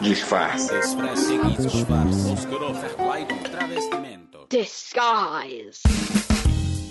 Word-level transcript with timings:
Disfarce. 0.00 0.68
Disguise. 4.50 5.80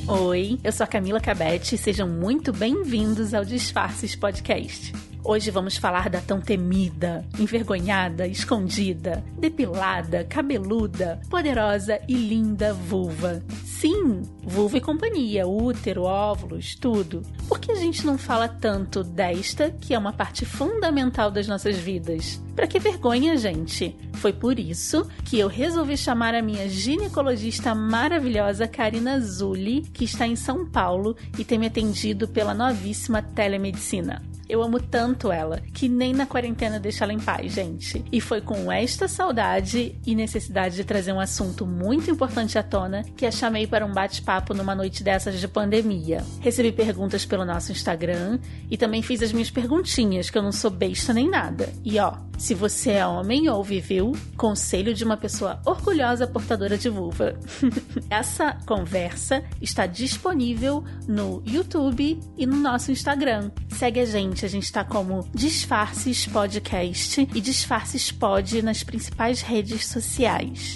Oi, 0.08 0.60
eu 0.64 0.72
sou 0.72 0.84
a 0.84 0.88
Camila 0.88 1.22
Cabete 1.22 1.76
e 1.76 1.78
sejam 1.78 2.08
muito 2.08 2.52
bem-vindos 2.52 3.36
ao 3.36 3.46
Disfarces 3.46 4.16
Podcast. 4.16 4.92
Hoje 5.28 5.50
vamos 5.50 5.76
falar 5.76 6.08
da 6.08 6.22
tão 6.22 6.40
temida, 6.40 7.26
envergonhada, 7.40 8.28
escondida, 8.28 9.24
depilada, 9.40 10.24
cabeluda, 10.24 11.20
poderosa 11.32 12.00
e 12.08 12.14
linda 12.14 12.76
vulva. 12.76 13.44
Sim, 13.64 14.22
vulva 14.44 14.78
e 14.78 14.82
companhia, 14.82 15.48
útero, 15.48 16.04
óvulos, 16.04 16.76
tudo. 16.76 17.24
Por 17.48 17.60
que 17.60 17.72
a 17.72 17.76
gente 17.76 18.06
não 18.06 18.20
fala 18.20 18.48
tanto 18.48 19.04
desta, 19.04 19.72
que 19.72 19.96
é 19.96 19.98
uma 19.98 20.14
parte 20.14 20.46
fundamental 20.46 21.32
das 21.32 21.48
nossas 21.48 21.76
vidas? 21.76 22.40
Pra 22.56 22.68
que 22.68 22.78
vergonha, 22.78 23.36
gente? 23.36 23.98
Foi 24.14 24.32
por 24.32 24.60
isso 24.60 25.10
que 25.24 25.40
eu 25.40 25.48
resolvi 25.48 25.98
chamar 25.98 26.36
a 26.36 26.42
minha 26.42 26.70
ginecologista 26.70 27.74
maravilhosa 27.74 28.68
Karina 28.68 29.20
Zulli, 29.20 29.82
que 29.82 30.06
está 30.06 30.28
em 30.28 30.36
São 30.36 30.70
Paulo 30.70 31.18
e 31.36 31.44
tem 31.44 31.58
me 31.58 31.66
atendido 31.66 32.28
pela 32.28 32.54
novíssima 32.54 33.24
telemedicina. 33.24 34.22
Eu 34.48 34.62
amo 34.62 34.80
tanto 34.80 35.32
ela 35.32 35.62
que 35.74 35.90
nem 35.90 36.14
na 36.14 36.26
quarentena 36.26 36.80
deixa 36.80 37.04
ela 37.04 37.14
em 37.14 37.20
paz, 37.20 37.54
gente. 37.54 38.04
E 38.12 38.22
foi 38.22 38.42
com 38.42 38.72
esta 38.72 39.08
saudade 39.08 39.96
e 40.06 40.16
necessidade 40.16 40.76
de 40.76 40.84
trazer 40.84 41.12
um 41.12 41.20
assunto 41.20 41.66
muito 41.66 42.10
importante 42.12 42.58
à 42.58 42.64
tona 42.64 43.04
que 43.16 43.26
a 43.26 43.32
chamei 43.32 43.68
para 43.68 43.86
um 43.86 43.94
bate-papo 43.94 44.54
numa 44.54 44.76
noite 44.76 45.04
dessas 45.04 45.40
de 45.40 45.48
pandemia. 45.48 46.24
Recebi 46.40 46.72
perguntas 46.72 47.26
pelo 47.26 47.46
nosso 47.46 47.72
Instagram 47.72 48.40
e 48.70 48.78
também 48.78 49.02
fiz 49.02 49.22
as 49.22 49.32
minhas 49.32 49.50
perguntinhas, 49.50 50.30
que 50.30 50.38
eu 50.38 50.44
não 50.44 50.52
sou 50.52 50.72
besta 50.72 51.14
nem 51.14 51.30
nada. 51.30 51.70
E 51.84 52.00
ó, 52.00 52.18
se 52.38 52.54
você 52.54 52.92
é 52.92 53.08
homem 53.08 53.50
ou 53.50 53.64
viveu, 53.64 54.14
conselho 54.36 54.94
de 54.94 55.04
uma 55.04 55.16
pessoa 55.16 55.60
orgulhosa 55.66 56.28
portadora 56.28 56.78
de 56.78 56.90
vulva. 56.90 57.38
Essa 58.10 58.58
conversa 58.66 59.44
está 59.62 59.86
disponível 59.86 60.84
no 61.08 61.42
YouTube 61.46 62.20
e 62.38 62.46
no 62.46 62.58
nosso 62.58 62.92
Instagram. 62.92 63.52
Segue 63.70 64.02
a 64.02 64.06
gente, 64.06 64.35
a 64.44 64.48
gente 64.48 64.64
está 64.64 64.84
como 64.84 65.30
Disfarces 65.34 66.26
Podcast 66.26 67.30
e 67.34 67.40
Disfarces 67.40 68.12
Pod 68.12 68.62
nas 68.64 68.84
principais 68.84 69.42
redes 69.42 69.86
sociais. 69.86 70.76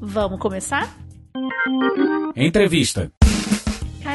Vamos 0.00 0.38
começar? 0.38 0.96
Entrevista. 2.36 3.10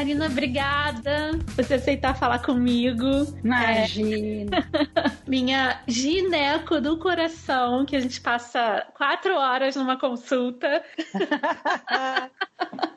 Karina, 0.00 0.28
obrigada 0.28 1.38
por 1.54 1.62
você 1.62 1.74
aceitar 1.74 2.16
falar 2.16 2.38
comigo. 2.38 3.04
Imagina. 3.44 4.56
É, 4.56 5.10
minha 5.28 5.82
gineco 5.86 6.80
do 6.80 6.96
coração, 6.96 7.84
que 7.84 7.94
a 7.94 8.00
gente 8.00 8.18
passa 8.18 8.86
quatro 8.94 9.34
horas 9.34 9.76
numa 9.76 9.98
consulta. 9.98 10.82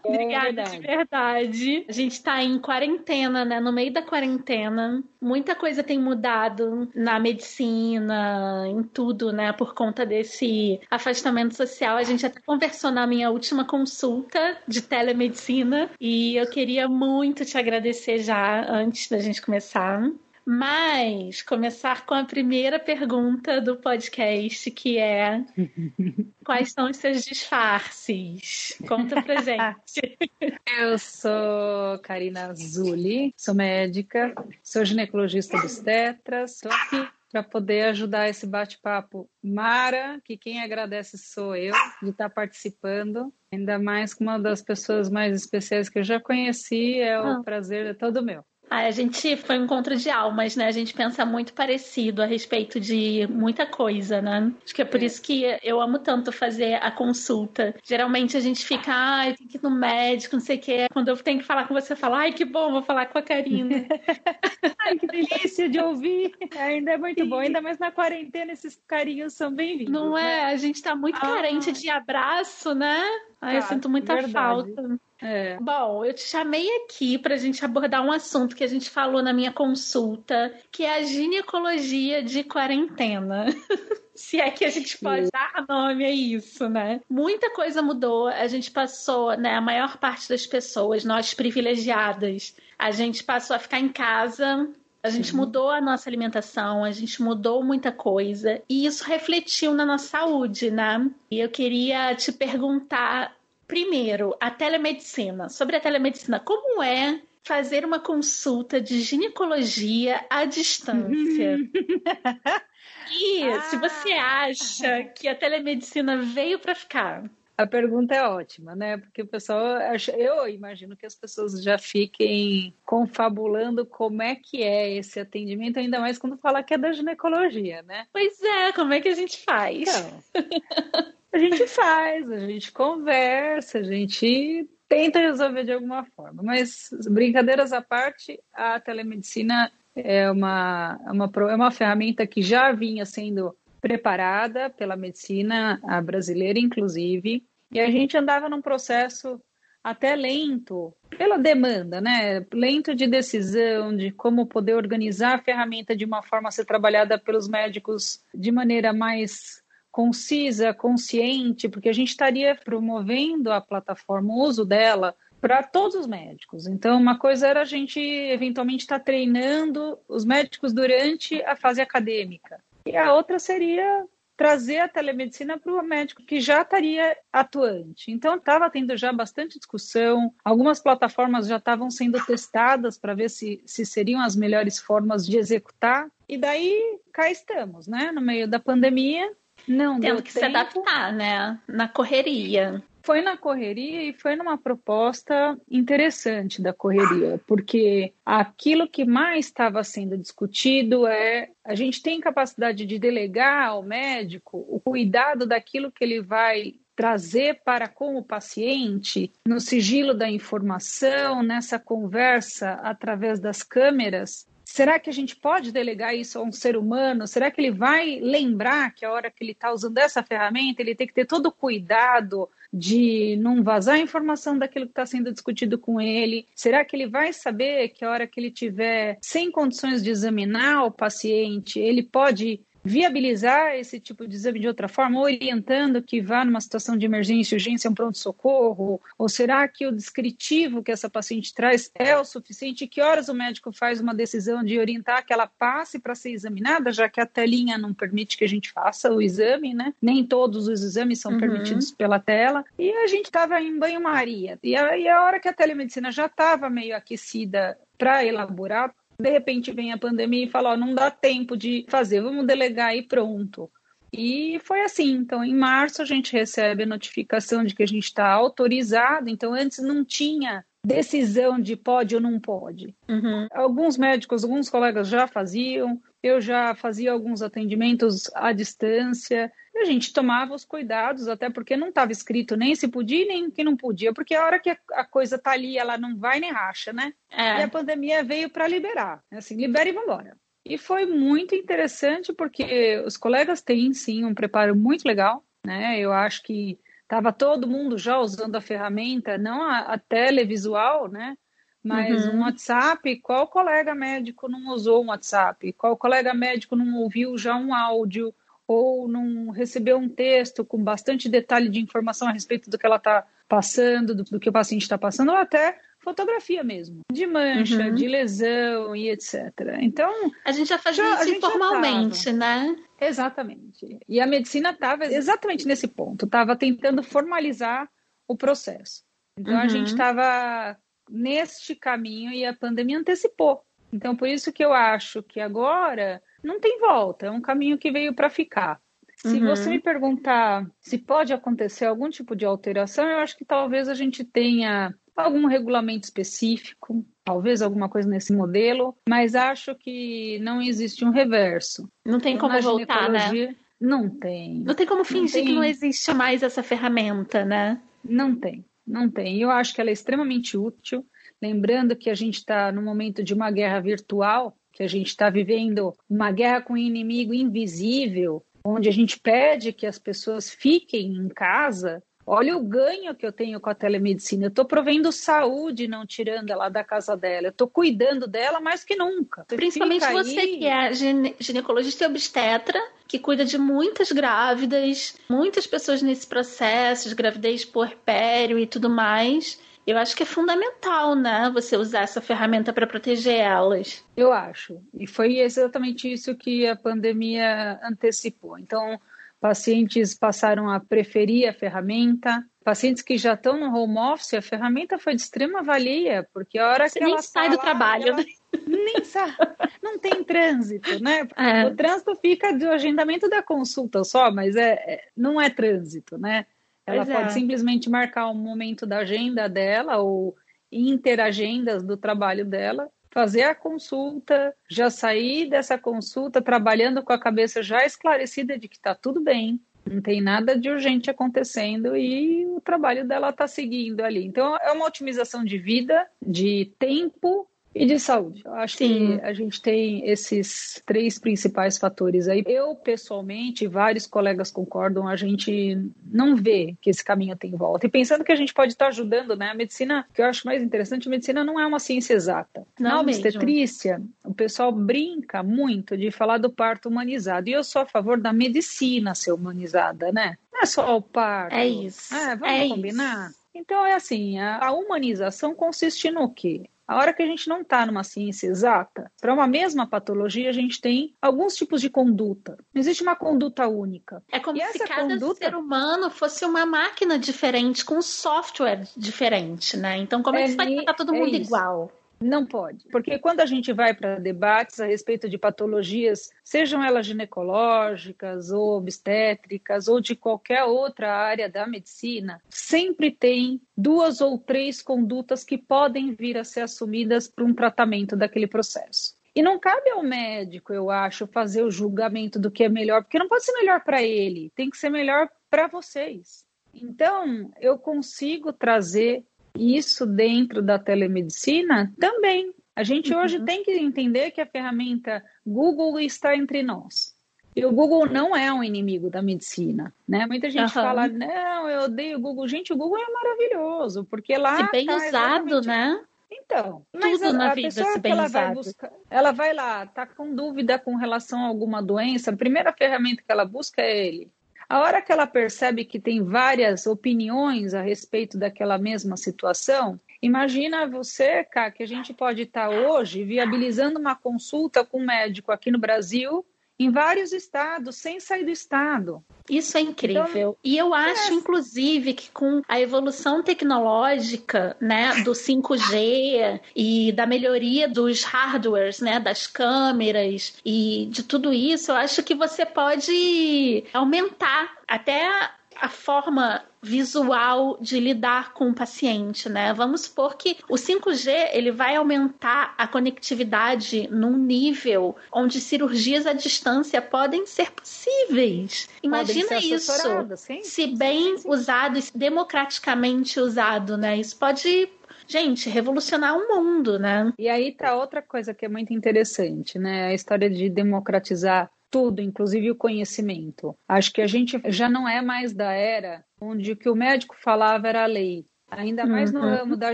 Obrigada, 0.06 0.62
É 0.62 0.66
de 0.66 0.80
verdade. 0.80 1.86
A 1.88 1.92
gente 1.92 2.22
tá 2.22 2.44
em 2.44 2.60
quarentena, 2.60 3.46
né? 3.46 3.60
No 3.60 3.72
meio 3.72 3.92
da 3.92 4.02
quarentena. 4.02 5.02
Muita 5.22 5.56
coisa 5.56 5.82
tem 5.82 5.98
mudado 5.98 6.90
na 6.94 7.20
medicina, 7.20 8.66
em 8.68 8.84
tudo, 8.84 9.32
né? 9.32 9.54
Por 9.54 9.74
conta 9.74 10.06
desse 10.06 10.80
afastamento 10.92 11.56
social. 11.56 11.96
A 11.98 12.04
gente 12.04 12.26
até 12.26 12.42
conversou 12.46 12.92
na 12.92 13.08
minha 13.08 13.32
última 13.32 13.64
consulta 13.64 14.58
de 14.68 14.82
telemedicina. 14.82 15.90
E 16.00 16.36
eu 16.36 16.50
queria 16.50 16.88
muito 16.94 17.46
te 17.46 17.58
agradecer 17.58 18.20
já 18.20 18.70
antes 18.70 19.10
da 19.10 19.20
gente 19.20 19.42
começar. 19.42 20.02
Mas 20.46 21.42
começar 21.42 22.06
com 22.06 22.14
a 22.14 22.26
primeira 22.26 22.78
pergunta 22.78 23.62
do 23.62 23.78
podcast, 23.78 24.70
que 24.72 24.98
é 24.98 25.44
quais 26.44 26.74
são 26.74 26.90
os 26.90 26.98
seus 26.98 27.24
disfarces? 27.24 28.78
Conta 28.86 29.22
pra 29.22 29.42
gente. 29.42 30.18
Eu 30.78 31.00
sou 31.00 31.98
Karina 32.04 32.54
Zulli, 32.56 33.34
sou 33.38 33.56
médica, 33.56 34.36
sou 34.62 34.84
ginecologista 34.84 35.56
obstetra, 35.58 36.44
estou 36.44 36.72
aqui 36.72 37.08
para 37.34 37.42
poder 37.42 37.86
ajudar 37.86 38.30
esse 38.30 38.46
bate-papo 38.46 39.28
Mara, 39.44 40.22
que 40.24 40.38
quem 40.38 40.62
agradece 40.62 41.18
sou 41.18 41.56
eu 41.56 41.74
de 42.04 42.12
estar 42.12 42.30
participando, 42.30 43.34
ainda 43.52 43.80
mais 43.80 44.14
com 44.14 44.24
uma 44.24 44.38
das 44.40 44.62
pessoas 44.62 45.10
mais 45.10 45.36
especiais 45.36 45.90
que 45.90 45.98
eu 45.98 46.04
já 46.04 46.20
conheci, 46.22 47.00
é 47.00 47.20
o 47.20 47.26
Ah. 47.26 47.44
prazer 47.44 47.88
é 47.88 47.94
todo 47.96 48.24
meu. 48.24 48.46
Ah, 48.76 48.88
a 48.88 48.92
gente 48.92 49.38
foi 49.38 49.60
um 49.60 49.66
encontro 49.66 49.96
de 49.96 50.10
almas, 50.10 50.56
né? 50.56 50.66
A 50.66 50.72
gente 50.72 50.96
pensa 50.96 51.24
muito 51.24 51.54
parecido 51.54 52.24
a 52.24 52.26
respeito 52.26 52.80
de 52.80 53.28
muita 53.30 53.68
coisa, 53.68 54.20
né? 54.20 54.52
Acho 54.66 54.74
que 54.74 54.82
é 54.82 54.86
por 54.86 55.00
É. 55.00 55.06
isso 55.06 55.22
que 55.22 55.44
eu 55.62 55.80
amo 55.80 56.00
tanto 56.00 56.32
fazer 56.32 56.80
a 56.82 56.90
consulta. 56.90 57.76
Geralmente 57.84 58.36
a 58.36 58.40
gente 58.40 58.66
fica, 58.66 58.92
ai, 58.92 59.36
tem 59.36 59.46
que 59.46 59.58
ir 59.58 59.62
no 59.62 59.70
médico, 59.70 60.38
não 60.38 60.42
sei 60.42 60.58
o 60.58 60.60
quê. 60.60 60.88
Quando 60.92 61.10
eu 61.10 61.18
tenho 61.18 61.38
que 61.40 61.46
falar 61.46 61.68
com 61.68 61.76
você, 61.76 61.94
eu 61.94 61.98
falo, 61.98 62.16
ai, 62.16 62.34
que 62.34 62.44
bom, 62.46 62.72
vou 62.72 62.82
falar 62.82 63.06
com 63.06 63.20
a 63.20 63.22
Karina. 63.22 63.86
Ai, 64.86 64.98
que 64.98 65.08
delícia 65.08 65.70
de 65.70 65.80
ouvir! 65.80 66.34
Ainda 66.58 66.92
é 66.94 66.98
muito 66.98 67.26
bom, 67.28 67.38
ainda 67.38 67.62
mais 67.62 67.78
na 67.80 67.92
quarentena, 67.92 68.52
esses 68.52 68.78
carinhos 68.88 69.34
são 69.34 69.54
bem-vindos. 69.54 69.94
não 69.94 70.16
né? 70.16 70.40
é? 70.40 70.46
A 70.46 70.58
gente 70.58 70.82
tá 70.82 70.96
muito 70.96 71.18
Ah. 71.22 71.36
carente 71.36 71.72
de 71.72 71.90
abraço, 71.90 72.74
né? 72.74 73.02
Ai, 73.40 73.58
eu 73.58 73.62
Tá, 73.62 73.68
sinto 73.68 73.90
muita 73.90 74.14
verdade. 74.16 74.34
falta. 74.34 75.00
É. 75.24 75.58
Bom, 75.60 76.04
eu 76.04 76.14
te 76.14 76.24
chamei 76.24 76.68
aqui 76.84 77.18
para 77.18 77.36
a 77.36 77.38
gente 77.38 77.64
abordar 77.64 78.06
um 78.06 78.12
assunto 78.12 78.56
que 78.56 78.64
a 78.64 78.68
gente 78.68 78.90
falou 78.90 79.24
na 79.24 79.32
minha 79.32 79.54
consulta, 79.54 80.54
que 80.70 80.84
é 80.84 80.96
a 80.96 81.04
ginecologia 81.04 82.22
de 82.22 82.44
quarentena. 82.44 83.46
Se 84.14 84.40
é 84.40 84.52
que 84.52 84.64
a 84.64 84.70
gente 84.70 84.98
pode 85.00 85.30
dar 85.32 85.66
nome 85.68 86.06
a 86.06 86.12
isso, 86.12 86.70
né? 86.70 87.02
Muita 87.10 87.50
coisa 87.50 87.82
mudou. 87.82 88.28
A 88.28 88.48
gente 88.48 88.70
passou, 88.70 89.36
né? 89.36 89.56
A 89.56 89.62
maior 89.62 89.98
parte 89.98 90.30
das 90.30 90.46
pessoas, 90.46 91.04
nós 91.04 91.34
privilegiadas, 91.34 92.56
a 92.78 92.92
gente 92.92 93.24
passou 93.24 93.56
a 93.56 93.60
ficar 93.60 93.80
em 93.80 93.90
casa. 93.90 94.70
A 95.02 95.10
gente 95.10 95.32
Sim. 95.32 95.38
mudou 95.38 95.70
a 95.70 95.82
nossa 95.82 96.10
alimentação, 96.10 96.84
a 96.84 96.92
gente 96.92 97.22
mudou 97.22 97.62
muita 97.62 97.92
coisa 97.92 98.62
e 98.70 98.86
isso 98.86 99.04
refletiu 99.04 99.74
na 99.74 99.86
nossa 99.86 100.08
saúde, 100.08 100.72
né? 100.72 101.10
E 101.30 101.42
eu 101.42 101.50
queria 101.50 102.16
te 102.16 102.32
perguntar 102.32 103.36
Primeiro, 103.68 104.36
a 104.40 104.52
telemedicina. 104.52 105.50
Sobre 105.50 105.76
a 105.76 105.80
telemedicina, 105.80 106.40
como 106.40 106.82
é 106.84 107.22
fazer 107.44 107.86
uma 107.86 108.00
consulta 108.00 108.80
de 108.80 109.02
ginecologia 109.02 110.26
à 110.30 110.46
distância? 110.46 111.58
e 113.12 113.62
se 113.70 113.78
você 113.78 114.14
acha 114.14 115.04
que 115.04 115.28
a 115.28 115.36
telemedicina 115.36 116.18
veio 116.18 116.60
para 116.60 116.74
ficar? 116.76 117.30
A 117.56 117.68
pergunta 117.68 118.16
é 118.16 118.24
ótima, 118.24 118.76
né? 118.76 118.98
Porque 118.98 119.22
o 119.22 119.28
pessoal, 119.28 119.76
acha- 119.76 120.12
eu 120.18 120.48
imagino 120.50 120.98
que 120.98 121.06
as 121.06 121.14
pessoas 121.14 121.62
já 121.62 121.78
fiquem 121.78 122.74
confabulando 122.84 123.86
como 123.86 124.24
é 124.24 124.36
que 124.36 124.64
é 124.64 124.92
esse 124.96 125.20
atendimento, 125.20 125.78
ainda 125.78 126.00
mais 126.00 126.18
quando 126.18 126.36
fala 126.38 126.64
que 126.64 126.74
é 126.74 126.78
da 126.80 126.92
ginecologia, 126.92 127.84
né? 127.84 128.08
Pois 128.12 128.42
é, 128.42 128.72
como 128.72 128.92
é 128.94 129.00
que 129.00 129.10
a 129.10 129.14
gente 129.14 129.38
faz? 129.46 129.88
Então, 129.88 130.24
a 131.34 131.38
gente 131.38 131.68
faz, 131.68 132.32
a 132.32 132.40
gente 132.40 132.72
conversa, 132.72 133.80
a 133.80 133.84
gente 133.84 134.70
tenta 134.88 135.20
resolver 135.20 135.64
de 135.64 135.72
alguma 135.72 136.06
forma. 136.16 136.44
Mas, 136.44 136.90
brincadeiras 137.10 137.74
à 137.74 137.82
parte, 137.82 138.40
a 138.54 138.80
telemedicina 138.80 139.72
é 139.96 140.30
uma, 140.30 141.00
é 141.06 141.12
uma, 141.12 141.32
é 141.50 141.56
uma 141.56 141.72
ferramenta 141.72 142.28
que 142.28 142.42
já 142.42 142.72
vinha 142.72 143.06
sendo 143.06 143.56
preparada 143.82 144.70
pela 144.70 144.96
medicina 144.96 145.82
brasileira, 146.06 146.60
inclusive, 146.60 147.44
e 147.72 147.80
a 147.80 147.90
gente 147.90 148.16
andava 148.16 148.48
num 148.48 148.62
processo 148.62 149.42
até 149.84 150.16
lento, 150.16 150.96
pela 151.18 151.38
demanda, 151.38 152.00
né? 152.00 152.46
Lento 152.54 152.96
de 152.96 153.06
decisão, 153.06 153.94
de 153.96 154.12
como 154.12 154.46
poder 154.46 154.76
organizar 154.76 155.36
a 155.36 155.42
ferramenta 155.42 155.96
de 155.96 156.06
uma 156.06 156.22
forma 156.24 156.48
a 156.48 156.52
ser 156.52 156.66
trabalhada 156.66 157.20
pelos 157.20 157.50
médicos 157.50 158.24
de 158.34 158.52
maneira 158.52 158.94
mais 158.94 159.63
concisa, 159.94 160.74
consciente, 160.74 161.70
porque 161.70 161.88
a 161.88 161.94
gente 161.94 162.10
estaria 162.10 162.56
promovendo 162.56 163.52
a 163.52 163.62
plataforma, 163.62 164.34
o 164.34 164.42
uso 164.42 164.66
dela 164.66 165.16
para 165.40 165.62
todos 165.62 165.96
os 165.96 166.08
médicos. 166.08 166.66
Então, 166.66 167.00
uma 167.00 167.20
coisa 167.20 167.48
era 167.48 167.62
a 167.62 167.66
gente 167.66 168.00
eventualmente 168.00 168.86
estar 168.86 169.00
treinando 169.00 170.00
os 170.10 170.26
médicos 170.26 170.74
durante 170.74 171.44
a 171.44 171.56
fase 171.56 171.80
acadêmica, 171.80 172.60
e 172.88 172.98
a 172.98 173.14
outra 173.14 173.38
seria 173.38 174.06
trazer 174.36 174.80
a 174.80 174.88
telemedicina 174.88 175.60
para 175.60 175.72
o 175.72 175.84
médico 175.84 176.24
que 176.24 176.42
já 176.42 176.64
estaria 176.64 177.16
atuante. 177.32 178.12
Então, 178.12 178.36
estava 178.36 178.68
tendo 178.72 178.98
já 178.98 179.14
bastante 179.14 179.60
discussão, 179.60 180.34
algumas 180.44 180.80
plataformas 180.80 181.48
já 181.48 181.58
estavam 181.58 181.92
sendo 181.92 182.20
testadas 182.26 182.98
para 182.98 183.14
ver 183.14 183.30
se, 183.30 183.62
se 183.64 183.86
seriam 183.86 184.20
as 184.20 184.36
melhores 184.36 184.80
formas 184.80 185.24
de 185.24 185.38
executar. 185.38 186.10
E 186.28 186.36
daí 186.36 187.00
cá 187.14 187.30
estamos, 187.30 187.88
né? 187.88 188.12
No 188.12 188.22
meio 188.22 188.48
da 188.48 188.60
pandemia, 188.60 189.32
Não 189.68 190.00
Tendo 190.00 190.22
que 190.22 190.34
tempo. 190.34 190.40
se 190.40 190.46
adaptar, 190.46 191.14
né? 191.14 191.60
Na 191.68 191.88
correria 191.88 192.84
foi 193.04 193.22
na 193.22 193.36
correria 193.36 194.02
e 194.04 194.14
foi 194.14 194.36
numa 194.36 194.58
proposta 194.58 195.58
interessante 195.70 196.62
da 196.62 196.72
correria, 196.74 197.40
porque 197.46 198.14
aquilo 198.26 198.88
que 198.88 199.04
mais 199.04 199.48
estava 199.48 199.84
sendo 199.84 200.18
discutido 200.18 201.06
é 201.06 201.50
a 201.66 201.76
gente 201.76 202.02
tem 202.02 202.22
capacidade 202.22 202.86
de 202.86 202.98
delegar 202.98 203.68
ao 203.68 203.84
médico 203.84 204.66
o 204.70 204.80
cuidado 204.80 205.46
daquilo 205.46 205.92
que 205.92 206.04
ele 206.04 206.22
vai 206.22 206.76
trazer 206.96 207.60
para 207.66 207.88
com 207.88 208.16
o 208.16 208.24
paciente 208.24 209.32
no 209.48 209.60
sigilo 209.60 210.14
da 210.14 210.30
informação, 210.30 211.42
nessa 211.42 211.80
conversa 211.80 212.74
através 212.84 213.40
das 213.40 213.64
câmeras, 213.64 214.48
Será 214.74 214.98
que 214.98 215.08
a 215.08 215.14
gente 215.14 215.36
pode 215.36 215.72
delegar 215.72 216.16
isso 216.16 216.40
a 216.40 216.42
um 216.42 216.52
ser 216.52 216.76
humano? 216.76 217.28
Será 217.28 217.52
que 217.52 217.62
ele 217.62 217.70
vai 217.70 218.20
lembrar 218.20 218.92
que 218.96 219.06
a 219.06 219.12
hora 219.12 219.30
que 219.30 219.44
ele 219.44 219.52
está 219.52 219.72
usando 219.72 220.00
essa 220.00 220.24
ferramenta, 220.24 220.82
ele 220.82 220.96
tem 220.96 221.06
que 221.06 221.14
ter 221.14 221.28
todo 221.28 221.46
o 221.46 221.52
cuidado 221.52 222.50
de 222.74 223.36
não 223.40 223.62
vazar 223.62 223.98
a 223.98 224.00
informação 224.00 224.58
daquilo 224.58 224.88
que 224.88 224.92
está 224.94 225.06
sendo 225.06 225.32
discutido 225.32 225.78
com 225.78 226.02
ele? 226.02 226.48
Será 226.56 226.84
que 226.84 226.96
ele 226.96 227.06
vai 227.06 227.32
saber 227.32 227.90
que 227.90 228.04
a 228.04 228.10
hora 228.10 228.26
que 228.26 228.40
ele 228.40 228.50
tiver 228.50 229.20
sem 229.22 229.52
condições 229.52 230.02
de 230.02 230.10
examinar 230.10 230.86
o 230.86 230.92
paciente, 230.92 231.80
ele 231.80 232.02
pode 232.02 232.60
viabilizar 232.84 233.76
esse 233.76 234.00
tipo 234.00 234.28
de 234.28 234.36
exame 234.36 234.60
de 234.60 234.68
outra 234.68 234.88
forma, 234.88 235.20
orientando 235.20 236.02
que 236.02 236.22
vá 236.22 236.44
numa 236.44 236.60
situação 236.60 236.98
de 236.98 237.06
emergência, 237.06 237.56
urgência, 237.56 237.90
um 237.90 237.94
pronto-socorro? 237.94 239.02
Ou 239.18 239.30
será 239.30 239.68
que 239.68 239.88
o 239.88 239.92
descritivo 239.92 240.84
que 240.84 240.92
essa 240.92 241.10
paciente 241.10 241.54
traz 241.54 241.90
é 241.96 242.18
o 242.18 242.26
suficiente? 242.26 242.88
Que 242.88 243.02
horas 243.02 243.30
o 243.30 243.34
médico 243.34 243.72
faz 243.72 244.02
uma 244.02 244.14
decisão 244.14 244.64
de 244.64 244.78
orientar 244.80 245.26
que 245.26 245.34
ela 245.34 245.48
passe 245.48 246.00
para 246.00 246.16
ser 246.16 246.32
examinada, 246.32 246.92
já 246.92 247.08
que 247.08 247.22
a 247.22 247.26
telinha 247.26 247.78
não 247.78 247.94
permite 247.94 248.38
que 248.38 248.44
a 248.44 248.50
gente 248.50 248.72
faça 248.72 249.12
o 249.12 249.22
exame, 249.22 249.74
né? 249.74 249.94
Nem 250.02 250.26
todos 250.26 250.68
os 250.68 250.84
exames 250.84 251.20
são 251.20 251.34
uhum. 251.34 251.40
permitidos 251.40 251.92
pela 251.92 252.20
tela. 252.20 252.66
E 252.78 252.92
a 252.92 253.08
gente 253.08 253.26
estava 253.26 253.62
em 253.62 253.78
banho-maria. 253.78 254.60
E 254.62 254.76
a, 254.76 254.98
e 254.98 255.08
a 255.08 255.24
hora 255.24 255.40
que 255.40 255.48
a 255.48 255.54
telemedicina 255.54 256.12
já 256.12 256.26
estava 256.26 256.70
meio 256.70 256.96
aquecida 256.96 257.78
para 257.98 258.26
elaborar, 258.26 258.94
de 259.20 259.30
repente 259.30 259.72
vem 259.72 259.92
a 259.92 259.98
pandemia 259.98 260.46
e 260.46 260.50
fala, 260.50 260.72
ó, 260.72 260.78
não 260.78 260.94
dá 260.94 261.10
tempo 261.12 261.56
de 261.56 261.86
fazer, 261.90 262.22
vamos 262.22 262.46
delegar 262.46 262.96
e 262.96 263.02
pronto. 263.02 263.70
E 264.12 264.60
foi 264.64 264.82
assim. 264.82 265.12
Então, 265.12 265.44
em 265.44 265.56
março, 265.56 266.02
a 266.02 266.06
gente 266.06 266.34
recebe 266.34 266.84
a 266.84 266.88
notificação 266.88 267.64
de 267.64 267.74
que 267.74 267.82
a 267.82 267.88
gente 267.88 268.04
está 268.04 268.30
autorizado. 268.30 269.28
Então, 269.28 269.54
antes 269.54 269.80
não 269.80 270.06
tinha 270.06 270.64
decisão 270.86 271.60
de 271.60 271.76
pode 271.76 272.14
ou 272.14 272.22
não 272.22 272.40
pode. 272.40 272.94
Uhum. 273.10 273.48
Alguns 273.52 273.98
médicos, 273.98 274.44
alguns 274.44 274.70
colegas 274.70 275.08
já 275.08 275.26
faziam, 275.26 276.00
eu 276.24 276.40
já 276.40 276.74
fazia 276.74 277.12
alguns 277.12 277.42
atendimentos 277.42 278.32
à 278.34 278.54
distância. 278.54 279.52
E 279.76 279.80
a 279.80 279.86
gente 279.86 280.14
tomava 280.14 280.56
os 280.56 280.64
cuidados, 280.64 281.28
até 281.28 281.50
porque 281.50 281.76
não 281.76 281.90
estava 281.90 282.14
escrito 282.14 282.56
nem 282.56 282.74
se 282.76 282.88
podia 282.88 283.26
nem 283.26 283.52
que 283.52 283.64
não 283.64 283.76
podia, 283.76 284.14
porque 284.14 284.34
a 284.34 284.46
hora 284.46 284.60
que 284.60 284.70
a 284.70 285.04
coisa 285.04 285.38
tá 285.38 285.52
ali, 285.52 285.78
ela 285.78 285.98
não 285.98 286.18
vai 286.18 286.40
nem 286.40 286.52
racha, 286.52 286.94
né? 286.94 287.14
É. 287.30 287.60
E 287.60 287.64
a 287.64 287.68
pandemia 287.68 288.24
veio 288.24 288.50
para 288.50 288.68
liberar. 288.68 289.22
Assim, 289.32 289.58
libera 289.58 289.90
e 289.90 289.92
vambora. 289.92 290.38
E 290.66 290.78
foi 290.78 291.06
muito 291.06 291.54
interessante 291.54 292.32
porque 292.32 293.04
os 293.06 293.18
colegas 293.18 293.62
têm 293.62 293.94
sim 293.94 294.24
um 294.24 294.34
preparo 294.34 294.74
muito 294.74 295.06
legal, 295.06 295.44
né? 295.66 296.00
Eu 296.00 296.14
acho 296.14 296.42
que 296.44 296.80
estava 297.02 297.34
todo 297.34 297.68
mundo 297.68 297.98
já 297.98 298.18
usando 298.20 298.56
a 298.56 298.62
ferramenta, 298.62 299.38
não 299.38 299.62
a, 299.62 299.80
a 299.80 299.98
televisual, 299.98 301.10
né? 301.10 301.36
Mas 301.84 302.26
uhum. 302.26 302.38
um 302.38 302.42
WhatsApp, 302.42 303.18
qual 303.18 303.48
colega 303.48 303.94
médico 303.94 304.48
não 304.48 304.74
usou 304.74 305.04
um 305.04 305.08
WhatsApp? 305.08 305.74
Qual 305.74 305.98
colega 305.98 306.34
médico 306.34 306.76
não 306.76 306.96
ouviu 307.00 307.38
já 307.38 307.56
um 307.58 307.74
áudio? 307.74 308.34
ou 308.68 309.08
não 309.08 309.50
recebeu 309.50 309.98
um 309.98 310.10
texto 310.10 310.64
com 310.64 310.82
bastante 310.82 311.28
detalhe 311.28 311.70
de 311.70 311.80
informação 311.80 312.28
a 312.28 312.32
respeito 312.32 312.70
do 312.70 312.78
que 312.78 312.86
ela 312.86 312.96
está 312.96 313.26
passando, 313.48 314.16
do, 314.16 314.24
do, 314.24 314.40
que 314.40 314.50
o 314.50 314.54
paciente 314.54 314.84
está 314.84 314.98
passando, 314.98 315.32
ou 315.32 315.38
até 315.38 315.78
fotografia 316.00 316.64
mesmo, 316.64 317.02
de 317.12 317.26
mancha, 317.26 317.88
uhum. 317.88 317.96
de 317.96 318.08
lesão 318.08 318.96
e 318.96 319.10
etc. 319.10 319.52
Então. 319.80 320.12
A 320.46 320.52
gente 320.52 320.70
já 320.70 320.78
fazia 320.78 321.04
já, 321.04 321.24
isso 321.24 321.36
informalmente, 321.36 322.32
né? 322.32 322.76
Exatamente. 323.00 324.00
E 324.08 324.20
a 324.20 324.28
medicina 324.28 324.72
estava 324.72 325.06
exatamente 325.06 325.68
nesse 325.68 325.88
ponto, 325.88 326.26
estava 326.26 326.56
tentando 326.56 327.04
formalizar 327.04 327.90
o 328.28 328.36
processo. 328.36 329.04
Então 329.38 329.54
uhum. 329.54 329.60
a 329.60 329.68
gente 329.68 329.88
estava 329.88 330.70
uhum. 330.70 330.76
Neste 331.10 331.76
caminho 331.76 332.32
e 332.32 332.46
a 332.46 332.54
pandemia 332.54 333.00
antecipou. 333.00 333.64
Então, 333.92 334.16
por 334.16 334.28
isso 334.28 334.52
que 334.52 334.64
eu 334.64 334.74
acho 334.74 335.22
que 335.22 335.40
agora 335.40 336.22
não 336.44 336.60
tem 336.60 336.80
volta, 336.80 337.28
é 337.28 337.32
um 337.32 337.42
caminho 337.42 337.78
que 337.78 337.92
veio 337.92 338.14
para 338.14 338.30
ficar. 338.30 338.82
Se 339.18 339.38
uhum. 339.38 339.46
você 339.46 339.70
me 339.70 339.80
perguntar 339.80 340.70
se 340.82 340.98
pode 340.98 341.32
acontecer 341.32 341.86
algum 341.86 342.10
tipo 342.10 342.36
de 342.36 342.46
alteração, 342.46 343.08
eu 343.08 343.20
acho 343.20 343.38
que 343.38 343.46
talvez 343.46 343.88
a 343.88 343.94
gente 343.94 344.24
tenha 344.24 344.94
algum 345.16 345.46
regulamento 345.46 346.06
específico, 346.06 347.06
talvez 347.24 347.62
alguma 347.62 347.88
coisa 347.88 348.10
nesse 348.10 348.34
modelo, 348.34 348.98
mas 349.08 349.36
acho 349.36 349.76
que 349.76 350.40
não 350.40 350.62
existe 350.62 351.06
um 351.06 351.12
reverso. 351.12 351.88
Não 352.06 352.20
tem 352.20 352.38
como 352.38 352.60
voltar, 352.62 353.10
né? 353.10 353.56
Não 353.80 354.10
tem. 354.10 354.62
Não 354.62 354.74
tem 354.74 354.86
como 354.86 355.04
fingir 355.04 355.36
tem... 355.36 355.46
que 355.46 355.54
não 355.54 355.64
existe 355.64 356.14
mais 356.14 356.42
essa 356.42 356.64
ferramenta, 356.64 357.46
né? 357.46 357.82
Não 358.04 358.36
tem, 358.36 358.66
não 358.86 359.10
tem. 359.10 359.42
Eu 359.42 359.50
acho 359.50 359.74
que 359.74 359.82
ela 359.82 359.90
é 359.90 359.94
extremamente 359.94 360.58
útil. 360.58 361.06
Lembrando 361.42 361.96
que 361.96 362.10
a 362.10 362.16
gente 362.16 362.36
está 362.36 362.72
no 362.72 362.82
momento 362.82 363.24
de 363.24 363.34
uma 363.34 363.52
guerra 363.52 363.80
virtual, 363.80 364.58
que 364.72 364.84
a 364.84 364.88
gente 364.88 365.08
está 365.08 365.30
vivendo 365.30 365.94
uma 366.10 366.32
guerra 366.32 366.62
com 366.62 366.74
um 366.74 366.78
inimigo 366.78 367.34
invisível, 367.34 368.44
onde 368.66 368.88
a 368.88 368.92
gente 368.92 369.20
pede 369.20 369.74
que 369.74 369.86
as 369.86 370.00
pessoas 370.00 370.50
fiquem 370.50 371.14
em 371.14 371.28
casa. 371.30 372.02
Olha 372.26 372.56
o 372.56 372.64
ganho 372.64 373.14
que 373.16 373.26
eu 373.26 373.32
tenho 373.32 373.60
com 373.60 373.70
a 373.70 373.76
telemedicina. 373.76 374.46
Eu 374.46 374.50
estou 374.50 374.66
provendo 374.66 375.12
saúde, 375.12 375.88
não 375.88 376.06
tirando 376.06 376.50
ela 376.50 376.70
da 376.70 376.84
casa 376.84 377.18
dela. 377.18 377.48
Eu 377.48 377.52
estou 377.52 377.68
cuidando 377.68 378.28
dela 378.28 378.60
mais 378.60 378.84
que 378.84 378.96
nunca. 378.96 379.46
Você 379.48 379.56
Principalmente 379.56 380.12
você 380.12 380.40
aí... 380.40 380.58
que 380.58 380.66
é 380.66 380.94
gine 380.94 381.36
ginecologista 381.40 382.06
e 382.06 382.08
obstetra, 382.08 382.80
que 383.08 383.20
cuida 383.20 383.44
de 383.44 383.58
muitas 383.58 384.12
grávidas, 384.12 385.16
muitas 385.30 385.68
pessoas 385.68 386.02
nesse 386.02 386.26
processo 386.26 387.10
de 387.10 387.16
gravidez 387.16 387.66
puerpério 387.66 388.58
e 388.58 388.66
tudo 388.66 388.90
mais. 388.90 389.60
Eu 389.86 389.98
acho 389.98 390.16
que 390.16 390.24
é 390.24 390.26
fundamental, 390.26 391.14
né, 391.14 391.52
você 391.54 391.76
usar 391.76 392.04
essa 392.04 392.22
ferramenta 392.22 392.72
para 392.72 392.88
proteger 392.88 393.36
elas. 393.36 394.04
Eu 394.16 394.32
acho. 394.32 394.82
E 394.94 395.06
foi 395.06 395.40
exatamente 395.40 396.12
isso 396.12 396.34
que 396.36 396.66
a 396.66 396.76
pandemia 396.76 397.80
antecipou. 397.84 398.58
Então, 398.58 398.98
pacientes 399.44 400.18
passaram 400.18 400.70
a 400.70 400.80
preferir 400.80 401.50
a 401.50 401.54
ferramenta. 401.54 402.42
Pacientes 402.64 403.04
que 403.04 403.18
já 403.18 403.34
estão 403.34 403.60
no 403.60 403.76
home 403.76 403.98
office, 403.98 404.36
a 404.36 404.42
ferramenta 404.42 404.98
foi 404.98 405.16
de 405.16 405.22
extrema 405.22 405.62
valia, 405.62 406.26
porque 406.34 406.58
a 406.58 406.70
hora 406.70 406.88
você 406.88 406.98
que 406.98 407.04
nem 407.04 407.14
ela 407.14 407.22
sai 407.22 407.50
do 407.50 407.58
trabalho, 407.58 408.08
ela... 408.08 408.18
né? 408.20 408.24
nem 408.66 409.04
sai, 409.04 409.36
não 409.84 410.00
tem 410.00 410.24
trânsito, 410.24 410.98
né? 411.04 411.28
É. 411.36 411.66
O 411.66 411.76
trânsito 411.76 412.16
fica 412.16 412.54
do 412.54 412.70
agendamento 412.70 413.28
da 413.28 413.44
consulta 413.44 414.02
só, 414.06 414.32
mas 414.32 414.56
é, 414.56 414.76
é 414.76 415.02
não 415.18 415.42
é 415.42 415.50
trânsito, 415.50 416.18
né? 416.18 416.46
Ela 416.88 417.06
pois 417.06 417.18
pode 417.18 417.28
é. 417.28 417.32
simplesmente 417.32 417.90
marcar 417.90 418.30
um 418.30 418.36
momento 418.36 418.86
da 418.86 419.00
agenda 419.00 419.50
dela 419.50 419.98
ou 419.98 420.38
interagendas 420.72 421.84
do 421.84 421.98
trabalho 421.98 422.46
dela, 422.46 422.90
fazer 423.14 423.44
a 423.44 423.54
consulta, 423.54 424.56
já 424.68 424.90
sair 424.90 425.48
dessa 425.48 425.78
consulta 425.78 426.42
trabalhando 426.42 427.04
com 427.04 427.14
a 427.14 427.20
cabeça 427.20 427.62
já 427.62 427.86
esclarecida 427.86 428.58
de 428.58 428.68
que 428.68 428.76
está 428.76 428.96
tudo 428.96 429.22
bem, 429.22 429.62
não 429.86 430.02
tem 430.02 430.20
nada 430.20 430.58
de 430.58 430.70
urgente 430.70 431.12
acontecendo 431.12 431.96
e 431.96 432.46
o 432.48 432.60
trabalho 432.60 433.06
dela 433.08 433.30
está 433.30 433.48
seguindo 433.48 434.02
ali. 434.02 434.26
Então, 434.26 434.58
é 434.58 434.72
uma 434.72 434.88
otimização 434.88 435.44
de 435.44 435.60
vida, 435.60 436.08
de 436.26 436.74
tempo 436.80 437.48
e 437.76 437.86
de 437.86 438.00
saúde. 438.00 438.42
Eu 438.46 438.54
acho 438.54 438.78
Sim. 438.78 439.18
que 439.18 439.26
a 439.26 439.34
gente 439.34 439.62
tem 439.62 440.08
esses 440.08 440.82
três 440.86 441.18
principais 441.18 441.78
fatores 441.78 442.28
aí. 442.28 442.44
Eu, 442.46 442.76
pessoalmente, 442.76 443.68
vários 443.68 444.06
colegas 444.06 444.52
concordam, 444.52 445.08
a 445.08 445.16
gente 445.16 445.78
não 446.06 446.36
vê 446.36 446.76
que 446.82 446.90
esse 446.90 447.04
caminho 447.04 447.36
tem 447.36 447.52
volta. 447.52 447.88
E 447.88 447.90
pensando 447.90 448.24
que 448.24 448.32
a 448.32 448.36
gente 448.36 448.54
pode 448.54 448.74
estar 448.74 448.88
ajudando, 448.88 449.36
né? 449.36 449.50
A 449.50 449.56
medicina, 449.56 450.06
que 450.14 450.22
eu 450.22 450.26
acho 450.26 450.46
mais 450.46 450.62
interessante, 450.62 451.08
a 451.08 451.12
medicina 451.12 451.44
não 451.44 451.60
é 451.60 451.66
uma 451.66 451.80
ciência 451.80 452.14
exata. 452.14 452.66
Não 452.80 452.92
Na 452.92 453.02
obstetrícia, 453.02 453.98
mesmo. 453.98 454.14
o 454.24 454.34
pessoal 454.34 454.72
brinca 454.72 455.42
muito 455.42 455.98
de 455.98 456.12
falar 456.12 456.38
do 456.38 456.52
parto 456.52 456.90
humanizado. 456.90 457.50
E 457.50 457.54
eu 457.54 457.64
sou 457.64 457.82
a 457.82 457.86
favor 457.86 458.20
da 458.20 458.32
medicina 458.32 459.16
ser 459.16 459.32
humanizada, 459.32 460.12
né? 460.12 460.38
Não 460.52 460.62
é 460.62 460.66
só 460.66 460.98
o 460.98 461.02
parto. 461.02 461.56
É 461.56 461.68
isso. 461.68 462.14
É, 462.14 462.36
vamos 462.36 462.56
é 462.56 462.68
combinar? 462.68 463.30
Isso. 463.30 463.44
Então 463.56 463.86
é 463.86 463.94
assim, 463.94 464.40
a, 464.40 464.72
humanização 464.72 465.54
consiste 465.54 466.10
no 466.10 466.28
quê? 466.28 466.68
A 466.88 466.98
hora 466.98 467.14
que 467.14 467.24
a 467.24 467.26
gente 467.26 467.48
não 467.48 467.62
está 467.62 467.86
numa 467.86 468.04
ciência 468.04 468.48
exata, 468.48 469.12
para 469.22 469.34
uma 469.34 469.48
mesma 469.48 469.88
patologia, 469.88 470.50
a 470.50 470.54
gente 470.54 470.82
tem 470.82 471.16
alguns 471.22 471.56
tipos 471.56 471.80
de 471.80 471.90
conduta. 471.90 472.58
Não 472.74 472.80
existe 472.80 473.02
uma 473.02 473.16
conduta 473.16 473.68
única. 473.68 474.22
É 474.32 474.40
como 474.40 474.58
e 474.58 474.66
se 474.68 474.80
cada 474.80 475.02
conduta... 475.02 475.36
ser 475.36 475.56
humano 475.56 476.10
fosse 476.10 476.44
uma 476.46 476.66
máquina 476.66 477.18
diferente, 477.18 477.86
com 477.86 477.96
um 477.96 478.02
software 478.02 478.88
diferente, 478.98 479.78
né? 479.78 479.98
Então, 479.98 480.22
como 480.22 480.38
é, 480.38 480.44
é 480.44 480.48
que 480.48 480.56
vai 480.56 480.76
tratar 480.76 480.94
todo 480.94 481.14
mundo 481.14 481.36
é 481.36 481.40
igual? 481.40 481.92
Não 482.24 482.46
pode. 482.46 482.86
Porque 482.90 483.20
quando 483.20 483.42
a 483.42 483.46
gente 483.46 483.74
vai 483.74 483.94
para 483.94 484.18
debates 484.18 484.80
a 484.80 484.86
respeito 484.86 485.28
de 485.28 485.38
patologias, 485.38 486.32
sejam 486.42 486.82
elas 486.82 487.06
ginecológicas 487.06 488.50
ou 488.50 488.78
obstétricas 488.78 489.90
ou 489.90 490.00
de 490.00 490.16
qualquer 490.16 490.64
outra 490.64 491.12
área 491.12 491.50
da 491.50 491.68
medicina, 491.68 492.42
sempre 492.50 493.12
tem 493.12 493.62
duas 493.76 494.22
ou 494.22 494.38
três 494.38 494.82
condutas 494.82 495.44
que 495.44 495.58
podem 495.58 496.14
vir 496.14 496.38
a 496.38 496.46
ser 496.46 496.62
assumidas 496.62 497.28
para 497.28 497.44
um 497.44 497.54
tratamento 497.54 498.16
daquele 498.16 498.48
processo. 498.48 499.18
E 499.36 499.42
não 499.42 499.60
cabe 499.60 499.90
ao 499.90 500.02
médico, 500.02 500.72
eu 500.72 500.90
acho, 500.90 501.28
fazer 501.28 501.64
o 501.64 501.72
julgamento 501.72 502.40
do 502.40 502.52
que 502.52 502.64
é 502.64 502.70
melhor, 502.70 503.04
porque 503.04 503.20
não 503.20 503.28
pode 503.28 503.44
ser 503.44 503.54
melhor 503.54 503.84
para 503.84 504.02
ele, 504.02 504.50
tem 504.56 504.70
que 504.70 504.78
ser 504.78 504.90
melhor 504.90 505.28
para 505.50 505.68
vocês. 505.68 506.46
Então, 506.74 507.52
eu 507.60 507.78
consigo 507.78 508.54
trazer 508.54 509.26
isso 509.58 510.06
dentro 510.06 510.62
da 510.62 510.80
telemedicina 510.80 511.92
também. 512.00 512.54
A 512.76 512.84
gente 512.84 513.14
uhum. 513.14 513.22
hoje 513.22 513.40
tem 513.40 513.64
que 513.64 513.72
entender 513.72 514.32
que 514.32 514.42
a 514.42 514.46
ferramenta 514.46 515.24
Google 515.46 516.00
está 516.00 516.36
entre 516.36 516.64
nós. 516.64 517.14
E 517.56 517.64
o 517.64 517.72
Google 517.72 518.08
não 518.08 518.36
é 518.36 518.52
um 518.52 518.64
inimigo 518.64 519.12
da 519.12 519.22
medicina, 519.22 519.94
né? 520.08 520.26
Muita 520.26 520.50
gente 520.50 520.64
uhum. 520.64 520.84
fala, 520.84 521.08
não, 521.08 521.70
eu 521.70 521.82
odeio 521.84 522.18
o 522.18 522.22
Google. 522.22 522.48
Gente, 522.48 522.74
o 522.74 522.76
Google 522.76 522.98
é 522.98 523.12
maravilhoso, 523.12 524.06
porque 524.06 524.36
lá... 524.38 524.58
Se 524.58 524.72
bem 524.72 524.88
tá 524.88 524.96
usado, 524.96 525.60
exatamente... 525.60 525.68
né? 525.68 526.04
Então, 526.32 526.84
mas 526.92 527.20
Tudo 527.20 527.30
a, 527.30 527.34
na 527.34 527.52
a 527.52 527.54
vida, 527.54 527.68
pessoa 527.68 528.00
que 528.00 528.08
ela 528.08 528.28
vai 528.28 528.54
buscar, 528.54 528.92
ela 529.10 529.32
vai 529.32 529.54
lá, 529.54 529.86
tá 529.86 530.08
com 530.08 530.34
dúvida 530.34 530.80
com 530.80 530.96
relação 530.96 531.46
a 531.46 531.48
alguma 531.48 531.82
doença, 531.82 532.32
a 532.32 532.36
primeira 532.36 532.74
ferramenta 532.74 533.22
que 533.22 533.32
ela 533.32 533.46
busca 533.46 533.84
é 533.84 534.08
ele. 534.08 534.32
A 534.74 534.80
hora 534.80 535.04
que 535.04 535.12
ela 535.12 535.28
percebe 535.28 535.86
que 535.86 536.00
tem 536.00 536.24
várias 536.24 536.88
opiniões 536.88 537.76
a 537.76 537.82
respeito 537.84 538.40
daquela 538.40 538.76
mesma 538.76 539.16
situação, 539.16 540.02
imagina 540.20 540.88
você, 540.88 541.44
cá, 541.44 541.70
que 541.70 541.84
a 541.84 541.86
gente 541.86 542.12
pode 542.12 542.42
estar 542.42 542.70
tá 542.70 542.76
hoje 542.76 543.24
viabilizando 543.24 544.00
uma 544.00 544.16
consulta 544.16 544.84
com 544.84 545.02
um 545.02 545.06
médico 545.06 545.52
aqui 545.52 545.70
no 545.70 545.78
Brasil 545.78 546.44
em 546.84 546.92
vários 546.92 547.32
estados, 547.32 547.96
sem 547.96 548.20
sair 548.20 548.44
do 548.44 548.52
estado. 548.52 549.24
Isso 549.50 549.78
é 549.78 549.82
incrível. 549.82 550.26
Então, 550.30 550.56
e 550.64 550.78
eu 550.78 550.94
acho, 550.94 551.32
é. 551.32 551.34
inclusive, 551.34 552.14
que 552.14 552.32
com 552.32 552.62
a 552.68 552.80
evolução 552.80 553.44
tecnológica, 553.44 554.78
né, 554.80 555.22
do 555.24 555.32
5G 555.32 556.62
e 556.76 557.12
da 557.12 557.26
melhoria 557.26 557.88
dos 557.88 558.24
hardwares, 558.24 559.02
né, 559.02 559.20
das 559.20 559.48
câmeras 559.48 560.56
e 560.66 561.08
de 561.12 561.24
tudo 561.24 561.54
isso, 561.54 561.92
eu 561.92 561.96
acho 561.96 562.24
que 562.24 562.34
você 562.34 562.66
pode 562.66 563.84
aumentar 563.94 564.78
até 564.88 565.50
a 565.80 565.90
forma 565.90 566.64
visual 566.82 567.78
de 567.80 568.00
lidar 568.00 568.54
com 568.54 568.70
o 568.70 568.74
paciente, 568.74 569.48
né? 569.48 569.74
Vamos 569.74 570.02
supor 570.02 570.36
que 570.36 570.58
o 570.70 570.76
5G 570.76 571.50
ele 571.54 571.72
vai 571.72 571.96
aumentar 571.96 572.74
a 572.78 572.86
conectividade 572.86 574.08
num 574.12 574.38
nível 574.38 575.16
onde 575.32 575.62
cirurgias 575.62 576.28
à 576.28 576.34
distância 576.34 577.02
podem 577.02 577.46
ser 577.46 577.72
possíveis. 577.72 578.90
Imagina 579.02 579.58
isso, 579.60 579.94
sim. 580.36 580.62
se 580.62 580.88
bem 580.88 581.38
sim, 581.38 581.38
sim. 581.38 581.50
usado, 581.50 582.00
democraticamente 582.14 583.40
usado, 583.40 583.98
né? 583.98 584.18
Isso 584.18 584.38
pode 584.38 584.90
gente, 585.28 585.70
revolucionar 585.70 586.36
o 586.38 586.48
mundo, 586.48 587.00
né? 587.00 587.32
E 587.40 587.48
aí 587.48 587.72
tá 587.72 587.96
outra 587.96 588.22
coisa 588.22 588.54
que 588.54 588.66
é 588.66 588.70
muito 588.70 588.94
interessante, 588.94 589.80
né? 589.80 590.08
A 590.08 590.14
história 590.14 590.50
de 590.50 590.70
democratizar 590.70 591.70
tudo, 591.94 592.24
inclusive 592.24 592.72
o 592.72 592.76
conhecimento. 592.76 593.78
Acho 593.88 594.12
que 594.12 594.22
a 594.24 594.26
gente 594.26 594.60
já 594.70 594.90
não 594.90 595.08
é 595.08 595.22
mais 595.22 595.54
da 595.54 595.72
era 595.74 596.26
onde 596.42 596.72
o 596.72 596.76
que 596.76 596.90
o 596.90 596.96
médico 596.96 597.36
falava 597.40 597.88
era 597.88 598.02
a 598.04 598.08
lei. 598.08 598.48
Ainda 598.72 599.06
mais 599.06 599.32
no 599.32 599.40
uhum. 599.40 599.50
ramo 599.50 599.78
da 599.78 599.94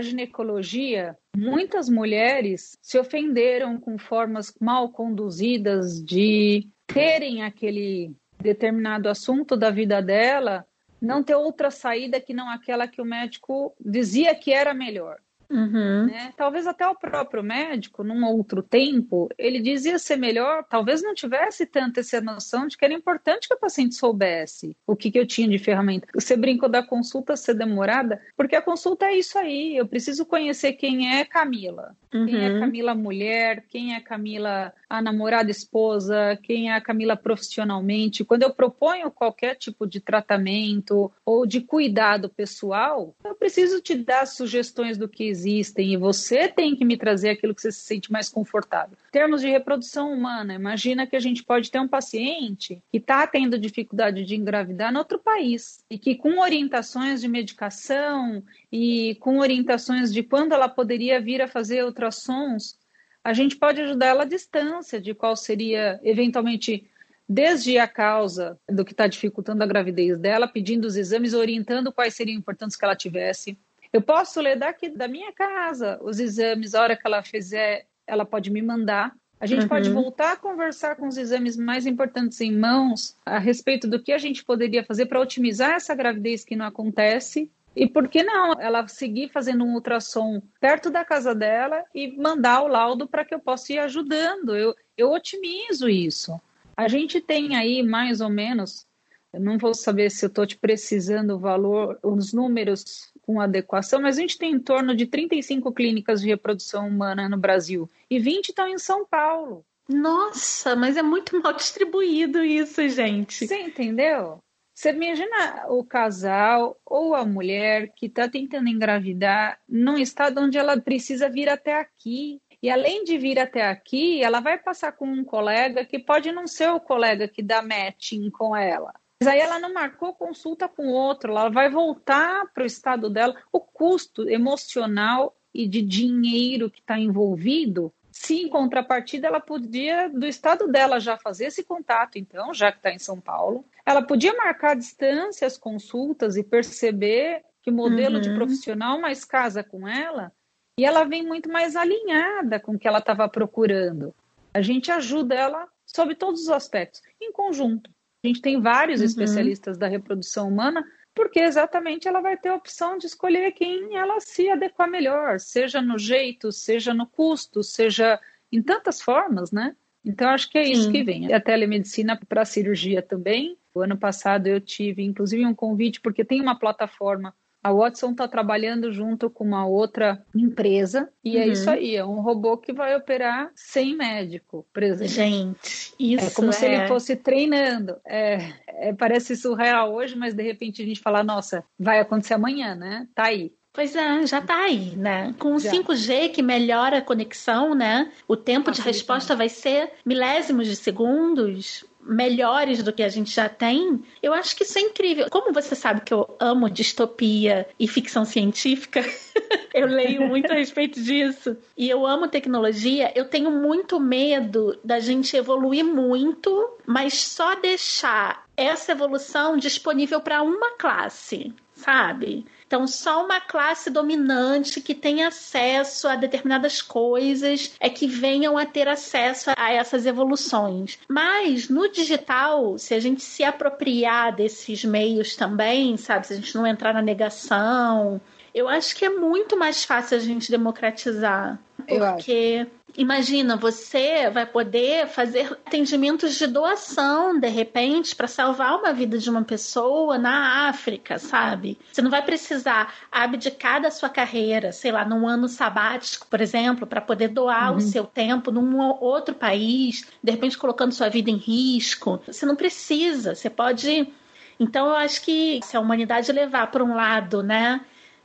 ginecologia, 0.00 1.14
muitas 1.36 1.90
mulheres 1.90 2.78
se 2.80 2.98
ofenderam 2.98 3.78
com 3.78 3.98
formas 3.98 4.54
mal 4.58 4.88
conduzidas 4.88 6.02
de 6.02 6.66
terem 6.86 7.42
aquele 7.42 8.16
determinado 8.40 9.06
assunto 9.06 9.54
da 9.54 9.70
vida 9.70 10.00
dela, 10.00 10.66
não 11.02 11.22
ter 11.22 11.34
outra 11.34 11.70
saída 11.70 12.18
que 12.18 12.32
não 12.32 12.48
aquela 12.48 12.88
que 12.88 13.02
o 13.02 13.04
médico 13.04 13.74
dizia 13.78 14.34
que 14.34 14.50
era 14.50 14.72
melhor. 14.72 15.18
Uhum. 15.50 16.06
Né? 16.06 16.32
Talvez 16.36 16.66
até 16.66 16.86
o 16.86 16.94
próprio 16.94 17.42
médico, 17.42 18.04
num 18.04 18.24
outro 18.24 18.62
tempo, 18.62 19.28
ele 19.36 19.60
dizia 19.60 19.98
ser 19.98 20.16
melhor, 20.16 20.64
talvez 20.68 21.02
não 21.02 21.14
tivesse 21.14 21.66
tanta 21.66 22.00
essa 22.00 22.20
noção 22.20 22.66
de 22.66 22.78
que 22.78 22.84
era 22.84 22.94
importante 22.94 23.48
que 23.48 23.54
o 23.54 23.58
paciente 23.58 23.96
soubesse 23.96 24.76
o 24.86 24.94
que, 24.94 25.10
que 25.10 25.18
eu 25.18 25.26
tinha 25.26 25.48
de 25.48 25.58
ferramenta. 25.58 26.06
Você 26.14 26.36
brincou 26.36 26.68
da 26.68 26.82
consulta 26.82 27.36
ser 27.36 27.54
demorada, 27.54 28.20
porque 28.36 28.54
a 28.54 28.62
consulta 28.62 29.06
é 29.06 29.18
isso 29.18 29.38
aí, 29.38 29.76
eu 29.76 29.86
preciso 29.86 30.24
conhecer 30.24 30.74
quem 30.74 31.18
é 31.18 31.24
Camila. 31.24 31.96
Uhum. 32.12 32.26
Quem 32.26 32.44
é 32.44 32.50
uhum. 32.50 32.60
Camila 32.60 32.94
mulher, 32.94 33.64
quem 33.68 33.94
é 33.94 34.00
Camila 34.00 34.72
a 34.88 35.00
namorada 35.00 35.50
esposa, 35.50 36.36
quem 36.42 36.70
é 36.70 36.74
a 36.74 36.80
Camila 36.80 37.16
profissionalmente. 37.16 38.24
Quando 38.24 38.42
eu 38.42 38.50
proponho 38.50 39.10
qualquer 39.10 39.54
tipo 39.54 39.86
de 39.86 40.00
tratamento 40.00 41.12
ou 41.24 41.46
de 41.46 41.60
cuidado 41.60 42.28
pessoal, 42.28 43.14
eu 43.24 43.34
preciso 43.36 43.80
te 43.80 43.94
dar 43.94 44.26
sugestões 44.26 44.98
do 44.98 45.08
que 45.08 45.24
existem 45.40 45.92
e 45.92 45.96
você 45.96 46.48
tem 46.48 46.76
que 46.76 46.84
me 46.84 46.96
trazer 46.96 47.30
aquilo 47.30 47.54
que 47.54 47.62
você 47.62 47.72
se 47.72 47.80
sente 47.80 48.10
mais 48.12 48.28
confortável. 48.28 48.96
Em 49.08 49.12
termos 49.12 49.40
de 49.40 49.48
reprodução 49.48 50.12
humana, 50.12 50.54
imagina 50.54 51.06
que 51.06 51.16
a 51.16 51.20
gente 51.20 51.42
pode 51.42 51.70
ter 51.70 51.80
um 51.80 51.88
paciente 51.88 52.82
que 52.90 52.98
está 52.98 53.26
tendo 53.26 53.58
dificuldade 53.58 54.24
de 54.24 54.36
engravidar 54.36 54.92
em 54.92 54.96
outro 54.96 55.18
país 55.18 55.84
e 55.90 55.98
que 55.98 56.14
com 56.14 56.38
orientações 56.40 57.20
de 57.20 57.28
medicação 57.28 58.42
e 58.70 59.16
com 59.20 59.38
orientações 59.38 60.12
de 60.12 60.22
quando 60.22 60.52
ela 60.52 60.68
poderia 60.68 61.20
vir 61.20 61.40
a 61.40 61.48
fazer 61.48 61.84
ultrassons, 61.84 62.78
a 63.22 63.32
gente 63.32 63.56
pode 63.56 63.80
ajudar 63.80 64.06
ela 64.06 64.22
à 64.22 64.26
distância 64.26 65.00
de 65.00 65.14
qual 65.14 65.36
seria 65.36 66.00
eventualmente 66.02 66.86
desde 67.32 67.78
a 67.78 67.86
causa 67.86 68.58
do 68.68 68.84
que 68.84 68.90
está 68.90 69.06
dificultando 69.06 69.62
a 69.62 69.66
gravidez 69.66 70.18
dela, 70.18 70.48
pedindo 70.48 70.86
os 70.86 70.96
exames, 70.96 71.32
orientando 71.32 71.92
quais 71.92 72.14
seriam 72.14 72.36
importantes 72.36 72.76
que 72.76 72.84
ela 72.84 72.96
tivesse, 72.96 73.56
eu 73.92 74.00
posso 74.00 74.40
ler 74.40 74.56
daqui 74.56 74.88
da 74.88 75.08
minha 75.08 75.32
casa 75.32 75.98
os 76.02 76.20
exames, 76.20 76.74
a 76.74 76.82
hora 76.82 76.96
que 76.96 77.06
ela 77.06 77.22
fizer, 77.22 77.86
ela 78.06 78.24
pode 78.24 78.50
me 78.50 78.62
mandar. 78.62 79.12
A 79.40 79.46
gente 79.46 79.62
uhum. 79.62 79.68
pode 79.68 79.90
voltar 79.90 80.32
a 80.32 80.36
conversar 80.36 80.96
com 80.96 81.08
os 81.08 81.16
exames 81.16 81.56
mais 81.56 81.86
importantes 81.86 82.40
em 82.40 82.56
mãos 82.56 83.16
a 83.24 83.38
respeito 83.38 83.88
do 83.88 84.02
que 84.02 84.12
a 84.12 84.18
gente 84.18 84.44
poderia 84.44 84.84
fazer 84.84 85.06
para 85.06 85.20
otimizar 85.20 85.72
essa 85.72 85.94
gravidez 85.94 86.44
que 86.44 86.54
não 86.54 86.66
acontece. 86.66 87.50
E 87.74 87.88
por 87.88 88.08
que 88.08 88.22
não 88.22 88.60
ela 88.60 88.86
seguir 88.86 89.30
fazendo 89.30 89.64
um 89.64 89.74
ultrassom 89.74 90.42
perto 90.60 90.90
da 90.90 91.04
casa 91.04 91.34
dela 91.34 91.84
e 91.94 92.14
mandar 92.16 92.62
o 92.62 92.68
laudo 92.68 93.08
para 93.08 93.24
que 93.24 93.34
eu 93.34 93.40
possa 93.40 93.72
ir 93.72 93.78
ajudando? 93.78 94.54
Eu, 94.54 94.74
eu 94.96 95.10
otimizo 95.10 95.88
isso. 95.88 96.38
A 96.76 96.86
gente 96.86 97.20
tem 97.20 97.56
aí 97.56 97.82
mais 97.82 98.20
ou 98.20 98.28
menos, 98.28 98.86
eu 99.32 99.40
não 99.40 99.56
vou 99.56 99.72
saber 99.72 100.10
se 100.10 100.24
eu 100.24 100.28
estou 100.28 100.46
te 100.46 100.58
precisando 100.58 101.36
o 101.36 101.38
valor, 101.38 101.98
os 102.02 102.32
números 102.32 103.09
com 103.30 103.40
adequação, 103.40 104.00
mas 104.00 104.18
a 104.18 104.20
gente 104.20 104.36
tem 104.36 104.52
em 104.52 104.58
torno 104.58 104.94
de 104.94 105.06
35 105.06 105.72
clínicas 105.72 106.20
de 106.20 106.26
reprodução 106.26 106.88
humana 106.88 107.28
no 107.28 107.38
Brasil 107.38 107.88
e 108.10 108.18
20 108.18 108.48
estão 108.48 108.66
em 108.66 108.76
São 108.76 109.06
Paulo. 109.06 109.64
Nossa, 109.88 110.74
mas 110.74 110.96
é 110.96 111.02
muito 111.02 111.40
mal 111.40 111.52
distribuído 111.52 112.42
isso, 112.42 112.86
gente. 112.88 113.46
Você 113.46 113.60
entendeu? 113.60 114.42
Você 114.74 114.90
imagina 114.90 115.66
o 115.68 115.84
casal 115.84 116.76
ou 116.84 117.14
a 117.14 117.24
mulher 117.24 117.92
que 117.94 118.06
está 118.06 118.28
tentando 118.28 118.68
engravidar 118.68 119.60
num 119.68 119.96
estado 119.96 120.40
onde 120.40 120.58
ela 120.58 120.80
precisa 120.80 121.28
vir 121.28 121.48
até 121.48 121.78
aqui. 121.78 122.40
E 122.60 122.68
além 122.68 123.04
de 123.04 123.16
vir 123.16 123.38
até 123.38 123.68
aqui, 123.68 124.22
ela 124.22 124.40
vai 124.40 124.58
passar 124.58 124.92
com 124.92 125.06
um 125.06 125.24
colega 125.24 125.84
que 125.84 125.98
pode 126.00 126.32
não 126.32 126.48
ser 126.48 126.70
o 126.70 126.80
colega 126.80 127.28
que 127.28 127.42
dá 127.42 127.62
matching 127.62 128.28
com 128.30 128.56
ela. 128.56 128.92
Mas 129.22 129.34
aí 129.34 129.40
ela 129.40 129.58
não 129.58 129.74
marcou 129.74 130.14
consulta 130.14 130.66
com 130.66 130.88
outro, 130.88 131.32
ela 131.32 131.50
vai 131.50 131.68
voltar 131.68 132.46
para 132.54 132.62
o 132.62 132.66
estado 132.66 133.10
dela. 133.10 133.36
O 133.52 133.60
custo 133.60 134.26
emocional 134.26 135.36
e 135.52 135.68
de 135.68 135.82
dinheiro 135.82 136.70
que 136.70 136.80
está 136.80 136.98
envolvido, 136.98 137.92
se 138.10 138.42
em 138.42 138.48
contrapartida 138.48 139.26
ela 139.26 139.38
podia, 139.38 140.08
do 140.08 140.26
estado 140.26 140.68
dela, 140.68 140.98
já 140.98 141.18
fazer 141.18 141.46
esse 141.46 141.62
contato, 141.62 142.16
então, 142.16 142.54
já 142.54 142.72
que 142.72 142.78
está 142.78 142.90
em 142.92 142.98
São 142.98 143.20
Paulo, 143.20 143.62
ela 143.84 144.00
podia 144.00 144.34
marcar 144.34 144.70
a 144.70 144.74
distância 144.74 145.46
as 145.46 145.58
consultas 145.58 146.36
e 146.36 146.42
perceber 146.42 147.42
que 147.62 147.70
modelo 147.70 148.16
uhum. 148.16 148.20
de 148.22 148.34
profissional 148.34 148.98
mais 148.98 149.22
casa 149.22 149.62
com 149.62 149.86
ela, 149.86 150.32
e 150.78 150.84
ela 150.84 151.04
vem 151.04 151.26
muito 151.26 151.50
mais 151.50 151.76
alinhada 151.76 152.58
com 152.58 152.72
o 152.72 152.78
que 152.78 152.88
ela 152.88 153.00
estava 153.00 153.28
procurando. 153.28 154.14
A 154.54 154.62
gente 154.62 154.90
ajuda 154.90 155.34
ela 155.34 155.68
sob 155.84 156.14
todos 156.14 156.42
os 156.42 156.48
aspectos, 156.48 157.02
em 157.20 157.30
conjunto. 157.32 157.90
A 158.22 158.26
gente 158.26 158.42
tem 158.42 158.60
vários 158.60 159.00
uhum. 159.00 159.06
especialistas 159.06 159.78
da 159.78 159.86
reprodução 159.86 160.48
humana, 160.48 160.84
porque 161.14 161.40
exatamente 161.40 162.06
ela 162.06 162.20
vai 162.20 162.36
ter 162.36 162.50
a 162.50 162.54
opção 162.54 162.98
de 162.98 163.06
escolher 163.06 163.52
quem 163.52 163.96
ela 163.96 164.20
se 164.20 164.48
adequar 164.48 164.90
melhor, 164.90 165.40
seja 165.40 165.80
no 165.80 165.98
jeito, 165.98 166.52
seja 166.52 166.94
no 166.94 167.06
custo, 167.06 167.62
seja 167.62 168.20
em 168.52 168.62
tantas 168.62 169.00
formas, 169.00 169.50
né? 169.50 169.74
Então, 170.04 170.30
acho 170.30 170.48
que 170.50 170.58
é 170.58 170.66
isso 170.66 170.84
Sim. 170.84 170.92
que 170.92 171.04
vem. 171.04 171.32
A 171.32 171.40
telemedicina 171.40 172.18
para 172.28 172.44
cirurgia 172.44 173.02
também. 173.02 173.58
O 173.74 173.80
ano 173.80 173.96
passado 173.96 174.46
eu 174.46 174.60
tive, 174.60 175.02
inclusive, 175.02 175.44
um 175.44 175.54
convite, 175.54 176.00
porque 176.00 176.24
tem 176.24 176.40
uma 176.40 176.58
plataforma 176.58 177.34
A 177.62 177.72
Watson 177.72 178.12
está 178.12 178.26
trabalhando 178.26 178.92
junto 178.92 179.28
com 179.28 179.44
uma 179.44 179.66
outra 179.66 180.24
empresa 180.34 181.10
e 181.22 181.36
é 181.36 181.40
uhum. 181.40 181.48
é 181.48 181.52
isso 181.52 181.70
aí, 181.70 181.96
é 181.96 182.04
um 182.04 182.20
robô 182.20 182.56
que 182.56 182.72
vai 182.72 182.96
operar 182.96 183.50
sem 183.54 183.96
médico, 183.96 184.66
por 184.72 184.82
exemplo. 184.82 185.12
Gente, 185.12 185.94
isso 185.98 186.26
é 186.26 186.30
como 186.30 186.48
é... 186.48 186.52
se 186.52 186.64
ele 186.64 186.74
é 186.76 186.88
fosse 186.88 187.16
treinando. 187.16 187.96
É, 188.06 188.52
é, 188.66 188.92
parece 188.94 189.36
surreal 189.36 189.94
hoje, 189.94 190.16
mas 190.16 190.34
de 190.34 190.42
repente 190.42 190.82
a 190.82 190.86
gente 190.86 191.00
fala, 191.00 191.22
nossa, 191.22 191.62
vai 191.78 192.00
acontecer 192.00 192.34
amanhã, 192.34 192.74
né? 192.74 193.06
Tá 193.14 193.24
aí. 193.24 193.52
Pois 193.72 193.94
é, 193.94 194.26
já 194.26 194.40
está 194.40 194.64
aí, 194.64 194.96
né? 194.96 195.32
Com 195.38 195.54
o 195.54 195.58
5G 195.58 196.30
que 196.30 196.42
melhora 196.42 196.98
a 196.98 197.02
conexão, 197.02 197.72
né? 197.72 198.10
O 198.26 198.36
tempo 198.36 198.72
de 198.72 198.80
resposta 198.80 199.36
vai 199.36 199.48
ser 199.48 199.92
milésimos 200.04 200.66
de 200.66 200.74
segundos 200.74 201.84
melhores 202.02 202.82
do 202.82 202.92
que 202.92 203.02
a 203.02 203.08
gente 203.08 203.30
já 203.30 203.48
tem, 203.48 204.02
eu 204.22 204.32
acho 204.32 204.56
que 204.56 204.64
isso 204.64 204.78
é 204.78 204.82
incrível. 204.82 205.26
Como 205.30 205.52
você 205.52 205.74
sabe 205.74 206.00
que 206.00 206.12
eu 206.12 206.36
amo 206.40 206.70
distopia 206.70 207.68
e 207.78 207.86
ficção 207.86 208.24
científica, 208.24 209.02
eu 209.74 209.86
leio 209.86 210.26
muito 210.26 210.50
a 210.50 210.54
respeito 210.54 211.00
disso. 211.00 211.56
E 211.76 211.88
eu 211.88 212.06
amo 212.06 212.28
tecnologia, 212.28 213.12
eu 213.14 213.26
tenho 213.26 213.50
muito 213.50 214.00
medo 214.00 214.78
da 214.84 214.98
gente 214.98 215.36
evoluir 215.36 215.84
muito, 215.84 216.78
mas 216.86 217.14
só 217.14 217.54
deixar 217.54 218.46
essa 218.56 218.92
evolução 218.92 219.56
disponível 219.56 220.20
para 220.20 220.42
uma 220.42 220.76
classe, 220.76 221.52
sabe? 221.74 222.44
Então, 222.70 222.86
só 222.86 223.24
uma 223.24 223.40
classe 223.40 223.90
dominante 223.90 224.80
que 224.80 224.94
tem 224.94 225.24
acesso 225.24 226.06
a 226.06 226.14
determinadas 226.14 226.80
coisas 226.80 227.74
é 227.80 227.90
que 227.90 228.06
venham 228.06 228.56
a 228.56 228.64
ter 228.64 228.86
acesso 228.86 229.50
a 229.56 229.72
essas 229.72 230.06
evoluções. 230.06 230.96
Mas 231.08 231.68
no 231.68 231.90
digital, 231.90 232.78
se 232.78 232.94
a 232.94 233.00
gente 233.00 233.24
se 233.24 233.42
apropriar 233.42 234.36
desses 234.36 234.84
meios 234.84 235.34
também, 235.34 235.96
sabe, 235.96 236.28
se 236.28 236.32
a 236.32 236.36
gente 236.36 236.54
não 236.54 236.64
entrar 236.64 236.94
na 236.94 237.02
negação, 237.02 238.20
eu 238.54 238.68
acho 238.68 238.94
que 238.94 239.04
é 239.04 239.10
muito 239.10 239.56
mais 239.56 239.84
fácil 239.84 240.16
a 240.16 240.20
gente 240.20 240.48
democratizar. 240.48 241.58
Porque 241.88 242.68
imagina, 242.96 243.56
você 243.56 244.28
vai 244.30 244.46
poder 244.46 245.06
fazer 245.08 245.52
atendimentos 245.66 246.36
de 246.36 246.46
doação, 246.46 247.38
de 247.38 247.48
repente, 247.48 248.14
para 248.14 248.26
salvar 248.26 248.78
uma 248.78 248.92
vida 248.92 249.18
de 249.18 249.28
uma 249.28 249.42
pessoa 249.42 250.18
na 250.18 250.68
África, 250.68 251.18
sabe? 251.18 251.78
Você 251.92 252.02
não 252.02 252.10
vai 252.10 252.22
precisar 252.22 252.94
abdicar 253.10 253.80
da 253.80 253.90
sua 253.90 254.08
carreira, 254.08 254.72
sei 254.72 254.92
lá, 254.92 255.04
num 255.04 255.26
ano 255.26 255.48
sabático, 255.48 256.26
por 256.28 256.40
exemplo, 256.40 256.86
para 256.86 257.00
poder 257.00 257.28
doar 257.28 257.70
uhum. 257.70 257.78
o 257.78 257.80
seu 257.80 258.04
tempo 258.04 258.50
num 258.50 258.78
outro 259.00 259.34
país, 259.34 260.06
de 260.22 260.30
repente 260.30 260.58
colocando 260.58 260.92
sua 260.92 261.08
vida 261.08 261.30
em 261.30 261.36
risco. 261.36 262.20
Você 262.26 262.44
não 262.44 262.56
precisa, 262.56 263.34
você 263.34 263.48
pode. 263.48 264.12
Então, 264.58 264.88
eu 264.88 264.96
acho 264.96 265.22
que 265.22 265.60
se 265.62 265.76
a 265.76 265.80
humanidade 265.80 266.30
levar 266.32 266.66
para 266.70 266.84
um 266.84 266.94
lado, 266.94 267.42
né, 267.42 267.80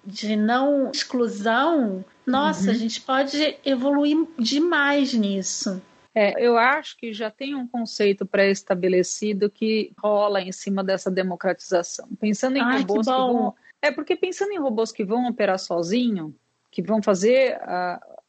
de 0.06 0.36
não 0.36 0.92
exclusão, 0.92 2.04
nossa, 2.26 2.66
uhum. 2.66 2.72
a 2.72 2.74
gente 2.74 3.02
pode 3.02 3.58
evoluir 3.64 4.18
demais 4.38 5.14
nisso. 5.14 5.82
É, 6.14 6.42
eu 6.42 6.58
acho 6.58 6.98
que 6.98 7.12
já 7.12 7.30
tem 7.30 7.56
um 7.56 7.68
conceito 7.68 8.26
pré-estabelecido 8.26 9.50
que 9.50 9.92
rola 9.98 10.42
em 10.42 10.52
cima 10.52 10.82
dessa 10.82 11.12
democratização. 11.12 12.08
Pensando 12.20 12.58
em 12.58 12.62
Ai, 12.62 12.80
robôs 12.80 13.06
que, 13.06 13.12
que, 13.12 13.18
vão. 13.18 13.56
É 13.82 13.92
porque 13.92 14.16
pensando 14.16 14.52
em 14.54 14.60
robôs 14.60 14.94
que 14.94 15.04
vão 15.04 15.28
operar 15.28 15.60
sozinho, 15.60 16.34
que 16.72 16.82
vão 16.82 17.02
fazer, 17.02 17.60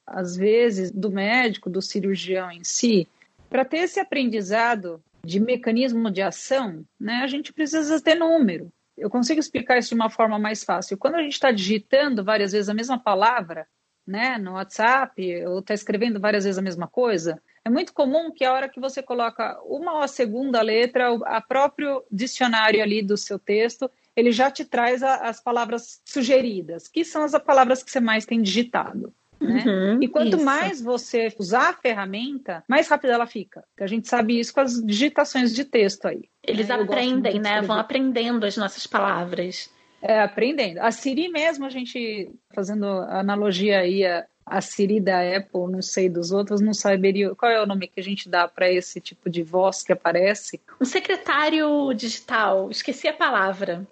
às 0.05 0.37
vezes, 0.37 0.91
do 0.91 1.11
médico, 1.11 1.71
do 1.71 1.81
cirurgião 1.81 2.51
em 2.51 2.65
si, 2.65 3.09
para 3.49 3.65
ter 3.65 3.79
esse 3.79 4.01
aprendizado 4.01 5.01
de 5.25 5.41
mecanismo 5.41 6.11
de 6.11 6.23
ação, 6.23 6.85
né, 6.99 7.21
a 7.23 7.27
gente 7.27 7.53
precisa 7.53 8.01
ter 8.01 8.15
número. 8.15 8.71
Eu 8.97 9.11
consigo 9.11 9.41
explicar 9.41 9.79
isso 9.79 9.91
de 9.91 9.95
uma 9.95 10.11
forma 10.11 10.39
mais 10.39 10.65
fácil. 10.65 10.97
Quando 10.97 11.17
a 11.17 11.23
gente 11.23 11.35
está 11.35 11.51
digitando 11.51 12.25
várias 12.25 12.53
vezes 12.53 12.69
a 12.69 12.75
mesma 12.75 12.99
palavra, 12.99 13.67
né, 14.07 14.39
no 14.39 14.53
WhatsApp, 14.53 15.45
ou 15.47 15.59
está 15.59 15.75
escrevendo 15.75 16.21
várias 16.21 16.45
vezes 16.45 16.59
a 16.59 16.63
mesma 16.63 16.87
coisa, 16.87 17.43
é 17.65 17.69
muito 17.69 17.93
comum 17.93 18.31
que 18.31 18.45
a 18.45 18.53
hora 18.53 18.69
que 18.69 18.79
você 18.79 19.03
coloca 19.03 19.61
uma 19.65 19.95
ou 19.95 20.01
a 20.01 20.09
segunda 20.09 20.63
letra, 20.63 21.13
a 21.25 21.41
próprio 21.41 22.05
dicionário 22.11 22.81
ali 22.83 23.03
do 23.03 23.17
seu 23.17 23.39
texto, 23.39 23.91
ele 24.15 24.31
já 24.31 24.51
te 24.51 24.65
traz 24.65 25.03
a, 25.03 25.17
as 25.29 25.41
palavras 25.41 26.01
sugeridas, 26.05 26.87
que 26.87 27.05
são 27.05 27.25
as 27.25 27.33
palavras 27.43 27.83
que 27.83 27.91
você 27.91 28.01
mais 28.01 28.25
tem 28.25 28.41
digitado. 28.41 29.13
Né? 29.41 29.65
Uhum, 29.67 30.03
e 30.03 30.09
quanto 30.09 30.37
isso. 30.37 30.45
mais 30.45 30.81
você 30.81 31.33
usar 31.39 31.71
a 31.71 31.73
ferramenta, 31.75 32.65
mais 32.69 32.89
rápida 32.89 33.13
ela 33.13 33.27
fica. 33.27 33.65
A 33.79 33.87
gente 33.87 34.09
sabe 34.09 34.39
isso 34.39 34.53
com 34.53 34.61
as 34.61 34.83
digitações 34.83 35.55
de 35.55 35.65
texto 35.65 36.07
aí. 36.07 36.25
Eles 36.43 36.69
né? 36.69 36.75
aprendem, 36.75 37.39
né? 37.39 37.61
Vão 37.63 37.79
aprendendo 37.79 38.45
as 38.45 38.57
nossas 38.57 38.87
palavras. 38.87 39.71
É, 40.01 40.21
aprendendo. 40.21 40.79
A 40.79 40.91
Siri 40.91 41.29
mesmo, 41.29 41.65
a 41.65 41.71
gente 41.71 42.31
fazendo 42.55 42.87
analogia 42.87 43.81
aí, 43.81 44.05
a, 44.05 44.25
a 44.45 44.61
Siri 44.61 45.01
da 45.01 45.21
Apple, 45.37 45.71
não 45.71 45.83
sei 45.83 46.09
dos 46.09 46.31
outros, 46.31 46.61
não 46.61 46.73
saberia 46.73 47.35
qual 47.35 47.51
é 47.51 47.63
o 47.63 47.67
nome 47.67 47.89
que 47.89 47.99
a 48.01 48.03
gente 48.03 48.29
dá 48.29 48.47
para 48.47 48.71
esse 48.71 49.01
tipo 49.01 49.29
de 49.29 49.43
voz 49.43 49.83
que 49.83 49.93
aparece. 49.93 50.61
Um 50.81 50.85
secretário 50.85 51.93
digital, 51.95 52.71
esqueci 52.71 53.09
a 53.09 53.13
palavra. 53.13 53.87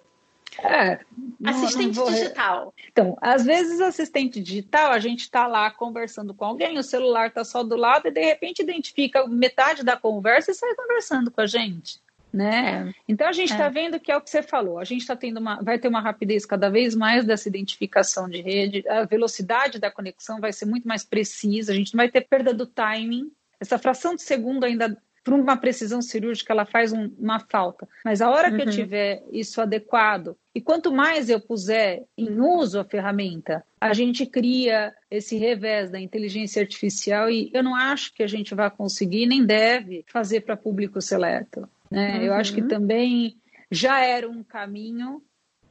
É, 0.63 0.99
assistente 1.43 1.97
não 1.97 2.05
digital. 2.05 2.73
Então, 2.91 3.17
às 3.21 3.45
vezes 3.45 3.81
assistente 3.81 4.41
digital, 4.41 4.91
a 4.91 4.99
gente 4.99 5.21
está 5.21 5.47
lá 5.47 5.69
conversando 5.71 6.33
com 6.33 6.45
alguém, 6.45 6.77
o 6.77 6.83
celular 6.83 7.27
está 7.27 7.43
só 7.43 7.63
do 7.63 7.75
lado 7.75 8.07
e 8.07 8.11
de 8.11 8.21
repente 8.21 8.61
identifica 8.61 9.27
metade 9.27 9.83
da 9.83 9.97
conversa 9.97 10.51
e 10.51 10.53
sai 10.53 10.73
conversando 10.75 11.31
com 11.31 11.41
a 11.41 11.45
gente. 11.45 11.99
Né? 12.31 12.93
Então 13.07 13.29
a 13.29 13.31
gente 13.31 13.53
está 13.53 13.65
é. 13.65 13.69
vendo 13.69 13.97
que 13.97 14.11
é 14.11 14.17
o 14.17 14.21
que 14.21 14.29
você 14.29 14.43
falou. 14.43 14.77
A 14.77 14.83
gente 14.83 15.01
está 15.01 15.15
tendo 15.15 15.39
uma, 15.39 15.61
vai 15.61 15.79
ter 15.79 15.87
uma 15.87 16.01
rapidez 16.01 16.45
cada 16.45 16.69
vez 16.69 16.93
mais 16.93 17.23
dessa 17.23 17.47
identificação 17.47 18.27
de 18.27 18.41
rede. 18.41 18.83
A 18.89 19.05
velocidade 19.05 19.79
da 19.79 19.89
conexão 19.89 20.41
vai 20.41 20.51
ser 20.51 20.65
muito 20.65 20.85
mais 20.85 21.05
precisa. 21.05 21.71
A 21.71 21.75
gente 21.75 21.93
não 21.93 21.99
vai 21.99 22.09
ter 22.09 22.27
perda 22.27 22.53
do 22.53 22.65
timing. 22.65 23.31
Essa 23.57 23.77
fração 23.77 24.15
de 24.15 24.21
segundo 24.21 24.65
ainda 24.65 24.97
para 25.25 25.33
uma 25.33 25.57
precisão 25.57 26.03
cirúrgica 26.03 26.53
ela 26.53 26.65
faz 26.65 26.93
um, 26.93 27.11
uma 27.17 27.39
falta. 27.39 27.89
Mas 28.05 28.21
a 28.21 28.29
hora 28.29 28.49
uhum. 28.49 28.55
que 28.55 28.61
eu 28.61 28.67
uhum. 28.67 28.71
tiver 28.71 29.23
isso 29.31 29.59
adequado 29.59 30.37
e 30.53 30.61
quanto 30.61 30.93
mais 30.93 31.29
eu 31.29 31.41
puser 31.41 32.03
em 32.15 32.39
uso 32.39 32.79
a 32.79 32.85
ferramenta, 32.85 33.65
a 33.81 33.91
gente 33.91 34.25
cria 34.27 34.93
esse 35.09 35.35
revés 35.35 35.89
da 35.89 35.99
inteligência 35.99 36.61
artificial 36.61 37.27
e 37.27 37.49
eu 37.53 37.63
não 37.63 37.75
acho 37.75 38.13
que 38.13 38.21
a 38.21 38.27
gente 38.27 38.53
vai 38.53 38.69
conseguir 38.69 39.25
nem 39.25 39.43
deve 39.43 40.05
fazer 40.07 40.41
para 40.41 40.55
público 40.55 41.01
seleto. 41.01 41.67
Né? 41.89 42.19
Uhum. 42.19 42.23
Eu 42.25 42.33
acho 42.35 42.53
que 42.53 42.61
uhum. 42.61 42.67
também 42.67 43.35
já 43.71 43.99
era 44.05 44.29
um 44.29 44.43
caminho 44.43 45.23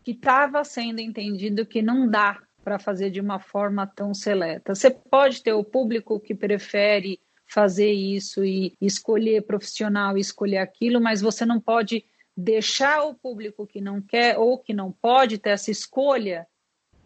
que 0.03 0.11
estava 0.11 0.65
sendo 0.65 1.01
entendido 1.01 1.65
que 1.65 1.81
não 1.81 2.09
dá 2.11 2.41
para 2.65 2.79
fazer 2.79 3.11
de 3.11 3.21
uma 3.21 3.39
forma 3.39 3.87
tão 3.87 4.13
seleta. 4.13 4.75
Você 4.75 4.91
pode 4.91 5.43
ter 5.43 5.53
o 5.53 5.63
público 5.63 6.19
que 6.19 6.35
prefere 6.35 7.21
fazer 7.47 7.93
isso 7.93 8.45
e 8.45 8.75
escolher 8.81 9.43
profissional, 9.43 10.19
escolher 10.19 10.59
aquilo, 10.59 11.01
mas 11.01 11.21
você 11.21 11.45
não 11.45 11.61
pode 11.61 12.05
deixar 12.37 13.05
o 13.05 13.15
público 13.15 13.67
que 13.67 13.81
não 13.81 14.01
quer 14.01 14.39
ou 14.39 14.59
que 14.59 14.73
não 14.73 14.91
pode 14.91 15.39
ter 15.39 15.51
essa 15.51 15.71
escolha 15.71 16.47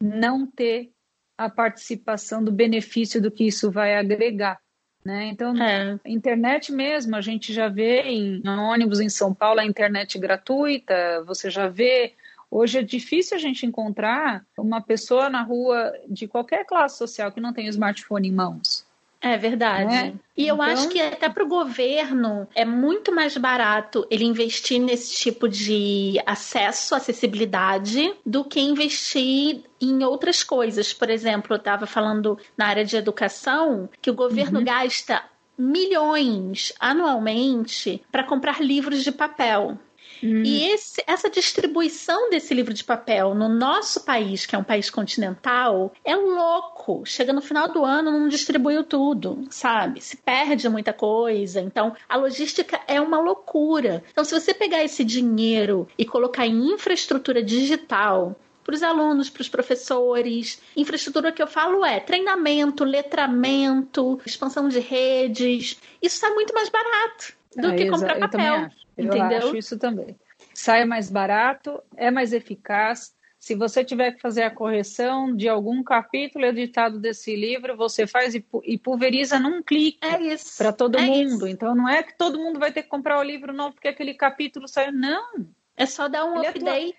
não 0.01 0.47
ter 0.47 0.91
a 1.37 1.49
participação 1.49 2.43
do 2.43 2.51
benefício 2.51 3.21
do 3.21 3.31
que 3.31 3.45
isso 3.45 3.71
vai 3.71 3.97
agregar. 3.97 4.59
Né? 5.05 5.29
Então, 5.29 5.57
é. 5.57 5.99
internet 6.05 6.73
mesmo, 6.73 7.15
a 7.17 7.21
gente 7.21 7.53
já 7.53 7.69
vê 7.69 8.03
em 8.03 8.47
ônibus 8.47 9.01
em 9.01 9.09
São 9.09 9.33
Paulo 9.33 9.61
a 9.61 9.65
internet 9.65 10.19
gratuita, 10.19 11.23
você 11.25 11.51
já 11.51 11.69
vê. 11.69 12.15
Hoje 12.51 12.79
é 12.79 12.83
difícil 12.83 13.37
a 13.37 13.41
gente 13.41 13.67
encontrar 13.67 14.45
uma 14.57 14.81
pessoa 14.81 15.29
na 15.29 15.43
rua 15.43 15.93
de 16.09 16.27
qualquer 16.27 16.65
classe 16.65 16.97
social 16.97 17.31
que 17.31 17.41
não 17.41 17.53
tem 17.53 17.67
o 17.67 17.71
smartphone 17.71 18.29
em 18.29 18.33
mãos. 18.33 18.88
É 19.21 19.37
verdade. 19.37 19.91
Né? 19.91 20.15
E 20.37 20.47
eu 20.47 20.55
então... 20.55 20.67
acho 20.67 20.89
que 20.89 21.01
até 21.01 21.29
para 21.29 21.43
o 21.43 21.49
governo 21.49 22.47
é 22.55 22.65
muito 22.65 23.13
mais 23.13 23.37
barato 23.37 24.07
ele 24.11 24.25
investir 24.25 24.81
nesse 24.81 25.17
tipo 25.17 25.49
de 25.49 26.21
acesso, 26.25 26.95
acessibilidade, 26.95 28.15
do 28.25 28.45
que 28.45 28.61
investir 28.61 29.63
em 29.81 30.05
outras 30.05 30.45
coisas. 30.45 30.93
Por 30.93 31.11
exemplo, 31.11 31.55
eu 31.55 31.59
estava 31.59 31.87
falando 31.87 32.39
na 32.57 32.67
área 32.67 32.85
de 32.85 32.97
educação 32.97 33.89
que 34.01 34.11
o 34.11 34.15
governo 34.15 34.61
uhum. 34.61 34.65
gasta 34.65 35.25
milhões 35.59 36.73
anualmente 36.79 38.01
para 38.13 38.23
comprar 38.23 38.61
livros 38.63 39.03
de 39.03 39.11
papel. 39.11 39.77
Hum. 40.23 40.43
E 40.45 40.69
esse, 40.71 41.03
essa 41.07 41.31
distribuição 41.31 42.31
desse 42.31 42.53
livro 42.55 42.75
de 42.75 42.85
papel 42.85 43.35
no 43.35 43.49
nosso 43.49 44.05
país, 44.05 44.47
que 44.47 44.55
é 44.55 44.59
um 44.59 44.65
país 44.65 44.91
continental, 44.91 45.93
é 46.05 46.15
louco. 46.15 47.03
Chega 47.05 47.33
no 47.33 47.41
final 47.41 47.73
do 47.73 47.85
ano, 47.85 48.11
não 48.11 48.29
distribuiu 48.29 48.85
tudo, 48.85 49.47
sabe? 49.51 50.01
Se 50.01 50.17
perde 50.17 50.69
muita 50.69 50.93
coisa. 50.93 51.61
Então, 51.61 51.95
a 52.09 52.17
logística 52.17 52.81
é 52.87 53.01
uma 53.01 53.21
loucura. 53.21 54.03
Então, 54.11 54.25
se 54.25 54.39
você 54.39 54.53
pegar 54.53 54.83
esse 54.85 55.05
dinheiro 55.05 55.89
e 55.97 56.05
colocar 56.05 56.47
em 56.47 56.73
infraestrutura 56.73 57.43
digital, 57.43 58.37
para 58.69 58.75
os 58.75 58.83
alunos, 58.83 59.31
para 59.31 59.41
os 59.41 59.49
professores. 59.49 60.61
Infraestrutura 60.77 61.33
que 61.33 61.43
eu 61.43 61.47
falo 61.47 61.83
é 61.83 61.99
treinamento, 62.01 62.85
letramento, 62.85 64.21
expansão 64.27 64.69
de 64.69 64.79
redes. 64.79 65.79
Isso 66.03 66.17
está 66.17 66.29
muito 66.35 66.53
mais 66.53 66.69
barato 66.69 67.38
do 67.61 67.71
é, 67.73 67.77
que 67.77 67.91
comprar 67.91 68.19
papel. 68.19 68.69
Eu 68.97 69.05
entendeu? 69.05 69.39
acho 69.39 69.57
isso 69.57 69.79
também. 69.79 70.17
Sai 70.55 70.85
mais 70.85 71.11
barato, 71.11 71.83
é 71.97 72.11
mais 72.11 72.33
eficaz, 72.33 73.13
se 73.39 73.55
você 73.55 73.85
tiver 73.85 74.13
que 74.13 74.21
fazer 74.21 74.43
a 74.43 74.51
correção 74.51 75.35
de 75.35 75.49
algum 75.49 75.83
capítulo 75.83 76.45
editado 76.45 76.99
desse 76.99 77.37
livro, 77.37 77.77
você 77.77 78.05
faz 78.05 78.35
e 78.35 78.79
pulveriza 78.79 79.39
num 79.39 79.63
clique 79.63 79.99
é 80.03 80.21
isso 80.21 80.59
para 80.59 80.73
todo 80.73 80.99
é 80.99 81.03
mundo. 81.03 81.47
Isso. 81.47 81.47
Então 81.47 81.75
não 81.75 81.89
é 81.89 82.03
que 82.03 82.19
todo 82.19 82.39
mundo 82.39 82.59
vai 82.59 82.73
ter 82.73 82.83
que 82.83 82.89
comprar 82.89 83.19
o 83.19 83.23
livro 83.23 83.53
novo 83.53 83.75
porque 83.75 83.89
aquele 83.89 84.15
capítulo 84.15 84.67
saiu. 84.67 84.93
Não. 84.93 85.47
É 85.77 85.87
só 85.87 86.09
dar 86.09 86.25
um 86.25 86.39
Ele 86.39 86.49
update 86.49 86.97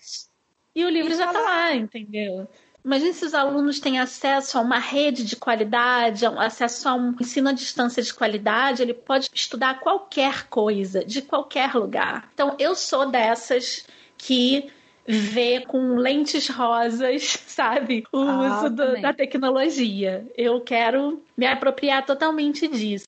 é 0.76 0.80
e 0.80 0.86
o 0.86 0.90
livro 0.90 1.12
e 1.12 1.18
já 1.18 1.26
está 1.26 1.42
lá, 1.42 1.76
entendeu? 1.76 2.48
Imagina 2.84 3.14
se 3.14 3.26
os 3.26 3.34
alunos 3.34 3.80
têm 3.80 4.00
acesso 4.00 4.58
a 4.58 4.62
uma 4.62 4.80
rede 4.80 5.24
de 5.24 5.36
qualidade, 5.36 6.26
acesso 6.26 6.88
a 6.88 6.96
um 6.96 7.14
ensino 7.20 7.50
à 7.50 7.52
distância 7.52 8.02
de 8.02 8.14
qualidade, 8.14 8.82
ele 8.82 8.94
pode 8.94 9.30
estudar 9.34 9.80
qualquer 9.80 10.48
coisa, 10.48 11.04
de 11.04 11.22
qualquer 11.22 11.74
lugar. 11.76 12.30
Então, 12.34 12.56
eu 12.58 12.76
sou 12.76 13.10
dessas 13.10 13.86
que 14.18 14.70
vê 15.06 15.62
com 15.62 15.96
lentes 15.96 16.48
rosas, 16.48 17.40
sabe? 17.48 18.04
O 18.14 18.20
ah, 18.20 18.58
uso 18.58 18.70
do, 18.70 19.02
da 19.02 19.14
tecnologia. 19.14 20.26
Eu 20.38 20.62
quero 20.62 21.22
me 21.36 21.48
apropriar 21.48 22.06
totalmente 22.06 22.68
disso. 22.68 23.06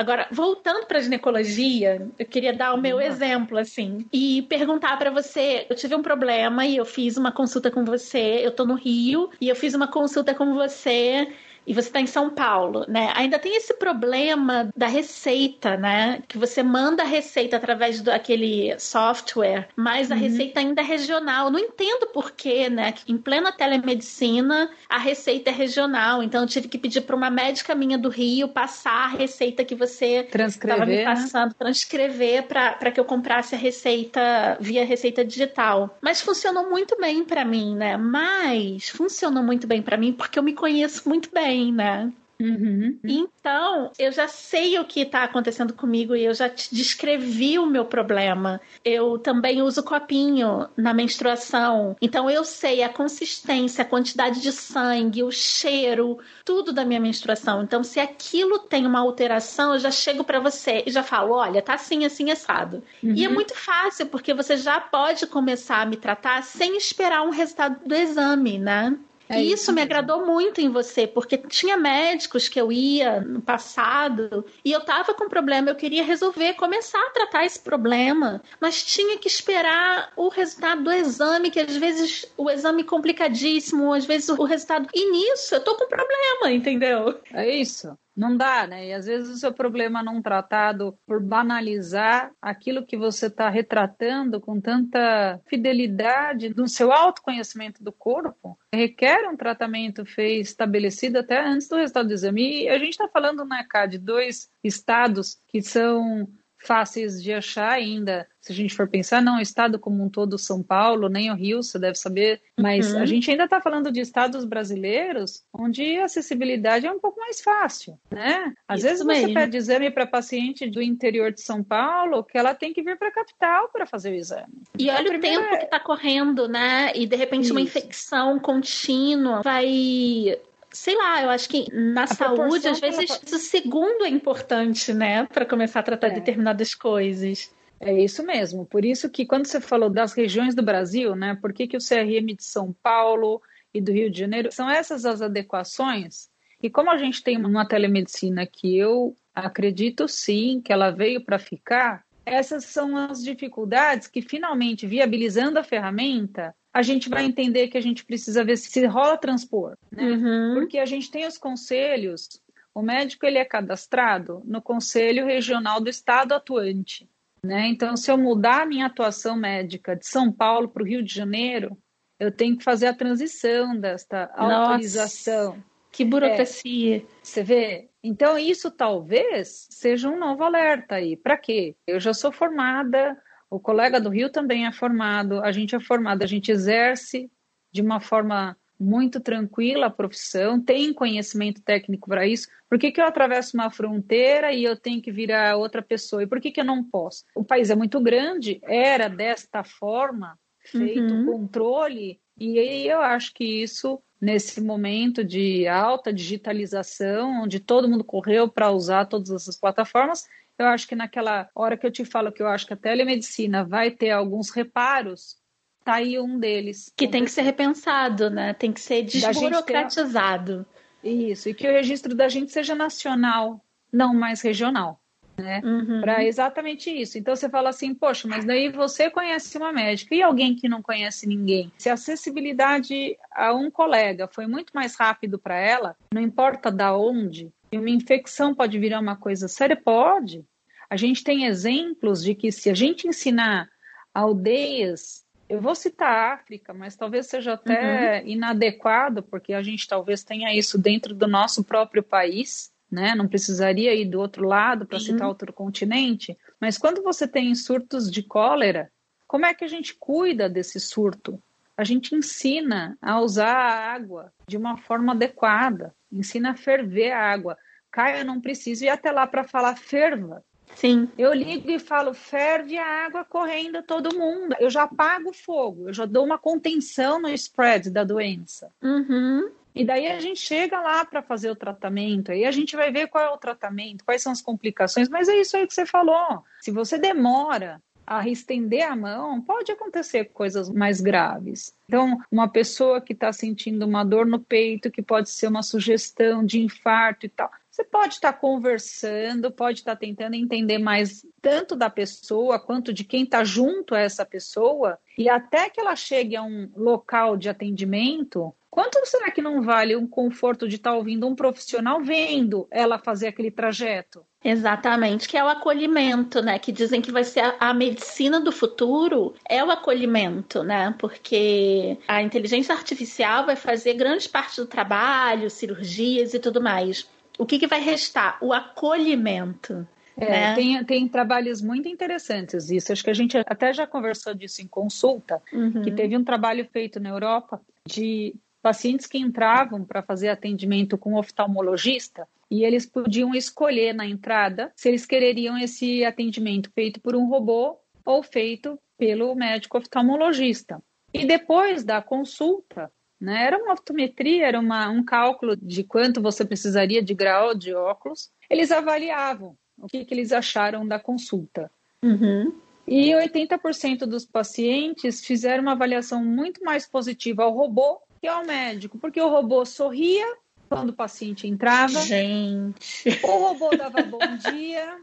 Agora, 0.00 0.26
voltando 0.30 0.86
para 0.86 0.98
ginecologia, 0.98 2.08
eu 2.18 2.24
queria 2.24 2.54
dar 2.54 2.72
o 2.72 2.80
meu 2.80 2.96
uhum. 2.96 3.02
exemplo, 3.02 3.58
assim, 3.58 4.06
e 4.10 4.40
perguntar 4.48 4.98
para 4.98 5.10
você: 5.10 5.66
eu 5.68 5.76
tive 5.76 5.94
um 5.94 6.00
problema 6.00 6.64
e 6.64 6.78
eu 6.78 6.86
fiz 6.86 7.18
uma 7.18 7.30
consulta 7.30 7.70
com 7.70 7.84
você, 7.84 8.40
eu 8.42 8.50
tô 8.50 8.64
no 8.64 8.76
Rio, 8.76 9.28
e 9.38 9.46
eu 9.46 9.54
fiz 9.54 9.74
uma 9.74 9.86
consulta 9.86 10.34
com 10.34 10.54
você 10.54 11.28
e 11.66 11.74
você 11.74 11.88
está 11.88 12.00
em 12.00 12.06
São 12.06 12.30
Paulo, 12.30 12.84
né? 12.88 13.12
Ainda 13.14 13.38
tem 13.38 13.56
esse 13.56 13.74
problema 13.74 14.70
da 14.76 14.86
receita, 14.86 15.76
né? 15.76 16.22
Que 16.26 16.38
você 16.38 16.62
manda 16.62 17.02
a 17.02 17.06
receita 17.06 17.56
através 17.56 18.00
daquele 18.00 18.78
software, 18.78 19.68
mas 19.76 20.10
a 20.10 20.14
uhum. 20.14 20.20
receita 20.20 20.60
ainda 20.60 20.80
é 20.80 20.84
regional. 20.84 21.50
Não 21.50 21.58
entendo 21.58 22.06
por 22.08 22.32
quê, 22.32 22.68
né? 22.68 22.94
Em 23.06 23.16
plena 23.16 23.52
telemedicina, 23.52 24.70
a 24.88 24.98
receita 24.98 25.50
é 25.50 25.52
regional. 25.52 26.22
Então, 26.22 26.42
eu 26.42 26.48
tive 26.48 26.68
que 26.68 26.78
pedir 26.78 27.02
para 27.02 27.16
uma 27.16 27.30
médica 27.30 27.74
minha 27.74 27.98
do 27.98 28.08
Rio 28.08 28.48
passar 28.48 29.04
a 29.04 29.08
receita 29.08 29.64
que 29.64 29.74
você 29.74 30.28
estava 30.32 30.86
me 30.86 30.96
né? 30.96 31.04
passando, 31.04 31.50
né? 31.50 31.56
transcrever 31.58 32.44
para 32.44 32.90
que 32.90 32.98
eu 32.98 33.04
comprasse 33.04 33.54
a 33.54 33.58
receita 33.58 34.56
via 34.60 34.84
receita 34.84 35.24
digital. 35.24 35.96
Mas 36.00 36.20
funcionou 36.20 36.68
muito 36.68 36.98
bem 37.00 37.24
para 37.24 37.44
mim, 37.44 37.76
né? 37.76 37.96
Mas 37.96 38.88
funcionou 38.88 39.42
muito 39.42 39.66
bem 39.66 39.82
para 39.82 39.96
mim 39.96 40.12
porque 40.12 40.38
eu 40.38 40.42
me 40.42 40.52
conheço 40.52 41.08
muito 41.08 41.30
bem 41.32 41.49
também, 41.50 41.72
né? 41.72 42.12
Uhum. 42.40 42.98
Então, 43.04 43.92
eu 43.98 44.10
já 44.10 44.26
sei 44.26 44.78
o 44.78 44.84
que 44.86 45.00
está 45.00 45.24
acontecendo 45.24 45.74
comigo 45.74 46.16
e 46.16 46.24
eu 46.24 46.32
já 46.32 46.48
te 46.48 46.74
descrevi 46.74 47.58
o 47.58 47.66
meu 47.66 47.84
problema. 47.84 48.58
Eu 48.82 49.18
também 49.18 49.60
uso 49.60 49.82
copinho 49.82 50.66
na 50.74 50.94
menstruação. 50.94 51.94
Então, 52.00 52.30
eu 52.30 52.42
sei 52.42 52.82
a 52.82 52.88
consistência, 52.88 53.82
a 53.82 53.86
quantidade 53.86 54.40
de 54.40 54.52
sangue, 54.52 55.22
o 55.22 55.30
cheiro, 55.30 56.18
tudo 56.42 56.72
da 56.72 56.82
minha 56.82 56.98
menstruação. 56.98 57.62
Então, 57.62 57.84
se 57.84 58.00
aquilo 58.00 58.58
tem 58.60 58.86
uma 58.86 59.00
alteração, 59.00 59.74
eu 59.74 59.78
já 59.78 59.90
chego 59.90 60.24
para 60.24 60.40
você 60.40 60.82
e 60.86 60.90
já 60.90 61.02
falo: 61.02 61.34
olha, 61.34 61.60
tá 61.60 61.74
assim, 61.74 62.06
assim, 62.06 62.30
assado. 62.30 62.82
Uhum. 63.02 63.12
E 63.14 63.22
é 63.22 63.28
muito 63.28 63.54
fácil, 63.54 64.06
porque 64.06 64.32
você 64.32 64.56
já 64.56 64.80
pode 64.80 65.26
começar 65.26 65.82
a 65.82 65.86
me 65.86 65.96
tratar 65.98 66.42
sem 66.42 66.74
esperar 66.78 67.20
um 67.20 67.30
resultado 67.30 67.86
do 67.86 67.94
exame, 67.94 68.58
né? 68.58 68.96
É 69.30 69.40
isso, 69.40 69.54
isso 69.54 69.72
me 69.72 69.80
agradou 69.80 70.26
muito 70.26 70.60
em 70.60 70.68
você, 70.68 71.06
porque 71.06 71.38
tinha 71.38 71.76
médicos 71.76 72.48
que 72.48 72.60
eu 72.60 72.72
ia 72.72 73.20
no 73.20 73.40
passado 73.40 74.44
e 74.64 74.72
eu 74.72 74.80
tava 74.80 75.14
com 75.14 75.28
problema, 75.28 75.70
eu 75.70 75.76
queria 75.76 76.02
resolver, 76.02 76.54
começar 76.54 77.00
a 77.00 77.10
tratar 77.10 77.44
esse 77.44 77.60
problema, 77.60 78.42
mas 78.60 78.82
tinha 78.82 79.16
que 79.18 79.28
esperar 79.28 80.12
o 80.16 80.28
resultado 80.28 80.82
do 80.82 80.92
exame, 80.92 81.50
que 81.50 81.60
às 81.60 81.76
vezes 81.76 82.26
o 82.36 82.50
exame 82.50 82.82
complicadíssimo, 82.82 83.92
às 83.92 84.04
vezes 84.04 84.28
o 84.28 84.42
resultado. 84.44 84.88
E 84.92 85.10
nisso 85.12 85.54
eu 85.54 85.62
tô 85.62 85.76
com 85.76 85.86
problema, 85.86 86.50
entendeu? 86.50 87.20
É 87.32 87.48
isso. 87.48 87.96
Não 88.20 88.36
dá, 88.36 88.66
né? 88.66 88.88
E 88.88 88.92
às 88.92 89.06
vezes 89.06 89.30
o 89.30 89.38
seu 89.38 89.50
problema 89.50 90.02
não 90.02 90.20
tratado 90.20 90.94
por 91.06 91.22
banalizar 91.22 92.30
aquilo 92.42 92.84
que 92.84 92.94
você 92.94 93.28
está 93.28 93.48
retratando 93.48 94.38
com 94.38 94.60
tanta 94.60 95.40
fidelidade 95.48 96.54
no 96.54 96.68
seu 96.68 96.92
autoconhecimento 96.92 97.82
do 97.82 97.90
corpo, 97.90 98.58
requer 98.74 99.26
um 99.26 99.38
tratamento 99.38 100.04
feito 100.04 100.44
estabelecido 100.44 101.18
até 101.18 101.42
antes 101.42 101.66
do 101.66 101.76
resultado 101.76 102.08
do 102.08 102.12
exame. 102.12 102.64
E 102.64 102.68
a 102.68 102.78
gente 102.78 102.90
está 102.90 103.08
falando, 103.08 103.42
né, 103.46 103.64
cá, 103.66 103.86
de 103.86 103.96
dois 103.96 104.50
estados 104.62 105.38
que 105.48 105.62
são 105.62 106.28
fáceis 106.60 107.22
de 107.22 107.32
achar 107.32 107.70
ainda. 107.70 108.26
Se 108.40 108.52
a 108.52 108.54
gente 108.54 108.74
for 108.74 108.88
pensar, 108.88 109.20
não, 109.20 109.38
o 109.38 109.40
estado 109.40 109.78
como 109.78 110.02
um 110.02 110.08
todo, 110.08 110.38
São 110.38 110.62
Paulo, 110.62 111.08
nem 111.08 111.30
o 111.30 111.34
Rio, 111.34 111.62
você 111.62 111.78
deve 111.78 111.96
saber, 111.96 112.40
mas 112.58 112.92
uhum. 112.92 113.00
a 113.00 113.06
gente 113.06 113.30
ainda 113.30 113.44
está 113.44 113.60
falando 113.60 113.92
de 113.92 114.00
estados 114.00 114.44
brasileiros 114.44 115.44
onde 115.52 115.98
a 115.98 116.04
acessibilidade 116.04 116.86
é 116.86 116.90
um 116.90 116.98
pouco 116.98 117.20
mais 117.20 117.40
fácil, 117.40 117.98
né? 118.10 118.54
Às 118.66 118.80
Isso 118.80 118.88
vezes 118.88 119.04
mesmo. 119.04 119.28
você 119.28 119.34
pede 119.34 119.56
exame 119.56 119.90
para 119.90 120.06
paciente 120.06 120.68
do 120.68 120.80
interior 120.80 121.32
de 121.32 121.42
São 121.42 121.62
Paulo 121.62 122.24
que 122.24 122.38
ela 122.38 122.54
tem 122.54 122.72
que 122.72 122.82
vir 122.82 122.98
para 122.98 123.08
a 123.08 123.12
capital 123.12 123.68
para 123.68 123.86
fazer 123.86 124.12
o 124.12 124.14
exame. 124.14 124.62
E 124.78 124.84
então, 124.84 124.96
olha 124.96 125.16
o 125.16 125.20
tempo 125.20 125.44
é... 125.44 125.56
que 125.58 125.64
está 125.64 125.80
correndo, 125.80 126.48
né? 126.48 126.92
E 126.94 127.06
de 127.06 127.16
repente 127.16 127.44
Isso. 127.44 127.52
uma 127.52 127.60
infecção 127.60 128.38
contínua 128.38 129.42
vai 129.42 130.38
sei 130.72 130.96
lá, 130.96 131.22
eu 131.22 131.30
acho 131.30 131.48
que 131.48 131.66
na 131.72 132.04
a 132.04 132.06
saúde, 132.06 132.68
às 132.68 132.80
vezes, 132.80 133.10
ela... 133.10 133.20
o 133.36 133.38
segundo 133.38 134.04
é 134.04 134.08
importante, 134.08 134.92
né? 134.92 135.26
Para 135.26 135.46
começar 135.46 135.80
a 135.80 135.84
tratar 135.84 136.08
é. 136.08 136.14
determinadas 136.14 136.74
coisas. 136.74 137.52
É 137.80 137.92
isso 137.92 138.22
mesmo. 138.24 138.66
Por 138.66 138.84
isso 138.84 139.08
que 139.08 139.24
quando 139.24 139.46
você 139.46 139.60
falou 139.60 139.88
das 139.88 140.12
regiões 140.12 140.54
do 140.54 140.62
Brasil, 140.62 141.16
né? 141.16 141.36
Por 141.40 141.52
que, 141.52 141.66
que 141.66 141.76
o 141.76 141.80
CRM 141.80 142.34
de 142.36 142.44
São 142.44 142.74
Paulo 142.82 143.40
e 143.72 143.80
do 143.80 143.92
Rio 143.92 144.10
de 144.10 144.18
Janeiro 144.18 144.52
são 144.52 144.68
essas 144.68 145.06
as 145.06 145.22
adequações? 145.22 146.28
E 146.62 146.68
como 146.68 146.90
a 146.90 146.98
gente 146.98 147.22
tem 147.22 147.38
uma 147.38 147.66
telemedicina 147.66 148.46
que 148.46 148.76
eu 148.76 149.16
acredito 149.34 150.06
sim 150.06 150.60
que 150.62 150.72
ela 150.72 150.90
veio 150.90 151.24
para 151.24 151.38
ficar, 151.38 152.04
essas 152.26 152.66
são 152.66 152.96
as 152.96 153.22
dificuldades 153.22 154.06
que 154.06 154.20
finalmente 154.20 154.86
viabilizando 154.86 155.58
a 155.58 155.64
ferramenta, 155.64 156.54
a 156.72 156.82
gente 156.82 157.08
vai 157.08 157.24
entender 157.24 157.68
que 157.68 157.76
a 157.76 157.80
gente 157.80 158.04
precisa 158.04 158.44
ver 158.44 158.56
se 158.56 158.86
rola 158.86 159.16
transpor, 159.16 159.76
né? 159.90 160.04
Uhum. 160.04 160.54
Porque 160.54 160.78
a 160.78 160.86
gente 160.86 161.10
tem 161.10 161.26
os 161.26 161.36
conselhos, 161.36 162.40
o 162.74 162.82
médico 162.82 163.26
ele 163.26 163.38
é 163.38 163.44
cadastrado 163.44 164.42
no 164.44 164.62
Conselho 164.62 165.26
Regional 165.26 165.80
do 165.80 165.90
Estado 165.90 166.32
atuante, 166.32 167.08
né? 167.42 167.66
Então, 167.66 167.96
se 167.96 168.10
eu 168.10 168.16
mudar 168.16 168.62
a 168.62 168.66
minha 168.66 168.86
atuação 168.86 169.36
médica 169.36 169.96
de 169.96 170.06
São 170.06 170.30
Paulo 170.30 170.68
para 170.68 170.82
o 170.82 170.86
Rio 170.86 171.02
de 171.02 171.12
Janeiro, 171.12 171.76
eu 172.18 172.30
tenho 172.30 172.56
que 172.56 172.64
fazer 172.64 172.86
a 172.86 172.94
transição 172.94 173.76
desta 173.76 174.30
Nossa, 174.36 174.54
autorização. 174.54 175.64
Que 175.90 176.04
burocracia. 176.04 176.98
É, 176.98 177.02
você 177.22 177.42
vê? 177.42 177.88
Então, 178.02 178.38
isso 178.38 178.70
talvez 178.70 179.66
seja 179.70 180.08
um 180.08 180.18
novo 180.18 180.44
alerta 180.44 180.96
aí. 180.96 181.16
Para 181.16 181.36
quê? 181.36 181.74
Eu 181.86 181.98
já 181.98 182.14
sou 182.14 182.30
formada 182.30 183.20
o 183.50 183.58
colega 183.58 184.00
do 184.00 184.08
Rio 184.08 184.30
também 184.30 184.66
é 184.66 184.72
formado, 184.72 185.42
a 185.42 185.50
gente 185.50 185.74
é 185.74 185.80
formado, 185.80 186.22
a 186.22 186.26
gente 186.26 186.52
exerce 186.52 187.30
de 187.72 187.82
uma 187.82 188.00
forma 188.00 188.56
muito 188.78 189.20
tranquila 189.20 189.86
a 189.86 189.90
profissão, 189.90 190.58
tem 190.58 190.94
conhecimento 190.94 191.60
técnico 191.60 192.08
para 192.08 192.26
isso. 192.26 192.48
Por 192.68 192.78
que, 192.78 192.90
que 192.90 193.00
eu 193.00 193.04
atravesso 193.04 193.54
uma 193.54 193.70
fronteira 193.70 194.52
e 194.52 194.64
eu 194.64 194.74
tenho 194.74 195.02
que 195.02 195.12
virar 195.12 195.56
outra 195.56 195.82
pessoa? 195.82 196.22
E 196.22 196.26
por 196.26 196.40
que, 196.40 196.50
que 196.50 196.60
eu 196.60 196.64
não 196.64 196.82
posso? 196.82 197.24
O 197.34 197.44
país 197.44 197.68
é 197.68 197.74
muito 197.74 198.00
grande, 198.00 198.58
era 198.62 199.08
desta 199.08 199.62
forma 199.62 200.38
feito 200.64 201.12
o 201.12 201.16
uhum. 201.16 201.26
controle, 201.26 202.20
e 202.40 202.58
aí 202.58 202.88
eu 202.88 203.00
acho 203.02 203.34
que 203.34 203.44
isso, 203.44 204.00
nesse 204.18 204.62
momento 204.62 205.22
de 205.22 205.68
alta 205.68 206.10
digitalização, 206.10 207.42
onde 207.42 207.60
todo 207.60 207.88
mundo 207.88 208.02
correu 208.02 208.48
para 208.48 208.70
usar 208.70 209.04
todas 209.04 209.30
essas 209.30 209.60
plataformas, 209.60 210.26
eu 210.60 210.66
acho 210.66 210.86
que 210.86 210.94
naquela 210.94 211.48
hora 211.54 211.76
que 211.76 211.86
eu 211.86 211.90
te 211.90 212.04
falo 212.04 212.30
que 212.30 212.42
eu 212.42 212.48
acho 212.48 212.66
que 212.66 212.74
a 212.74 212.76
telemedicina 212.76 213.64
vai 213.64 213.90
ter 213.90 214.10
alguns 214.10 214.50
reparos, 214.50 215.36
tá 215.84 215.94
aí 215.94 216.18
um 216.18 216.38
deles. 216.38 216.92
Que 216.96 217.08
tem 217.08 217.24
que 217.24 217.30
ser 217.30 217.42
repensado, 217.42 218.28
né? 218.28 218.52
Tem 218.52 218.70
que 218.72 218.80
ser 218.80 219.02
desburocratizado. 219.02 220.66
Isso, 221.02 221.48
e 221.48 221.54
que 221.54 221.66
o 221.66 221.72
registro 221.72 222.14
da 222.14 222.28
gente 222.28 222.52
seja 222.52 222.74
nacional, 222.74 223.64
não 223.90 224.14
mais 224.14 224.42
regional. 224.42 225.00
Né? 225.38 225.62
Uhum. 225.64 226.02
Para 226.02 226.22
exatamente 226.22 226.90
isso. 226.90 227.16
Então 227.16 227.34
você 227.34 227.48
fala 227.48 227.70
assim, 227.70 227.94
poxa, 227.94 228.28
mas 228.28 228.44
daí 228.44 228.68
você 228.68 229.08
conhece 229.08 229.56
uma 229.56 229.72
médica 229.72 230.14
e 230.14 230.22
alguém 230.22 230.54
que 230.54 230.68
não 230.68 230.82
conhece 230.82 231.26
ninguém. 231.26 231.72
Se 231.78 231.88
a 231.88 231.94
acessibilidade 231.94 233.16
a 233.32 233.54
um 233.54 233.70
colega 233.70 234.28
foi 234.30 234.46
muito 234.46 234.70
mais 234.74 234.94
rápido 234.94 235.38
para 235.38 235.56
ela, 235.56 235.96
não 236.12 236.20
importa 236.20 236.70
da 236.70 236.94
onde, 236.94 237.50
e 237.72 237.78
uma 237.78 237.88
infecção 237.88 238.54
pode 238.54 238.78
virar 238.78 239.00
uma 239.00 239.16
coisa 239.16 239.48
séria, 239.48 239.76
pode. 239.76 240.44
A 240.90 240.96
gente 240.96 241.24
tem 241.24 241.46
exemplos 241.46 242.22
de 242.22 242.34
que 242.34 242.50
se 242.50 242.68
a 242.68 242.74
gente 242.74 243.06
ensinar 243.06 243.70
aldeias, 244.12 245.24
eu 245.48 245.60
vou 245.60 245.74
citar 245.74 246.10
a 246.10 246.34
África, 246.34 246.74
mas 246.74 246.96
talvez 246.96 247.26
seja 247.26 247.52
até 247.54 248.20
uhum. 248.20 248.28
inadequado, 248.28 249.22
porque 249.22 249.54
a 249.54 249.62
gente 249.62 249.86
talvez 249.86 250.24
tenha 250.24 250.52
isso 250.54 250.76
dentro 250.76 251.14
do 251.14 251.28
nosso 251.28 251.62
próprio 251.62 252.02
país, 252.02 252.72
né? 252.90 253.14
Não 253.14 253.28
precisaria 253.28 253.94
ir 253.94 254.06
do 254.06 254.18
outro 254.18 254.44
lado 254.44 254.84
para 254.84 254.98
citar 254.98 255.28
outro 255.28 255.52
continente. 255.52 256.36
Mas 256.60 256.76
quando 256.76 257.02
você 257.02 257.26
tem 257.28 257.54
surtos 257.54 258.10
de 258.10 258.22
cólera, 258.24 258.90
como 259.28 259.46
é 259.46 259.54
que 259.54 259.64
a 259.64 259.68
gente 259.68 259.94
cuida 259.94 260.48
desse 260.48 260.80
surto? 260.80 261.40
a 261.80 261.84
gente 261.84 262.14
ensina 262.14 262.98
a 263.00 263.18
usar 263.20 263.56
a 263.56 263.92
água 263.94 264.30
de 264.46 264.58
uma 264.58 264.76
forma 264.76 265.12
adequada, 265.12 265.94
ensina 266.12 266.50
a 266.50 266.54
ferver 266.54 267.10
a 267.10 267.32
água. 267.32 267.56
Caio, 267.90 268.18
eu 268.18 268.24
não 268.26 268.38
preciso 268.38 268.84
ir 268.84 268.90
até 268.90 269.10
lá 269.10 269.26
para 269.26 269.44
falar 269.44 269.74
ferva. 269.76 270.44
Sim. 270.74 271.08
Eu 271.18 271.32
ligo 271.34 271.70
e 271.70 271.78
falo, 271.78 272.14
ferve 272.14 272.78
a 272.78 273.06
água 273.06 273.24
correndo 273.24 273.82
todo 273.82 274.16
mundo. 274.16 274.56
Eu 274.58 274.70
já 274.70 274.84
apago 274.84 275.30
o 275.30 275.34
fogo, 275.34 275.88
eu 275.88 275.92
já 275.92 276.06
dou 276.06 276.24
uma 276.24 276.38
contenção 276.38 277.20
no 277.20 277.28
spread 277.28 277.90
da 277.90 278.04
doença. 278.04 278.72
Uhum. 278.82 279.50
E 279.74 279.84
daí 279.84 280.08
a 280.08 280.18
gente 280.18 280.40
chega 280.40 280.80
lá 280.80 281.04
para 281.04 281.22
fazer 281.22 281.50
o 281.50 281.56
tratamento, 281.56 282.32
aí 282.32 282.44
a 282.44 282.50
gente 282.50 282.74
vai 282.74 282.90
ver 282.90 283.06
qual 283.06 283.24
é 283.24 283.30
o 283.30 283.38
tratamento, 283.38 284.04
quais 284.04 284.22
são 284.22 284.32
as 284.32 284.42
complicações, 284.42 285.08
mas 285.08 285.28
é 285.28 285.40
isso 285.40 285.56
aí 285.56 285.66
que 285.66 285.74
você 285.74 285.86
falou. 285.86 286.42
Se 286.60 286.70
você 286.72 286.98
demora 286.98 287.80
a 288.06 288.28
estender 288.28 288.82
a 288.82 288.96
mão, 288.96 289.40
pode 289.40 289.70
acontecer 289.70 290.24
coisas 290.32 290.68
mais 290.68 291.00
graves. 291.00 291.72
Então, 291.86 292.18
uma 292.28 292.48
pessoa 292.48 293.00
que 293.00 293.12
está 293.12 293.32
sentindo 293.32 293.86
uma 293.86 294.02
dor 294.02 294.26
no 294.26 294.40
peito, 294.40 294.90
que 294.90 295.00
pode 295.00 295.30
ser 295.30 295.46
uma 295.46 295.62
sugestão 295.62 296.44
de 296.44 296.60
infarto 296.60 297.26
e 297.26 297.28
tal, 297.28 297.48
você 297.80 297.84
pode 297.84 298.14
estar 298.14 298.32
tá 298.32 298.38
conversando, 298.38 299.50
pode 299.50 299.78
estar 299.78 299.92
tá 299.92 300.00
tentando 300.00 300.34
entender 300.34 300.78
mais 300.78 301.24
tanto 301.40 301.74
da 301.74 301.88
pessoa 301.88 302.58
quanto 302.58 302.92
de 302.92 303.04
quem 303.04 303.24
está 303.24 303.42
junto 303.42 303.94
a 303.94 304.00
essa 304.00 304.24
pessoa, 304.24 304.98
e 305.16 305.28
até 305.28 305.70
que 305.70 305.80
ela 305.80 305.96
chegue 305.96 306.36
a 306.36 306.42
um 306.42 306.70
local 306.76 307.36
de 307.36 307.48
atendimento, 307.48 308.54
Quanto 308.70 309.04
será 309.04 309.32
que 309.32 309.42
não 309.42 309.62
vale 309.62 309.96
um 309.96 310.06
conforto 310.06 310.68
de 310.68 310.76
estar 310.76 310.92
tá 310.92 310.96
ouvindo 310.96 311.26
um 311.26 311.34
profissional 311.34 312.00
vendo 312.00 312.68
ela 312.70 313.00
fazer 313.00 313.26
aquele 313.26 313.50
trajeto? 313.50 314.24
Exatamente, 314.44 315.28
que 315.28 315.36
é 315.36 315.42
o 315.42 315.48
acolhimento, 315.48 316.40
né? 316.40 316.56
Que 316.56 316.70
dizem 316.70 317.02
que 317.02 317.10
vai 317.10 317.24
ser 317.24 317.40
a, 317.40 317.56
a, 317.58 317.74
medicina 317.74 318.40
do 318.40 318.52
futuro 318.52 319.34
é 319.48 319.62
o 319.64 319.72
acolhimento, 319.72 320.62
né? 320.62 320.94
Porque 321.00 321.98
a 322.06 322.22
inteligência 322.22 322.72
artificial 322.72 323.44
vai 323.44 323.56
fazer 323.56 323.94
grande 323.94 324.28
parte 324.28 324.60
do 324.60 324.66
trabalho, 324.68 325.50
cirurgias 325.50 326.32
e 326.32 326.38
tudo 326.38 326.62
mais. 326.62 327.08
O 327.40 327.46
que, 327.46 327.58
que 327.58 327.66
vai 327.66 327.80
restar? 327.80 328.38
O 328.42 328.52
acolhimento. 328.52 329.86
É, 330.16 330.30
né? 330.30 330.54
tem, 330.54 330.84
tem 330.84 331.08
trabalhos 331.08 331.62
muito 331.62 331.88
interessantes 331.88 332.70
isso. 332.70 332.92
Acho 332.92 333.02
que 333.02 333.08
a 333.08 333.14
gente 333.14 333.38
até 333.38 333.72
já 333.72 333.86
conversou 333.86 334.34
disso 334.34 334.60
em 334.60 334.66
consulta, 334.66 335.40
uhum. 335.50 335.82
que 335.82 335.90
teve 335.90 336.16
um 336.16 336.22
trabalho 336.22 336.68
feito 336.70 337.00
na 337.00 337.08
Europa 337.08 337.58
de 337.86 338.34
pacientes 338.60 339.06
que 339.06 339.16
entravam 339.16 339.82
para 339.84 340.02
fazer 340.02 340.28
atendimento 340.28 340.98
com 340.98 341.14
oftalmologista 341.14 342.28
e 342.50 342.64
eles 342.64 342.84
podiam 342.84 343.34
escolher 343.34 343.94
na 343.94 344.06
entrada 344.06 344.70
se 344.76 344.88
eles 344.88 345.06
quereriam 345.06 345.56
esse 345.56 346.04
atendimento 346.04 346.70
feito 346.74 347.00
por 347.00 347.16
um 347.16 347.26
robô 347.26 347.78
ou 348.04 348.22
feito 348.22 348.78
pelo 348.98 349.34
médico 349.34 349.78
oftalmologista. 349.78 350.82
E 351.14 351.24
depois 351.24 351.84
da 351.84 352.02
consulta, 352.02 352.90
né, 353.20 353.44
era 353.46 353.58
uma 353.58 353.72
optometria, 353.72 354.46
era 354.46 354.58
uma, 354.58 354.88
um 354.88 355.04
cálculo 355.04 355.56
de 355.56 355.84
quanto 355.84 356.22
você 356.22 356.44
precisaria 356.44 357.02
de 357.02 357.12
grau 357.12 357.54
de 357.54 357.74
óculos, 357.74 358.30
eles 358.48 358.72
avaliavam 358.72 359.56
o 359.76 359.86
que, 359.86 360.04
que 360.04 360.14
eles 360.14 360.32
acharam 360.32 360.86
da 360.86 360.98
consulta. 360.98 361.70
Uhum. 362.02 362.52
E 362.86 363.10
80% 363.12 364.00
dos 364.00 364.24
pacientes 364.24 365.24
fizeram 365.24 365.62
uma 365.62 365.72
avaliação 365.72 366.24
muito 366.24 366.64
mais 366.64 366.86
positiva 366.86 367.44
ao 367.44 367.52
robô 367.52 368.00
que 368.20 368.26
ao 368.26 368.44
médico, 368.44 368.98
porque 368.98 369.20
o 369.20 369.28
robô 369.28 369.64
sorria 369.64 370.26
quando 370.68 370.90
o 370.90 370.94
paciente 370.94 371.46
entrava. 371.46 372.00
Gente. 372.02 373.08
O 373.22 373.38
robô 373.38 373.70
dava 373.76 374.02
bom 374.02 374.36
dia. 374.36 374.98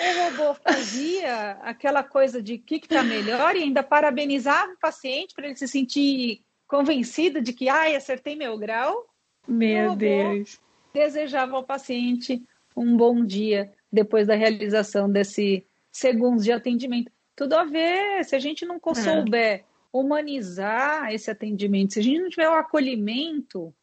O 0.00 0.24
robô 0.24 0.54
fazia 0.54 1.52
aquela 1.62 2.02
coisa 2.02 2.42
de 2.42 2.54
o 2.54 2.58
que 2.58 2.76
está 2.76 3.02
melhor 3.02 3.54
e 3.54 3.62
ainda 3.62 3.82
parabenizava 3.82 4.72
o 4.72 4.78
paciente 4.78 5.34
para 5.34 5.46
ele 5.46 5.56
se 5.56 5.68
sentir 5.68 6.42
convencido 6.72 7.42
de 7.42 7.52
que, 7.52 7.68
ai, 7.68 7.94
acertei 7.94 8.34
meu 8.34 8.56
grau. 8.56 9.06
Meu 9.46 9.94
Deus. 9.94 10.58
Desejava 10.94 11.54
ao 11.54 11.64
paciente 11.64 12.42
um 12.74 12.96
bom 12.96 13.22
dia 13.22 13.70
depois 13.92 14.26
da 14.26 14.34
realização 14.34 15.10
desse 15.12 15.66
segundos 15.90 16.44
de 16.44 16.50
atendimento. 16.50 17.12
Tudo 17.36 17.56
a 17.56 17.64
ver, 17.64 18.24
se 18.24 18.34
a 18.34 18.38
gente 18.38 18.64
não 18.64 18.76
é. 18.76 18.94
souber 18.94 19.64
humanizar 19.92 21.12
esse 21.12 21.30
atendimento. 21.30 21.92
Se 21.92 22.00
a 22.00 22.02
gente 22.02 22.22
não 22.22 22.30
tiver 22.30 22.48
o 22.48 22.54
acolhimento, 22.54 23.74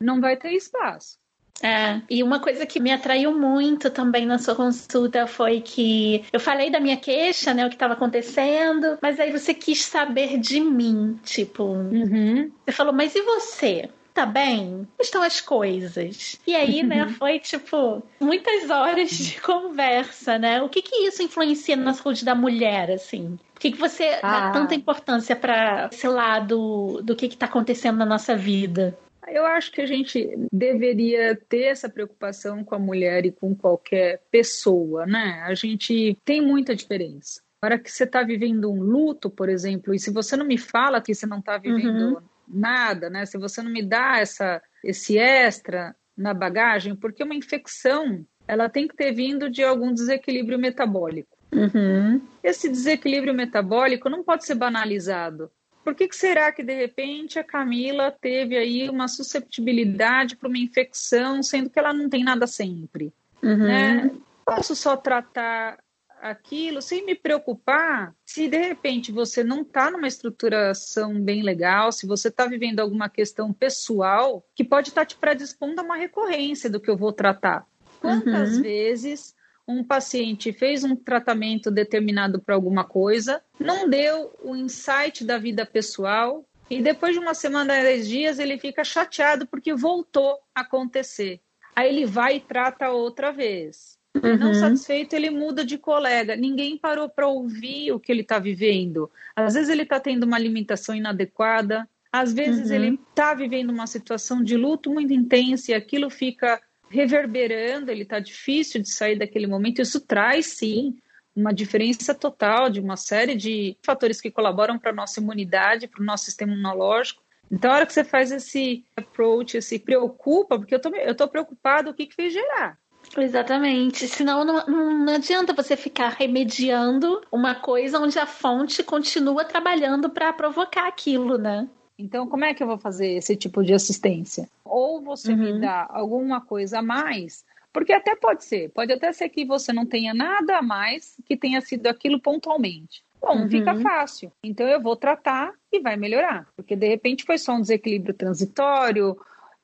não 0.00 0.20
vai 0.20 0.36
ter 0.36 0.50
espaço. 0.50 1.20
É, 1.62 2.00
e 2.10 2.22
uma 2.22 2.38
coisa 2.38 2.66
que 2.66 2.78
me 2.78 2.92
atraiu 2.92 3.32
muito 3.36 3.90
também 3.90 4.26
na 4.26 4.38
sua 4.38 4.54
consulta 4.54 5.26
foi 5.26 5.60
que 5.60 6.24
eu 6.32 6.38
falei 6.38 6.70
da 6.70 6.78
minha 6.78 6.96
queixa, 6.96 7.54
né, 7.54 7.64
o 7.64 7.68
que 7.68 7.74
estava 7.76 7.94
acontecendo, 7.94 8.98
mas 9.00 9.18
aí 9.18 9.32
você 9.32 9.54
quis 9.54 9.82
saber 9.82 10.38
de 10.38 10.60
mim, 10.60 11.18
tipo, 11.24 11.64
uhum. 11.64 12.50
você 12.64 12.72
falou, 12.72 12.92
mas 12.92 13.14
e 13.14 13.22
você? 13.22 13.88
tá 14.16 14.24
bem? 14.24 14.68
Como 14.68 15.02
estão 15.02 15.22
as 15.22 15.42
coisas? 15.42 16.40
E 16.46 16.56
aí, 16.56 16.82
né, 16.82 17.04
uhum. 17.04 17.10
foi 17.10 17.38
tipo 17.38 18.02
muitas 18.18 18.70
horas 18.70 19.10
de 19.10 19.38
conversa, 19.42 20.38
né? 20.38 20.62
O 20.62 20.70
que 20.70 20.80
que 20.80 21.06
isso 21.06 21.22
influencia 21.22 21.76
na 21.76 21.92
saúde 21.92 22.24
da 22.24 22.34
mulher, 22.34 22.90
assim? 22.90 23.38
Por 23.52 23.60
que, 23.60 23.72
que 23.72 23.78
você 23.78 24.18
ah. 24.22 24.48
dá 24.48 24.50
tanta 24.52 24.74
importância 24.74 25.36
para 25.36 25.90
esse 25.92 26.08
lado 26.08 27.02
do 27.02 27.14
que 27.14 27.26
está 27.26 27.44
acontecendo 27.44 27.98
na 27.98 28.06
nossa 28.06 28.34
vida? 28.34 28.98
Eu 29.26 29.44
acho 29.44 29.72
que 29.72 29.80
a 29.80 29.86
gente 29.86 30.28
deveria 30.52 31.36
ter 31.48 31.64
essa 31.64 31.88
preocupação 31.88 32.64
com 32.64 32.74
a 32.74 32.78
mulher 32.78 33.26
e 33.26 33.32
com 33.32 33.54
qualquer 33.54 34.22
pessoa, 34.30 35.06
né? 35.06 35.42
A 35.46 35.54
gente 35.54 36.16
tem 36.24 36.40
muita 36.40 36.74
diferença. 36.76 37.40
Agora 37.60 37.78
que 37.78 37.90
você 37.90 38.04
está 38.04 38.22
vivendo 38.22 38.70
um 38.70 38.80
luto, 38.80 39.28
por 39.28 39.48
exemplo, 39.48 39.94
e 39.94 39.98
se 39.98 40.12
você 40.12 40.36
não 40.36 40.46
me 40.46 40.58
fala 40.58 41.00
que 41.00 41.14
você 41.14 41.26
não 41.26 41.38
está 41.38 41.58
vivendo 41.58 42.16
uhum 42.16 42.22
nada, 42.48 43.10
né? 43.10 43.26
Se 43.26 43.38
você 43.38 43.62
não 43.62 43.70
me 43.70 43.82
dá 43.82 44.18
essa, 44.18 44.62
esse 44.84 45.18
extra 45.18 45.94
na 46.16 46.32
bagagem, 46.32 46.94
porque 46.94 47.22
uma 47.22 47.34
infecção 47.34 48.24
ela 48.46 48.68
tem 48.68 48.86
que 48.86 48.96
ter 48.96 49.12
vindo 49.12 49.50
de 49.50 49.62
algum 49.62 49.92
desequilíbrio 49.92 50.58
metabólico. 50.58 51.36
Uhum. 51.52 52.20
Esse 52.42 52.68
desequilíbrio 52.68 53.34
metabólico 53.34 54.08
não 54.08 54.22
pode 54.22 54.44
ser 54.44 54.54
banalizado. 54.54 55.50
Por 55.86 55.94
que, 55.94 56.08
que 56.08 56.16
será 56.16 56.50
que 56.50 56.64
de 56.64 56.74
repente 56.74 57.38
a 57.38 57.44
Camila 57.44 58.10
teve 58.10 58.56
aí 58.56 58.90
uma 58.90 59.06
susceptibilidade 59.06 60.34
para 60.34 60.48
uma 60.48 60.58
infecção, 60.58 61.44
sendo 61.44 61.70
que 61.70 61.78
ela 61.78 61.92
não 61.92 62.08
tem 62.08 62.24
nada 62.24 62.44
sempre? 62.48 63.14
Uhum. 63.40 63.56
Né? 63.56 64.10
Posso 64.44 64.74
só 64.74 64.96
tratar 64.96 65.78
aquilo 66.20 66.82
sem 66.82 67.06
me 67.06 67.14
preocupar 67.14 68.12
se 68.24 68.48
de 68.48 68.58
repente 68.58 69.12
você 69.12 69.44
não 69.44 69.60
está 69.60 69.88
numa 69.88 70.08
estruturação 70.08 71.20
bem 71.20 71.44
legal, 71.44 71.92
se 71.92 72.04
você 72.04 72.26
está 72.26 72.46
vivendo 72.46 72.80
alguma 72.80 73.08
questão 73.08 73.52
pessoal 73.52 74.44
que 74.56 74.64
pode 74.64 74.88
estar 74.88 75.02
tá 75.02 75.06
te 75.06 75.14
predispondo 75.14 75.80
a 75.80 75.84
uma 75.84 75.96
recorrência 75.96 76.68
do 76.68 76.80
que 76.80 76.90
eu 76.90 76.96
vou 76.96 77.12
tratar. 77.12 77.64
Quantas 78.00 78.56
uhum. 78.56 78.62
vezes 78.62 79.35
um 79.66 79.82
paciente 79.82 80.52
fez 80.52 80.84
um 80.84 80.94
tratamento 80.94 81.70
determinado 81.70 82.40
para 82.40 82.54
alguma 82.54 82.84
coisa, 82.84 83.42
não 83.58 83.88
deu 83.88 84.32
o 84.42 84.54
insight 84.54 85.24
da 85.24 85.38
vida 85.38 85.66
pessoal, 85.66 86.44
e 86.68 86.82
depois 86.82 87.14
de 87.14 87.20
uma 87.20 87.34
semana, 87.34 87.74
dez 87.74 88.08
dias, 88.08 88.38
ele 88.38 88.58
fica 88.58 88.82
chateado 88.82 89.46
porque 89.46 89.72
voltou 89.72 90.38
a 90.54 90.60
acontecer. 90.62 91.40
Aí 91.74 91.88
ele 91.88 92.06
vai 92.06 92.36
e 92.36 92.40
trata 92.40 92.90
outra 92.90 93.30
vez. 93.30 93.96
Uhum. 94.22 94.36
Não 94.36 94.54
satisfeito, 94.54 95.14
ele 95.14 95.30
muda 95.30 95.64
de 95.64 95.78
colega. 95.78 96.34
Ninguém 96.34 96.76
parou 96.76 97.08
para 97.08 97.28
ouvir 97.28 97.92
o 97.92 98.00
que 98.00 98.10
ele 98.10 98.22
está 98.22 98.38
vivendo. 98.38 99.10
Às 99.34 99.54
vezes 99.54 99.68
ele 99.68 99.82
está 99.82 100.00
tendo 100.00 100.24
uma 100.24 100.36
alimentação 100.36 100.94
inadequada, 100.94 101.88
às 102.10 102.32
vezes 102.32 102.70
uhum. 102.70 102.74
ele 102.74 103.00
está 103.10 103.34
vivendo 103.34 103.70
uma 103.70 103.86
situação 103.86 104.42
de 104.42 104.56
luto 104.56 104.90
muito 104.90 105.12
intensa 105.12 105.70
e 105.70 105.74
aquilo 105.74 106.08
fica 106.08 106.60
reverberando, 106.88 107.90
ele 107.90 108.02
está 108.02 108.18
difícil 108.18 108.80
de 108.80 108.90
sair 108.90 109.18
daquele 109.18 109.46
momento. 109.46 109.82
Isso 109.82 110.00
traz, 110.00 110.46
sim, 110.46 110.96
uma 111.34 111.52
diferença 111.52 112.14
total 112.14 112.70
de 112.70 112.80
uma 112.80 112.96
série 112.96 113.34
de 113.34 113.76
fatores 113.82 114.20
que 114.20 114.30
colaboram 114.30 114.78
para 114.78 114.90
a 114.90 114.94
nossa 114.94 115.20
imunidade, 115.20 115.88
para 115.88 116.02
o 116.02 116.04
nosso 116.04 116.24
sistema 116.24 116.52
imunológico. 116.52 117.22
Então, 117.50 117.70
a 117.70 117.76
hora 117.76 117.86
que 117.86 117.92
você 117.92 118.02
faz 118.02 118.32
esse 118.32 118.84
approach, 118.96 119.60
se 119.62 119.78
preocupa, 119.78 120.58
porque 120.58 120.74
eu 120.74 120.80
tô, 120.80 120.88
eu 120.96 121.14
tô 121.14 121.28
preocupado 121.28 121.90
o 121.90 121.94
que, 121.94 122.06
que 122.06 122.14
fez 122.14 122.32
gerar. 122.32 122.78
Exatamente. 123.16 124.08
Senão 124.08 124.44
não, 124.44 124.66
não, 124.66 124.98
não, 125.04 125.14
adianta 125.14 125.52
você 125.52 125.76
ficar 125.76 126.08
remediando 126.08 127.20
uma 127.30 127.54
coisa 127.54 128.00
onde 128.00 128.18
a 128.18 128.26
fonte 128.26 128.82
continua 128.82 129.44
trabalhando 129.44 130.10
para 130.10 130.32
provocar 130.32 130.88
aquilo, 130.88 131.38
né? 131.38 131.68
Então, 131.98 132.28
como 132.28 132.44
é 132.44 132.52
que 132.52 132.62
eu 132.62 132.66
vou 132.66 132.78
fazer 132.78 133.08
esse 133.08 133.34
tipo 133.36 133.62
de 133.64 133.72
assistência? 133.72 134.48
Ou 134.64 135.00
você 135.00 135.32
uhum. 135.32 135.38
me 135.38 135.60
dá 135.60 135.86
alguma 135.90 136.40
coisa 136.40 136.80
a 136.80 136.82
mais, 136.82 137.44
porque 137.72 137.92
até 137.92 138.14
pode 138.14 138.44
ser, 138.44 138.70
pode 138.70 138.92
até 138.92 139.12
ser 139.12 139.28
que 139.28 139.44
você 139.44 139.72
não 139.72 139.86
tenha 139.86 140.12
nada 140.12 140.58
a 140.58 140.62
mais 140.62 141.16
que 141.24 141.36
tenha 141.36 141.60
sido 141.60 141.86
aquilo 141.86 142.20
pontualmente. 142.20 143.02
Bom, 143.20 143.42
uhum. 143.42 143.48
fica 143.48 143.74
fácil. 143.80 144.30
Então 144.44 144.66
eu 144.68 144.80
vou 144.80 144.94
tratar 144.94 145.52
e 145.72 145.80
vai 145.80 145.96
melhorar, 145.96 146.46
porque 146.54 146.76
de 146.76 146.86
repente 146.86 147.24
foi 147.24 147.38
só 147.38 147.54
um 147.54 147.60
desequilíbrio 147.60 148.14
transitório, 148.14 149.16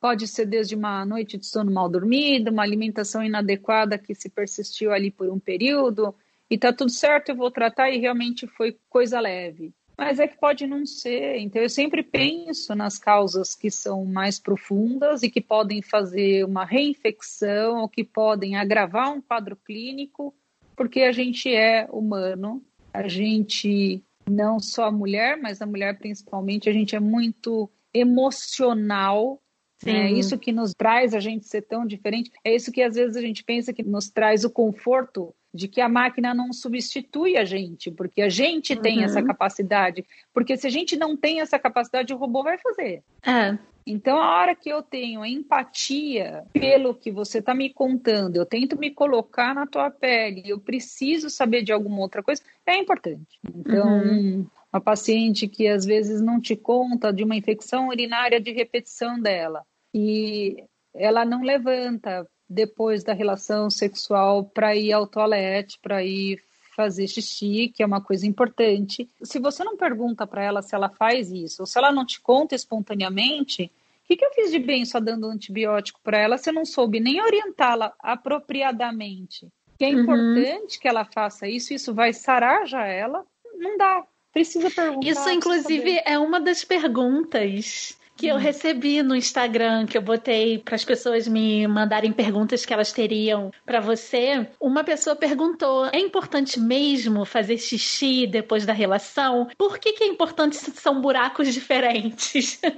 Pode 0.03 0.27
ser 0.27 0.47
desde 0.47 0.75
uma 0.75 1.07
noite 1.07 1.38
de 1.38 1.47
sono 1.47 1.71
mal 1.71 1.88
dormida, 1.88 2.51
uma 2.51 2.64
alimentação 2.64 3.23
inadequada 3.23 3.97
que 3.97 4.16
se 4.16 4.29
persistiu 4.29 4.90
ali 4.90 5.12
por 5.12 5.31
um 5.31 5.38
período, 5.38 6.12
e 6.51 6.59
tá 6.59 6.73
tudo 6.73 6.90
certo, 6.90 7.29
eu 7.29 7.37
vou 7.37 7.53
tratar 7.53 7.88
e 7.88 8.01
realmente 8.01 8.49
foi 8.49 8.77
coisa 8.90 9.21
leve. 9.21 9.73
Mas 9.97 10.19
é 10.19 10.27
que 10.27 10.39
pode 10.39 10.67
não 10.67 10.85
ser. 10.87 11.39
Então, 11.39 11.61
eu 11.61 11.69
sempre 11.69 12.03
penso 12.03 12.75
nas 12.75 12.99
causas 12.99 13.55
que 13.55 13.71
são 13.71 14.05
mais 14.05 14.39
profundas 14.39 15.23
e 15.23 15.31
que 15.31 15.41
podem 15.41 15.83
fazer 15.83 16.45
uma 16.45 16.65
reinfecção 16.65 17.81
ou 17.81 17.89
que 17.89 18.03
podem 18.03 18.57
agravar 18.57 19.13
um 19.13 19.21
quadro 19.21 19.57
clínico, 19.57 20.35
porque 20.75 21.03
a 21.03 21.13
gente 21.13 21.55
é 21.55 21.87
humano, 21.91 22.63
a 22.93 23.07
gente, 23.07 24.03
não 24.29 24.59
só 24.59 24.85
a 24.85 24.93
mulher, 24.93 25.39
mas 25.41 25.61
a 25.61 25.67
mulher 25.67 25.99
principalmente, 25.99 26.69
a 26.69 26.73
gente 26.73 26.97
é 26.97 27.01
muito 27.01 27.71
emocional. 27.93 29.41
É 29.85 30.13
isso 30.13 30.39
que 30.39 30.53
nos 30.53 30.73
traz 30.75 31.13
a 31.13 31.19
gente 31.19 31.45
ser 31.45 31.63
tão 31.63 31.85
diferente. 31.85 32.31
É 32.45 32.55
isso 32.55 32.71
que 32.71 32.83
às 32.83 32.95
vezes 32.95 33.17
a 33.17 33.21
gente 33.21 33.43
pensa 33.43 33.73
que 33.73 33.83
nos 33.83 34.09
traz 34.09 34.45
o 34.45 34.51
conforto 34.51 35.35
de 35.53 35.69
que 35.69 35.81
a 35.81 35.88
máquina 35.88 36.33
não 36.33 36.53
substitui 36.53 37.37
a 37.37 37.45
gente, 37.45 37.91
porque 37.91 38.23
a 38.23 38.29
gente 38.29 38.75
tem 38.75 38.99
uhum. 38.99 39.05
essa 39.05 39.23
capacidade. 39.23 40.05
Porque 40.33 40.57
se 40.57 40.67
a 40.67 40.71
gente 40.71 40.97
não 40.97 41.17
tem 41.17 41.41
essa 41.41 41.59
capacidade, 41.59 42.15
o 42.15 42.17
robô 42.17 42.43
vai 42.43 42.59
fazer. 42.59 43.03
É. 43.27 43.59
Então, 43.87 44.21
a 44.21 44.41
hora 44.41 44.55
que 44.55 44.69
eu 44.69 44.83
tenho 44.83 45.25
empatia 45.27 46.45
pelo 46.53 46.95
que 46.95 47.11
você 47.11 47.38
está 47.38 47.55
me 47.55 47.69
contando, 47.69 48.37
eu 48.37 48.47
tento 48.47 48.79
me 48.79 48.91
colocar 48.91 49.55
na 49.55 49.67
tua 49.67 49.91
pele, 49.91 50.43
eu 50.47 50.61
preciso 50.61 51.29
saber 51.29 51.62
de 51.62 51.73
alguma 51.73 51.99
outra 51.99 52.23
coisa, 52.23 52.43
é 52.65 52.77
importante. 52.77 53.41
Então, 53.55 53.99
uhum. 53.99 54.47
uma 54.73 54.81
paciente 54.81 55.49
que 55.49 55.67
às 55.67 55.85
vezes 55.85 56.21
não 56.21 56.41
te 56.41 56.55
conta 56.55 57.12
de 57.12 57.25
uma 57.25 57.37
infecção 57.37 57.88
urinária 57.88 58.41
de 58.41 58.53
repetição 58.53 59.21
dela 59.21 59.65
e 59.93 60.65
ela 60.95 61.25
não 61.25 61.43
levanta 61.43 62.27
depois 62.53 63.03
da 63.03 63.12
relação 63.12 63.71
sexual 63.71 64.45
para 64.45 64.77
ir 64.77 64.93
ao 64.93 65.07
toalete, 65.07 65.79
para 65.81 66.05
ir 66.05 66.43
fazer 66.77 67.07
xixi, 67.07 67.73
que 67.75 67.83
é 67.83 67.87
uma 67.87 68.01
coisa 68.01 68.27
importante. 68.27 69.09
Se 69.23 69.38
você 69.38 69.62
não 69.62 69.77
pergunta 69.77 70.27
para 70.27 70.43
ela 70.43 70.62
se 70.62 70.75
ela 70.75 70.88
faz 70.88 71.31
isso, 71.31 71.62
ou 71.62 71.67
se 71.67 71.79
ela 71.79 71.93
não 71.93 72.05
te 72.05 72.21
conta 72.21 72.55
espontaneamente, 72.55 73.65
o 73.65 74.07
que, 74.07 74.17
que 74.17 74.25
eu 74.25 74.33
fiz 74.33 74.51
de 74.51 74.59
bem 74.59 74.85
só 74.85 74.99
dando 74.99 75.27
antibiótico 75.27 76.01
para 76.03 76.19
ela 76.19 76.38
se 76.38 76.51
eu 76.51 76.55
não 76.55 76.65
soube 76.65 77.01
nem 77.01 77.21
orientá-la 77.23 77.93
apropriadamente? 77.99 79.49
Que 79.79 79.85
é 79.87 79.88
uhum. 79.88 80.01
importante 80.01 80.79
que 80.79 80.88
ela 80.88 81.05
faça 81.05 81.49
isso, 81.49 81.73
isso 81.75 81.95
vai 81.95 82.12
sarar 82.12 82.67
já 82.67 82.85
ela? 82.85 83.25
Não 83.55 83.77
dá. 83.77 84.05
Precisa 84.33 84.71
perguntar. 84.71 85.07
Isso, 85.07 85.29
inclusive, 85.29 86.01
é 86.07 86.19
uma 86.19 86.41
das 86.41 86.65
perguntas 86.65 87.97
que 88.16 88.27
eu 88.27 88.37
recebi 88.37 89.03
no 89.03 89.16
Instagram, 89.16 89.87
que 89.87 89.96
eu 89.96 90.03
botei 90.03 90.59
para 90.59 90.75
as 90.75 90.85
pessoas 90.85 91.27
me 91.27 91.66
mandarem 91.66 92.12
perguntas 92.12 92.64
que 92.64 92.72
elas 92.72 92.92
teriam 92.92 93.51
para 93.64 93.81
você. 93.81 94.46
Uma 94.61 94.85
pessoa 94.85 95.16
perguntou: 95.16 95.87
é 95.87 95.98
importante 95.98 96.61
mesmo 96.61 97.25
fazer 97.25 97.59
xixi 97.59 98.27
depois 98.27 98.64
da 98.64 98.72
relação? 98.72 99.48
Por 99.57 99.79
que, 99.79 99.92
que 99.92 100.05
é 100.05 100.07
importante 100.07 100.57
se 100.57 100.70
são 100.72 101.01
buracos 101.01 101.53
diferentes? 101.53 102.61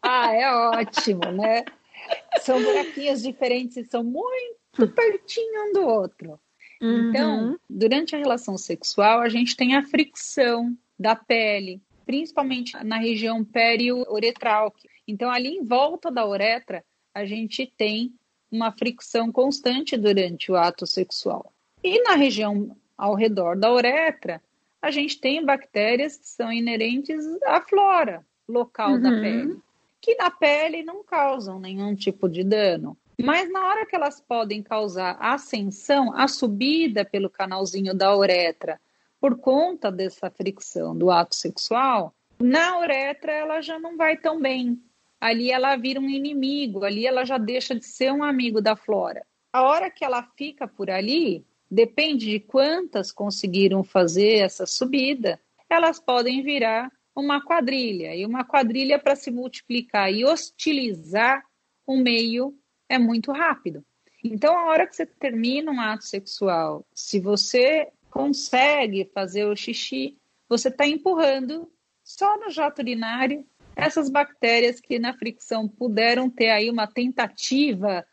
Ah, 0.00 0.32
é 0.32 0.50
ótimo, 0.50 1.32
né? 1.32 1.64
São 2.40 2.62
buraquinhos 2.62 3.22
diferentes 3.22 3.76
e 3.76 3.84
são 3.84 4.04
muito 4.04 4.88
pertinho 4.94 5.68
um 5.68 5.72
do 5.72 5.80
outro. 5.86 6.40
Uhum. 6.80 7.08
Então, 7.08 7.60
durante 7.68 8.14
a 8.14 8.18
relação 8.18 8.56
sexual, 8.56 9.20
a 9.20 9.28
gente 9.28 9.56
tem 9.56 9.74
a 9.74 9.82
fricção 9.82 10.76
da 10.98 11.16
pele, 11.16 11.80
principalmente 12.04 12.76
na 12.84 12.98
região 12.98 13.44
periuretral. 13.44 14.74
Então, 15.06 15.30
ali 15.30 15.56
em 15.56 15.64
volta 15.64 16.10
da 16.10 16.26
uretra, 16.26 16.84
a 17.14 17.24
gente 17.24 17.66
tem 17.66 18.12
uma 18.50 18.72
fricção 18.72 19.32
constante 19.32 19.96
durante 19.96 20.50
o 20.50 20.56
ato 20.56 20.86
sexual. 20.86 21.52
E 21.82 22.02
na 22.02 22.14
região 22.14 22.76
ao 22.96 23.14
redor 23.14 23.56
da 23.56 23.72
uretra, 23.72 24.40
a 24.80 24.90
gente 24.90 25.20
tem 25.20 25.44
bactérias 25.44 26.16
que 26.16 26.28
são 26.28 26.52
inerentes 26.52 27.24
à 27.44 27.60
flora 27.60 28.24
local 28.48 28.92
uhum. 28.92 29.02
da 29.02 29.10
pele, 29.10 29.58
que 30.00 30.14
na 30.16 30.30
pele 30.30 30.82
não 30.82 31.02
causam 31.02 31.58
nenhum 31.58 31.94
tipo 31.94 32.28
de 32.28 32.44
dano. 32.44 32.96
Mas 33.22 33.50
na 33.50 33.66
hora 33.66 33.86
que 33.86 33.94
elas 33.94 34.20
podem 34.20 34.62
causar 34.62 35.16
ascensão, 35.20 36.12
a 36.14 36.28
subida 36.28 37.04
pelo 37.04 37.30
canalzinho 37.30 37.94
da 37.94 38.14
uretra 38.16 38.80
por 39.24 39.38
conta 39.38 39.90
dessa 39.90 40.30
fricção 40.30 40.94
do 40.94 41.10
ato 41.10 41.34
sexual, 41.34 42.14
na 42.38 42.78
uretra 42.78 43.32
ela 43.32 43.62
já 43.62 43.78
não 43.78 43.96
vai 43.96 44.18
tão 44.18 44.38
bem. 44.38 44.78
Ali 45.18 45.50
ela 45.50 45.74
vira 45.76 45.98
um 45.98 46.10
inimigo, 46.10 46.84
ali 46.84 47.06
ela 47.06 47.24
já 47.24 47.38
deixa 47.38 47.74
de 47.74 47.86
ser 47.86 48.12
um 48.12 48.22
amigo 48.22 48.60
da 48.60 48.76
flora. 48.76 49.24
A 49.50 49.62
hora 49.62 49.90
que 49.90 50.04
ela 50.04 50.22
fica 50.36 50.68
por 50.68 50.90
ali, 50.90 51.42
depende 51.70 52.26
de 52.26 52.38
quantas 52.38 53.10
conseguiram 53.10 53.82
fazer 53.82 54.40
essa 54.40 54.66
subida, 54.66 55.40
elas 55.70 55.98
podem 55.98 56.42
virar 56.42 56.92
uma 57.16 57.42
quadrilha. 57.42 58.14
E 58.14 58.26
uma 58.26 58.44
quadrilha, 58.44 58.98
para 58.98 59.16
se 59.16 59.30
multiplicar 59.30 60.12
e 60.12 60.26
hostilizar 60.26 61.42
o 61.86 61.96
meio, 61.96 62.54
é 62.90 62.98
muito 62.98 63.32
rápido. 63.32 63.82
Então, 64.22 64.54
a 64.54 64.66
hora 64.66 64.86
que 64.86 64.94
você 64.94 65.06
termina 65.06 65.72
um 65.72 65.80
ato 65.80 66.04
sexual, 66.04 66.86
se 66.92 67.18
você 67.18 67.88
consegue 68.14 69.10
fazer 69.12 69.44
o 69.44 69.56
xixi, 69.56 70.16
você 70.48 70.68
está 70.68 70.86
empurrando 70.86 71.68
só 72.04 72.38
no 72.38 72.48
jato 72.48 72.80
urinário 72.80 73.44
essas 73.74 74.08
bactérias 74.08 74.78
que 74.78 75.00
na 75.00 75.12
fricção 75.12 75.66
puderam 75.66 76.30
ter 76.30 76.50
aí 76.50 76.70
uma 76.70 76.86
tentativa 76.86 78.06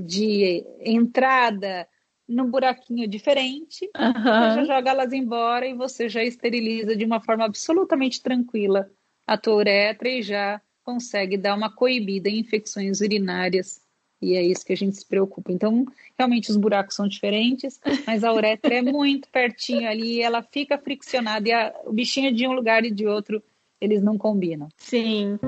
de 0.00 0.64
entrada 0.80 1.86
num 2.26 2.50
buraquinho 2.50 3.06
diferente, 3.06 3.90
uhum. 3.94 4.12
você 4.12 4.54
já 4.54 4.64
joga 4.64 4.90
elas 4.90 5.12
embora 5.12 5.66
e 5.66 5.74
você 5.74 6.08
já 6.08 6.24
esteriliza 6.24 6.96
de 6.96 7.04
uma 7.04 7.20
forma 7.20 7.44
absolutamente 7.44 8.22
tranquila 8.22 8.90
a 9.26 9.36
tua 9.36 9.56
uretra 9.56 10.08
e 10.08 10.22
já 10.22 10.62
consegue 10.82 11.36
dar 11.36 11.54
uma 11.54 11.70
coibida 11.70 12.30
em 12.30 12.38
infecções 12.38 13.02
urinárias 13.02 13.81
e 14.22 14.36
é 14.36 14.42
isso 14.42 14.64
que 14.64 14.72
a 14.72 14.76
gente 14.76 14.96
se 14.96 15.04
preocupa. 15.04 15.50
Então, 15.50 15.84
realmente 16.16 16.50
os 16.50 16.56
buracos 16.56 16.94
são 16.94 17.08
diferentes, 17.08 17.80
mas 18.06 18.22
a 18.22 18.32
uretra 18.32 18.74
é 18.74 18.82
muito 18.82 19.28
pertinho 19.28 19.88
ali, 19.88 20.22
ela 20.22 20.42
fica 20.42 20.78
friccionada 20.78 21.48
e 21.48 21.52
a, 21.52 21.74
o 21.84 21.92
bichinho 21.92 22.32
de 22.32 22.46
um 22.46 22.52
lugar 22.52 22.84
e 22.84 22.90
de 22.90 23.06
outro, 23.06 23.42
eles 23.80 24.02
não 24.02 24.16
combinam. 24.16 24.68
Sim. 24.76 25.38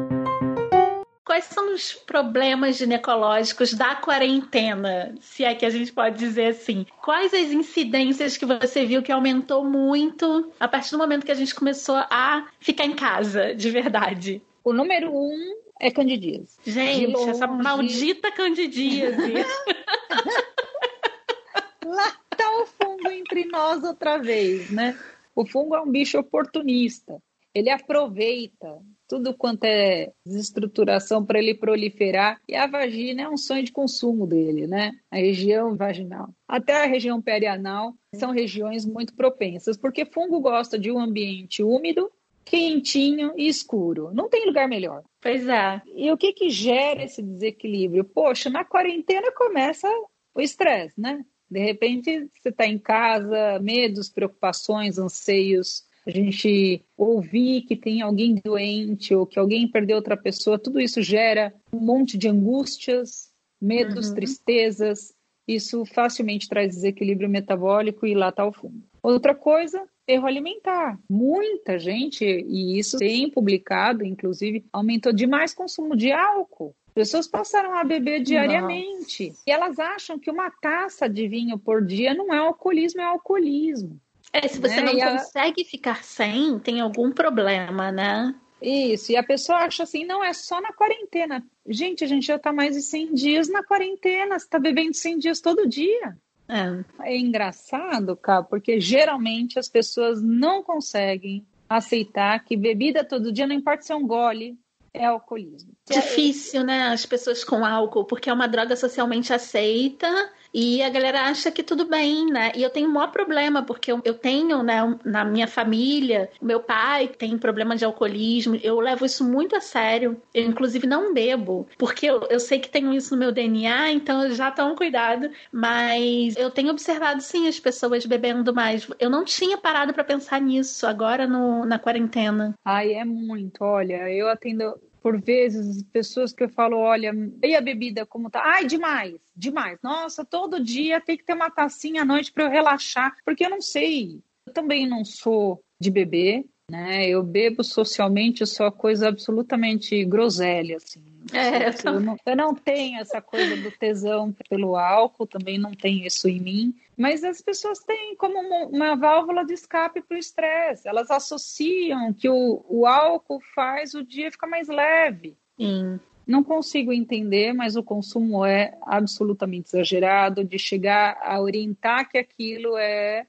Quais 1.24 1.44
são 1.44 1.72
os 1.72 1.94
problemas 1.94 2.76
ginecológicos 2.76 3.72
da 3.72 3.94
quarentena, 3.94 5.14
se 5.20 5.42
é 5.42 5.54
que 5.54 5.64
a 5.64 5.70
gente 5.70 5.90
pode 5.90 6.18
dizer 6.18 6.48
assim? 6.48 6.84
Quais 7.02 7.32
as 7.32 7.50
incidências 7.50 8.37
que 8.37 8.44
você 8.44 8.84
viu 8.84 9.02
que 9.02 9.10
aumentou 9.10 9.64
muito 9.64 10.52
a 10.60 10.68
partir 10.68 10.90
do 10.90 10.98
momento 10.98 11.24
que 11.24 11.32
a 11.32 11.37
gente 11.37 11.54
começou 11.54 11.96
a 11.96 12.46
ficar 12.60 12.84
em 12.84 12.94
casa, 12.94 13.54
de 13.54 13.70
verdade? 13.70 14.42
O 14.62 14.72
número 14.72 15.10
um 15.10 15.63
é 15.80 15.90
candidíase. 15.90 16.56
Gente, 16.64 17.28
essa 17.28 17.46
maldita 17.46 18.30
candidíase. 18.32 19.34
Lá 21.84 22.16
está 22.32 22.60
o 22.60 22.66
fungo 22.66 23.08
entre 23.08 23.44
nós 23.46 23.82
outra 23.84 24.18
vez, 24.18 24.70
né? 24.70 24.98
O 25.34 25.46
fungo 25.46 25.74
é 25.74 25.80
um 25.80 25.90
bicho 25.90 26.18
oportunista. 26.18 27.20
Ele 27.54 27.70
aproveita 27.70 28.80
tudo 29.06 29.34
quanto 29.34 29.64
é 29.64 30.12
desestruturação 30.26 31.24
para 31.24 31.38
ele 31.38 31.54
proliferar. 31.54 32.40
E 32.48 32.56
a 32.56 32.66
vagina 32.66 33.22
é 33.22 33.28
um 33.28 33.37
sonho 33.37 33.62
de 33.62 33.70
consumo 33.70 34.26
dele, 34.26 34.66
né? 34.66 34.92
A 35.10 35.16
região 35.16 35.76
vaginal. 35.76 36.30
Até 36.48 36.82
a 36.82 36.87
região 36.87 37.20
perianal 37.20 37.94
são 38.14 38.32
regiões 38.32 38.84
muito 38.84 39.14
propensas, 39.14 39.76
porque 39.76 40.06
fungo 40.06 40.40
gosta 40.40 40.78
de 40.78 40.90
um 40.90 40.98
ambiente 40.98 41.62
úmido 41.62 42.10
quentinho 42.44 43.33
e 43.37 43.48
escuro. 43.48 44.12
Não 44.12 44.28
tem 44.28 44.46
lugar 44.46 44.68
melhor. 44.68 45.02
Pois 45.20 45.48
é. 45.48 45.80
E 45.94 46.11
o 46.11 46.16
que 46.16 46.33
que 46.33 46.50
gera 46.50 47.02
esse 47.02 47.22
desequilíbrio? 47.22 48.04
Poxa, 48.04 48.50
na 48.50 48.64
quarentena 48.64 49.33
começa 49.33 49.88
o 50.35 50.40
estresse, 50.40 51.00
né? 51.00 51.24
De 51.50 51.61
repente 51.61 52.28
você 52.40 52.48
está 52.48 52.66
em 52.66 52.78
casa, 52.78 53.59
medos, 53.61 54.11
preocupações, 54.11 54.98
anseios. 54.98 55.85
A 56.07 56.11
gente 56.11 56.85
ouvir 56.96 57.62
que 57.62 57.76
tem 57.76 58.02
alguém 58.02 58.40
doente 58.44 59.14
ou 59.14 59.26
que 59.26 59.38
alguém 59.38 59.66
perdeu 59.66 59.96
outra 59.96 60.16
pessoa, 60.16 60.59
tudo 60.59 60.78
isso 60.80 61.00
gera 61.00 61.54
um 61.72 61.80
monte 61.80 62.18
de 62.18 62.28
angústias, 62.28 63.33
medos, 63.61 64.09
uhum. 64.09 64.14
tristezas. 64.14 65.14
Isso 65.46 65.85
facilmente 65.87 66.48
traz 66.48 66.74
desequilíbrio 66.74 67.28
metabólico 67.28 68.07
e 68.07 68.14
lá 68.14 68.28
está 68.28 68.44
o 68.46 68.52
fundo. 68.52 68.83
Outra 69.04 69.34
coisa, 69.34 69.86
erro 70.08 70.26
alimentar. 70.26 70.98
Muita 71.10 71.78
gente, 71.78 72.24
e 72.24 72.78
isso 72.78 72.96
tem 72.96 73.28
publicado, 73.28 74.02
inclusive, 74.02 74.64
aumentou 74.72 75.12
demais 75.12 75.52
o 75.52 75.56
consumo 75.56 75.94
de 75.94 76.10
álcool. 76.10 76.74
Pessoas 76.94 77.28
passaram 77.28 77.76
a 77.76 77.84
beber 77.84 78.22
diariamente. 78.22 79.28
Nossa. 79.28 79.42
E 79.46 79.50
elas 79.50 79.79
acham 79.79 80.18
que 80.18 80.31
uma 80.31 80.50
taça 80.50 81.06
de 81.06 81.29
vinho 81.29 81.58
por 81.58 81.85
dia 81.85 82.14
não 82.14 82.33
é 82.33 82.38
alcoolismo, 82.38 83.02
é 83.02 83.04
alcoolismo. 83.04 84.00
É, 84.33 84.48
se 84.48 84.58
você 84.58 84.81
né? 84.81 84.83
não 84.83 84.98
e 84.98 85.02
consegue 85.02 85.64
ficar 85.66 86.02
sem, 86.02 86.58
tem 86.58 86.81
algum 86.81 87.12
problema, 87.12 87.92
né? 87.92 88.35
Isso, 88.62 89.12
e 89.12 89.16
a 89.18 89.22
pessoa 89.22 89.58
acha 89.58 89.83
assim, 89.83 90.06
não, 90.06 90.24
é 90.24 90.33
só 90.33 90.62
na 90.62 90.72
quarentena. 90.72 91.44
Gente, 91.68 92.04
a 92.04 92.06
gente 92.06 92.26
já 92.26 92.37
está 92.37 92.54
mais 92.54 92.74
de 92.74 92.81
100 92.81 93.12
dias 93.12 93.48
na 93.50 93.62
quarentena, 93.62 94.38
você 94.38 94.46
está 94.46 94.58
bebendo 94.58 94.94
100 94.94 95.18
dias 95.18 95.40
todo 95.42 95.68
dia. 95.68 96.16
É. 96.48 96.84
é 97.10 97.16
engraçado, 97.16 98.16
cara, 98.16 98.42
porque 98.42 98.78
geralmente 98.78 99.58
as 99.58 99.68
pessoas 99.68 100.22
não 100.22 100.62
conseguem 100.62 101.44
aceitar 101.68 102.44
que 102.44 102.56
bebida 102.56 103.02
todo 103.02 103.32
dia, 103.32 103.46
não 103.46 103.54
importa 103.54 103.82
se 103.82 103.92
é 103.92 103.96
um 103.96 104.06
gole, 104.06 104.58
é 104.92 105.06
alcoolismo. 105.06 105.72
Difícil, 105.90 106.62
né? 106.62 106.88
As 106.88 107.04
pessoas 107.04 107.42
com 107.42 107.64
álcool, 107.64 108.04
porque 108.04 108.30
é 108.30 108.32
uma 108.32 108.46
droga 108.46 108.76
socialmente 108.76 109.32
aceita 109.32 110.08
e 110.55 110.81
a 110.83 110.88
galera 110.88 111.23
acha 111.23 111.50
que 111.50 111.65
tudo 111.65 111.85
bem, 111.85 112.27
né? 112.27 112.52
E 112.55 112.63
eu 112.63 112.71
tenho 112.71 112.88
um 112.88 112.92
maior 112.92 113.11
problema, 113.11 113.65
porque 113.65 113.90
eu, 113.90 114.00
eu 114.05 114.15
tenho, 114.15 114.63
né, 114.63 114.77
na 115.05 115.25
minha 115.25 115.48
família, 115.48 116.31
meu 116.40 116.61
pai 116.61 117.09
tem 117.09 117.37
problema 117.37 117.75
de 117.77 117.85
alcoolismo, 117.85 118.59
eu 118.63 118.79
levo 118.79 119.05
isso 119.05 119.25
muito 119.25 119.57
a 119.57 119.61
sério. 119.61 120.21
Eu, 120.33 120.44
inclusive, 120.44 120.87
não 120.87 121.13
bebo, 121.13 121.67
porque 121.77 122.07
eu, 122.07 122.23
eu 122.31 122.38
sei 122.38 122.61
que 122.61 122.69
tenho 122.69 122.94
isso 122.94 123.15
no 123.15 123.21
meu 123.21 123.33
DNA, 123.33 123.90
então 123.90 124.31
já 124.31 124.50
tomo 124.50 124.77
cuidado. 124.77 125.29
Mas 125.50 126.37
eu 126.37 126.50
tenho 126.50 126.71
observado, 126.71 127.21
sim, 127.21 127.48
as 127.48 127.59
pessoas 127.59 128.07
bebendo 128.07 128.55
mais. 128.55 128.88
Eu 129.00 129.11
não 129.11 129.25
tinha 129.25 129.59
parado 129.59 129.92
para 129.92 130.05
pensar 130.05 130.40
nisso 130.40 130.87
agora 130.87 131.27
no, 131.27 131.65
na 131.65 131.79
quarentena. 131.81 132.55
Ai, 132.65 132.92
é 132.94 133.05
muito. 133.05 133.65
Olha, 133.65 134.09
eu 134.09 134.29
atendo 134.29 134.75
por 135.05 135.21
vezes, 135.21 135.83
pessoas 135.92 136.33
que 136.33 136.44
eu 136.44 136.48
falo, 136.48 136.79
olha, 136.79 137.13
e 137.42 137.55
a 137.55 137.61
bebida 137.61 138.07
como 138.07 138.31
tá? 138.31 138.40
Ai, 138.42 138.65
demais, 138.65 139.21
demais. 139.37 139.79
Nossa, 139.83 140.25
todo 140.25 140.65
dia 140.65 140.98
tem 140.98 141.15
que 141.15 141.23
ter 141.23 141.35
uma 141.35 141.50
tacinha 141.50 142.00
à 142.00 142.05
noite 142.07 142.33
para 142.33 142.44
eu 142.44 142.50
relaxar, 142.50 143.15
porque 143.23 143.44
eu 143.44 143.50
não 143.50 143.61
sei. 143.61 144.23
Eu 144.46 144.55
também 144.55 144.88
não 144.88 145.05
sou 145.05 145.63
de 145.79 145.90
beber, 145.90 146.46
né? 146.71 147.07
Eu 147.07 147.23
bebo 147.23 147.63
socialmente 147.63 148.46
só 148.46 148.71
coisa 148.71 149.09
absolutamente 149.09 150.02
groselha, 150.07 150.79
assim. 150.79 151.05
É, 151.35 151.68
eu, 151.68 151.94
eu, 151.94 152.00
não, 152.00 152.16
eu 152.24 152.37
não 152.37 152.54
tenho 152.54 153.00
essa 153.00 153.20
coisa 153.20 153.56
do 153.56 153.70
tesão 153.70 154.35
pelo 154.48 154.76
álcool, 154.76 155.26
também 155.26 155.58
não 155.58 155.72
tenho 155.72 156.06
isso 156.06 156.28
em 156.28 156.40
mim. 156.40 156.74
Mas 156.96 157.24
as 157.24 157.40
pessoas 157.40 157.80
têm 157.80 158.14
como 158.16 158.38
uma, 158.38 158.66
uma 158.66 158.96
válvula 158.96 159.44
de 159.44 159.54
escape 159.54 160.00
para 160.00 160.16
o 160.16 160.18
estresse. 160.18 160.88
Elas 160.88 161.10
associam 161.10 162.12
que 162.12 162.28
o, 162.28 162.64
o 162.68 162.87
álcool 162.87 163.40
faz 163.54 163.94
o 163.94 164.04
dia 164.04 164.30
ficar 164.30 164.46
mais 164.46 164.68
leve. 164.68 165.37
Sim. 165.58 165.98
Não 166.26 166.42
consigo 166.42 166.92
entender, 166.92 167.52
mas 167.52 167.76
o 167.76 167.82
consumo 167.82 168.44
é 168.44 168.78
absolutamente 168.82 169.68
exagerado 169.68 170.42
de 170.42 170.58
chegar 170.58 171.18
a 171.22 171.40
orientar 171.40 172.08
que 172.08 172.16
aquilo 172.16 172.78
é 172.78 173.26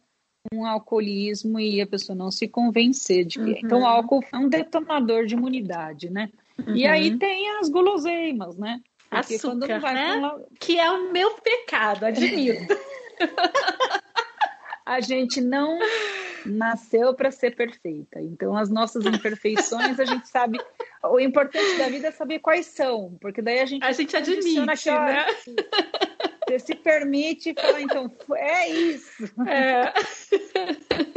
um 0.53 0.65
alcoolismo 0.65 1.59
e 1.59 1.81
a 1.81 1.87
pessoa 1.87 2.15
não 2.15 2.31
se 2.31 2.47
convencer 2.47 3.25
de 3.25 3.39
que. 3.39 3.51
Uhum. 3.51 3.59
Então, 3.63 3.81
o 3.81 3.85
álcool 3.85 4.23
é 4.31 4.37
um 4.37 4.47
detonador 4.47 5.25
de 5.25 5.33
imunidade, 5.33 6.09
né? 6.09 6.29
Uhum. 6.65 6.75
E 6.75 6.87
aí 6.87 7.17
tem 7.17 7.57
as 7.57 7.69
guloseimas, 7.69 8.57
né? 8.57 8.81
Porque 9.09 9.35
Açúcar, 9.35 9.93
né? 9.93 10.13
Uma... 10.15 10.43
Que 10.59 10.79
é 10.79 10.89
o 10.89 11.11
meu 11.11 11.31
pecado, 11.35 12.05
admito. 12.05 12.75
a 14.85 14.99
gente 14.99 15.41
não 15.41 15.79
nasceu 16.45 17.13
para 17.13 17.31
ser 17.31 17.55
perfeita. 17.55 18.21
Então, 18.21 18.55
as 18.55 18.69
nossas 18.69 19.05
imperfeições, 19.05 19.99
a 19.99 20.05
gente 20.05 20.27
sabe. 20.27 20.59
O 21.03 21.19
importante 21.19 21.77
da 21.77 21.87
vida 21.87 22.07
é 22.07 22.11
saber 22.11 22.39
quais 22.39 22.67
são, 22.67 23.17
porque 23.19 23.41
daí 23.41 23.59
a 23.59 23.65
gente. 23.65 23.83
A 23.83 23.91
gente 23.91 24.15
admite, 24.15 24.59
né? 24.59 25.25
Você 26.47 26.59
se 26.59 26.75
permite 26.75 27.53
falar, 27.53 27.81
então, 27.81 28.11
é 28.35 28.69
isso. 28.69 29.23
É. 29.47 29.93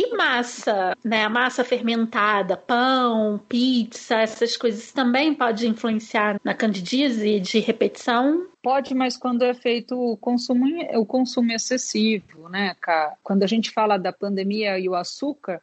E 0.00 0.14
massa, 0.14 0.96
né? 1.04 1.24
A 1.24 1.28
massa 1.28 1.64
fermentada, 1.64 2.56
pão, 2.56 3.36
pizza, 3.48 4.20
essas 4.20 4.56
coisas 4.56 4.92
também 4.92 5.34
pode 5.34 5.66
influenciar 5.66 6.40
na 6.44 6.54
candidíase 6.54 7.40
de 7.40 7.58
repetição? 7.58 8.46
Pode, 8.62 8.94
mas 8.94 9.16
quando 9.16 9.42
é 9.42 9.52
feito 9.52 9.98
o 9.98 10.16
consumo, 10.16 10.66
o 10.94 11.04
consumo 11.04 11.50
excessivo, 11.50 12.48
né, 12.48 12.76
Quando 13.24 13.42
a 13.42 13.46
gente 13.48 13.72
fala 13.72 13.98
da 13.98 14.12
pandemia 14.12 14.78
e 14.78 14.88
o 14.88 14.94
açúcar, 14.94 15.60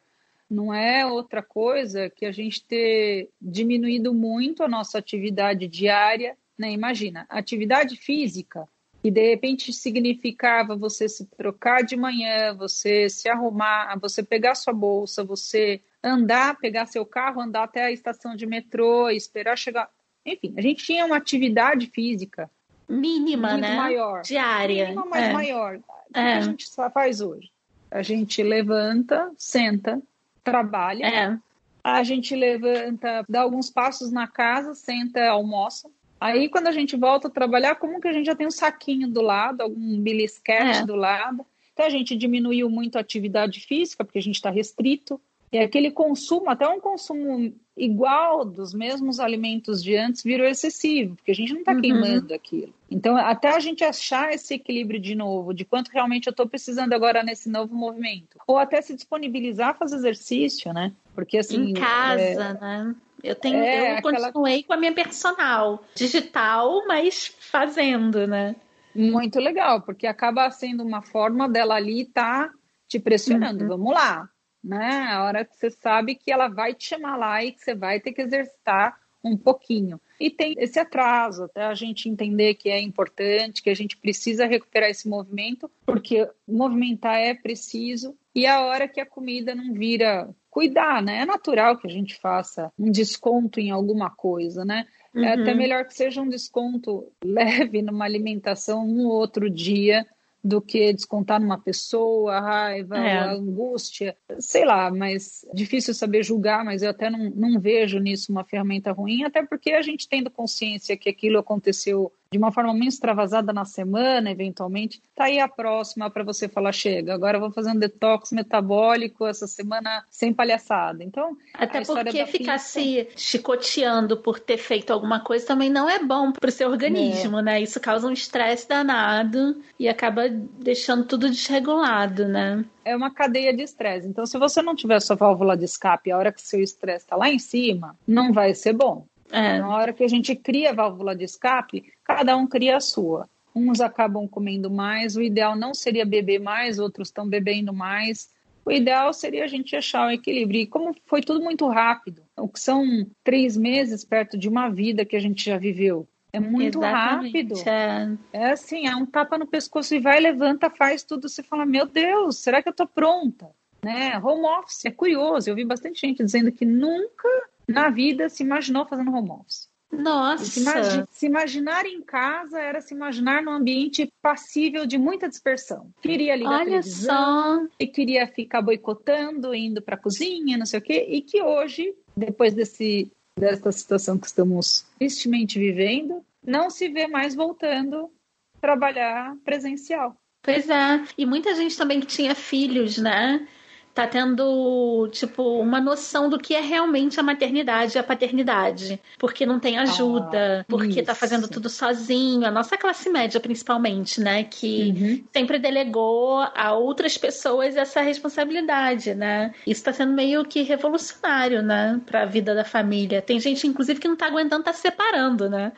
não 0.51 0.73
é 0.73 1.05
outra 1.05 1.41
coisa 1.41 2.09
que 2.09 2.25
a 2.25 2.31
gente 2.33 2.61
ter 2.61 3.29
diminuído 3.41 4.13
muito 4.13 4.63
a 4.63 4.67
nossa 4.67 4.97
atividade 4.97 5.65
diária, 5.65 6.35
né? 6.59 6.73
Imagina, 6.73 7.25
atividade 7.29 7.95
física 7.95 8.67
e 9.05 9.11
de 9.11 9.29
repente 9.29 9.71
significava 9.71 10.75
você 10.75 11.07
se 11.07 11.27
trocar 11.27 11.83
de 11.83 11.95
manhã, 11.95 12.55
você 12.55 13.07
se 13.07 13.29
arrumar, 13.29 13.95
você 14.01 14.23
pegar 14.23 14.55
sua 14.55 14.73
bolsa, 14.73 15.23
você 15.23 15.79
andar, 16.03 16.57
pegar 16.57 16.87
seu 16.87 17.05
carro, 17.05 17.39
andar 17.39 17.65
até 17.65 17.85
a 17.85 17.91
estação 17.91 18.35
de 18.35 18.47
metrô, 18.47 19.07
esperar 19.11 19.55
chegar. 19.59 19.91
Enfim, 20.25 20.55
a 20.57 20.61
gente 20.61 20.83
tinha 20.83 21.05
uma 21.05 21.17
atividade 21.17 21.85
física 21.85 22.49
mínima, 22.89 23.51
muito 23.51 23.61
né? 23.61 23.75
Maior. 23.77 24.23
Diária. 24.23 24.85
Mínima, 24.85 25.05
mas 25.05 25.23
é. 25.23 25.33
maior. 25.33 25.75
O 25.75 26.13
que 26.13 26.19
é. 26.19 26.33
a 26.37 26.41
gente 26.41 26.67
só 26.67 26.89
faz 26.89 27.21
hoje? 27.21 27.51
A 27.91 28.01
gente 28.01 28.41
levanta, 28.41 29.31
senta, 29.37 30.01
trabalha. 30.43 31.05
É. 31.05 31.37
A 31.83 32.01
gente 32.01 32.35
levanta, 32.35 33.23
dá 33.29 33.41
alguns 33.41 33.69
passos 33.69 34.11
na 34.11 34.27
casa, 34.27 34.73
senta, 34.73 35.29
almoça. 35.29 35.91
Aí, 36.25 36.49
quando 36.49 36.65
a 36.65 36.71
gente 36.71 36.95
volta 36.95 37.27
a 37.27 37.31
trabalhar, 37.31 37.75
como 37.75 38.01
que 38.01 38.07
a 38.07 38.13
gente 38.13 38.25
já 38.25 38.33
tem 38.33 38.47
um 38.47 38.51
saquinho 38.51 39.07
do 39.07 39.21
lado, 39.21 39.61
algum 39.61 40.01
belisquete 40.01 40.79
é. 40.79 40.83
do 40.83 40.95
lado. 40.95 41.45
Então, 41.71 41.85
a 41.85 41.89
gente 41.89 42.15
diminuiu 42.15 42.67
muito 42.67 42.95
a 42.95 43.01
atividade 43.01 43.59
física, 43.59 44.03
porque 44.03 44.17
a 44.17 44.21
gente 44.23 44.33
está 44.33 44.49
restrito. 44.49 45.21
E 45.51 45.59
aquele 45.59 45.91
consumo, 45.91 46.49
até 46.49 46.67
um 46.67 46.79
consumo 46.79 47.53
igual 47.77 48.43
dos 48.43 48.73
mesmos 48.73 49.19
alimentos 49.19 49.83
de 49.83 49.95
antes, 49.95 50.23
virou 50.23 50.47
excessivo, 50.47 51.15
porque 51.15 51.29
a 51.29 51.35
gente 51.35 51.53
não 51.53 51.59
está 51.59 51.73
uhum. 51.73 51.81
queimando 51.81 52.33
aquilo. 52.33 52.73
Então, 52.89 53.15
até 53.15 53.55
a 53.55 53.59
gente 53.59 53.83
achar 53.83 54.33
esse 54.33 54.55
equilíbrio 54.55 54.99
de 54.99 55.13
novo, 55.13 55.53
de 55.53 55.63
quanto 55.63 55.89
realmente 55.89 56.25
eu 56.25 56.31
estou 56.31 56.47
precisando 56.47 56.93
agora 56.93 57.21
nesse 57.21 57.49
novo 57.49 57.75
movimento. 57.75 58.39
Ou 58.47 58.57
até 58.57 58.81
se 58.81 58.95
disponibilizar 58.95 59.69
a 59.69 59.73
fazer 59.75 59.97
exercício, 59.97 60.73
né? 60.73 60.91
Porque 61.13 61.37
assim. 61.37 61.69
Em 61.69 61.73
casa, 61.73 62.21
é... 62.21 62.53
né? 62.55 62.95
Eu 63.25 63.35
tenho, 63.35 63.57
é, 63.57 63.97
eu 63.97 64.01
continuei 64.03 64.59
aquela... 64.59 64.63
com 64.67 64.73
a 64.73 64.77
minha 64.77 64.93
personal, 64.93 65.83
digital, 65.95 66.85
mas 66.87 67.33
fazendo, 67.39 68.27
né? 68.27 68.55
Muito 68.93 69.39
legal, 69.39 69.81
porque 69.81 70.05
acaba 70.05 70.49
sendo 70.51 70.83
uma 70.83 71.01
forma 71.01 71.49
dela 71.49 71.75
ali 71.75 72.01
estar 72.01 72.49
tá 72.49 72.53
te 72.87 72.99
pressionando. 72.99 73.63
Uhum. 73.63 73.69
Vamos 73.69 73.93
lá, 73.93 74.29
né? 74.63 75.07
A 75.09 75.23
hora 75.23 75.43
que 75.43 75.55
você 75.57 75.71
sabe 75.71 76.15
que 76.15 76.31
ela 76.31 76.47
vai 76.47 76.73
te 76.73 76.89
chamar 76.89 77.17
lá 77.17 77.43
e 77.43 77.51
que 77.51 77.61
você 77.61 77.73
vai 77.73 77.99
ter 77.99 78.13
que 78.13 78.21
exercitar 78.21 78.97
um 79.23 79.35
pouquinho. 79.35 79.99
E 80.19 80.29
tem 80.29 80.53
esse 80.57 80.79
atraso, 80.79 81.45
até 81.45 81.65
a 81.65 81.73
gente 81.73 82.07
entender 82.07 82.53
que 82.53 82.69
é 82.69 82.79
importante, 82.79 83.61
que 83.61 83.71
a 83.71 83.75
gente 83.75 83.97
precisa 83.97 84.45
recuperar 84.45 84.89
esse 84.89 85.09
movimento, 85.09 85.69
porque 85.83 86.29
movimentar 86.47 87.19
é 87.19 87.33
preciso, 87.33 88.15
e 88.33 88.45
a 88.45 88.61
hora 88.61 88.87
que 88.87 89.01
a 89.01 89.05
comida 89.05 89.55
não 89.55 89.73
vira 89.73 90.29
cuidar, 90.55 91.03
né? 91.03 91.17
É 91.17 91.25
natural 91.25 91.77
que 91.77 91.85
a 91.85 91.89
gente 91.89 92.15
faça 92.15 92.71
um 92.79 92.89
desconto 92.89 93.59
em 93.59 93.71
alguma 93.71 94.09
coisa, 94.09 94.63
né? 94.63 94.85
Uhum. 95.13 95.21
É 95.21 95.33
até 95.33 95.51
uhum. 95.51 95.57
melhor 95.57 95.83
que 95.83 95.93
seja 95.93 96.21
um 96.21 96.29
desconto 96.29 97.11
leve 97.21 97.81
numa 97.81 98.05
alimentação 98.05 98.87
um 98.87 99.05
outro 99.05 99.49
dia 99.49 100.07
do 100.41 100.61
que 100.61 100.93
descontar 100.93 101.41
numa 101.41 101.59
pessoa, 101.59 102.35
a 102.35 102.39
raiva, 102.39 102.95
é. 102.95 103.17
a 103.17 103.33
angústia, 103.33 104.15
sei 104.39 104.63
lá, 104.63 104.89
mas 104.89 105.45
difícil 105.53 105.93
saber 105.93 106.23
julgar, 106.23 106.63
mas 106.63 106.83
eu 106.83 106.91
até 106.91 107.09
não, 107.09 107.31
não 107.31 107.59
vejo 107.59 107.99
nisso 107.99 108.31
uma 108.31 108.45
ferramenta 108.45 108.93
ruim, 108.93 109.23
até 109.23 109.43
porque 109.43 109.71
a 109.71 109.81
gente 109.81 110.07
tendo 110.07 110.31
consciência 110.31 110.95
que 110.95 111.09
aquilo 111.09 111.37
aconteceu 111.37 112.13
de 112.35 112.37
uma 112.37 112.51
forma 112.51 112.73
menos 112.73 112.95
extravasada 112.95 113.53
na 113.53 113.63
semana, 113.63 114.29
eventualmente, 114.29 115.01
tá 115.15 115.25
aí 115.25 115.39
a 115.39 115.47
próxima 115.47 116.09
para 116.09 116.21
você 116.21 116.49
falar, 116.49 116.73
chega, 116.73 117.13
agora 117.13 117.39
vou 117.39 117.49
fazer 117.49 117.71
um 117.71 117.79
detox 117.79 118.33
metabólico 118.33 119.25
essa 119.25 119.47
semana 119.47 120.03
sem 120.09 120.33
palhaçada. 120.33 121.01
Então, 121.01 121.37
até 121.53 121.81
porque 121.85 122.25
ficar 122.25 122.57
se 122.57 123.07
chicoteando 123.15 124.17
por 124.17 124.37
ter 124.37 124.57
feito 124.57 124.91
alguma 124.91 125.21
coisa 125.21 125.45
também 125.45 125.69
não 125.69 125.89
é 125.89 126.03
bom 126.03 126.33
para 126.33 126.49
o 126.49 126.51
seu 126.51 126.69
organismo, 126.69 127.39
é. 127.39 127.41
né? 127.41 127.61
Isso 127.61 127.79
causa 127.79 128.05
um 128.05 128.11
estresse 128.11 128.67
danado 128.67 129.61
e 129.79 129.87
acaba 129.87 130.27
deixando 130.27 131.05
tudo 131.05 131.29
desregulado, 131.29 132.27
né? 132.27 132.65
É 132.83 132.93
uma 132.95 133.11
cadeia 133.11 133.55
de 133.55 133.63
estresse. 133.63 134.07
Então, 134.07 134.25
se 134.25 134.37
você 134.37 134.61
não 134.61 134.75
tiver 134.75 134.99
sua 134.99 135.15
válvula 135.15 135.55
de 135.55 135.63
escape 135.63 136.11
a 136.11 136.17
hora 136.17 136.33
que 136.33 136.41
seu 136.41 136.61
estresse 136.61 137.05
está 137.05 137.15
lá 137.15 137.29
em 137.29 137.39
cima, 137.39 137.95
não 138.05 138.33
vai 138.33 138.53
ser 138.53 138.73
bom. 138.73 139.05
É. 139.31 139.59
Na 139.59 139.69
hora 139.75 139.93
que 139.93 140.03
a 140.03 140.07
gente 140.07 140.35
cria 140.35 140.71
a 140.71 140.73
válvula 140.73 141.15
de 141.15 141.23
escape, 141.23 141.91
cada 142.03 142.35
um 142.37 142.47
cria 142.47 142.77
a 142.77 142.81
sua. 142.81 143.29
Uns 143.55 143.79
acabam 143.79 144.27
comendo 144.27 144.69
mais, 144.69 145.15
o 145.15 145.21
ideal 145.21 145.55
não 145.55 145.73
seria 145.73 146.05
beber 146.05 146.39
mais, 146.39 146.77
outros 146.77 147.07
estão 147.07 147.27
bebendo 147.27 147.73
mais. 147.73 148.29
O 148.65 148.71
ideal 148.71 149.13
seria 149.13 149.43
a 149.43 149.47
gente 149.47 149.75
achar 149.75 150.07
o 150.07 150.11
equilíbrio. 150.11 150.61
E 150.61 150.67
como 150.67 150.95
foi 151.05 151.21
tudo 151.21 151.41
muito 151.41 151.67
rápido, 151.67 152.23
o 152.35 152.47
que 152.47 152.59
são 152.59 153.05
três 153.23 153.55
meses 153.55 154.03
perto 154.03 154.37
de 154.37 154.49
uma 154.49 154.69
vida 154.69 155.05
que 155.05 155.15
a 155.15 155.19
gente 155.19 155.45
já 155.45 155.57
viveu. 155.57 156.07
É 156.33 156.39
muito 156.39 156.79
Exatamente, 156.79 157.53
rápido. 157.53 157.69
É. 157.69 158.17
é 158.33 158.51
assim, 158.51 158.87
é 158.87 158.95
um 158.95 159.05
tapa 159.05 159.37
no 159.37 159.47
pescoço 159.47 159.95
e 159.95 159.99
vai, 159.99 160.19
levanta, 160.19 160.69
faz 160.69 161.01
tudo. 161.01 161.29
Você 161.29 161.41
fala, 161.41 161.65
meu 161.65 161.85
Deus, 161.85 162.39
será 162.39 162.61
que 162.61 162.67
eu 162.67 162.73
tô 162.73 162.85
pronta? 162.85 163.49
Né? 163.81 164.17
Home 164.17 164.45
office, 164.45 164.83
é 164.83 164.91
curioso. 164.91 165.49
Eu 165.49 165.55
vi 165.55 165.63
bastante 165.63 166.01
gente 166.01 166.21
dizendo 166.21 166.51
que 166.51 166.65
nunca 166.65 167.29
na 167.67 167.89
vida 167.89 168.29
se 168.29 168.43
imaginou 168.43 168.85
fazendo 168.85 169.11
home 169.11 169.31
office. 169.31 169.69
Nossa! 169.91 170.45
Se, 170.45 170.59
imagi 170.59 171.03
se, 171.11 171.25
imaginar 171.25 171.85
em 171.85 172.01
casa 172.01 172.59
era 172.59 172.81
se 172.81 172.93
imaginar 172.93 173.41
num 173.41 173.51
ambiente 173.51 174.11
passível 174.21 174.85
de 174.85 174.97
muita 174.97 175.29
dispersão. 175.29 175.89
Queria 176.01 176.35
ligar 176.35 176.61
Olha 176.61 176.65
televisão, 176.65 177.61
só. 177.61 177.67
e 177.79 177.87
queria 177.87 178.27
ficar 178.27 178.61
boicotando, 178.61 179.53
indo 179.53 179.81
para 179.81 179.95
a 179.95 179.99
cozinha, 179.99 180.57
não 180.57 180.65
sei 180.65 180.79
o 180.79 180.83
quê, 180.83 181.05
e 181.09 181.21
que 181.21 181.41
hoje, 181.41 181.93
depois 182.15 182.53
desse, 182.53 183.11
dessa 183.39 183.71
situação 183.71 184.17
que 184.17 184.27
estamos 184.27 184.85
tristemente 184.97 185.59
vivendo, 185.59 186.25
não 186.45 186.69
se 186.69 186.89
vê 186.89 187.07
mais 187.07 187.35
voltando 187.35 188.11
a 188.57 188.59
trabalhar 188.59 189.35
presencial. 189.43 190.15
Pois 190.41 190.69
é, 190.69 191.03
e 191.17 191.25
muita 191.25 191.55
gente 191.55 191.75
também 191.75 191.99
que 191.99 192.05
tinha 192.05 192.35
filhos, 192.35 192.97
né? 192.97 193.47
Tá 193.95 194.05
tendo, 194.05 195.07
tipo, 195.13 195.41
uma 195.57 195.79
noção 195.79 196.29
do 196.29 196.37
que 196.37 196.53
é 196.53 196.59
realmente 196.59 197.17
a 197.17 197.23
maternidade 197.23 197.97
e 197.97 197.99
a 197.99 198.03
paternidade. 198.03 198.99
Porque 199.17 199.45
não 199.45 199.57
tem 199.57 199.77
ajuda, 199.77 200.59
ah, 200.59 200.65
porque 200.67 200.99
isso. 200.99 201.05
tá 201.05 201.15
fazendo 201.15 201.47
tudo 201.47 201.69
sozinho. 201.69 202.45
A 202.45 202.51
nossa 202.51 202.77
classe 202.77 203.09
média, 203.09 203.39
principalmente, 203.39 204.19
né? 204.19 204.43
Que 204.43 204.93
uhum. 204.97 205.23
sempre 205.31 205.57
delegou 205.57 206.39
a 206.53 206.73
outras 206.73 207.17
pessoas 207.17 207.77
essa 207.77 208.01
responsabilidade, 208.01 209.15
né? 209.15 209.53
Isso 209.65 209.85
tá 209.85 209.93
sendo 209.93 210.11
meio 210.11 210.43
que 210.43 210.61
revolucionário, 210.61 211.63
né? 211.63 212.01
Pra 212.05 212.25
vida 212.25 212.53
da 212.53 212.65
família. 212.65 213.21
Tem 213.21 213.39
gente, 213.39 213.65
inclusive, 213.65 214.01
que 214.01 214.09
não 214.09 214.17
tá 214.17 214.25
aguentando 214.25 214.65
tá 214.65 214.73
se 214.73 214.81
separando, 214.81 215.49
né? 215.49 215.71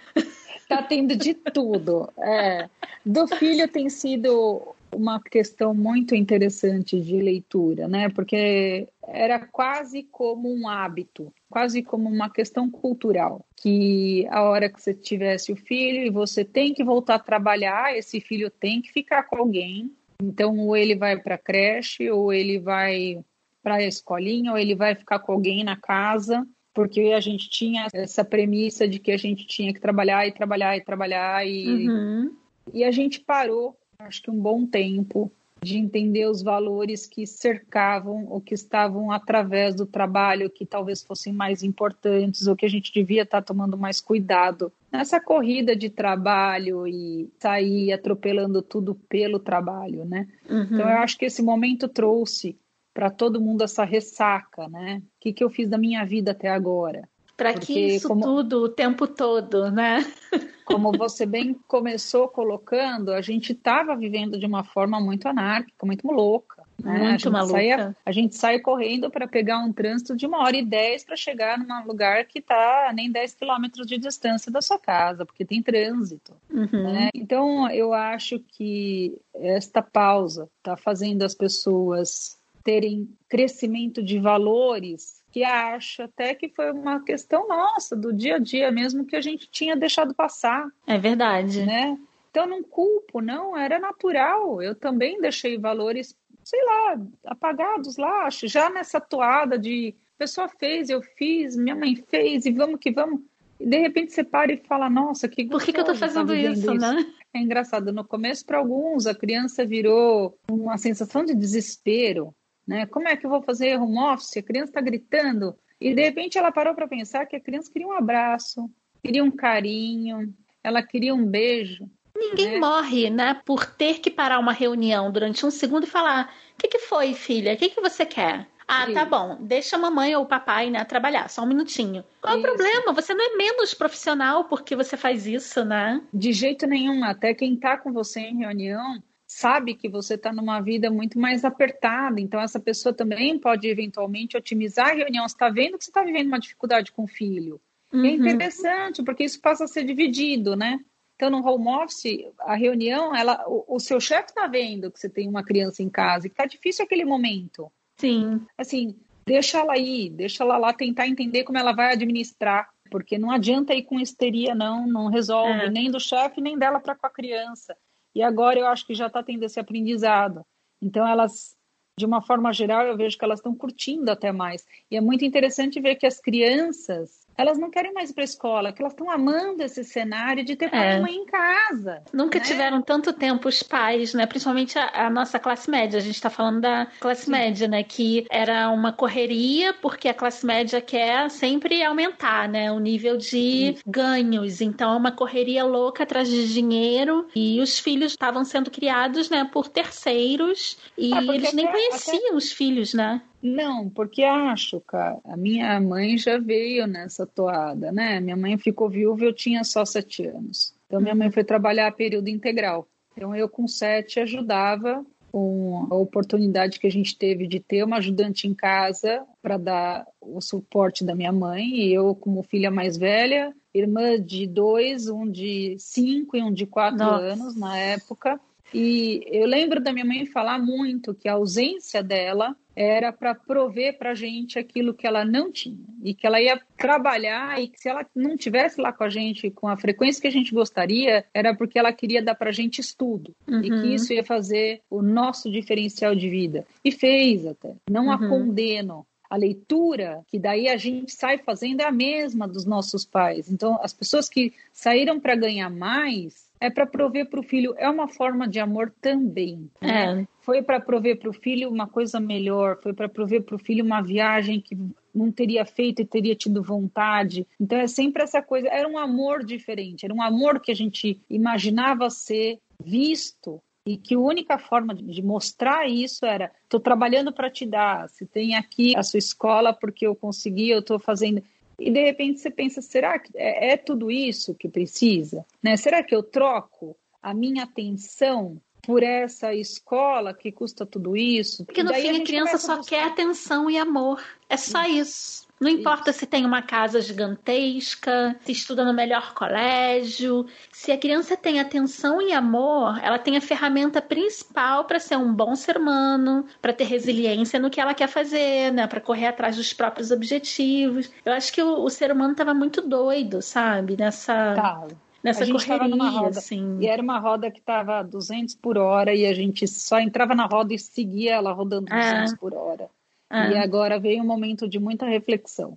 Tá 0.67 0.81
tendo 0.81 1.15
de 1.15 1.33
tudo. 1.33 2.11
É. 2.19 2.67
Do 3.05 3.25
filho 3.27 3.67
tem 3.69 3.89
sido 3.89 4.75
uma 4.95 5.21
questão 5.21 5.73
muito 5.73 6.15
interessante 6.15 6.99
de 6.99 7.17
leitura, 7.21 7.87
né? 7.87 8.09
Porque 8.09 8.87
era 9.07 9.39
quase 9.39 10.03
como 10.03 10.53
um 10.53 10.67
hábito, 10.67 11.31
quase 11.49 11.81
como 11.81 12.09
uma 12.09 12.29
questão 12.29 12.69
cultural, 12.69 13.45
que 13.55 14.27
a 14.29 14.43
hora 14.43 14.69
que 14.69 14.81
você 14.81 14.93
tivesse 14.93 15.51
o 15.51 15.55
filho 15.55 16.05
e 16.05 16.09
você 16.09 16.43
tem 16.43 16.73
que 16.73 16.83
voltar 16.83 17.15
a 17.15 17.19
trabalhar, 17.19 17.95
esse 17.95 18.19
filho 18.19 18.49
tem 18.49 18.81
que 18.81 18.91
ficar 18.91 19.23
com 19.23 19.37
alguém. 19.37 19.91
Então, 20.21 20.57
ou 20.57 20.75
ele 20.75 20.95
vai 20.95 21.17
para 21.17 21.35
a 21.35 21.39
creche, 21.39 22.09
ou 22.09 22.33
ele 22.33 22.57
vai 22.57 23.23
para 23.61 23.75
a 23.75 23.83
escolinha, 23.83 24.51
ou 24.51 24.57
ele 24.57 24.75
vai 24.75 24.95
ficar 24.95 25.19
com 25.19 25.31
alguém 25.31 25.63
na 25.63 25.75
casa, 25.75 26.47
porque 26.73 27.13
a 27.15 27.19
gente 27.19 27.49
tinha 27.49 27.87
essa 27.93 28.23
premissa 28.23 28.87
de 28.87 28.99
que 28.99 29.11
a 29.11 29.17
gente 29.17 29.45
tinha 29.45 29.73
que 29.73 29.79
trabalhar 29.79 30.27
e 30.27 30.31
trabalhar 30.31 30.77
e 30.77 30.81
trabalhar 30.81 31.47
e, 31.47 31.89
uhum. 31.89 32.31
e 32.73 32.83
a 32.83 32.91
gente 32.91 33.19
parou 33.19 33.75
acho 33.99 34.21
que 34.21 34.31
um 34.31 34.39
bom 34.39 34.65
tempo 34.65 35.31
de 35.61 35.75
entender 35.75 36.27
os 36.29 36.43
valores 36.43 37.07
que 37.07 37.25
cercavam 37.25 38.27
ou 38.29 38.39
que 38.39 38.53
estavam 38.53 39.11
através 39.11 39.73
do 39.73 39.87
trabalho, 39.87 40.51
que 40.51 40.67
talvez 40.67 41.01
fossem 41.01 41.33
mais 41.33 41.63
importantes, 41.63 42.45
ou 42.45 42.55
que 42.55 42.65
a 42.65 42.69
gente 42.69 42.93
devia 42.93 43.23
estar 43.23 43.41
tomando 43.41 43.75
mais 43.75 43.99
cuidado 43.99 44.71
nessa 44.91 45.19
corrida 45.19 45.75
de 45.75 45.89
trabalho 45.89 46.87
e 46.87 47.27
sair 47.39 47.91
atropelando 47.91 48.61
tudo 48.61 48.93
pelo 49.09 49.39
trabalho, 49.39 50.05
né? 50.05 50.27
Uhum. 50.47 50.61
Então 50.61 50.89
eu 50.89 50.97
acho 50.97 51.17
que 51.17 51.25
esse 51.25 51.41
momento 51.41 51.87
trouxe 51.87 52.55
para 52.93 53.09
todo 53.09 53.41
mundo 53.41 53.63
essa 53.63 53.83
ressaca, 53.83 54.67
né? 54.69 55.01
O 55.03 55.19
que, 55.19 55.33
que 55.33 55.43
eu 55.43 55.49
fiz 55.49 55.67
da 55.67 55.77
minha 55.77 56.05
vida 56.05 56.31
até 56.31 56.49
agora? 56.49 57.09
Para 57.35 57.53
que 57.55 57.95
isso 57.95 58.07
como... 58.07 58.21
tudo 58.21 58.63
o 58.63 58.69
tempo 58.69 59.07
todo, 59.07 59.71
né? 59.71 60.05
como 60.67 60.91
você 60.91 61.25
bem 61.25 61.55
começou 61.65 62.27
colocando, 62.27 63.13
a 63.13 63.21
gente 63.21 63.53
estava 63.53 63.95
vivendo 63.95 64.37
de 64.37 64.45
uma 64.45 64.65
forma 64.65 64.99
muito 64.99 65.25
anárquica, 65.25 65.85
muito 65.85 66.05
louca. 66.07 66.61
Né? 66.83 67.09
Muito 67.09 67.29
a 67.29 67.31
maluca. 67.31 67.53
Saia, 67.53 67.95
a 68.05 68.11
gente 68.11 68.35
sai 68.35 68.59
correndo 68.59 69.09
para 69.09 69.27
pegar 69.27 69.59
um 69.59 69.71
trânsito 69.71 70.15
de 70.15 70.27
uma 70.27 70.39
hora 70.39 70.57
e 70.57 70.65
dez 70.65 71.05
para 71.05 71.15
chegar 71.15 71.57
num 71.57 71.85
lugar 71.87 72.25
que 72.25 72.39
está 72.39 72.91
nem 72.93 73.09
10 73.09 73.33
quilômetros 73.35 73.87
de 73.87 73.97
distância 73.97 74.51
da 74.51 74.61
sua 74.61 74.77
casa, 74.77 75.25
porque 75.25 75.45
tem 75.45 75.63
trânsito. 75.63 76.33
Uhum. 76.51 76.83
Né? 76.83 77.09
Então, 77.15 77.69
eu 77.71 77.93
acho 77.93 78.39
que 78.39 79.17
esta 79.33 79.81
pausa 79.81 80.49
está 80.57 80.75
fazendo 80.75 81.23
as 81.23 81.33
pessoas 81.33 82.37
terem 82.61 83.09
crescimento 83.29 84.03
de 84.03 84.19
valores 84.19 85.16
que 85.37 85.43
acho 85.43 86.01
até 86.01 86.33
que 86.33 86.49
foi 86.49 86.71
uma 86.71 86.99
questão 87.03 87.47
nossa, 87.47 87.95
do 87.95 88.11
dia 88.11 88.37
a 88.37 88.39
dia 88.39 88.71
mesmo, 88.71 89.05
que 89.05 89.15
a 89.15 89.21
gente 89.21 89.47
tinha 89.51 89.75
deixado 89.75 90.15
passar. 90.15 90.67
É 90.87 90.97
verdade. 90.97 91.63
Né? 91.63 91.95
Então, 92.31 92.47
não 92.47 92.63
culpo, 92.63 93.21
não, 93.21 93.55
era 93.55 93.77
natural. 93.77 94.63
Eu 94.63 94.73
também 94.73 95.21
deixei 95.21 95.55
valores, 95.59 96.17
sei 96.43 96.59
lá, 96.65 96.99
apagados 97.25 97.97
lá, 97.97 98.27
já 98.31 98.67
nessa 98.71 98.99
toada 98.99 99.59
de 99.59 99.93
pessoa 100.17 100.49
fez, 100.49 100.89
eu 100.89 101.03
fiz, 101.03 101.55
minha 101.55 101.75
mãe 101.75 101.95
fez, 101.95 102.47
e 102.47 102.51
vamos 102.51 102.79
que 102.79 102.89
vamos. 102.89 103.21
E 103.59 103.67
de 103.67 103.77
repente 103.77 104.13
você 104.13 104.23
para 104.23 104.51
e 104.51 104.57
fala, 104.57 104.89
nossa, 104.89 105.27
que 105.27 105.45
Por 105.45 105.61
que, 105.61 105.71
que 105.71 105.79
eu 105.79 105.85
tô 105.85 105.93
tá 105.93 105.99
fazendo 105.99 106.29
tá 106.29 106.35
isso, 106.35 106.61
isso, 106.61 106.73
né? 106.73 107.13
É 107.31 107.39
engraçado, 107.39 107.93
no 107.93 108.03
começo, 108.03 108.43
para 108.43 108.57
alguns, 108.57 109.05
a 109.05 109.13
criança 109.13 109.63
virou 109.63 110.35
uma 110.49 110.79
sensação 110.79 111.23
de 111.23 111.35
desespero. 111.35 112.33
Né? 112.67 112.85
Como 112.85 113.07
é 113.07 113.15
que 113.15 113.25
eu 113.25 113.29
vou 113.29 113.41
fazer 113.41 113.79
home 113.79 113.97
office? 113.99 114.37
A 114.37 114.43
criança 114.43 114.71
está 114.71 114.81
gritando. 114.81 115.55
E 115.79 115.93
de 115.93 116.01
repente 116.01 116.37
ela 116.37 116.51
parou 116.51 116.75
para 116.75 116.87
pensar 116.87 117.25
que 117.25 117.35
a 117.35 117.39
criança 117.39 117.71
queria 117.71 117.87
um 117.87 117.93
abraço, 117.93 118.69
queria 119.01 119.23
um 119.23 119.31
carinho, 119.31 120.33
ela 120.63 120.83
queria 120.83 121.13
um 121.13 121.25
beijo. 121.25 121.89
Ninguém 122.15 122.53
né? 122.53 122.59
morre, 122.59 123.09
né, 123.11 123.39
por 123.45 123.65
ter 123.65 123.99
que 123.99 124.09
parar 124.09 124.39
uma 124.39 124.51
reunião 124.51 125.11
durante 125.11 125.45
um 125.45 125.51
segundo 125.51 125.83
e 125.83 125.89
falar: 125.89 126.33
o 126.55 126.57
que, 126.57 126.67
que 126.67 126.79
foi, 126.79 127.13
filha? 127.13 127.53
O 127.53 127.57
que, 127.57 127.69
que 127.69 127.79
você 127.79 128.05
quer? 128.05 128.47
Ah, 128.67 128.81
tá 128.81 128.85
Isso. 128.85 128.93
tá 128.95 129.05
bom. 129.05 129.37
Deixa 129.39 129.75
a 129.77 129.79
mamãe 129.79 130.13
ou 130.15 130.23
o 130.23 130.27
papai, 130.27 130.69
né, 130.69 130.83
trabalhar, 130.83 131.29
só 131.29 131.43
um 131.43 131.47
minutinho. 131.47 132.03
Qual 132.19 132.33
é 132.35 132.37
o 132.37 132.41
problema? 132.41 132.91
Você 132.91 133.13
não 133.13 133.23
é 133.23 133.37
menos 133.37 133.73
profissional 133.73 134.45
porque 134.45 134.75
você 134.75 134.97
faz 134.97 135.25
isso, 135.25 135.63
né? 135.63 136.01
De 136.13 136.33
jeito 136.33 136.67
nenhum. 136.67 137.05
Até 137.05 137.33
quem 137.33 137.55
tá 137.55 137.77
com 137.77 137.93
você 137.93 138.19
em 138.19 138.39
reunião 138.39 139.01
sabe 139.27 139.75
que 139.75 139.89
você 139.89 140.13
está 140.13 140.31
numa 140.31 140.61
vida 140.61 140.89
muito 140.89 141.19
mais 141.19 141.43
apertada, 141.43 142.21
então 142.21 142.39
essa 142.39 142.59
pessoa 142.59 142.93
também 142.93 143.37
pode 143.37 143.67
eventualmente 143.67 144.37
otimizar 144.37 144.89
a 144.89 144.93
reunião. 144.93 145.27
Você 145.27 145.35
está 145.35 145.49
vendo 145.49 145.77
que 145.77 145.83
você 145.83 145.89
está 145.89 146.01
vivendo 146.01 146.27
uma 146.27 146.39
dificuldade 146.39 146.93
com 146.93 147.03
o 147.03 147.07
filho. 147.07 147.59
Uhum. 147.91 148.05
é 148.05 148.11
interessante, 148.11 149.03
porque 149.03 149.23
isso 149.23 149.39
passa 149.41 149.65
a 149.65 149.67
ser 149.67 149.83
dividido, 149.83 150.55
né? 150.55 150.79
Então, 151.15 151.29
no 151.29 151.45
home 151.45 151.67
office, 151.69 152.25
a 152.39 152.55
reunião, 152.55 153.15
ela, 153.15 153.43
o, 153.47 153.75
o 153.75 153.79
seu 153.79 153.99
chefe 153.99 154.29
está 154.29 154.45
vendo 154.45 154.91
que 154.91 154.99
você 154.99 155.09
tem 155.09 155.27
uma 155.27 155.43
criança 155.43 155.81
em 155.81 155.89
casa 155.89 156.27
e 156.27 156.29
que 156.29 156.33
está 156.33 156.45
difícil 156.45 156.85
aquele 156.85 157.03
momento. 157.03 157.71
Sim. 157.97 158.45
Assim, 158.57 158.95
deixa 159.25 159.59
ela 159.59 159.73
aí, 159.73 160.09
deixa 160.09 160.43
ela 160.43 160.57
lá 160.57 160.73
tentar 160.73 161.07
entender 161.07 161.43
como 161.43 161.57
ela 161.57 161.73
vai 161.73 161.93
administrar, 161.93 162.69
porque 162.91 163.17
não 163.17 163.31
adianta 163.31 163.73
ir 163.73 163.83
com 163.83 163.99
histeria, 163.99 164.53
não, 164.53 164.85
não 164.85 165.07
resolve, 165.07 165.65
é. 165.65 165.69
nem 165.69 165.89
do 165.89 165.99
chefe, 165.99 166.39
nem 166.39 166.57
dela 166.57 166.79
para 166.79 166.95
com 166.95 167.07
a 167.07 167.09
criança. 167.09 167.75
E 168.17 168.23
agora 168.23 168.57
eu 168.57 168.65
acho 168.65 168.83
que 168.83 168.95
já 168.95 169.05
está 169.05 169.21
tendo 169.21 169.43
esse 169.43 169.59
aprendizado. 169.59 170.43
Então, 170.81 171.07
elas, 171.07 171.55
de 171.99 172.03
uma 172.03 172.19
forma 172.19 172.51
geral, 172.51 172.83
eu 172.87 172.97
vejo 172.97 173.15
que 173.15 173.23
elas 173.23 173.37
estão 173.37 173.53
curtindo 173.53 174.09
até 174.09 174.31
mais. 174.31 174.65
E 174.89 174.97
é 174.97 175.01
muito 175.01 175.23
interessante 175.23 175.79
ver 175.79 175.97
que 175.97 176.07
as 176.07 176.19
crianças 176.19 177.26
elas 177.37 177.57
não 177.59 177.69
querem 177.69 177.93
mais 177.93 178.09
ir 178.09 178.13
para 178.13 178.23
a 178.23 178.25
escola, 178.25 178.73
que 178.73 178.81
elas 178.81 178.93
estão 178.93 179.09
amando 179.11 179.61
esse 179.61 179.83
cenário 179.83 180.43
de 180.43 180.55
ter 180.55 180.69
pai 180.69 180.95
é. 180.95 180.97
e 180.97 181.01
mãe 181.01 181.15
em 181.15 181.25
casa. 181.25 182.01
Nunca 182.11 182.39
né? 182.39 182.45
tiveram 182.45 182.81
tanto 182.81 183.13
tempo 183.13 183.47
os 183.47 183.61
pais, 183.61 184.13
né? 184.13 184.25
Principalmente 184.25 184.77
a, 184.79 185.05
a 185.05 185.09
nossa 185.09 185.37
classe 185.37 185.69
média. 185.69 185.99
A 185.99 186.01
gente 186.01 186.15
está 186.15 186.29
falando 186.29 186.61
da 186.61 186.87
classe 186.99 187.25
Sim. 187.25 187.31
média, 187.31 187.67
né? 187.67 187.83
Que 187.83 188.25
era 188.31 188.69
uma 188.69 188.91
correria, 188.91 189.73
porque 189.73 190.09
a 190.09 190.13
classe 190.13 190.45
média 190.45 190.81
quer 190.81 191.29
sempre 191.29 191.83
aumentar, 191.83 192.49
né? 192.49 192.71
O 192.71 192.79
nível 192.79 193.17
de 193.17 193.27
Sim. 193.27 193.75
ganhos. 193.85 194.59
Então 194.59 194.93
é 194.93 194.97
uma 194.97 195.11
correria 195.11 195.63
louca 195.63 196.03
atrás 196.03 196.27
de 196.27 196.51
dinheiro. 196.51 197.27
E 197.35 197.61
os 197.61 197.77
filhos 197.77 198.13
estavam 198.13 198.43
sendo 198.43 198.71
criados, 198.71 199.29
né? 199.29 199.47
Por 199.51 199.67
terceiros. 199.67 200.77
E 200.97 201.13
é 201.13 201.17
eles 201.17 201.53
nem 201.53 201.67
até, 201.67 201.77
conheciam 201.77 202.27
até... 202.29 202.35
os 202.35 202.51
filhos, 202.51 202.93
né? 202.93 203.21
Não, 203.41 203.89
porque 203.89 204.23
acho, 204.23 204.81
cara, 204.81 205.19
a 205.23 205.37
minha 205.37 205.79
mãe 205.79 206.17
já 206.17 206.37
veio 206.37 206.87
nessa 206.87 207.25
toada, 207.25 207.91
né? 207.91 208.19
Minha 208.19 208.35
mãe 208.35 208.57
ficou 208.57 208.89
viúva 208.89 209.25
eu 209.25 209.33
tinha 209.33 209.63
só 209.63 209.85
sete 209.85 210.25
anos. 210.25 210.73
Então, 210.87 210.99
minha 210.99 211.15
mãe 211.15 211.29
foi 211.29 211.43
trabalhar 211.43 211.87
a 211.87 211.91
período 211.91 212.29
integral. 212.29 212.87
Então, 213.15 213.35
eu 213.35 213.47
com 213.47 213.67
sete 213.67 214.19
ajudava 214.19 215.05
com 215.31 215.87
a 215.91 215.95
oportunidade 215.95 216.79
que 216.79 216.87
a 216.87 216.91
gente 216.91 217.17
teve 217.17 217.47
de 217.47 217.59
ter 217.59 217.83
uma 217.83 217.97
ajudante 217.97 218.47
em 218.47 218.53
casa 218.53 219.23
para 219.41 219.57
dar 219.57 220.07
o 220.21 220.41
suporte 220.41 221.03
da 221.03 221.13
minha 221.13 221.31
mãe 221.31 221.63
e 221.63 221.93
eu 221.93 222.15
como 222.15 222.43
filha 222.43 222.71
mais 222.71 222.97
velha, 222.97 223.53
irmã 223.73 224.19
de 224.19 224.47
dois, 224.47 225.07
um 225.07 225.29
de 225.29 225.75
cinco 225.79 226.37
e 226.37 226.41
um 226.41 226.51
de 226.51 226.65
quatro 226.65 227.05
Nossa. 227.05 227.23
anos 227.23 227.55
na 227.55 227.77
época. 227.77 228.39
E 228.73 229.21
eu 229.27 229.45
lembro 229.45 229.81
da 229.81 229.93
minha 229.93 230.05
mãe 230.05 230.25
falar 230.25 230.59
muito 230.59 231.13
que 231.13 231.27
a 231.27 231.33
ausência 231.33 232.03
dela 232.03 232.55
era 232.75 233.11
para 233.11 233.33
prover 233.33 233.97
para 233.97 234.11
a 234.11 234.15
gente 234.15 234.59
aquilo 234.59 234.93
que 234.93 235.07
ela 235.07 235.25
não 235.25 235.51
tinha 235.51 235.83
e 236.03 236.13
que 236.13 236.27
ela 236.27 236.39
ia 236.39 236.61
trabalhar 236.77 237.59
e 237.59 237.67
que 237.67 237.79
se 237.79 237.89
ela 237.89 238.05
não 238.15 238.37
tivesse 238.37 238.79
lá 238.79 238.93
com 238.93 239.03
a 239.03 239.09
gente 239.09 239.49
com 239.49 239.67
a 239.67 239.75
frequência 239.75 240.21
que 240.21 240.27
a 240.27 240.31
gente 240.31 240.53
gostaria 240.53 241.25
era 241.33 241.55
porque 241.55 241.79
ela 241.79 241.91
queria 241.91 242.21
dar 242.21 242.35
para 242.35 242.49
a 242.49 242.53
gente 242.53 242.79
estudo 242.79 243.33
uhum. 243.47 243.61
e 243.61 243.69
que 243.69 243.71
uhum. 243.71 243.95
isso 243.95 244.13
ia 244.13 244.23
fazer 244.23 244.81
o 244.91 245.01
nosso 245.01 245.49
diferencial 245.49 246.13
de 246.13 246.29
vida 246.29 246.67
e 246.85 246.91
fez 246.91 247.47
até 247.47 247.73
não 247.89 248.05
uhum. 248.05 248.11
a 248.11 248.29
condeno 248.29 249.07
a 249.29 249.35
leitura, 249.35 250.21
que 250.27 250.39
daí 250.39 250.69
a 250.69 250.77
gente 250.77 251.13
sai 251.13 251.37
fazendo, 251.37 251.81
é 251.81 251.85
a 251.85 251.91
mesma 251.91 252.47
dos 252.47 252.65
nossos 252.65 253.03
pais. 253.03 253.51
Então, 253.51 253.77
as 253.83 253.91
pessoas 253.91 254.29
que 254.29 254.53
saíram 254.71 255.19
para 255.19 255.35
ganhar 255.35 255.69
mais 255.69 256.46
é 256.59 256.69
para 256.69 256.85
prover 256.85 257.29
para 257.29 257.39
o 257.39 257.43
filho, 257.43 257.73
é 257.77 257.89
uma 257.89 258.07
forma 258.07 258.47
de 258.47 258.59
amor 258.59 258.93
também. 259.01 259.69
Né? 259.81 260.21
É. 260.21 260.27
Foi 260.41 260.61
para 260.61 260.79
prover 260.79 261.19
para 261.19 261.29
o 261.29 261.33
filho 261.33 261.69
uma 261.69 261.87
coisa 261.87 262.19
melhor, 262.19 262.77
foi 262.81 262.93
para 262.93 263.09
prover 263.09 263.43
para 263.43 263.55
o 263.55 263.59
filho 263.59 263.83
uma 263.83 264.01
viagem 264.01 264.61
que 264.61 264.77
não 265.13 265.31
teria 265.31 265.65
feito 265.65 266.01
e 266.01 266.05
teria 266.05 266.35
tido 266.35 266.63
vontade. 266.63 267.45
Então 267.59 267.77
é 267.77 267.87
sempre 267.87 268.23
essa 268.23 268.41
coisa, 268.41 268.67
era 268.67 268.87
um 268.87 268.97
amor 268.97 269.43
diferente, 269.43 270.05
era 270.05 270.13
um 270.13 270.21
amor 270.21 270.59
que 270.59 270.71
a 270.71 270.75
gente 270.75 271.21
imaginava 271.29 272.09
ser 272.09 272.59
visto 272.83 273.61
e 273.85 273.95
que 273.95 274.15
a 274.15 274.19
única 274.19 274.57
forma 274.57 274.93
de 274.93 275.21
mostrar 275.21 275.89
isso 275.89 276.25
era: 276.25 276.51
estou 276.63 276.79
trabalhando 276.79 277.31
para 277.31 277.49
te 277.49 277.65
dar, 277.65 278.09
se 278.09 278.25
tem 278.25 278.55
aqui 278.55 278.95
a 278.95 279.01
sua 279.01 279.17
escola 279.17 279.73
porque 279.73 280.05
eu 280.05 280.15
consegui, 280.15 280.69
eu 280.69 280.79
estou 280.79 280.99
fazendo. 280.99 281.41
E 281.79 281.91
de 281.91 282.03
repente 282.03 282.39
você 282.39 282.49
pensa: 282.49 282.81
será 282.81 283.19
que 283.19 283.31
é, 283.35 283.73
é 283.73 283.77
tudo 283.77 284.09
isso 284.11 284.55
que 284.55 284.67
precisa? 284.67 285.45
Né? 285.61 285.77
Será 285.77 286.03
que 286.03 286.15
eu 286.15 286.23
troco 286.23 286.95
a 287.21 287.33
minha 287.33 287.63
atenção 287.63 288.59
por 288.81 289.03
essa 289.03 289.53
escola 289.53 290.33
que 290.33 290.51
custa 290.51 290.85
tudo 290.85 291.15
isso? 291.15 291.65
Porque 291.65 291.83
no 291.83 291.93
fim 291.93 292.19
a, 292.19 292.21
a 292.21 292.25
criança 292.25 292.57
só 292.57 292.81
quer 292.81 293.03
atenção 293.03 293.69
e 293.69 293.77
amor. 293.77 294.23
É 294.49 294.57
só 294.57 294.83
isso. 294.83 295.46
Não 295.59 295.69
importa 295.69 296.11
Isso. 296.11 296.19
se 296.19 296.25
tem 296.27 296.45
uma 296.45 296.61
casa 296.61 297.01
gigantesca, 297.01 298.35
se 298.41 298.51
estuda 298.51 298.85
no 298.85 298.93
melhor 298.93 299.33
colégio. 299.33 300.45
Se 300.71 300.91
a 300.91 300.97
criança 300.97 301.35
tem 301.35 301.59
atenção 301.59 302.21
e 302.21 302.31
amor, 302.31 302.99
ela 303.03 303.17
tem 303.17 303.37
a 303.37 303.41
ferramenta 303.41 304.01
principal 304.01 304.85
para 304.85 304.99
ser 304.99 305.17
um 305.17 305.33
bom 305.33 305.55
ser 305.55 305.77
humano, 305.77 306.45
para 306.61 306.73
ter 306.73 306.83
resiliência 306.83 307.59
no 307.59 307.69
que 307.71 307.81
ela 307.81 307.95
quer 307.95 308.07
fazer, 308.07 308.71
né? 308.71 308.85
Para 308.85 309.01
correr 309.01 309.27
atrás 309.27 309.55
dos 309.55 309.73
próprios 309.73 310.11
objetivos. 310.11 311.11
Eu 311.25 311.33
acho 311.33 311.51
que 311.51 311.61
o, 311.61 311.83
o 311.83 311.89
ser 311.89 312.11
humano 312.11 312.33
estava 312.33 312.53
muito 312.53 312.81
doido, 312.81 313.41
sabe? 313.41 313.97
Nessa. 313.97 314.53
Tá 314.53 314.87
nessa 315.23 315.43
a 315.43 315.45
gente 315.45 315.65
correria, 315.65 315.87
numa 315.87 316.09
roda, 316.09 316.39
assim. 316.39 316.77
E 316.79 316.87
era 316.87 317.01
uma 317.01 317.19
roda 317.19 317.51
que 317.51 317.59
estava 317.59 318.03
200 318.03 318.55
por 318.55 318.77
hora 318.77 319.13
e 319.13 319.25
a 319.25 319.33
gente 319.33 319.67
só 319.67 319.99
entrava 319.99 320.33
na 320.35 320.45
roda 320.45 320.73
e 320.73 320.79
seguia 320.79 321.33
ela 321.33 321.51
rodando 321.51 321.87
200 321.87 322.33
é. 322.33 322.35
por 322.37 322.53
hora. 322.53 322.89
Ah. 323.29 323.49
E 323.49 323.57
agora 323.57 323.99
veio 323.99 324.23
um 324.23 324.25
momento 324.25 324.67
de 324.67 324.79
muita 324.79 325.05
reflexão. 325.05 325.75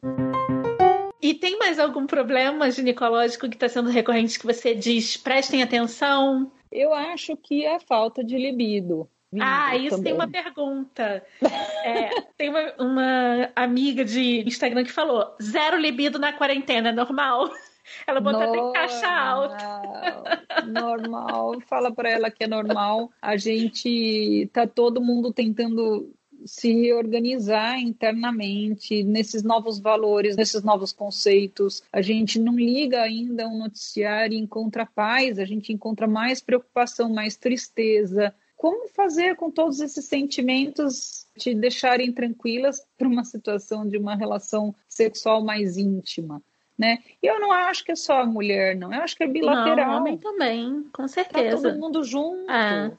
E 1.23 1.35
tem 1.35 1.59
mais 1.59 1.79
algum 1.79 2.07
problema 2.07 2.71
ginecológico 2.71 3.49
que 3.49 3.57
está 3.57 3.69
sendo 3.69 3.91
recorrente 3.91 4.39
que 4.39 4.47
você 4.47 4.75
diz 4.75 5.17
prestem 5.17 5.63
atenção? 5.63 6.51
Eu 6.73 6.95
acho 6.95 7.37
que 7.37 7.65
é 7.65 7.77
a 7.77 7.81
falta 7.81 8.25
de 8.25 8.39
libido. 8.39 9.09
Ah, 9.39 9.77
isso 9.77 9.91
também. 9.97 10.05
tem 10.05 10.15
uma 10.15 10.29
pergunta. 10.29 11.25
É, 11.83 12.11
tem 12.37 12.51
uma, 12.51 12.75
uma, 12.79 13.51
amiga 13.57 14.05
de 14.05 14.47
Instagram 14.47 14.85
que 14.85 14.93
falou: 14.93 15.35
zero 15.43 15.79
libido 15.79 16.19
na 16.19 16.31
quarentena, 16.31 16.91
é 16.91 16.93
normal? 16.93 17.49
Ela 18.07 18.21
botou 18.21 18.43
até 18.43 18.79
caixa 18.79 19.09
alta. 19.09 20.63
Normal. 20.69 21.59
Fala 21.63 21.91
para 21.91 22.11
ela 22.11 22.31
que 22.31 22.45
é 22.45 22.47
normal. 22.47 23.11
A 23.21 23.37
gente 23.37 24.49
tá 24.53 24.67
todo 24.67 25.01
mundo 25.01 25.33
tentando 25.33 26.13
se 26.45 26.93
organizar 26.93 27.79
internamente 27.79 29.03
nesses 29.03 29.43
novos 29.43 29.79
valores, 29.79 30.37
nesses 30.37 30.63
novos 30.63 30.93
conceitos. 30.93 31.83
A 31.93 32.03
gente 32.03 32.39
não 32.39 32.57
liga 32.57 33.03
ainda 33.03 33.49
um 33.49 33.59
noticiário 33.59 34.35
e 34.35 34.41
encontra 34.41 34.87
paz, 34.87 35.39
a 35.39 35.45
gente 35.45 35.73
encontra 35.73 36.07
mais 36.07 36.41
preocupação, 36.41 37.09
mais 37.09 37.37
tristeza. 37.37 38.35
Como 38.57 38.89
fazer 38.89 39.37
com 39.37 39.51
todos 39.51 39.81
esses 39.81 40.05
sentimentos 40.05 41.27
te 41.39 41.55
deixarem 41.55 42.13
tranquilas 42.13 42.87
para 42.99 43.09
uma 43.09 43.25
situação 43.25 43.89
de 43.89 43.97
uma 43.97 44.15
relação 44.15 44.75
sexual 44.89 45.43
mais 45.43 45.77
íntima? 45.79 46.43
Né? 46.79 46.99
E 47.23 47.27
eu 47.27 47.39
não 47.39 47.53
acho 47.53 47.85
que 47.85 47.93
é 47.93 47.97
só 47.97 48.23
a 48.23 48.27
mulher, 48.27 48.75
não. 48.75 48.93
Eu 48.93 49.03
acho 49.03 49.15
que 49.15 49.23
é 49.23 49.27
bilateral. 49.27 49.91
Não, 49.91 50.01
homem 50.01 50.17
também, 50.17 50.85
com 50.93 51.07
certeza. 51.07 51.57
Tá 51.57 51.63
todo 51.63 51.79
mundo 51.79 52.03
junto. 52.03 52.51
É 52.51 52.91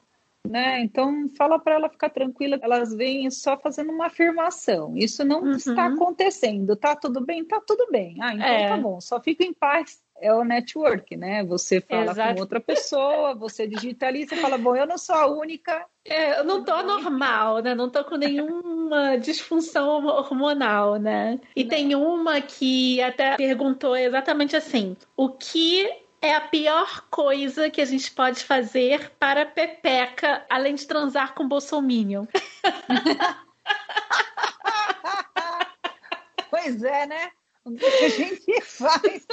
né? 0.47 0.81
Então 0.81 1.29
fala 1.37 1.59
para 1.59 1.75
ela 1.75 1.89
ficar 1.89 2.09
tranquila, 2.09 2.59
elas 2.61 2.93
vêm 2.93 3.29
só 3.29 3.57
fazendo 3.57 3.91
uma 3.91 4.07
afirmação. 4.07 4.97
Isso 4.97 5.23
não 5.23 5.43
uhum. 5.43 5.51
está 5.51 5.87
acontecendo. 5.87 6.75
Tá 6.75 6.95
tudo 6.95 7.21
bem? 7.21 7.45
Tá 7.45 7.61
tudo 7.65 7.87
bem. 7.91 8.17
Ah, 8.19 8.33
então 8.33 8.45
é. 8.45 8.67
tá 8.67 8.77
bom. 8.77 8.99
Só 8.99 9.19
fica 9.19 9.43
em 9.43 9.53
paz. 9.53 10.01
É 10.19 10.31
o 10.31 10.43
network, 10.43 11.17
né? 11.17 11.43
Você 11.45 11.81
fala 11.81 12.11
Exato. 12.11 12.35
com 12.35 12.41
outra 12.41 12.59
pessoa, 12.59 13.33
você 13.33 13.65
digitaliza, 13.65 14.35
fala, 14.35 14.55
bom, 14.55 14.75
eu 14.75 14.85
não 14.85 14.97
sou 14.97 15.15
a 15.15 15.25
única. 15.25 15.83
É, 16.05 16.39
eu 16.39 16.43
não 16.43 16.63
tô 16.63 16.79
normal, 16.83 17.57
né? 17.63 17.73
Não 17.73 17.89
tô 17.89 18.03
com 18.03 18.17
nenhuma 18.17 19.17
disfunção 19.17 20.05
hormonal, 20.05 20.97
né? 20.97 21.39
E 21.55 21.63
não. 21.63 21.69
tem 21.69 21.95
uma 21.95 22.39
que 22.39 23.01
até 23.01 23.35
perguntou 23.35 23.95
exatamente 23.95 24.55
assim: 24.55 24.95
o 25.17 25.29
que 25.29 25.89
é 26.21 26.35
a 26.35 26.41
pior 26.41 27.05
coisa 27.09 27.69
que 27.69 27.81
a 27.81 27.85
gente 27.85 28.11
pode 28.11 28.43
fazer 28.43 29.11
para 29.19 29.45
Pepeca, 29.45 30.45
além 30.49 30.75
de 30.75 30.85
transar 30.85 31.33
com 31.33 31.47
Bolsominion? 31.47 32.25
pois 36.49 36.83
é, 36.83 37.07
né? 37.07 37.31
O 37.65 37.73
que 37.73 37.85
a 37.85 38.09
gente 38.09 38.61
faz? 38.61 39.25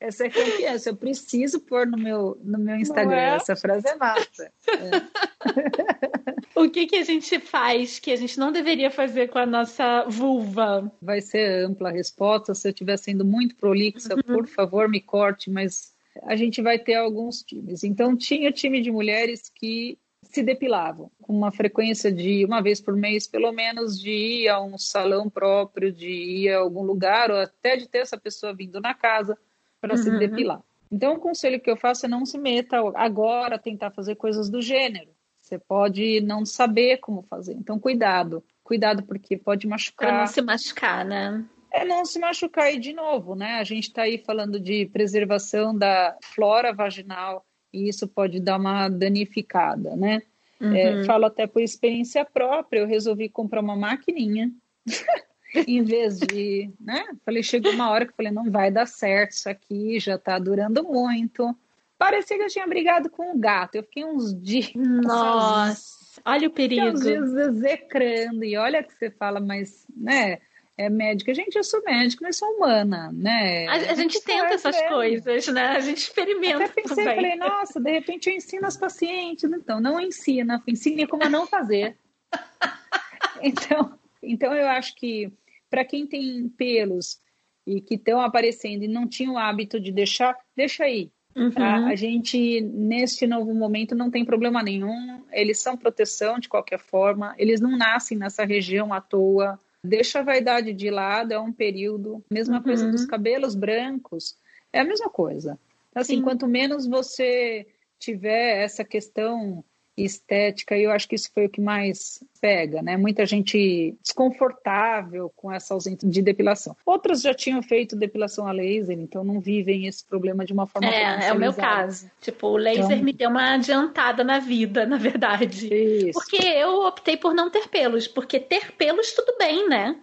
Essa 0.00 0.24
é 0.24 0.30
campeã. 0.30 0.76
Eu 0.86 0.96
preciso 0.96 1.60
pôr 1.60 1.86
no 1.86 1.98
meu, 1.98 2.40
no 2.42 2.58
meu 2.58 2.76
Instagram. 2.76 3.16
É? 3.16 3.36
Essa 3.36 3.54
frase 3.54 3.86
é 3.86 3.96
massa. 3.96 4.50
É. 5.42 6.34
o 6.54 6.70
que, 6.70 6.86
que 6.86 6.96
a 6.96 7.02
gente 7.02 7.40
faz 7.40 7.98
que 7.98 8.12
a 8.12 8.16
gente 8.16 8.38
não 8.38 8.52
deveria 8.52 8.90
fazer 8.90 9.28
com 9.28 9.38
a 9.38 9.46
nossa 9.46 10.04
vulva? 10.06 10.92
Vai 11.00 11.22
ser 11.22 11.64
ampla 11.64 11.88
a 11.88 11.92
resposta. 11.92 12.54
Se 12.54 12.68
eu 12.68 12.70
estiver 12.70 12.98
sendo 12.98 13.24
muito 13.24 13.56
prolixa, 13.56 14.14
uhum. 14.14 14.22
por 14.22 14.46
favor, 14.46 14.86
me 14.86 15.00
corte, 15.00 15.50
mas 15.50 15.94
a 16.22 16.36
gente 16.36 16.60
vai 16.60 16.78
ter 16.78 16.94
alguns 16.94 17.42
times. 17.42 17.84
Então, 17.84 18.16
tinha 18.16 18.52
time 18.52 18.80
de 18.80 18.90
mulheres 18.90 19.50
que 19.54 19.98
se 20.22 20.42
depilavam 20.42 21.10
com 21.20 21.36
uma 21.36 21.50
frequência 21.50 22.12
de 22.12 22.44
uma 22.44 22.60
vez 22.60 22.80
por 22.80 22.94
mês, 22.94 23.26
pelo 23.26 23.52
menos, 23.52 23.98
de 23.98 24.10
ir 24.10 24.48
a 24.48 24.60
um 24.60 24.78
salão 24.78 25.28
próprio, 25.28 25.92
de 25.92 26.08
ir 26.08 26.50
a 26.50 26.58
algum 26.58 26.82
lugar, 26.82 27.30
ou 27.30 27.38
até 27.38 27.76
de 27.76 27.88
ter 27.88 27.98
essa 27.98 28.18
pessoa 28.18 28.54
vindo 28.54 28.80
na 28.80 28.94
casa 28.94 29.36
para 29.80 29.94
uhum. 29.94 30.02
se 30.02 30.18
depilar. 30.18 30.62
Então, 30.90 31.14
o 31.14 31.20
conselho 31.20 31.60
que 31.60 31.70
eu 31.70 31.76
faço 31.76 32.06
é 32.06 32.08
não 32.08 32.26
se 32.26 32.36
meta 32.36 32.78
agora 32.94 33.56
a 33.56 33.58
tentar 33.58 33.90
fazer 33.90 34.16
coisas 34.16 34.50
do 34.50 34.60
gênero. 34.60 35.10
Você 35.40 35.58
pode 35.58 36.20
não 36.20 36.44
saber 36.44 36.98
como 36.98 37.22
fazer. 37.22 37.54
Então, 37.54 37.78
cuidado. 37.78 38.44
Cuidado, 38.62 39.02
porque 39.02 39.36
pode 39.36 39.66
machucar. 39.66 40.08
Para 40.08 40.20
não 40.20 40.26
se 40.26 40.42
machucar, 40.42 41.04
né? 41.04 41.44
É 41.72 41.84
não 41.84 42.04
se 42.04 42.18
machucar 42.18 42.66
aí 42.66 42.78
de 42.78 42.92
novo, 42.92 43.34
né? 43.34 43.58
A 43.58 43.64
gente 43.64 43.84
está 43.84 44.02
aí 44.02 44.18
falando 44.18 44.58
de 44.58 44.86
preservação 44.86 45.76
da 45.76 46.16
flora 46.34 46.72
vaginal 46.72 47.44
e 47.72 47.88
isso 47.88 48.08
pode 48.08 48.40
dar 48.40 48.58
uma 48.58 48.88
danificada, 48.88 49.94
né? 49.96 50.22
Uhum. 50.60 50.74
É, 50.74 51.04
falo 51.04 51.26
até 51.26 51.46
por 51.46 51.62
experiência 51.62 52.24
própria, 52.24 52.80
eu 52.80 52.86
resolvi 52.86 53.28
comprar 53.28 53.62
uma 53.62 53.76
maquininha 53.76 54.50
em 55.66 55.82
vez 55.82 56.18
de, 56.18 56.70
né? 56.78 57.04
Falei, 57.24 57.42
chegou 57.42 57.72
uma 57.72 57.90
hora 57.90 58.04
que 58.04 58.12
eu 58.12 58.16
falei, 58.16 58.32
não 58.32 58.50
vai 58.50 58.70
dar 58.70 58.86
certo 58.86 59.32
isso 59.32 59.48
aqui, 59.48 59.98
já 59.98 60.16
está 60.16 60.38
durando 60.38 60.84
muito. 60.84 61.56
Parecia 61.96 62.36
que 62.36 62.42
eu 62.44 62.48
tinha 62.48 62.66
brigado 62.66 63.10
com 63.10 63.32
um 63.32 63.38
gato. 63.38 63.74
Eu 63.74 63.82
fiquei 63.82 64.04
uns 64.04 64.34
dias. 64.34 64.72
Nossa, 64.74 66.20
olha 66.24 66.48
o 66.48 66.50
perigo. 66.50 66.86
Uns 66.86 67.00
dias 67.00 67.34
execrando. 67.34 68.42
E 68.42 68.56
olha 68.56 68.82
que 68.82 68.92
você 68.92 69.10
fala, 69.10 69.38
mas, 69.38 69.86
né? 69.94 70.38
É 70.80 70.88
médica. 70.88 71.34
Gente, 71.34 71.56
eu 71.56 71.62
sou 71.64 71.82
médica, 71.84 72.24
mas 72.24 72.36
sou 72.36 72.48
humana, 72.56 73.12
né? 73.12 73.66
A, 73.66 73.72
a, 73.72 73.74
a 73.74 73.78
gente, 73.94 74.14
gente 74.14 74.24
tenta 74.24 74.54
essas 74.54 74.74
mesmo. 74.74 74.88
coisas, 74.88 75.46
né? 75.48 75.66
A 75.68 75.80
gente 75.80 75.98
experimenta. 75.98 76.64
Até 76.64 76.82
pensei, 76.82 77.04
também. 77.04 77.14
falei, 77.16 77.36
nossa, 77.36 77.78
de 77.78 77.90
repente 77.90 78.30
eu 78.30 78.34
ensino 78.34 78.66
as 78.66 78.78
pacientes. 78.78 79.44
Então, 79.44 79.78
não 79.78 80.00
ensina, 80.00 80.62
ensine 80.66 81.06
como 81.06 81.28
não 81.28 81.46
fazer. 81.46 81.96
então, 83.42 83.98
então, 84.22 84.54
eu 84.54 84.68
acho 84.68 84.94
que 84.94 85.30
para 85.68 85.84
quem 85.84 86.06
tem 86.06 86.48
pelos 86.48 87.20
e 87.66 87.80
que 87.82 87.96
estão 87.96 88.20
aparecendo 88.20 88.82
e 88.82 88.88
não 88.88 89.06
tinha 89.06 89.30
o 89.30 89.38
hábito 89.38 89.78
de 89.78 89.92
deixar, 89.92 90.34
deixa 90.56 90.84
aí. 90.84 91.10
Uhum. 91.36 91.50
Tá? 91.50 91.86
A 91.86 91.94
gente, 91.94 92.60
neste 92.62 93.26
novo 93.26 93.52
momento, 93.54 93.94
não 93.94 94.10
tem 94.10 94.24
problema 94.24 94.62
nenhum. 94.62 95.22
Eles 95.30 95.60
são 95.60 95.76
proteção 95.76 96.38
de 96.38 96.48
qualquer 96.48 96.78
forma. 96.78 97.34
Eles 97.36 97.60
não 97.60 97.76
nascem 97.76 98.16
nessa 98.16 98.44
região 98.46 98.94
à 98.94 99.00
toa. 99.00 99.58
Deixa 99.84 100.20
a 100.20 100.22
vaidade 100.22 100.72
de 100.72 100.90
lado, 100.90 101.32
é 101.32 101.38
um 101.38 101.52
período. 101.52 102.22
Mesma 102.30 102.58
uhum. 102.58 102.62
coisa 102.62 102.90
dos 102.90 103.06
cabelos 103.06 103.54
brancos, 103.54 104.36
é 104.72 104.80
a 104.80 104.84
mesma 104.84 105.08
coisa. 105.08 105.58
Assim, 105.94 106.16
Sim. 106.16 106.22
quanto 106.22 106.46
menos 106.46 106.86
você 106.86 107.66
tiver 107.98 108.62
essa 108.62 108.84
questão 108.84 109.64
estética, 110.04 110.76
e 110.76 110.84
eu 110.84 110.90
acho 110.90 111.08
que 111.08 111.14
isso 111.14 111.30
foi 111.32 111.46
o 111.46 111.50
que 111.50 111.60
mais 111.60 112.22
pega, 112.40 112.82
né? 112.82 112.96
Muita 112.96 113.26
gente 113.26 113.96
desconfortável 114.02 115.30
com 115.36 115.52
essa 115.52 115.74
ausência 115.74 116.08
de 116.08 116.22
depilação. 116.22 116.76
Outras 116.84 117.20
já 117.20 117.34
tinham 117.34 117.62
feito 117.62 117.94
depilação 117.94 118.46
a 118.46 118.52
laser, 118.52 118.98
então 118.98 119.22
não 119.22 119.40
vivem 119.40 119.86
esse 119.86 120.04
problema 120.04 120.44
de 120.44 120.52
uma 120.52 120.66
forma 120.66 120.88
É, 120.88 121.28
é 121.28 121.32
o 121.32 121.38
meu 121.38 121.52
caso. 121.52 122.10
Tipo, 122.20 122.48
o 122.48 122.56
laser 122.56 122.84
então... 122.84 123.02
me 123.02 123.12
deu 123.12 123.30
uma 123.30 123.54
adiantada 123.54 124.24
na 124.24 124.38
vida, 124.38 124.84
na 124.86 124.96
verdade. 124.96 125.72
Isso. 125.72 126.12
Porque 126.12 126.44
eu 126.44 126.86
optei 126.86 127.16
por 127.16 127.34
não 127.34 127.50
ter 127.50 127.68
pelos, 127.68 128.08
porque 128.08 128.40
ter 128.40 128.72
pelos 128.72 129.12
tudo 129.12 129.36
bem, 129.38 129.68
né? 129.68 129.96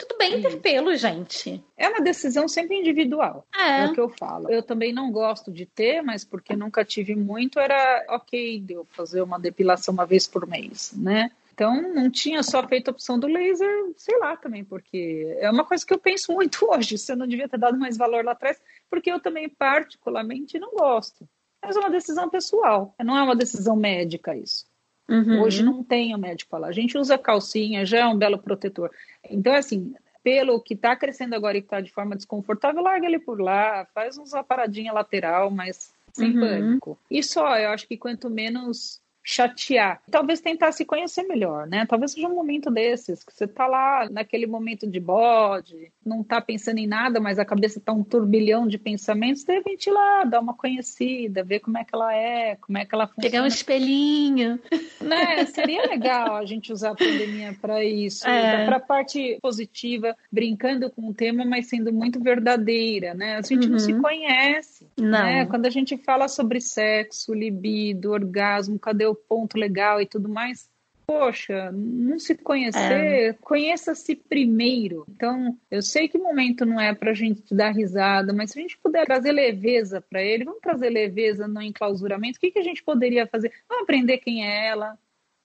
Tudo 0.00 0.16
bem 0.16 0.40
ter 0.40 0.56
pelo, 0.60 0.96
gente. 0.96 1.62
É 1.76 1.86
uma 1.86 2.00
decisão 2.00 2.48
sempre 2.48 2.78
individual. 2.78 3.46
É. 3.54 3.82
é 3.82 3.86
o 3.86 3.92
que 3.92 4.00
eu 4.00 4.08
falo. 4.08 4.50
Eu 4.50 4.62
também 4.62 4.94
não 4.94 5.12
gosto 5.12 5.52
de 5.52 5.66
ter, 5.66 6.00
mas 6.00 6.24
porque 6.24 6.56
nunca 6.56 6.82
tive 6.84 7.14
muito, 7.14 7.60
era 7.60 8.06
ok 8.08 8.60
de 8.60 8.72
eu 8.72 8.86
fazer 8.92 9.20
uma 9.20 9.38
depilação 9.38 9.92
uma 9.92 10.06
vez 10.06 10.26
por 10.26 10.46
mês, 10.46 10.92
né? 10.96 11.30
Então, 11.52 11.82
não 11.92 12.10
tinha 12.10 12.42
só 12.42 12.66
feito 12.66 12.88
a 12.88 12.92
opção 12.92 13.18
do 13.18 13.26
laser, 13.26 13.92
sei 13.98 14.18
lá 14.18 14.34
também, 14.34 14.64
porque 14.64 15.36
é 15.38 15.50
uma 15.50 15.66
coisa 15.66 15.84
que 15.84 15.92
eu 15.92 15.98
penso 15.98 16.32
muito 16.32 16.64
hoje. 16.72 16.96
Se 16.96 17.12
eu 17.12 17.16
não 17.16 17.26
devia 17.26 17.46
ter 17.46 17.58
dado 17.58 17.78
mais 17.78 17.98
valor 17.98 18.24
lá 18.24 18.32
atrás, 18.32 18.58
porque 18.88 19.12
eu 19.12 19.20
também, 19.20 19.50
particularmente, 19.50 20.58
não 20.58 20.70
gosto. 20.70 21.28
Mas 21.62 21.76
é 21.76 21.78
uma 21.78 21.90
decisão 21.90 22.30
pessoal, 22.30 22.94
não 23.04 23.18
é 23.18 23.22
uma 23.22 23.36
decisão 23.36 23.76
médica 23.76 24.34
isso. 24.34 24.69
Uhum. 25.10 25.42
Hoje 25.42 25.62
não 25.62 25.82
tem 25.82 26.14
o 26.14 26.18
médico 26.18 26.56
lá. 26.56 26.68
A 26.68 26.72
gente 26.72 26.96
usa 26.96 27.18
calcinha, 27.18 27.84
já 27.84 27.98
é 27.98 28.06
um 28.06 28.16
belo 28.16 28.38
protetor. 28.38 28.90
Então, 29.28 29.52
assim, 29.52 29.92
pelo 30.22 30.60
que 30.60 30.74
está 30.74 30.94
crescendo 30.94 31.34
agora 31.34 31.58
e 31.58 31.60
que 31.60 31.66
está 31.66 31.80
de 31.80 31.90
forma 31.90 32.14
desconfortável, 32.14 32.82
larga 32.82 33.06
ele 33.06 33.18
por 33.18 33.40
lá, 33.40 33.86
faz 33.94 34.16
uns 34.16 34.30
paradinha 34.46 34.92
lateral, 34.92 35.50
mas 35.50 35.92
sem 36.12 36.34
uhum. 36.34 36.40
pânico. 36.40 36.98
E 37.10 37.22
só, 37.22 37.58
eu 37.58 37.70
acho 37.70 37.88
que 37.88 37.96
quanto 37.96 38.30
menos 38.30 39.00
chatear. 39.22 40.00
Talvez 40.10 40.40
tentar 40.40 40.72
se 40.72 40.84
conhecer 40.84 41.22
melhor, 41.24 41.66
né? 41.66 41.86
Talvez 41.86 42.12
seja 42.12 42.26
um 42.26 42.34
momento 42.34 42.70
desses, 42.70 43.22
que 43.22 43.32
você 43.32 43.46
tá 43.46 43.66
lá 43.66 44.08
naquele 44.10 44.46
momento 44.46 44.86
de 44.86 44.98
bode, 44.98 45.92
não 46.04 46.22
tá 46.22 46.40
pensando 46.40 46.78
em 46.78 46.86
nada, 46.86 47.20
mas 47.20 47.38
a 47.38 47.44
cabeça 47.44 47.80
tá 47.80 47.92
um 47.92 48.02
turbilhão 48.02 48.66
de 48.66 48.78
pensamentos, 48.78 49.44
de 49.44 49.52
repente 49.52 49.88
ir 49.88 49.92
lá, 49.92 50.24
dar 50.24 50.40
uma 50.40 50.54
conhecida, 50.54 51.44
ver 51.44 51.60
como 51.60 51.78
é 51.78 51.84
que 51.84 51.94
ela 51.94 52.14
é, 52.14 52.56
como 52.56 52.78
é 52.78 52.84
que 52.84 52.94
ela 52.94 53.06
funciona. 53.06 53.30
Pegar 53.30 53.42
um 53.42 53.46
espelhinho. 53.46 54.58
Né? 55.00 55.46
Seria 55.46 55.86
legal 55.86 56.36
a 56.36 56.44
gente 56.44 56.72
usar 56.72 56.90
a 56.90 56.94
pandemia 56.94 57.56
para 57.60 57.84
isso, 57.84 58.26
é. 58.26 58.64
para 58.64 58.76
a 58.76 58.80
parte 58.80 59.38
positiva, 59.42 60.16
brincando 60.30 60.90
com 60.90 61.08
o 61.08 61.14
tema, 61.14 61.44
mas 61.44 61.68
sendo 61.68 61.92
muito 61.92 62.20
verdadeira, 62.20 63.14
né? 63.14 63.36
A 63.36 63.42
gente 63.42 63.66
uhum. 63.66 63.72
não 63.72 63.78
se 63.78 63.92
uhum. 63.92 64.02
conhece, 64.02 64.86
não. 64.96 65.10
né? 65.10 65.46
Quando 65.46 65.66
a 65.66 65.70
gente 65.70 65.96
fala 65.96 66.28
sobre 66.28 66.60
sexo, 66.60 67.34
libido, 67.34 68.12
orgasmo, 68.12 68.78
cadê 68.78 69.09
o 69.10 69.14
ponto 69.14 69.58
legal 69.58 70.00
e 70.00 70.06
tudo 70.06 70.28
mais. 70.28 70.68
Poxa, 71.06 71.72
não 71.72 72.20
se 72.20 72.36
conhecer, 72.36 73.30
é. 73.30 73.32
conheça-se 73.40 74.14
primeiro. 74.14 75.04
Então, 75.08 75.58
eu 75.68 75.82
sei 75.82 76.08
que 76.08 76.16
o 76.16 76.22
momento 76.22 76.64
não 76.64 76.80
é 76.80 76.94
para 76.94 77.10
a 77.10 77.14
gente 77.14 77.52
dar 77.52 77.72
risada, 77.72 78.32
mas 78.32 78.52
se 78.52 78.58
a 78.60 78.62
gente 78.62 78.78
puder 78.78 79.06
trazer 79.06 79.32
leveza 79.32 80.00
para 80.00 80.22
ele, 80.22 80.44
vamos 80.44 80.60
trazer 80.60 80.88
leveza 80.88 81.48
no 81.48 81.60
enclausuramento. 81.60 82.36
O 82.38 82.40
que, 82.40 82.52
que 82.52 82.60
a 82.60 82.62
gente 82.62 82.84
poderia 82.84 83.26
fazer? 83.26 83.52
Vamos 83.68 83.82
aprender 83.82 84.18
quem 84.18 84.46
é 84.46 84.68
ela, 84.68 84.96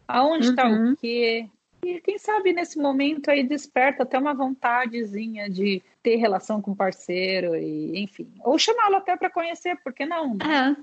aonde 0.07 0.49
está 0.49 0.68
uhum. 0.68 0.91
o 0.91 0.97
quê, 0.97 1.49
e 1.84 1.99
quem 2.01 2.20
sabe 2.20 2.53
nesse 2.53 2.78
momento 2.78 3.30
aí 3.30 3.43
desperta 3.43 4.03
até 4.03 4.20
uma 4.20 4.34
vontadezinha 4.34 5.49
de 5.49 5.82
ter 6.03 6.16
relação 6.18 6.61
com 6.61 6.72
o 6.72 6.76
parceiro 6.76 7.55
e 7.55 8.03
enfim, 8.03 8.28
ou 8.43 8.57
chamá-lo 8.57 8.97
até 8.97 9.16
para 9.16 9.30
conhecer, 9.30 9.76
por 9.84 9.93
que 9.93 10.05
não? 10.05 10.38
É 10.41 10.76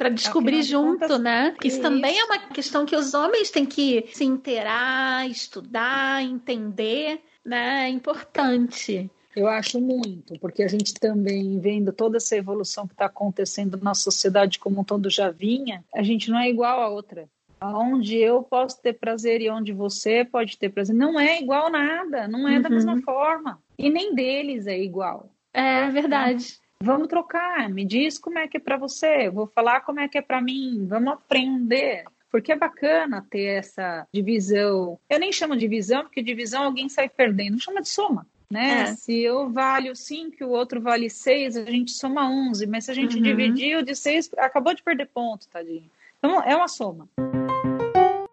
para 0.00 0.08
descobrir 0.08 0.62
junto, 0.62 1.00
contas, 1.00 1.20
né? 1.20 1.54
Isso, 1.62 1.76
isso 1.76 1.82
também 1.82 2.18
é 2.18 2.24
uma 2.24 2.38
questão 2.38 2.86
que 2.86 2.96
os 2.96 3.12
homens 3.12 3.50
têm 3.50 3.66
que 3.66 4.06
se 4.14 4.24
inteirar, 4.24 5.28
estudar, 5.28 6.22
entender, 6.22 7.20
né? 7.44 7.84
É 7.84 7.88
importante. 7.90 9.10
Eu 9.36 9.46
acho 9.46 9.78
muito, 9.78 10.38
porque 10.40 10.62
a 10.62 10.68
gente 10.68 10.94
também, 10.94 11.60
vendo 11.60 11.92
toda 11.92 12.16
essa 12.16 12.34
evolução 12.34 12.86
que 12.86 12.94
está 12.94 13.04
acontecendo 13.04 13.78
na 13.82 13.94
sociedade 13.94 14.58
como 14.58 14.80
um 14.80 14.84
todo 14.84 15.10
já 15.10 15.30
vinha, 15.30 15.84
a 15.94 16.02
gente 16.02 16.30
não 16.30 16.38
é 16.38 16.48
igual 16.48 16.80
a 16.80 16.88
outra. 16.88 17.28
Onde 17.62 18.16
eu 18.16 18.42
posso 18.42 18.80
ter 18.80 18.94
prazer 18.94 19.42
e 19.42 19.50
onde 19.50 19.70
você 19.70 20.24
pode 20.24 20.56
ter 20.56 20.70
prazer. 20.70 20.96
Não 20.96 21.20
é 21.20 21.42
igual 21.42 21.70
nada, 21.70 22.26
não 22.26 22.48
é 22.48 22.56
uhum. 22.56 22.62
da 22.62 22.70
mesma 22.70 23.02
forma. 23.02 23.60
E 23.78 23.90
nem 23.90 24.14
deles 24.14 24.66
é 24.66 24.78
igual. 24.82 25.30
É 25.52 25.90
verdade. 25.90 26.58
Vamos 26.82 27.08
trocar, 27.08 27.68
me 27.68 27.84
diz 27.84 28.18
como 28.18 28.38
é 28.38 28.48
que 28.48 28.56
é 28.56 28.60
para 28.60 28.78
você, 28.78 29.26
eu 29.26 29.32
vou 29.32 29.46
falar 29.46 29.80
como 29.82 30.00
é 30.00 30.08
que 30.08 30.16
é 30.16 30.22
para 30.22 30.40
mim, 30.40 30.86
vamos 30.88 31.12
aprender. 31.12 32.04
Porque 32.30 32.52
é 32.52 32.56
bacana 32.56 33.26
ter 33.28 33.58
essa 33.58 34.06
divisão. 34.14 34.98
Eu 35.08 35.18
nem 35.18 35.32
chamo 35.32 35.54
de 35.54 35.60
divisão, 35.60 36.02
porque 36.02 36.22
divisão 36.22 36.62
alguém 36.62 36.88
sai 36.88 37.08
perdendo, 37.08 37.60
chama 37.60 37.82
de 37.82 37.88
soma. 37.88 38.24
Né? 38.48 38.82
É. 38.82 38.86
Se 38.94 39.20
eu 39.20 39.50
valho 39.50 39.94
5 39.94 40.36
e 40.40 40.44
o 40.44 40.50
outro 40.50 40.80
vale 40.80 41.10
6, 41.10 41.56
a 41.56 41.64
gente 41.64 41.90
soma 41.90 42.30
11, 42.30 42.66
mas 42.66 42.84
se 42.84 42.90
a 42.92 42.94
gente 42.94 43.16
uhum. 43.16 43.22
dividiu 43.22 43.82
de 43.82 43.94
6, 43.94 44.30
acabou 44.38 44.74
de 44.74 44.82
perder 44.82 45.06
ponto, 45.06 45.48
tadinho. 45.48 45.90
Então 46.18 46.42
é 46.42 46.56
uma 46.56 46.68
soma. 46.68 47.08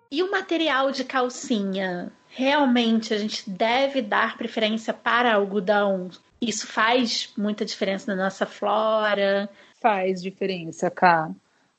E 0.09 0.23
o 0.23 0.31
material 0.31 0.91
de 0.91 1.03
calcinha? 1.03 2.11
Realmente 2.29 3.13
a 3.13 3.17
gente 3.17 3.49
deve 3.49 4.01
dar 4.01 4.37
preferência 4.37 4.93
para 4.93 5.33
algodão 5.33 6.09
isso 6.41 6.67
faz 6.67 7.33
muita 7.37 7.65
diferença 7.65 8.15
na 8.15 8.23
nossa 8.23 8.45
flora? 8.45 9.49
Faz 9.81 10.21
diferença, 10.21 10.89
Cá, 10.89 11.31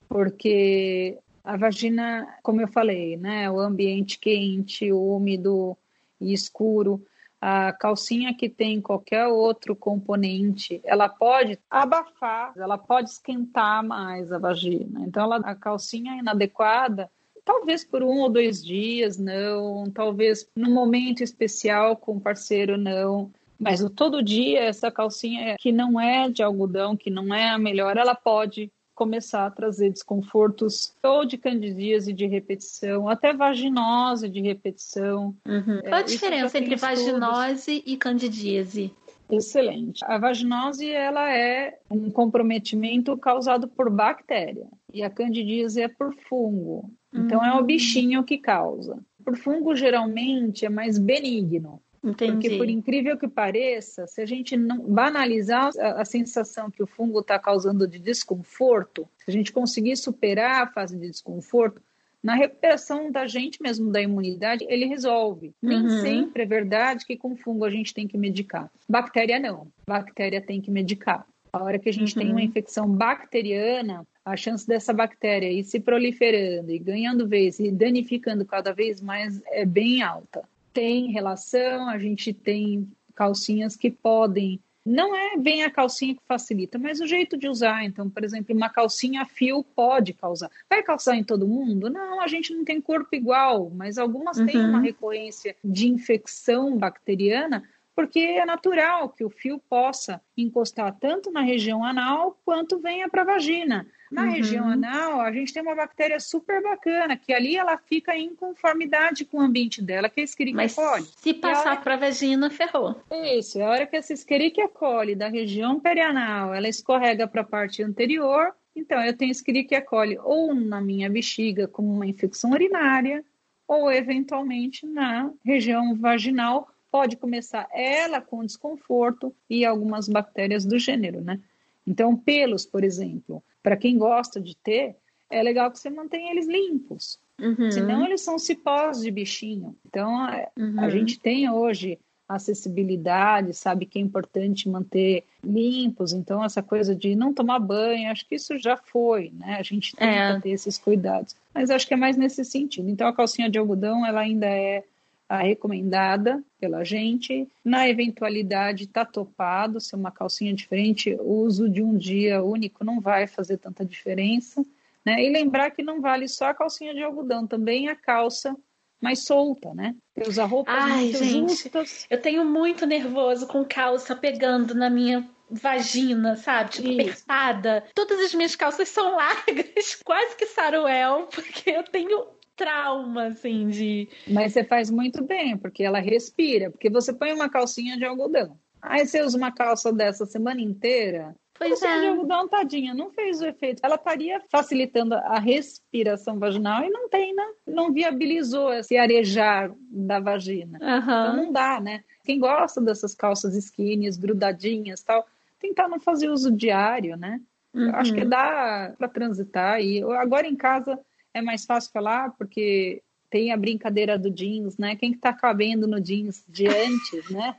porque 0.09 1.18
a 1.44 1.56
vagina, 1.56 2.26
como 2.42 2.61
eu 2.61 2.68
falei, 2.68 3.16
né, 3.16 3.50
o 3.50 3.59
ambiente 3.59 4.18
quente, 4.18 4.92
úmido 4.92 5.76
e 6.20 6.32
escuro, 6.32 7.04
a 7.40 7.72
calcinha 7.72 8.34
que 8.34 8.48
tem 8.48 8.80
qualquer 8.80 9.26
outro 9.28 9.76
componente, 9.76 10.80
ela 10.84 11.09
pode 11.09 11.59
abafar, 11.70 12.52
ela 12.56 12.76
pode 12.76 13.11
esquentar 13.11 13.84
mais 13.84 14.32
a 14.32 14.38
vagina. 14.38 15.04
Então, 15.06 15.22
ela, 15.24 15.36
a 15.36 15.54
calcinha 15.54 16.16
inadequada, 16.16 17.09
talvez 17.44 17.84
por 17.84 18.02
um 18.02 18.18
ou 18.18 18.28
dois 18.28 18.62
dias, 18.62 19.16
não, 19.16 19.84
talvez 19.90 20.50
num 20.54 20.72
momento 20.74 21.22
especial 21.22 21.96
com 21.96 22.16
o 22.16 22.20
parceiro, 22.20 22.76
não. 22.76 23.30
Mas 23.59 23.80
o 23.82 23.90
todo 23.90 24.22
dia, 24.22 24.61
essa 24.61 24.90
calcinha 24.90 25.56
que 25.59 25.72
não 25.72 26.00
é 26.00 26.28
de 26.28 26.42
algodão, 26.42 26.96
que 26.96 27.11
não 27.11 27.34
é 27.34 27.50
a 27.50 27.59
melhor, 27.59 27.96
ela 27.96 28.14
pode 28.14 28.70
começar 28.94 29.46
a 29.46 29.50
trazer 29.50 29.90
desconfortos 29.90 30.92
ou 31.04 31.24
de 31.24 31.38
candidíase 31.38 32.12
de 32.12 32.26
repetição, 32.26 33.09
até 33.09 33.32
vaginose 33.32 34.28
de 34.28 34.40
repetição. 34.40 35.36
Uhum. 35.46 35.80
Qual 35.82 35.94
a 35.94 36.00
é, 36.00 36.02
diferença 36.02 36.59
entre 36.59 36.74
vaginose 36.74 37.82
e 37.86 37.96
candidíase? 37.96 38.92
Excelente. 39.30 40.04
A 40.04 40.18
vaginose 40.18 40.90
ela 40.90 41.32
é 41.32 41.78
um 41.88 42.11
comprometimento 42.11 43.16
causado 43.18 43.68
por 43.68 43.88
bactéria 43.88 44.66
e 44.92 45.02
a 45.02 45.11
candidíase 45.11 45.80
é 45.80 45.88
por 45.88 46.12
fungo. 46.28 46.90
Então 47.14 47.38
uhum. 47.38 47.44
é 47.44 47.54
o 47.54 47.61
hum. 47.61 47.64
bichinho 47.64 48.24
que 48.24 48.38
causa. 48.38 48.98
Por 49.24 49.36
fungo 49.36 49.76
geralmente 49.76 50.64
é 50.66 50.68
mais 50.68 50.98
benigno. 50.98 51.80
Entendi. 52.03 52.32
Porque, 52.32 52.57
por 52.57 52.68
incrível 52.68 53.16
que 53.16 53.28
pareça, 53.28 54.07
se 54.07 54.20
a 54.20 54.26
gente 54.26 54.57
não 54.57 54.80
banalizar 54.80 55.70
a, 55.78 56.03
a 56.03 56.05
sensação 56.05 56.70
que 56.70 56.82
o 56.82 56.86
fungo 56.86 57.20
está 57.20 57.38
causando 57.38 57.86
de 57.86 57.99
desconforto, 57.99 59.09
se 59.18 59.30
a 59.30 59.32
gente 59.32 59.53
conseguir 59.53 59.96
superar 59.96 60.62
a 60.62 60.66
fase 60.66 60.96
de 60.96 61.11
desconforto, 61.11 61.82
na 62.22 62.34
recuperação 62.34 63.11
da 63.11 63.26
gente 63.26 63.62
mesmo, 63.62 63.90
da 63.90 64.03
imunidade, 64.03 64.66
ele 64.68 64.86
resolve. 64.86 65.55
Nem 65.62 65.82
uhum. 65.82 66.01
sempre 66.01 66.42
é 66.42 66.46
verdade 66.46 67.07
que 67.07 67.16
com 67.16 67.36
fungo 67.36 67.64
a 67.64 67.70
gente 67.70 67.94
tem 67.94 68.09
que 68.09 68.18
medicar. 68.18 68.70
Bactéria 68.88 69.38
não. 69.38 69.68
Bactéria 69.86 70.40
tem 70.40 70.61
que 70.61 70.70
medicar. 70.70 71.24
A 71.53 71.62
hora 71.62 71.78
que 71.78 71.88
a 71.88 71.92
gente 71.92 72.14
uhum. 72.16 72.22
tem 72.22 72.30
uma 72.30 72.40
uhum. 72.40 72.46
infecção 72.46 72.88
bacteriana, 72.88 74.07
a 74.24 74.36
chance 74.36 74.66
dessa 74.66 74.92
bactéria 74.92 75.51
ir 75.51 75.64
se 75.64 75.80
proliferando 75.80 76.70
e 76.70 76.78
ganhando 76.78 77.26
vez 77.26 77.59
e 77.61 77.70
danificando 77.70 78.44
cada 78.44 78.72
vez 78.72 79.01
mais 79.01 79.40
é 79.46 79.64
bem 79.64 80.03
alta 80.03 80.42
tem 80.79 81.11
relação, 81.11 81.89
a 81.89 81.99
gente 81.99 82.33
tem 82.33 82.89
calcinhas 83.12 83.74
que 83.74 83.91
podem. 83.91 84.61
Não 84.87 85.12
é 85.12 85.37
bem 85.37 85.64
a 85.64 85.70
calcinha 85.70 86.14
que 86.14 86.22
facilita, 86.24 86.79
mas 86.79 87.01
o 87.01 87.07
jeito 87.07 87.37
de 87.37 87.49
usar. 87.49 87.85
Então, 87.85 88.09
por 88.09 88.22
exemplo, 88.22 88.55
uma 88.55 88.70
calcinha 88.70 89.22
a 89.22 89.24
fio 89.24 89.64
pode 89.64 90.12
causar. 90.12 90.49
Vai 90.70 90.81
causar 90.85 91.16
em 91.16 91.24
todo 91.24 91.49
mundo? 91.49 91.91
Não, 91.91 92.20
a 92.20 92.29
gente 92.29 92.55
não 92.55 92.64
tem 92.64 92.81
corpo 92.81 93.09
igual, 93.12 93.68
mas 93.74 93.99
algumas 93.99 94.39
uhum. 94.39 94.47
têm 94.47 94.61
uma 94.64 94.81
recorrência 94.81 95.57
de 95.64 95.89
infecção 95.89 96.79
bacteriana 96.79 97.64
porque 97.93 98.20
é 98.20 98.47
natural 98.47 99.09
que 99.09 99.24
o 99.24 99.31
fio 99.31 99.61
possa 99.68 100.20
encostar 100.37 100.97
tanto 101.01 101.33
na 101.33 101.41
região 101.41 101.85
anal 101.85 102.41
quanto 102.45 102.79
venha 102.79 103.09
para 103.09 103.22
a 103.22 103.24
vagina. 103.24 103.85
Na 104.11 104.22
uhum. 104.22 104.30
região 104.30 104.68
anal, 104.68 105.20
a 105.20 105.30
gente 105.30 105.52
tem 105.52 105.62
uma 105.62 105.74
bactéria 105.74 106.18
super 106.18 106.62
bacana, 106.62 107.16
que 107.16 107.32
ali 107.32 107.56
ela 107.56 107.76
fica 107.76 108.16
em 108.16 108.34
conformidade 108.34 109.24
com 109.24 109.38
o 109.38 109.40
ambiente 109.40 109.82
dela, 109.82 110.09
que 110.09 110.20
é 110.20 110.22
a 110.22 110.24
Escherichia 110.24 110.68
coli. 110.74 111.06
se 111.16 111.34
passar 111.34 111.82
para 111.82 111.94
a 111.94 111.98
vagina, 111.98 112.48
ferrou. 112.48 112.96
Isso, 113.36 113.59
é 113.59 113.64
a 113.64 113.70
hora 113.70 113.86
que 113.86 113.96
essa 113.96 114.14
Escherichia 114.14 114.68
coli 114.68 115.14
da 115.14 115.28
região 115.28 115.78
perianal, 115.78 116.54
ela 116.54 116.68
escorrega 116.68 117.28
para 117.28 117.42
a 117.42 117.44
parte 117.44 117.82
anterior, 117.82 118.54
então 118.74 119.02
eu 119.02 119.16
tenho 119.16 119.32
Escherichia 119.32 119.82
coli 119.82 120.18
ou 120.22 120.54
na 120.54 120.80
minha 120.80 121.11
bexiga 121.11 121.68
como 121.68 121.92
uma 121.92 122.06
infecção 122.06 122.52
urinária, 122.52 123.22
ou 123.66 123.92
eventualmente 123.92 124.86
na 124.86 125.30
região 125.44 125.94
vaginal 125.94 126.68
pode 126.90 127.16
começar 127.16 127.68
ela 127.70 128.20
com 128.20 128.44
desconforto 128.44 129.34
e 129.50 129.64
algumas 129.64 130.09
bactérias 130.09 130.64
do 130.64 130.78
gênero, 130.78 131.20
né? 131.20 131.38
Então, 131.86 132.16
pelos, 132.16 132.66
por 132.66 132.84
exemplo, 132.84 133.42
para 133.69 133.77
quem 133.77 133.99
gosta 133.99 134.41
de 134.41 134.57
ter, 134.57 134.97
é 135.29 135.43
legal 135.43 135.71
que 135.71 135.79
você 135.79 135.91
mantenha 135.91 136.33
eles 136.33 136.49
limpos. 136.49 137.19
Uhum. 137.39 137.71
Senão, 137.71 138.07
eles 138.07 138.23
são 138.23 138.39
cipós 138.39 139.03
de 139.03 139.11
bichinho. 139.11 139.77
Então, 139.87 140.11
uhum. 140.57 140.81
a 140.81 140.89
gente 140.89 141.21
tem 141.21 141.51
hoje 141.51 141.99
acessibilidade, 142.27 143.53
sabe 143.53 143.85
que 143.85 143.99
é 143.99 144.03
importante 144.03 144.71
manter 144.71 145.25
limpos, 145.45 146.14
então 146.14 146.43
essa 146.43 146.62
coisa 146.62 146.95
de 146.95 147.14
não 147.14 147.33
tomar 147.33 147.59
banho, 147.59 148.11
acho 148.11 148.27
que 148.27 148.37
isso 148.37 148.59
já 148.59 148.77
foi, 148.77 149.33
né? 149.39 149.57
A 149.59 149.62
gente 149.62 149.95
tem 149.95 150.09
é. 150.09 150.35
que 150.35 150.43
ter 150.43 150.51
esses 150.51 150.79
cuidados. 150.79 151.37
Mas 151.55 151.71
acho 151.71 151.87
que 151.87 151.93
é 151.93 151.97
mais 151.97 152.16
nesse 152.16 152.45
sentido. 152.45 152.89
Então 152.89 153.07
a 153.07 153.14
calcinha 153.14 153.51
de 153.51 153.59
algodão, 153.59 154.05
ela 154.05 154.21
ainda 154.21 154.47
é 154.47 154.83
a 155.29 155.39
recomendada 155.39 156.43
pela 156.59 156.85
gente. 156.85 157.47
Na 157.64 157.89
eventualidade 157.89 158.85
está 158.85 159.05
topado 159.05 159.81
ser 159.81 159.97
uma 159.97 160.11
calcinha 160.11 160.55
diferente, 160.55 161.14
o 161.20 161.43
uso 161.43 161.68
de 161.68 161.83
um 161.83 161.97
dia 161.97 162.43
único 162.43 162.85
não 162.85 163.01
vai 163.01 163.26
fazer 163.26 163.59
tanta 163.59 163.85
diferença. 163.85 164.64
Né? 165.05 165.22
E 165.22 165.31
lembrar 165.31 165.70
que 165.70 165.83
não 165.83 166.01
vale 166.01 166.26
só 166.29 166.47
a 166.47 166.55
calcinha 166.55 166.95
de 166.95 167.03
algodão, 167.03 167.47
também 167.47 167.89
a 167.89 167.97
calça 167.97 168.57
mais 169.01 169.24
solta, 169.24 169.72
né? 169.72 169.95
Usar 170.26 170.47
roupas 170.47 170.74
Ai, 170.76 171.05
muito 171.05 171.24
gente, 171.24 171.51
justas. 171.51 172.07
Eu 172.11 172.20
tenho 172.20 172.45
muito 172.45 172.85
nervoso 172.85 173.47
com 173.47 173.64
calça 173.64 174.16
pegando 174.16 174.74
na 174.74 174.91
minha 174.91 175.29
vagina, 175.51 176.37
sabe? 176.37 176.70
Tipo, 176.70 176.89
Isso. 176.89 177.01
apertada. 177.01 177.85
Todas 177.95 178.18
as 178.20 178.35
minhas 178.35 178.57
calças 178.57 178.89
são 178.89 179.14
largas, 179.16 179.95
quase 180.05 180.37
que 180.37 180.47
saruel, 180.47 181.29
porque 181.33 181.70
eu 181.70 181.85
tenho 181.85 182.26
trauma, 182.59 183.28
assim, 183.28 183.68
de. 183.68 184.09
Mas 184.26 184.52
você 184.52 184.64
faz 184.64 184.90
muito 184.90 185.24
bem, 185.24 185.56
porque 185.56 185.84
ela 185.84 186.00
respira. 186.00 186.70
Porque 186.70 186.90
você 186.90 187.12
põe 187.12 187.32
uma 187.32 187.48
calcinha 187.48 187.96
de 187.96 188.04
algodão. 188.04 188.59
Aí 188.82 189.06
você 189.06 189.22
usa 189.22 189.38
uma 189.38 189.52
calça 189.52 189.92
dessa 189.92 190.26
semana 190.26 190.61
inteira, 190.61 191.34
Pois 191.59 191.82
é. 191.82 192.00
de 192.00 192.06
algodão, 192.06 192.46
tadinha, 192.46 192.94
não 192.94 193.11
fez 193.11 193.40
o 193.40 193.46
efeito. 193.46 193.80
Ela 193.82 193.96
estaria 193.96 194.40
facilitando 194.48 195.14
a 195.14 195.40
respiração 195.40 196.38
vaginal 196.38 196.84
e 196.84 196.90
não 196.90 197.09
tem, 197.09 197.34
né? 197.34 197.44
Não 197.66 197.92
viabilizou 197.92 198.72
esse 198.72 198.96
arejar 198.96 199.72
da 199.90 200.20
vagina. 200.20 200.78
Uhum. 200.80 200.98
Então 200.98 201.36
não 201.36 201.52
dá, 201.52 201.80
né? 201.80 202.04
Quem 202.22 202.38
gosta 202.38 202.80
dessas 202.80 203.14
calças 203.14 203.56
skinny, 203.56 204.09
grudadinhas 204.16 205.02
tal, 205.02 205.26
tentar 205.59 205.88
não 205.88 205.98
fazer 205.98 206.28
uso 206.28 206.52
diário, 206.52 207.16
né? 207.16 207.40
Uhum. 207.74 207.94
acho 207.96 208.14
que 208.14 208.24
dá 208.24 208.94
para 208.96 209.09
transitar. 209.09 209.80
E 209.80 210.02
agora 210.02 210.46
em 210.46 210.56
casa 210.56 210.98
é 211.39 211.43
mais 211.43 211.64
fácil 211.64 211.91
falar, 211.93 212.30
porque 212.36 213.03
tem 213.30 213.53
a 213.53 213.57
brincadeira 213.57 214.18
do 214.18 214.30
jeans, 214.30 214.76
né? 214.76 214.97
Quem 214.97 215.12
que 215.12 215.18
tá 215.18 215.32
cabendo 215.32 215.86
no 215.86 216.01
jeans 216.01 216.45
de 216.49 216.66
antes, 216.66 217.30
né? 217.30 217.57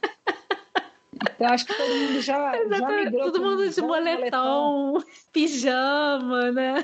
Então, 1.22 1.48
acho 1.48 1.66
que 1.66 1.76
todo 1.76 1.96
mundo 1.96 2.22
já, 2.22 2.54
já 2.78 2.88
migrou. 2.88 3.32
Todo 3.32 3.42
mundo 3.42 3.70
de 3.70 3.82
moletom, 3.82 4.94
moletom, 4.94 5.04
pijama, 5.34 6.52
né? 6.52 6.84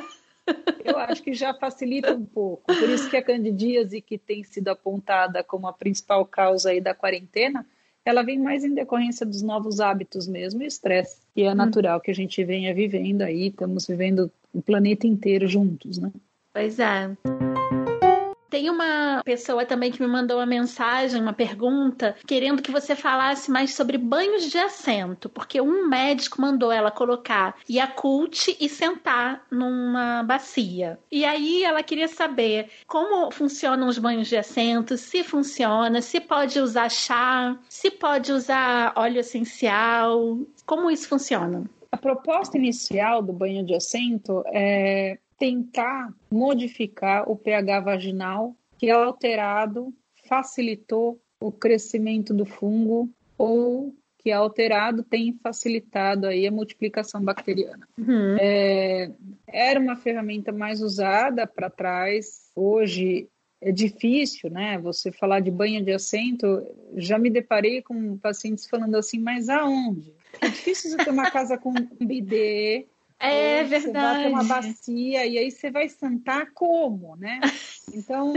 Eu 0.83 0.97
acho 0.97 1.23
que 1.23 1.33
já 1.33 1.53
facilita 1.53 2.13
um 2.13 2.25
pouco. 2.25 2.65
Por 2.65 2.89
isso 2.89 3.09
que 3.09 3.17
a 3.17 3.23
candidíase, 3.23 4.01
que 4.01 4.17
tem 4.17 4.43
sido 4.43 4.67
apontada 4.69 5.43
como 5.43 5.67
a 5.67 5.73
principal 5.73 6.25
causa 6.25 6.69
aí 6.69 6.79
da 6.79 6.93
quarentena, 6.93 7.65
ela 8.03 8.21
vem 8.21 8.37
mais 8.37 8.63
em 8.63 8.73
decorrência 8.73 9.25
dos 9.25 9.41
novos 9.41 9.79
hábitos 9.79 10.27
mesmo 10.27 10.61
e 10.61 10.67
estresse, 10.67 11.21
que 11.33 11.41
é 11.41 11.55
natural 11.55 11.99
que 11.99 12.11
a 12.11 12.15
gente 12.15 12.43
venha 12.43 12.73
vivendo 12.73 13.23
aí, 13.23 13.47
estamos 13.47 13.87
vivendo 13.87 14.31
o 14.53 14.61
planeta 14.61 15.07
inteiro 15.07 15.47
juntos, 15.47 15.97
né? 15.97 16.11
Pois 16.55 16.79
é. 16.79 17.11
Tem 18.49 18.69
uma 18.69 19.21
pessoa 19.25 19.65
também 19.65 19.91
que 19.91 20.01
me 20.01 20.07
mandou 20.07 20.37
uma 20.37 20.45
mensagem, 20.45 21.21
uma 21.21 21.33
pergunta, 21.33 22.15
querendo 22.25 22.61
que 22.61 22.71
você 22.71 22.95
falasse 22.95 23.51
mais 23.51 23.73
sobre 23.73 23.97
banhos 23.97 24.49
de 24.49 24.57
assento, 24.57 25.27
porque 25.27 25.59
um 25.59 25.85
médico 25.89 26.39
mandou 26.39 26.71
ela 26.71 26.89
colocar 26.89 27.57
Yakult 27.69 28.55
e 28.57 28.69
sentar 28.69 29.45
numa 29.51 30.23
bacia. 30.23 30.97
E 31.11 31.25
aí 31.25 31.61
ela 31.65 31.83
queria 31.83 32.07
saber 32.07 32.69
como 32.87 33.29
funcionam 33.31 33.89
os 33.89 33.97
banhos 33.97 34.29
de 34.29 34.37
assento, 34.37 34.97
se 34.97 35.25
funciona, 35.25 36.01
se 36.01 36.21
pode 36.21 36.57
usar 36.57 36.87
chá, 36.87 37.59
se 37.67 37.91
pode 37.91 38.31
usar 38.31 38.93
óleo 38.95 39.19
essencial, 39.19 40.39
como 40.65 40.89
isso 40.89 41.09
funciona? 41.09 41.65
A 41.91 41.97
proposta 41.97 42.57
inicial 42.57 43.21
do 43.21 43.33
banho 43.33 43.65
de 43.65 43.75
assento 43.75 44.41
é 44.47 45.17
tentar 45.37 46.13
modificar 46.31 47.29
o 47.29 47.35
pH 47.35 47.79
vaginal, 47.81 48.55
que 48.77 48.89
é 48.89 48.91
alterado 48.91 49.93
facilitou 50.27 51.19
o 51.39 51.51
crescimento 51.51 52.33
do 52.33 52.45
fungo 52.45 53.09
ou 53.37 53.93
que 54.17 54.31
é 54.31 54.33
alterado 54.33 55.03
tem 55.03 55.37
facilitado 55.43 56.25
aí 56.25 56.47
a 56.47 56.51
multiplicação 56.51 57.21
bacteriana. 57.21 57.87
Uhum. 57.95 58.37
É, 58.39 59.11
era 59.47 59.79
uma 59.79 59.95
ferramenta 59.95 60.51
mais 60.51 60.81
usada 60.81 61.45
para 61.45 61.69
trás. 61.69 62.49
Hoje 62.55 63.29
é 63.61 63.71
difícil, 63.71 64.49
né? 64.49 64.79
Você 64.79 65.11
falar 65.11 65.41
de 65.41 65.51
banho 65.51 65.83
de 65.85 65.91
assento. 65.91 66.65
Já 66.95 67.19
me 67.19 67.29
deparei 67.29 67.83
com 67.83 68.17
pacientes 68.17 68.65
falando 68.65 68.95
assim, 68.95 69.19
mas 69.19 69.47
aonde? 69.47 70.11
É 70.41 70.47
difícil 70.49 70.89
você 70.89 70.97
ter 70.97 71.11
uma 71.11 71.29
casa 71.29 71.55
com 71.55 71.69
um 71.69 72.05
bidê, 72.05 72.87
é 73.19 73.63
verdade. 73.63 74.23
Você 74.23 74.23
vai 74.23 74.29
uma 74.29 74.43
bacia 74.43 75.25
e 75.25 75.37
aí 75.37 75.51
você 75.51 75.71
vai 75.71 75.89
sentar 75.89 76.51
como, 76.53 77.15
né? 77.15 77.39
Então, 77.93 78.33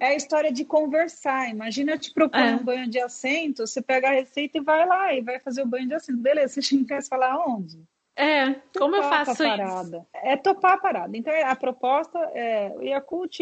é 0.00 0.08
a 0.08 0.14
história 0.14 0.52
de 0.52 0.64
conversar. 0.64 1.48
Imagina 1.48 1.92
eu 1.92 1.98
te 1.98 2.12
propor 2.12 2.40
é. 2.40 2.54
um 2.54 2.64
banho 2.64 2.88
de 2.88 2.98
assento, 2.98 3.66
você 3.66 3.80
pega 3.80 4.08
a 4.08 4.12
receita 4.12 4.58
e 4.58 4.62
vai 4.62 4.86
lá 4.86 5.14
e 5.14 5.20
vai 5.20 5.38
fazer 5.38 5.62
o 5.62 5.66
banho 5.66 5.86
de 5.86 5.94
assento. 5.94 6.18
Beleza, 6.18 6.60
você 6.60 6.84
quer 6.84 7.02
falar 7.06 7.36
onde? 7.46 7.82
É, 8.16 8.54
como 8.76 8.96
eu 8.96 9.02
faço 9.04 9.30
isso? 9.32 10.06
É 10.12 10.36
topar 10.36 10.74
a 10.74 10.78
parada. 10.78 11.16
Então, 11.16 11.32
a 11.44 11.56
proposta 11.56 12.18
é 12.34 12.72
o 12.76 12.82
Yakult 12.82 13.38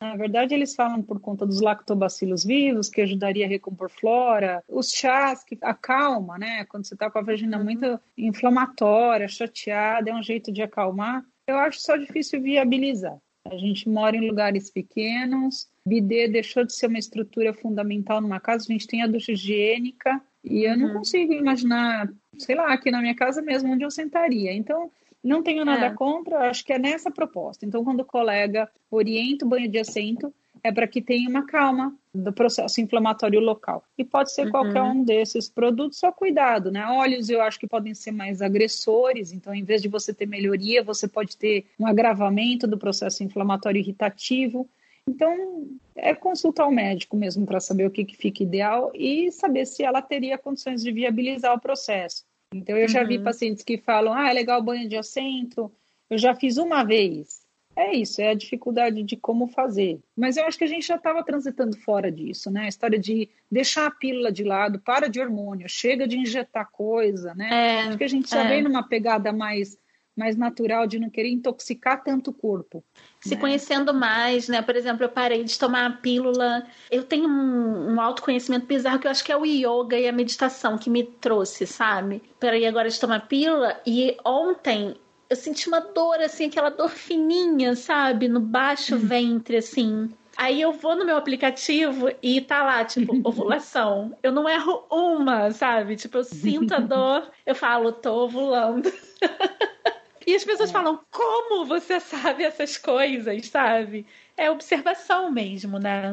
na 0.00 0.16
verdade, 0.16 0.54
eles 0.54 0.74
falam 0.74 1.02
por 1.02 1.20
conta 1.20 1.44
dos 1.44 1.60
lactobacilos 1.60 2.42
vivos, 2.42 2.88
que 2.88 3.02
ajudaria 3.02 3.44
a 3.44 3.48
recompor 3.48 3.90
flora, 3.90 4.64
os 4.66 4.90
chás 4.90 5.44
que 5.44 5.58
acalma, 5.60 6.38
né? 6.38 6.64
Quando 6.64 6.86
você 6.86 6.94
está 6.94 7.10
com 7.10 7.18
a 7.18 7.22
vagina 7.22 7.58
uhum. 7.58 7.64
muito 7.64 8.00
inflamatória, 8.16 9.28
chateada, 9.28 10.10
é 10.10 10.14
um 10.14 10.22
jeito 10.22 10.50
de 10.50 10.62
acalmar. 10.62 11.22
Eu 11.46 11.58
acho 11.58 11.80
só 11.80 11.96
difícil 11.96 12.40
viabilizar. 12.40 13.18
A 13.44 13.56
gente 13.58 13.88
mora 13.88 14.16
em 14.16 14.26
lugares 14.26 14.70
pequenos, 14.70 15.68
bidê 15.84 16.28
deixou 16.28 16.64
de 16.64 16.72
ser 16.72 16.86
uma 16.86 16.98
estrutura 16.98 17.52
fundamental 17.52 18.22
numa 18.22 18.40
casa, 18.40 18.64
a 18.68 18.72
gente 18.72 18.86
tem 18.86 19.02
a 19.02 19.06
ducha 19.06 19.32
higiênica, 19.32 20.22
e 20.42 20.64
eu 20.64 20.78
não 20.78 20.88
uhum. 20.88 20.94
consigo 20.94 21.34
imaginar, 21.34 22.10
sei 22.38 22.54
lá, 22.54 22.72
aqui 22.72 22.90
na 22.90 23.02
minha 23.02 23.14
casa 23.14 23.42
mesmo, 23.42 23.72
onde 23.72 23.84
eu 23.84 23.90
sentaria. 23.90 24.52
Então, 24.52 24.90
não 25.22 25.42
tenho 25.42 25.64
nada 25.64 25.86
é. 25.86 25.94
contra, 25.94 26.50
acho 26.50 26.64
que 26.64 26.72
é 26.72 26.78
nessa 26.78 27.10
proposta. 27.10 27.66
Então, 27.66 27.84
quando 27.84 28.00
o 28.00 28.04
colega 28.04 28.70
orienta 28.90 29.44
o 29.44 29.48
banho 29.48 29.68
de 29.68 29.78
assento, 29.78 30.32
é 30.62 30.72
para 30.72 30.86
que 30.86 31.00
tenha 31.00 31.28
uma 31.28 31.46
calma 31.46 31.94
do 32.12 32.32
processo 32.32 32.80
inflamatório 32.80 33.40
local. 33.40 33.84
E 33.96 34.04
pode 34.04 34.32
ser 34.32 34.46
uhum. 34.46 34.50
qualquer 34.50 34.82
um 34.82 35.04
desses 35.04 35.48
produtos, 35.48 35.98
só 35.98 36.10
cuidado, 36.10 36.70
né? 36.70 36.84
Óleos 36.86 37.28
eu 37.30 37.40
acho 37.40 37.58
que 37.58 37.66
podem 37.66 37.94
ser 37.94 38.10
mais 38.10 38.42
agressores, 38.42 39.32
então 39.32 39.54
em 39.54 39.64
vez 39.64 39.80
de 39.80 39.88
você 39.88 40.12
ter 40.12 40.26
melhoria, 40.26 40.82
você 40.82 41.06
pode 41.06 41.36
ter 41.36 41.66
um 41.78 41.86
agravamento 41.86 42.66
do 42.66 42.78
processo 42.78 43.22
inflamatório 43.22 43.78
irritativo. 43.78 44.68
Então, 45.08 45.66
é 45.96 46.14
consultar 46.14 46.66
o 46.66 46.72
médico 46.72 47.16
mesmo 47.16 47.46
para 47.46 47.58
saber 47.58 47.86
o 47.86 47.90
que, 47.90 48.04
que 48.04 48.16
fica 48.16 48.42
ideal 48.42 48.90
e 48.94 49.30
saber 49.32 49.66
se 49.66 49.82
ela 49.82 50.02
teria 50.02 50.38
condições 50.38 50.82
de 50.82 50.92
viabilizar 50.92 51.54
o 51.54 51.60
processo. 51.60 52.24
Então, 52.52 52.76
eu 52.76 52.88
já 52.88 53.04
vi 53.04 53.18
uhum. 53.18 53.24
pacientes 53.24 53.62
que 53.62 53.78
falam: 53.78 54.12
ah, 54.12 54.30
é 54.30 54.32
legal 54.32 54.62
banho 54.62 54.88
de 54.88 54.96
assento, 54.96 55.70
eu 56.08 56.18
já 56.18 56.34
fiz 56.34 56.56
uma 56.56 56.84
vez. 56.84 57.40
É 57.76 57.94
isso, 57.94 58.20
é 58.20 58.30
a 58.30 58.34
dificuldade 58.34 59.02
de 59.02 59.16
como 59.16 59.46
fazer. 59.46 60.00
Mas 60.16 60.36
eu 60.36 60.44
acho 60.44 60.58
que 60.58 60.64
a 60.64 60.68
gente 60.68 60.86
já 60.86 60.96
estava 60.96 61.22
transitando 61.22 61.76
fora 61.78 62.10
disso, 62.10 62.50
né? 62.50 62.64
A 62.64 62.68
história 62.68 62.98
de 62.98 63.28
deixar 63.50 63.86
a 63.86 63.90
pílula 63.90 64.32
de 64.32 64.42
lado, 64.42 64.80
para 64.80 65.08
de 65.08 65.20
hormônio, 65.20 65.68
chega 65.68 66.06
de 66.06 66.18
injetar 66.18 66.68
coisa, 66.70 67.34
né? 67.34 67.48
É, 67.50 67.80
acho 67.82 67.98
que 67.98 68.04
a 68.04 68.08
gente 68.08 68.28
já 68.28 68.44
é. 68.44 68.48
vem 68.48 68.62
numa 68.62 68.82
pegada 68.82 69.32
mais 69.32 69.78
mais 70.20 70.36
natural 70.36 70.86
de 70.86 70.98
não 70.98 71.08
querer 71.08 71.30
intoxicar 71.30 72.04
tanto 72.04 72.30
o 72.30 72.34
corpo. 72.34 72.84
Se 73.20 73.34
né? 73.34 73.40
conhecendo 73.40 73.94
mais, 73.94 74.48
né? 74.48 74.60
Por 74.60 74.76
exemplo, 74.76 75.02
eu 75.02 75.08
parei 75.08 75.42
de 75.42 75.58
tomar 75.58 75.86
a 75.86 75.90
pílula. 75.90 76.66
Eu 76.90 77.02
tenho 77.02 77.26
um, 77.26 77.94
um 77.94 78.00
autoconhecimento 78.00 78.66
bizarro 78.66 78.98
que 78.98 79.06
eu 79.06 79.10
acho 79.10 79.24
que 79.24 79.32
é 79.32 79.36
o 79.36 79.46
yoga 79.46 79.98
e 79.98 80.06
a 80.06 80.12
meditação 80.12 80.76
que 80.76 80.90
me 80.90 81.04
trouxe, 81.04 81.66
sabe? 81.66 82.22
Parei 82.38 82.66
agora 82.66 82.90
de 82.90 83.00
tomar 83.00 83.26
pílula 83.26 83.80
e 83.86 84.14
ontem 84.22 84.94
eu 85.30 85.36
senti 85.36 85.68
uma 85.68 85.80
dor, 85.80 86.20
assim, 86.20 86.46
aquela 86.46 86.70
dor 86.70 86.90
fininha, 86.90 87.74
sabe? 87.74 88.28
No 88.28 88.40
baixo 88.40 88.96
hum. 88.96 88.98
ventre, 88.98 89.56
assim. 89.56 90.10
Aí 90.36 90.60
eu 90.60 90.72
vou 90.72 90.96
no 90.96 91.04
meu 91.04 91.16
aplicativo 91.16 92.08
e 92.22 92.40
tá 92.40 92.62
lá, 92.62 92.84
tipo, 92.84 93.12
ovulação. 93.28 94.16
Eu 94.22 94.32
não 94.32 94.48
erro 94.48 94.86
uma, 94.90 95.50
sabe? 95.50 95.96
Tipo, 95.96 96.18
eu 96.18 96.24
sinto 96.24 96.74
a 96.74 96.80
dor, 96.80 97.30
eu 97.44 97.54
falo, 97.54 97.92
tô 97.92 98.24
ovulando. 98.24 98.90
E 100.26 100.34
as 100.34 100.44
pessoas 100.44 100.70
é. 100.70 100.72
falam, 100.72 101.00
como 101.10 101.64
você 101.64 101.98
sabe 102.00 102.44
essas 102.44 102.76
coisas, 102.76 103.46
sabe? 103.46 104.06
É 104.36 104.50
observação 104.50 105.30
mesmo, 105.30 105.78
né? 105.78 106.12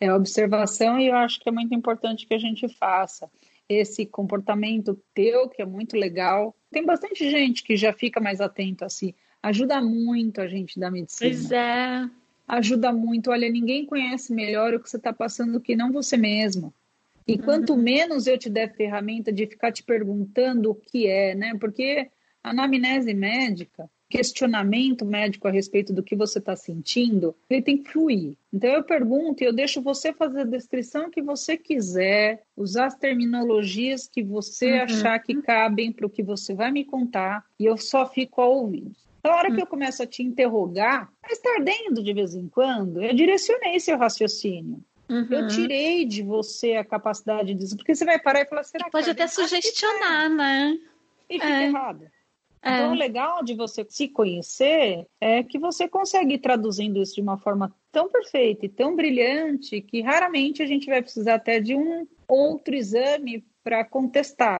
É 0.00 0.12
observação 0.12 1.00
e 1.00 1.08
eu 1.08 1.16
acho 1.16 1.40
que 1.40 1.48
é 1.48 1.52
muito 1.52 1.74
importante 1.74 2.26
que 2.26 2.34
a 2.34 2.38
gente 2.38 2.68
faça 2.68 3.30
esse 3.68 4.06
comportamento 4.06 5.00
teu, 5.14 5.48
que 5.48 5.60
é 5.60 5.66
muito 5.66 5.96
legal. 5.96 6.54
Tem 6.70 6.84
bastante 6.84 7.28
gente 7.30 7.62
que 7.62 7.76
já 7.76 7.92
fica 7.92 8.20
mais 8.20 8.40
atento 8.40 8.84
assim. 8.84 9.14
Ajuda 9.42 9.80
muito 9.80 10.40
a 10.40 10.46
gente 10.46 10.78
da 10.78 10.90
medicina. 10.90 11.30
Pois 11.30 11.50
é. 11.50 12.10
Ajuda 12.46 12.92
muito. 12.92 13.30
Olha, 13.30 13.48
ninguém 13.50 13.86
conhece 13.86 14.32
melhor 14.32 14.74
o 14.74 14.80
que 14.80 14.88
você 14.88 14.96
está 14.96 15.12
passando 15.12 15.60
que 15.60 15.74
não 15.74 15.92
você 15.92 16.16
mesmo. 16.16 16.72
E 17.26 17.36
quanto 17.36 17.72
uhum. 17.72 17.82
menos 17.82 18.26
eu 18.28 18.38
te 18.38 18.48
der 18.48 18.74
ferramenta 18.76 19.32
de 19.32 19.46
ficar 19.46 19.72
te 19.72 19.82
perguntando 19.82 20.70
o 20.70 20.74
que 20.74 21.08
é, 21.08 21.34
né? 21.34 21.56
Porque 21.58 22.08
anamnese 22.50 23.12
médica, 23.12 23.90
questionamento 24.08 25.04
médico 25.04 25.48
a 25.48 25.50
respeito 25.50 25.92
do 25.92 26.02
que 26.02 26.14
você 26.14 26.38
está 26.38 26.54
sentindo, 26.54 27.34
ele 27.50 27.62
tem 27.62 27.78
que 27.78 27.90
fluir. 27.90 28.36
Então 28.52 28.70
eu 28.70 28.84
pergunto 28.84 29.42
e 29.42 29.46
eu 29.46 29.52
deixo 29.52 29.82
você 29.82 30.12
fazer 30.12 30.42
a 30.42 30.44
descrição 30.44 31.10
que 31.10 31.20
você 31.20 31.56
quiser, 31.56 32.44
usar 32.56 32.86
as 32.86 32.94
terminologias 32.94 34.06
que 34.06 34.22
você 34.22 34.74
uhum. 34.74 34.82
achar 34.82 35.18
que 35.18 35.42
cabem 35.42 35.92
para 35.92 36.06
o 36.06 36.10
que 36.10 36.22
você 36.22 36.54
vai 36.54 36.70
me 36.70 36.84
contar, 36.84 37.44
e 37.58 37.64
eu 37.64 37.76
só 37.76 38.06
fico 38.08 38.40
ao 38.40 38.52
ouvido. 38.52 38.92
Na 39.24 39.34
hora 39.34 39.52
que 39.52 39.60
eu 39.60 39.66
começo 39.66 40.00
a 40.04 40.06
te 40.06 40.22
interrogar, 40.22 41.10
mas 41.20 41.32
está 41.32 41.54
ardendo 41.54 42.00
de 42.00 42.14
vez 42.14 42.36
em 42.36 42.48
quando, 42.48 43.02
eu 43.02 43.12
direcionei 43.12 43.80
seu 43.80 43.98
raciocínio. 43.98 44.84
Uhum. 45.08 45.26
Eu 45.30 45.48
tirei 45.48 46.04
de 46.04 46.22
você 46.22 46.74
a 46.74 46.84
capacidade 46.84 47.52
disso, 47.54 47.76
porque 47.76 47.94
você 47.94 48.04
vai 48.04 48.20
parar 48.20 48.42
e 48.42 48.46
falar, 48.46 48.62
será 48.62 48.84
que 48.84 48.90
pode 48.92 49.10
até 49.10 49.26
sugestionar, 49.26 50.30
né? 50.30 50.78
E 51.28 51.34
fica 51.34 51.48
é. 51.48 51.64
errado. 51.64 52.06
É. 52.66 52.74
Então, 52.74 52.90
o 52.90 52.94
legal 52.94 53.44
de 53.44 53.54
você 53.54 53.86
se 53.88 54.08
conhecer 54.08 55.06
é 55.20 55.40
que 55.44 55.56
você 55.56 55.86
consegue 55.86 56.34
ir 56.34 56.38
traduzindo 56.38 57.00
isso 57.00 57.14
de 57.14 57.20
uma 57.20 57.38
forma 57.38 57.72
tão 57.92 58.10
perfeita 58.10 58.66
e 58.66 58.68
tão 58.68 58.96
brilhante 58.96 59.80
que 59.80 60.02
raramente 60.02 60.64
a 60.64 60.66
gente 60.66 60.86
vai 60.86 61.00
precisar 61.00 61.34
até 61.34 61.60
de 61.60 61.76
um 61.76 62.04
outro 62.26 62.74
exame 62.74 63.44
para 63.62 63.84
contestar. 63.84 64.56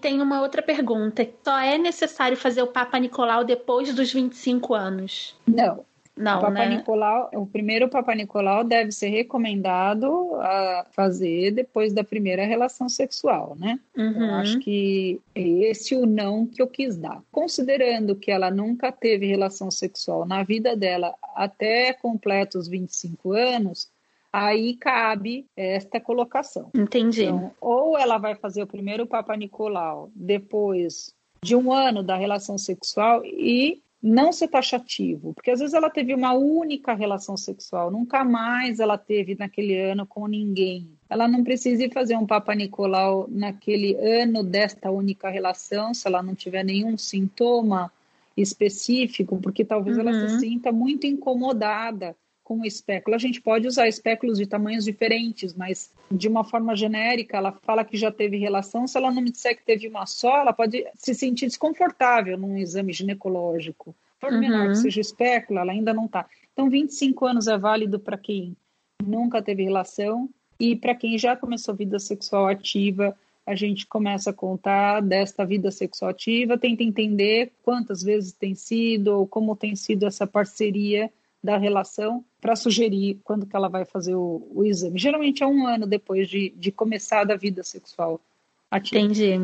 Tem 0.00 0.22
uma 0.22 0.40
outra 0.40 0.62
pergunta. 0.62 1.28
Só 1.44 1.58
é 1.58 1.76
necessário 1.76 2.36
fazer 2.38 2.62
o 2.62 2.68
Papa 2.68 2.98
Nicolau 2.98 3.44
depois 3.44 3.94
dos 3.94 4.10
25 4.10 4.72
anos? 4.72 5.36
Não. 5.46 5.84
Não, 6.18 6.38
o 6.38 6.40
Papa 6.40 6.50
né? 6.50 6.76
Nicolau, 6.76 7.30
o 7.32 7.46
primeiro 7.46 7.88
Papa 7.88 8.14
Nicolau 8.14 8.64
deve 8.64 8.90
ser 8.90 9.08
recomendado 9.08 10.34
a 10.40 10.84
fazer 10.90 11.52
depois 11.52 11.92
da 11.92 12.02
primeira 12.02 12.44
relação 12.44 12.88
sexual, 12.88 13.56
né? 13.58 13.78
Uhum. 13.96 14.24
Eu 14.24 14.34
acho 14.34 14.58
que 14.58 15.20
é 15.34 15.40
esse 15.40 15.94
o 15.94 16.04
não 16.04 16.44
que 16.44 16.60
eu 16.60 16.66
quis 16.66 16.96
dar. 16.98 17.22
Considerando 17.30 18.16
que 18.16 18.30
ela 18.30 18.50
nunca 18.50 18.90
teve 18.90 19.26
relação 19.26 19.70
sexual 19.70 20.26
na 20.26 20.42
vida 20.42 20.76
dela 20.76 21.14
até 21.36 21.92
completos 21.92 22.66
25 22.66 23.32
anos, 23.32 23.88
aí 24.32 24.74
cabe 24.74 25.46
esta 25.56 26.00
colocação. 26.00 26.70
Entendi. 26.74 27.24
Então, 27.24 27.52
ou 27.60 27.96
ela 27.96 28.18
vai 28.18 28.34
fazer 28.34 28.62
o 28.62 28.66
primeiro 28.66 29.06
Papa 29.06 29.36
Nicolau 29.36 30.10
depois 30.14 31.14
de 31.42 31.54
um 31.54 31.72
ano 31.72 32.02
da 32.02 32.16
relação 32.16 32.58
sexual 32.58 33.24
e 33.24 33.80
não 34.02 34.32
ser 34.32 34.48
taxativo, 34.48 35.34
porque 35.34 35.50
às 35.50 35.58
vezes 35.58 35.74
ela 35.74 35.90
teve 35.90 36.14
uma 36.14 36.32
única 36.32 36.94
relação 36.94 37.36
sexual, 37.36 37.90
nunca 37.90 38.24
mais 38.24 38.78
ela 38.78 38.96
teve 38.96 39.34
naquele 39.34 39.76
ano 39.76 40.06
com 40.06 40.26
ninguém. 40.26 40.88
Ela 41.10 41.26
não 41.26 41.42
precisa 41.42 41.84
ir 41.84 41.92
fazer 41.92 42.16
um 42.16 42.26
Papa 42.26 42.54
Nicolau 42.54 43.26
naquele 43.28 43.96
ano 43.96 44.44
desta 44.44 44.90
única 44.90 45.28
relação, 45.28 45.92
se 45.92 46.06
ela 46.06 46.22
não 46.22 46.34
tiver 46.34 46.64
nenhum 46.64 46.96
sintoma 46.96 47.92
específico, 48.36 49.40
porque 49.40 49.64
talvez 49.64 49.96
uhum. 49.96 50.08
ela 50.08 50.12
se 50.12 50.34
uhum. 50.34 50.40
sinta 50.40 50.70
muito 50.70 51.06
incomodada 51.06 52.14
com 52.48 52.60
o 52.60 52.64
espéculo. 52.64 53.14
A 53.14 53.18
gente 53.18 53.42
pode 53.42 53.68
usar 53.68 53.88
espéculos 53.88 54.38
de 54.38 54.46
tamanhos 54.46 54.86
diferentes, 54.86 55.52
mas 55.52 55.92
de 56.10 56.26
uma 56.26 56.42
forma 56.42 56.74
genérica, 56.74 57.36
ela 57.36 57.52
fala 57.52 57.84
que 57.84 57.94
já 57.94 58.10
teve 58.10 58.38
relação. 58.38 58.86
Se 58.86 58.96
ela 58.96 59.10
não 59.10 59.20
me 59.20 59.30
disser 59.30 59.54
que 59.54 59.62
teve 59.62 59.86
uma 59.86 60.06
só, 60.06 60.38
ela 60.38 60.54
pode 60.54 60.86
se 60.94 61.14
sentir 61.14 61.44
desconfortável 61.44 62.38
num 62.38 62.56
exame 62.56 62.90
ginecológico. 62.94 63.94
Por 64.18 64.32
uhum. 64.32 64.40
menor 64.40 64.68
que 64.68 64.76
seja 64.76 64.98
espéculo, 64.98 65.58
ela 65.58 65.72
ainda 65.72 65.92
não 65.92 66.06
está. 66.06 66.24
Então, 66.54 66.70
25 66.70 67.26
anos 67.26 67.48
é 67.48 67.58
válido 67.58 68.00
para 68.00 68.16
quem 68.16 68.56
nunca 69.04 69.42
teve 69.42 69.62
relação 69.64 70.30
e 70.58 70.74
para 70.74 70.94
quem 70.94 71.18
já 71.18 71.36
começou 71.36 71.74
vida 71.74 71.98
sexual 71.98 72.46
ativa. 72.46 73.14
A 73.44 73.54
gente 73.54 73.86
começa 73.86 74.30
a 74.30 74.32
contar 74.32 75.02
desta 75.02 75.44
vida 75.44 75.70
sexual 75.70 76.12
ativa, 76.12 76.56
tenta 76.56 76.82
entender 76.82 77.52
quantas 77.62 78.02
vezes 78.02 78.32
tem 78.32 78.54
sido 78.54 79.08
ou 79.08 79.26
como 79.26 79.54
tem 79.54 79.76
sido 79.76 80.06
essa 80.06 80.26
parceria 80.26 81.12
da 81.42 81.56
relação 81.56 82.24
para 82.40 82.56
sugerir 82.56 83.20
quando 83.24 83.46
que 83.46 83.54
ela 83.54 83.68
vai 83.68 83.84
fazer 83.84 84.14
o, 84.14 84.46
o, 84.54 84.64
exame. 84.64 84.98
Geralmente 84.98 85.42
é 85.42 85.46
um 85.46 85.66
ano 85.66 85.86
depois 85.86 86.28
de, 86.28 86.50
de 86.56 86.72
começar 86.72 87.30
a 87.30 87.36
vida 87.36 87.62
sexual 87.62 88.20
ativa. 88.70 89.00
Entendi. 89.00 89.34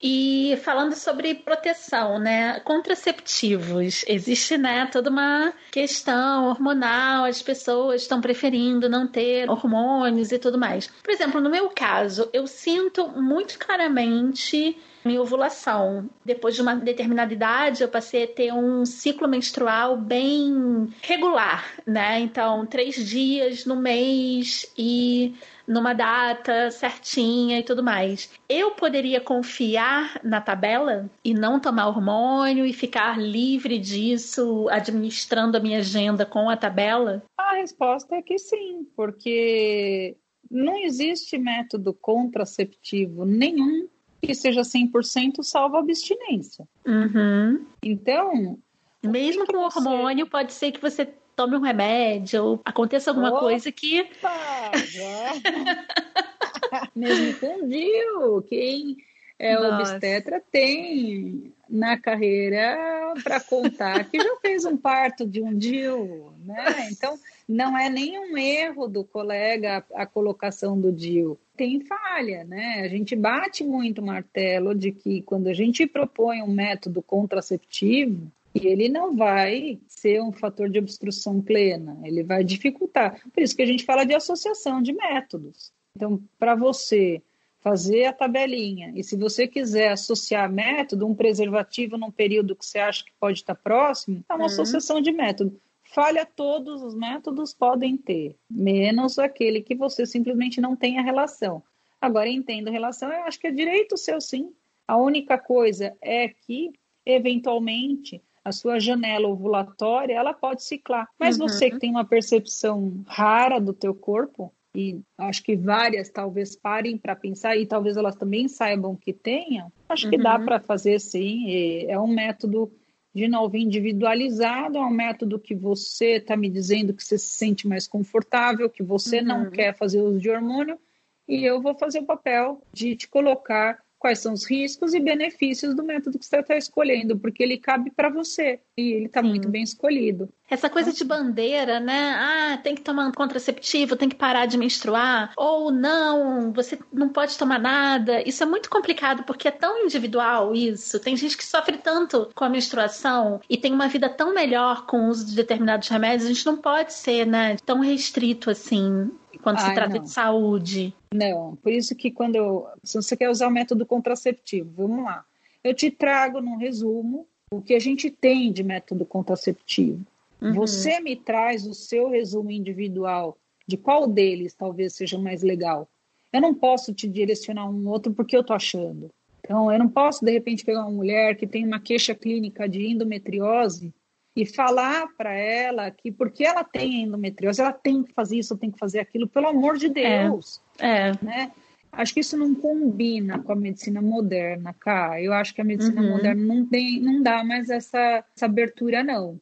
E 0.00 0.56
falando 0.62 0.94
sobre 0.94 1.34
proteção, 1.34 2.18
né? 2.18 2.60
Contraceptivos. 2.60 4.04
Existe, 4.06 4.56
né, 4.56 4.86
toda 4.86 5.10
uma 5.10 5.52
questão 5.72 6.48
hormonal, 6.48 7.24
as 7.24 7.42
pessoas 7.42 8.02
estão 8.02 8.20
preferindo 8.20 8.88
não 8.88 9.06
ter 9.06 9.50
hormônios 9.50 10.30
e 10.30 10.38
tudo 10.38 10.58
mais. 10.58 10.86
Por 11.02 11.10
exemplo, 11.10 11.40
no 11.40 11.50
meu 11.50 11.68
caso, 11.70 12.28
eu 12.32 12.46
sinto 12.46 13.08
muito 13.08 13.58
claramente 13.58 14.76
minha 15.04 15.22
ovulação. 15.22 16.08
Depois 16.24 16.54
de 16.54 16.62
uma 16.62 16.74
determinada 16.74 17.32
idade, 17.32 17.82
eu 17.82 17.88
passei 17.88 18.24
a 18.24 18.28
ter 18.28 18.52
um 18.52 18.84
ciclo 18.84 19.26
menstrual 19.26 19.96
bem 19.96 20.88
regular, 21.02 21.66
né? 21.86 22.20
Então, 22.20 22.66
três 22.66 22.94
dias 22.94 23.64
no 23.64 23.76
mês 23.76 24.70
e 24.76 25.34
numa 25.68 25.92
data 25.92 26.70
certinha 26.70 27.58
e 27.58 27.62
tudo 27.62 27.82
mais. 27.82 28.30
Eu 28.48 28.70
poderia 28.70 29.20
confiar 29.20 30.18
na 30.24 30.40
tabela 30.40 31.10
e 31.22 31.34
não 31.34 31.60
tomar 31.60 31.88
hormônio 31.88 32.64
e 32.64 32.72
ficar 32.72 33.20
livre 33.20 33.78
disso, 33.78 34.66
administrando 34.70 35.58
a 35.58 35.60
minha 35.60 35.80
agenda 35.80 36.24
com 36.24 36.48
a 36.48 36.56
tabela? 36.56 37.22
A 37.36 37.56
resposta 37.56 38.16
é 38.16 38.22
que 38.22 38.38
sim, 38.38 38.86
porque 38.96 40.16
não 40.50 40.78
existe 40.78 41.36
método 41.36 41.92
contraceptivo 41.92 43.26
nenhum 43.26 43.86
que 44.22 44.34
seja 44.34 44.62
100% 44.62 45.42
salvo 45.42 45.76
a 45.76 45.80
abstinência. 45.80 46.66
Uhum. 46.86 47.64
Então. 47.82 48.58
Mesmo 49.00 49.46
com 49.46 49.70
você... 49.70 49.78
hormônio, 49.78 50.26
pode 50.26 50.52
ser 50.52 50.72
que 50.72 50.80
você 50.80 51.08
tome 51.38 51.56
um 51.56 51.60
remédio 51.60 52.44
ou 52.44 52.60
aconteça 52.64 53.12
alguma 53.12 53.30
Opa, 53.30 53.38
coisa 53.38 53.70
que. 53.70 54.04
Mesmo 56.96 57.38
com 57.38 57.68
DIU, 57.68 58.42
quem 58.42 58.96
é 59.38 59.54
Nossa. 59.54 59.92
obstetra 59.92 60.42
tem 60.50 61.54
na 61.70 61.96
carreira 61.96 63.14
para 63.22 63.38
contar 63.38 64.02
que 64.10 64.18
já 64.18 64.36
fez 64.42 64.64
um 64.64 64.76
parto 64.76 65.24
de 65.24 65.40
um 65.40 65.56
DIU, 65.56 66.32
né? 66.44 66.88
Então, 66.90 67.16
não 67.48 67.78
é 67.78 67.88
nenhum 67.88 68.36
erro 68.36 68.88
do 68.88 69.04
colega 69.04 69.84
a, 69.94 70.04
colocação 70.04 70.80
do 70.80 70.90
DIU. 70.90 71.38
Tem 71.56 71.80
falha, 71.80 72.42
né? 72.42 72.80
A 72.84 72.88
gente 72.88 73.14
bate 73.14 73.62
muito 73.62 74.02
martelo 74.02 74.74
de 74.74 74.90
que 74.90 75.22
quando 75.22 75.46
a 75.46 75.54
gente 75.54 75.86
propõe 75.86 76.42
um 76.42 76.50
método 76.50 77.00
contraceptivo, 77.00 78.28
e 78.60 78.66
ele 78.66 78.88
não 78.88 79.14
vai 79.16 79.78
ser 79.86 80.22
um 80.22 80.32
fator 80.32 80.68
de 80.68 80.78
obstrução 80.78 81.40
plena, 81.40 81.98
ele 82.04 82.22
vai 82.22 82.42
dificultar. 82.42 83.20
Por 83.32 83.42
isso 83.42 83.54
que 83.54 83.62
a 83.62 83.66
gente 83.66 83.84
fala 83.84 84.04
de 84.04 84.14
associação 84.14 84.82
de 84.82 84.92
métodos. 84.92 85.72
Então, 85.94 86.22
para 86.38 86.54
você 86.54 87.22
fazer 87.60 88.04
a 88.04 88.12
tabelinha, 88.12 88.92
e 88.94 89.02
se 89.02 89.16
você 89.16 89.46
quiser 89.46 89.92
associar 89.92 90.50
método, 90.50 91.06
um 91.06 91.14
preservativo 91.14 91.96
num 91.96 92.10
período 92.10 92.54
que 92.54 92.64
você 92.64 92.78
acha 92.78 93.04
que 93.04 93.12
pode 93.18 93.38
estar 93.38 93.54
próximo, 93.54 94.24
é 94.28 94.32
uma 94.32 94.40
uhum. 94.40 94.46
associação 94.46 95.00
de 95.00 95.12
método. 95.12 95.60
Falha 95.82 96.26
todos 96.26 96.82
os 96.82 96.94
métodos 96.94 97.54
podem 97.54 97.96
ter, 97.96 98.36
menos 98.48 99.18
aquele 99.18 99.60
que 99.60 99.74
você 99.74 100.04
simplesmente 100.04 100.60
não 100.60 100.76
tem 100.76 100.98
a 100.98 101.02
relação. 101.02 101.62
Agora, 102.00 102.28
entendo 102.28 102.70
relação, 102.70 103.10
eu 103.12 103.24
acho 103.24 103.40
que 103.40 103.46
é 103.46 103.50
direito 103.50 103.96
seu 103.96 104.20
sim. 104.20 104.52
A 104.86 104.96
única 104.96 105.36
coisa 105.36 105.96
é 106.00 106.28
que, 106.28 106.72
eventualmente, 107.04 108.22
a 108.48 108.52
sua 108.52 108.78
janela 108.78 109.28
ovulatória 109.28 110.14
ela 110.14 110.32
pode 110.32 110.62
ciclar. 110.62 111.08
Mas 111.18 111.38
uhum. 111.38 111.48
você 111.48 111.70
que 111.70 111.78
tem 111.78 111.90
uma 111.90 112.04
percepção 112.04 113.04
rara 113.06 113.60
do 113.60 113.72
teu 113.72 113.94
corpo, 113.94 114.52
e 114.74 115.00
acho 115.16 115.42
que 115.42 115.56
várias 115.56 116.08
talvez 116.08 116.54
parem 116.54 116.96
para 116.96 117.16
pensar 117.16 117.56
e 117.56 117.66
talvez 117.66 117.96
elas 117.96 118.16
também 118.16 118.48
saibam 118.48 118.94
que 118.94 119.12
tenham, 119.12 119.72
acho 119.88 120.06
uhum. 120.06 120.10
que 120.10 120.18
dá 120.18 120.38
uhum. 120.38 120.44
para 120.44 120.60
fazer 120.60 121.00
sim. 121.00 121.46
É 121.86 121.98
um 121.98 122.06
método 122.06 122.70
de 123.14 123.26
novo 123.26 123.56
individualizado, 123.56 124.78
é 124.78 124.80
um 124.80 124.90
método 124.90 125.38
que 125.38 125.54
você 125.54 126.16
está 126.16 126.36
me 126.36 126.48
dizendo 126.48 126.94
que 126.94 127.02
você 127.02 127.18
se 127.18 127.30
sente 127.36 127.66
mais 127.66 127.88
confortável, 127.88 128.70
que 128.70 128.82
você 128.82 129.18
uhum. 129.18 129.26
não 129.26 129.50
quer 129.50 129.76
fazer 129.76 130.00
uso 130.00 130.20
de 130.20 130.30
hormônio, 130.30 130.78
e 131.26 131.44
eu 131.44 131.60
vou 131.60 131.74
fazer 131.74 132.00
o 132.00 132.06
papel 132.06 132.62
de 132.72 132.94
te 132.94 133.08
colocar 133.08 133.78
quais 133.98 134.20
são 134.20 134.32
os 134.32 134.44
riscos 134.44 134.94
e 134.94 135.00
benefícios 135.00 135.74
do 135.74 135.82
método 135.82 136.18
que 136.18 136.24
você 136.24 136.38
está 136.38 136.56
escolhendo, 136.56 137.18
porque 137.18 137.42
ele 137.42 137.58
cabe 137.58 137.90
para 137.90 138.08
você 138.08 138.60
e 138.76 138.92
ele 138.92 139.06
está 139.06 139.22
muito 139.22 139.48
bem 139.48 139.62
escolhido. 139.62 140.28
Essa 140.50 140.70
coisa 140.70 140.92
de 140.92 141.04
bandeira, 141.04 141.78
né? 141.78 142.14
Ah, 142.16 142.58
tem 142.62 142.74
que 142.74 142.80
tomar 142.80 143.06
um 143.06 143.12
contraceptivo, 143.12 143.96
tem 143.96 144.08
que 144.08 144.16
parar 144.16 144.46
de 144.46 144.56
menstruar, 144.56 145.32
ou 145.36 145.70
não, 145.70 146.52
você 146.52 146.78
não 146.90 147.10
pode 147.10 147.36
tomar 147.36 147.58
nada. 147.58 148.26
Isso 148.26 148.42
é 148.42 148.46
muito 148.46 148.70
complicado 148.70 149.24
porque 149.24 149.48
é 149.48 149.50
tão 149.50 149.84
individual 149.84 150.54
isso. 150.54 150.98
Tem 151.00 151.16
gente 151.16 151.36
que 151.36 151.44
sofre 151.44 151.76
tanto 151.76 152.30
com 152.34 152.44
a 152.44 152.48
menstruação 152.48 153.40
e 153.48 153.58
tem 153.58 153.72
uma 153.72 153.88
vida 153.88 154.08
tão 154.08 154.32
melhor 154.32 154.86
com 154.86 155.02
o 155.02 155.08
uso 155.08 155.26
de 155.26 155.34
determinados 155.34 155.88
remédios. 155.88 156.24
A 156.24 156.32
gente 156.32 156.46
não 156.46 156.56
pode 156.56 156.94
ser, 156.94 157.26
né, 157.26 157.56
tão 157.66 157.80
restrito 157.80 158.50
assim 158.50 159.10
quando 159.42 159.58
Ai, 159.58 159.68
se 159.68 159.74
trata 159.74 159.94
não. 159.96 160.02
de 160.02 160.10
saúde. 160.10 160.94
Não, 161.12 161.56
por 161.56 161.72
isso 161.72 161.94
que 161.94 162.10
quando 162.10 162.36
eu, 162.36 162.66
se 162.82 162.96
você 163.00 163.16
quer 163.16 163.30
usar 163.30 163.48
o 163.48 163.50
método 163.50 163.86
contraceptivo, 163.86 164.70
vamos 164.76 165.04
lá. 165.04 165.24
Eu 165.62 165.74
te 165.74 165.90
trago 165.90 166.40
num 166.40 166.56
resumo 166.56 167.26
o 167.50 167.60
que 167.60 167.74
a 167.74 167.78
gente 167.78 168.10
tem 168.10 168.52
de 168.52 168.62
método 168.62 169.04
contraceptivo. 169.04 170.04
Uhum. 170.40 170.52
Você 170.52 171.00
me 171.00 171.16
traz 171.16 171.66
o 171.66 171.74
seu 171.74 172.08
resumo 172.08 172.50
individual 172.50 173.36
de 173.66 173.76
qual 173.76 174.06
deles 174.06 174.54
talvez 174.54 174.94
seja 174.94 175.18
mais 175.18 175.42
legal. 175.42 175.88
Eu 176.32 176.40
não 176.40 176.54
posso 176.54 176.92
te 176.92 177.08
direcionar 177.08 177.68
um 177.68 177.88
outro 177.88 178.12
porque 178.12 178.36
eu 178.36 178.44
tô 178.44 178.52
achando. 178.52 179.10
Então, 179.40 179.72
eu 179.72 179.78
não 179.78 179.88
posso, 179.88 180.24
de 180.24 180.30
repente, 180.30 180.64
pegar 180.64 180.82
uma 180.82 180.90
mulher 180.90 181.34
que 181.36 181.46
tem 181.46 181.66
uma 181.66 181.80
queixa 181.80 182.14
clínica 182.14 182.68
de 182.68 182.86
endometriose 182.86 183.92
e 184.38 184.46
falar 184.46 185.08
para 185.16 185.34
ela 185.34 185.90
que 185.90 186.12
porque 186.12 186.44
ela 186.44 186.62
tem 186.62 187.02
endometriose, 187.02 187.60
ela 187.60 187.72
tem 187.72 188.04
que 188.04 188.12
fazer 188.12 188.38
isso, 188.38 188.56
tem 188.56 188.70
que 188.70 188.78
fazer 188.78 189.00
aquilo, 189.00 189.26
pelo 189.26 189.48
amor 189.48 189.76
de 189.76 189.88
Deus. 189.88 190.60
É. 190.78 191.08
é. 191.08 191.12
Né? 191.20 191.50
Acho 191.90 192.14
que 192.14 192.20
isso 192.20 192.36
não 192.36 192.54
combina 192.54 193.40
com 193.40 193.50
a 193.50 193.56
medicina 193.56 194.00
moderna, 194.00 194.72
cá. 194.78 195.20
Eu 195.20 195.32
acho 195.32 195.52
que 195.52 195.60
a 195.60 195.64
medicina 195.64 196.00
uhum. 196.00 196.10
moderna 196.10 196.40
não 196.40 196.64
tem, 196.64 197.00
não 197.00 197.20
dá 197.20 197.42
mais 197.42 197.68
essa, 197.68 198.24
essa 198.36 198.46
abertura, 198.46 199.02
não. 199.02 199.40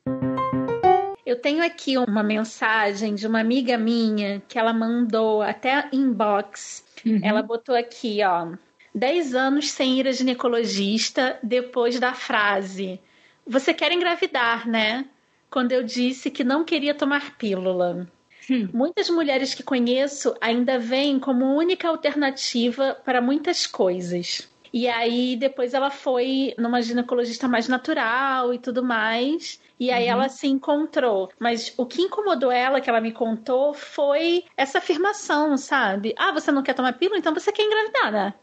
Eu 1.26 1.38
tenho 1.42 1.62
aqui 1.62 1.98
uma 1.98 2.22
mensagem 2.22 3.14
de 3.14 3.26
uma 3.26 3.40
amiga 3.40 3.76
minha 3.76 4.42
que 4.48 4.58
ela 4.58 4.72
mandou 4.72 5.42
até 5.42 5.90
inbox. 5.92 6.82
Uhum. 7.04 7.20
Ela 7.22 7.42
botou 7.42 7.74
aqui, 7.74 8.20
ó. 8.24 8.56
10 8.94 9.34
anos 9.34 9.70
sem 9.70 9.98
ir 9.98 10.08
a 10.08 10.12
ginecologista 10.12 11.38
depois 11.42 12.00
da 12.00 12.14
frase 12.14 12.98
você 13.46 13.72
quer 13.72 13.92
engravidar, 13.92 14.68
né? 14.68 15.06
Quando 15.50 15.72
eu 15.72 15.82
disse 15.82 16.30
que 16.30 16.42
não 16.42 16.64
queria 16.64 16.94
tomar 16.94 17.36
pílula. 17.36 18.06
Hum. 18.50 18.68
Muitas 18.72 19.08
mulheres 19.10 19.54
que 19.54 19.62
conheço 19.62 20.34
ainda 20.40 20.78
veem 20.78 21.18
como 21.18 21.56
única 21.56 21.88
alternativa 21.88 22.96
para 23.04 23.20
muitas 23.20 23.66
coisas. 23.66 24.48
E 24.72 24.88
aí 24.88 25.36
depois 25.36 25.74
ela 25.74 25.90
foi 25.90 26.54
numa 26.58 26.82
ginecologista 26.82 27.48
mais 27.48 27.68
natural 27.68 28.52
e 28.52 28.58
tudo 28.58 28.84
mais. 28.84 29.60
E 29.78 29.90
aí 29.90 30.04
uhum. 30.04 30.10
ela 30.10 30.28
se 30.28 30.46
encontrou. 30.46 31.30
Mas 31.38 31.72
o 31.76 31.86
que 31.86 32.02
incomodou 32.02 32.50
ela, 32.50 32.80
que 32.80 32.88
ela 32.88 33.00
me 33.00 33.12
contou, 33.12 33.74
foi 33.74 34.44
essa 34.56 34.78
afirmação, 34.78 35.56
sabe? 35.56 36.14
Ah, 36.18 36.32
você 36.32 36.50
não 36.50 36.62
quer 36.62 36.74
tomar 36.74 36.92
pílula, 36.94 37.18
então 37.18 37.34
você 37.34 37.52
quer 37.52 37.62
engravidar, 37.62 38.12
né? 38.12 38.34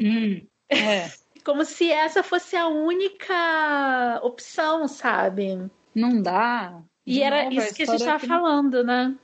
Hum. 0.00 0.46
É. 0.68 1.10
Como 1.44 1.64
se 1.64 1.90
essa 1.90 2.22
fosse 2.22 2.56
a 2.56 2.68
única 2.68 4.20
opção, 4.22 4.86
sabe? 4.86 5.70
Não 5.94 6.22
dá. 6.22 6.82
E 7.06 7.22
era 7.22 7.52
isso 7.52 7.74
que 7.74 7.82
a 7.82 7.86
gente 7.86 8.00
estava 8.00 8.20
que... 8.20 8.26
falando, 8.26 8.84
né? 8.84 9.14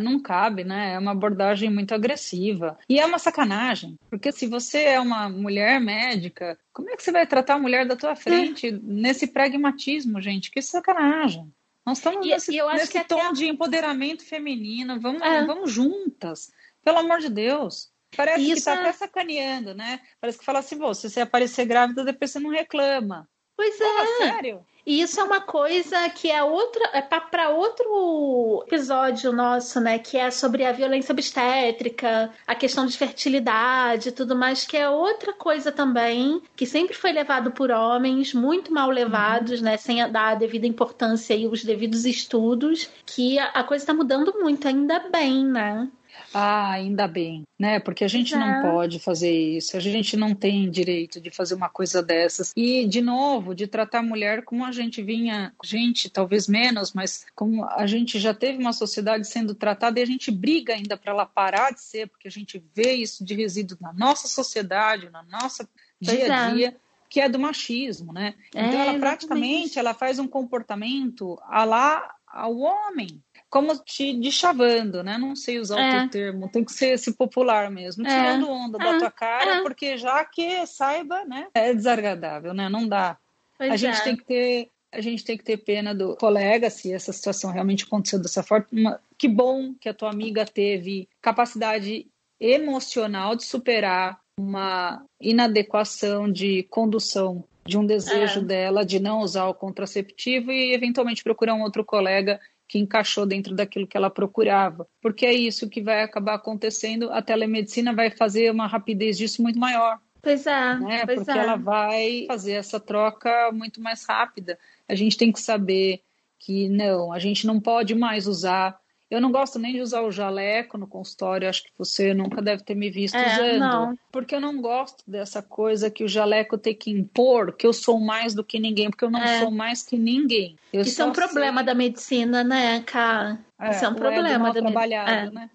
Não 0.00 0.20
cabe, 0.20 0.62
né? 0.62 0.94
É 0.94 0.98
uma 0.98 1.12
abordagem 1.12 1.70
muito 1.70 1.94
agressiva. 1.94 2.78
E 2.88 3.00
é 3.00 3.06
uma 3.06 3.18
sacanagem, 3.18 3.96
porque 4.10 4.30
se 4.30 4.46
você 4.46 4.82
é 4.84 5.00
uma 5.00 5.28
mulher 5.28 5.80
médica, 5.80 6.58
como 6.72 6.90
é 6.90 6.96
que 6.96 7.02
você 7.02 7.10
vai 7.10 7.26
tratar 7.26 7.54
a 7.54 7.58
mulher 7.58 7.86
da 7.86 7.96
tua 7.96 8.14
frente 8.14 8.68
é. 8.68 8.78
nesse 8.82 9.26
pragmatismo, 9.26 10.20
gente? 10.20 10.50
Que 10.50 10.60
sacanagem. 10.60 11.50
Nós 11.84 11.98
estamos 11.98 12.26
e, 12.26 12.30
nesse, 12.30 12.54
e 12.54 12.62
nesse 12.74 13.04
tom 13.04 13.20
até... 13.20 13.32
de 13.32 13.46
empoderamento 13.46 14.24
feminino. 14.24 15.00
Vamos, 15.00 15.22
é. 15.22 15.44
vamos 15.44 15.72
juntas. 15.72 16.52
Pelo 16.84 16.98
amor 16.98 17.18
de 17.18 17.30
Deus. 17.30 17.90
Parece 18.16 18.42
Isso 18.42 18.56
que 18.56 18.64
tá 18.64 18.74
é... 18.74 18.80
até 18.80 18.92
sacaneando, 18.92 19.74
né? 19.74 20.00
Parece 20.20 20.38
que 20.38 20.44
fala 20.44 20.58
assim, 20.58 20.76
se 20.94 21.08
você 21.08 21.20
aparecer 21.20 21.64
grávida, 21.64 22.04
depois 22.04 22.30
você 22.30 22.40
não 22.40 22.50
reclama. 22.50 23.28
Pois 23.56 23.78
é. 23.80 24.06
sério? 24.16 24.64
E 24.86 25.02
isso 25.02 25.20
é 25.20 25.22
uma 25.22 25.40
coisa 25.40 26.08
que 26.08 26.30
é 26.30 26.42
outra, 26.42 26.82
é 26.94 27.02
para 27.02 27.50
outro 27.50 28.64
episódio 28.66 29.32
nosso, 29.32 29.78
né? 29.80 29.98
Que 29.98 30.16
é 30.16 30.30
sobre 30.30 30.64
a 30.64 30.72
violência 30.72 31.12
obstétrica, 31.12 32.30
a 32.46 32.54
questão 32.54 32.86
de 32.86 32.96
fertilidade 32.96 34.08
e 34.08 34.12
tudo 34.12 34.34
mais, 34.34 34.66
que 34.66 34.76
é 34.76 34.88
outra 34.88 35.32
coisa 35.32 35.70
também, 35.70 36.42
que 36.56 36.64
sempre 36.64 36.94
foi 36.94 37.12
levado 37.12 37.50
por 37.50 37.70
homens, 37.70 38.32
muito 38.32 38.72
mal 38.72 38.90
levados, 38.90 39.60
uhum. 39.60 39.66
né? 39.66 39.76
Sem 39.76 39.98
dar 40.10 40.30
a 40.30 40.34
devida 40.34 40.66
importância 40.66 41.34
e 41.34 41.46
os 41.46 41.62
devidos 41.62 42.06
estudos, 42.06 42.88
que 43.04 43.38
a, 43.38 43.46
a 43.48 43.64
coisa 43.64 43.82
está 43.82 43.92
mudando 43.92 44.32
muito, 44.40 44.66
ainda 44.66 44.98
bem, 45.10 45.44
né? 45.44 45.88
Ah, 46.32 46.70
ainda 46.70 47.08
bem, 47.08 47.44
né? 47.58 47.80
Porque 47.80 48.04
a 48.04 48.08
gente 48.08 48.36
não 48.36 48.62
pode 48.62 49.00
fazer 49.00 49.32
isso, 49.32 49.76
a 49.76 49.80
gente 49.80 50.16
não 50.16 50.34
tem 50.34 50.70
direito 50.70 51.20
de 51.20 51.30
fazer 51.30 51.54
uma 51.54 51.68
coisa 51.68 52.02
dessas. 52.02 52.52
E, 52.56 52.86
de 52.86 53.00
novo, 53.00 53.54
de 53.54 53.66
tratar 53.66 53.98
a 53.98 54.02
mulher 54.02 54.44
como 54.44 54.64
a 54.64 54.70
gente 54.70 55.02
vinha, 55.02 55.52
gente, 55.64 56.08
talvez 56.08 56.46
menos, 56.46 56.92
mas 56.92 57.26
como 57.34 57.64
a 57.64 57.86
gente 57.86 58.18
já 58.18 58.32
teve 58.32 58.58
uma 58.58 58.72
sociedade 58.72 59.26
sendo 59.26 59.54
tratada 59.54 59.98
e 59.98 60.02
a 60.02 60.06
gente 60.06 60.30
briga 60.30 60.74
ainda 60.74 60.96
para 60.96 61.12
ela 61.12 61.26
parar 61.26 61.72
de 61.72 61.82
ser, 61.82 62.08
porque 62.08 62.28
a 62.28 62.30
gente 62.30 62.62
vê 62.74 62.92
isso 62.94 63.24
de 63.24 63.34
resíduo 63.34 63.76
na 63.80 63.92
nossa 63.92 64.28
sociedade, 64.28 65.10
na 65.10 65.24
nossa 65.24 65.68
dia 66.00 66.32
a 66.32 66.48
é. 66.48 66.54
dia. 66.54 66.68
É 66.68 66.90
que 67.10 67.20
é 67.20 67.28
do 67.28 67.40
machismo, 67.40 68.12
né? 68.12 68.34
Então 68.50 68.62
é, 68.62 68.86
ela 68.86 68.98
praticamente 69.00 69.80
ela 69.80 69.92
faz 69.92 70.20
um 70.20 70.28
comportamento 70.28 71.36
a 71.42 71.64
lá 71.64 72.14
ao 72.32 72.56
homem, 72.56 73.20
como 73.50 73.76
te 73.76 74.14
deschavando, 74.14 75.02
né? 75.02 75.18
Não 75.18 75.34
sei 75.34 75.58
usar 75.58 75.80
é. 75.80 75.94
outro 75.94 76.10
termo, 76.10 76.48
tem 76.48 76.64
que 76.64 76.72
ser 76.72 76.94
esse 76.94 77.12
popular 77.12 77.68
mesmo, 77.70 78.06
é. 78.06 78.08
tirando 78.08 78.48
onda 78.48 78.78
da 78.78 78.94
é. 78.94 78.98
tua 78.98 79.10
cara, 79.10 79.56
é. 79.56 79.62
porque 79.62 79.98
já 79.98 80.24
que 80.24 80.64
saiba, 80.66 81.24
né? 81.24 81.48
É 81.52 81.74
desagradável, 81.74 82.54
né? 82.54 82.68
Não 82.68 82.86
dá. 82.86 83.18
Pois 83.58 83.72
a 83.72 83.76
gente 83.76 84.00
é. 84.00 84.04
tem 84.04 84.16
que 84.16 84.24
ter 84.24 84.70
a 84.92 85.00
gente 85.00 85.24
tem 85.24 85.38
que 85.38 85.44
ter 85.44 85.56
pena 85.56 85.94
do 85.94 86.16
colega 86.16 86.68
se 86.68 86.92
essa 86.92 87.12
situação 87.12 87.52
realmente 87.52 87.84
aconteceu 87.84 88.20
dessa 88.20 88.42
forma. 88.42 89.00
Que 89.16 89.28
bom 89.28 89.72
que 89.74 89.88
a 89.88 89.94
tua 89.94 90.10
amiga 90.10 90.44
teve 90.44 91.08
capacidade 91.22 92.08
emocional 92.40 93.36
de 93.36 93.44
superar 93.44 94.18
uma 94.36 95.04
inadequação 95.20 96.30
de 96.30 96.64
condução 96.64 97.44
de 97.64 97.78
um 97.78 97.86
desejo 97.86 98.40
é. 98.40 98.44
dela 98.44 98.84
de 98.84 98.98
não 98.98 99.20
usar 99.20 99.46
o 99.46 99.54
contraceptivo 99.54 100.50
e 100.50 100.72
eventualmente 100.72 101.22
procurar 101.22 101.54
um 101.54 101.62
outro 101.62 101.84
colega 101.84 102.40
que 102.70 102.78
encaixou 102.78 103.26
dentro 103.26 103.52
daquilo 103.52 103.84
que 103.84 103.96
ela 103.96 104.08
procurava. 104.08 104.86
Porque 105.02 105.26
é 105.26 105.32
isso 105.32 105.68
que 105.68 105.82
vai 105.82 106.04
acabar 106.04 106.34
acontecendo, 106.34 107.10
a 107.10 107.20
telemedicina 107.20 107.92
vai 107.92 108.10
fazer 108.10 108.48
uma 108.52 108.68
rapidez 108.68 109.18
disso 109.18 109.42
muito 109.42 109.58
maior. 109.58 109.98
Pois 110.22 110.46
é, 110.46 110.78
né? 110.78 111.04
pois 111.04 111.18
porque 111.18 111.36
é. 111.36 111.42
ela 111.42 111.56
vai 111.56 112.26
fazer 112.28 112.52
essa 112.52 112.78
troca 112.78 113.50
muito 113.52 113.80
mais 113.80 114.04
rápida. 114.04 114.56
A 114.88 114.94
gente 114.94 115.16
tem 115.16 115.32
que 115.32 115.40
saber 115.40 116.00
que 116.38 116.68
não, 116.68 117.12
a 117.12 117.18
gente 117.18 117.44
não 117.44 117.58
pode 117.58 117.92
mais 117.92 118.28
usar 118.28 118.78
eu 119.10 119.20
não 119.20 119.32
gosto 119.32 119.58
nem 119.58 119.72
de 119.72 119.80
usar 119.80 120.02
o 120.02 120.12
jaleco 120.12 120.78
no 120.78 120.86
consultório, 120.86 121.48
acho 121.48 121.64
que 121.64 121.72
você 121.76 122.14
nunca 122.14 122.40
deve 122.40 122.62
ter 122.62 122.76
me 122.76 122.88
visto 122.88 123.16
é, 123.16 123.34
usando. 123.34 123.58
Não. 123.58 123.98
Porque 124.12 124.34
eu 124.34 124.40
não 124.40 124.60
gosto 124.62 125.02
dessa 125.04 125.42
coisa 125.42 125.90
que 125.90 126.04
o 126.04 126.08
jaleco 126.08 126.56
tem 126.56 126.74
que 126.74 126.90
impor 126.90 127.52
que 127.52 127.66
eu 127.66 127.72
sou 127.72 127.98
mais 127.98 128.34
do 128.34 128.44
que 128.44 128.60
ninguém, 128.60 128.88
porque 128.88 129.04
eu 129.04 129.10
não 129.10 129.20
é. 129.20 129.40
sou 129.40 129.50
mais 129.50 129.82
que 129.82 129.98
ninguém. 129.98 130.56
Eu 130.72 130.82
Isso 130.82 131.02
é 131.02 131.04
um 131.04 131.12
problema 131.12 131.58
sei... 131.58 131.66
da 131.66 131.74
medicina, 131.74 132.44
né, 132.44 132.80
cara? 132.86 133.40
É, 133.58 133.70
Isso 133.72 133.84
é 133.84 133.88
um 133.88 133.94
problema 133.94 134.52
da 134.52 134.60
trabalhado, 134.60 135.10
é. 135.10 135.30
né? 135.30 135.50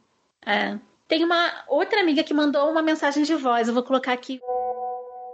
É. 0.46 0.78
Tem 1.08 1.24
uma 1.24 1.64
outra 1.70 2.02
amiga 2.02 2.24
que 2.24 2.34
mandou 2.34 2.70
uma 2.70 2.82
mensagem 2.82 3.24
de 3.24 3.36
voz, 3.36 3.68
eu 3.68 3.74
vou 3.74 3.84
colocar 3.84 4.12
aqui. 4.12 4.42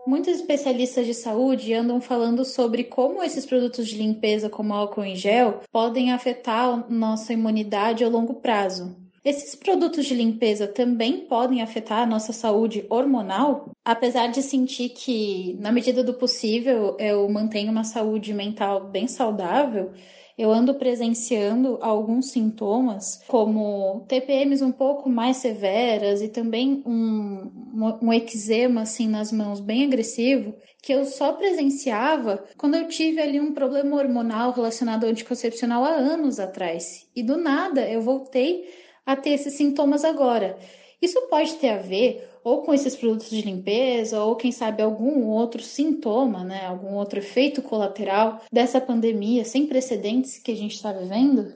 Muitos 0.05 0.33
especialistas 0.33 1.05
de 1.05 1.13
saúde 1.13 1.73
andam 1.73 2.01
falando 2.01 2.43
sobre 2.43 2.83
como 2.83 3.21
esses 3.21 3.45
produtos 3.45 3.87
de 3.87 3.97
limpeza, 3.97 4.49
como 4.49 4.73
álcool 4.73 5.03
em 5.03 5.15
gel, 5.15 5.61
podem 5.71 6.11
afetar 6.11 6.91
nossa 6.91 7.33
imunidade 7.33 8.03
a 8.03 8.09
longo 8.09 8.35
prazo. 8.35 8.95
Esses 9.23 9.53
produtos 9.53 10.07
de 10.07 10.15
limpeza 10.15 10.67
também 10.67 11.19
podem 11.19 11.61
afetar 11.61 11.99
a 11.99 12.05
nossa 12.07 12.33
saúde 12.33 12.83
hormonal? 12.89 13.69
Apesar 13.85 14.27
de 14.27 14.41
sentir 14.41 14.89
que, 14.89 15.55
na 15.59 15.71
medida 15.71 16.03
do 16.03 16.15
possível, 16.15 16.97
eu 16.97 17.29
mantenho 17.29 17.71
uma 17.71 17.83
saúde 17.83 18.33
mental 18.33 18.85
bem 18.85 19.07
saudável, 19.07 19.91
eu 20.41 20.51
ando 20.51 20.73
presenciando 20.73 21.77
alguns 21.81 22.31
sintomas, 22.31 23.21
como 23.27 24.03
TPMs 24.07 24.63
um 24.63 24.71
pouco 24.71 25.07
mais 25.07 25.37
severas 25.37 26.19
e 26.19 26.29
também 26.29 26.81
um, 26.83 27.51
um 28.01 28.11
eczema 28.11 28.81
assim 28.81 29.07
nas 29.07 29.31
mãos 29.31 29.59
bem 29.59 29.85
agressivo, 29.85 30.55
que 30.81 30.91
eu 30.91 31.05
só 31.05 31.33
presenciava 31.33 32.43
quando 32.57 32.73
eu 32.73 32.87
tive 32.87 33.21
ali 33.21 33.39
um 33.39 33.53
problema 33.53 33.95
hormonal 33.95 34.51
relacionado 34.51 35.03
ao 35.03 35.11
anticoncepcional 35.11 35.83
há 35.85 35.91
anos 35.91 36.39
atrás. 36.39 37.07
E 37.15 37.21
do 37.21 37.37
nada 37.37 37.87
eu 37.87 38.01
voltei 38.01 38.67
a 39.05 39.15
ter 39.15 39.31
esses 39.31 39.53
sintomas 39.53 40.03
agora. 40.03 40.57
Isso 40.99 41.21
pode 41.29 41.53
ter 41.57 41.69
a 41.69 41.77
ver 41.77 42.30
ou 42.43 42.63
com 42.63 42.73
esses 42.73 42.95
produtos 42.95 43.29
de 43.29 43.41
limpeza, 43.41 44.23
ou 44.23 44.35
quem 44.35 44.51
sabe 44.51 44.81
algum 44.81 45.27
outro 45.27 45.61
sintoma, 45.61 46.43
né, 46.43 46.65
algum 46.65 46.95
outro 46.95 47.19
efeito 47.19 47.61
colateral 47.61 48.41
dessa 48.51 48.81
pandemia 48.81 49.45
sem 49.45 49.67
precedentes 49.67 50.37
que 50.37 50.51
a 50.51 50.55
gente 50.55 50.75
está 50.75 50.91
vivendo? 50.91 51.53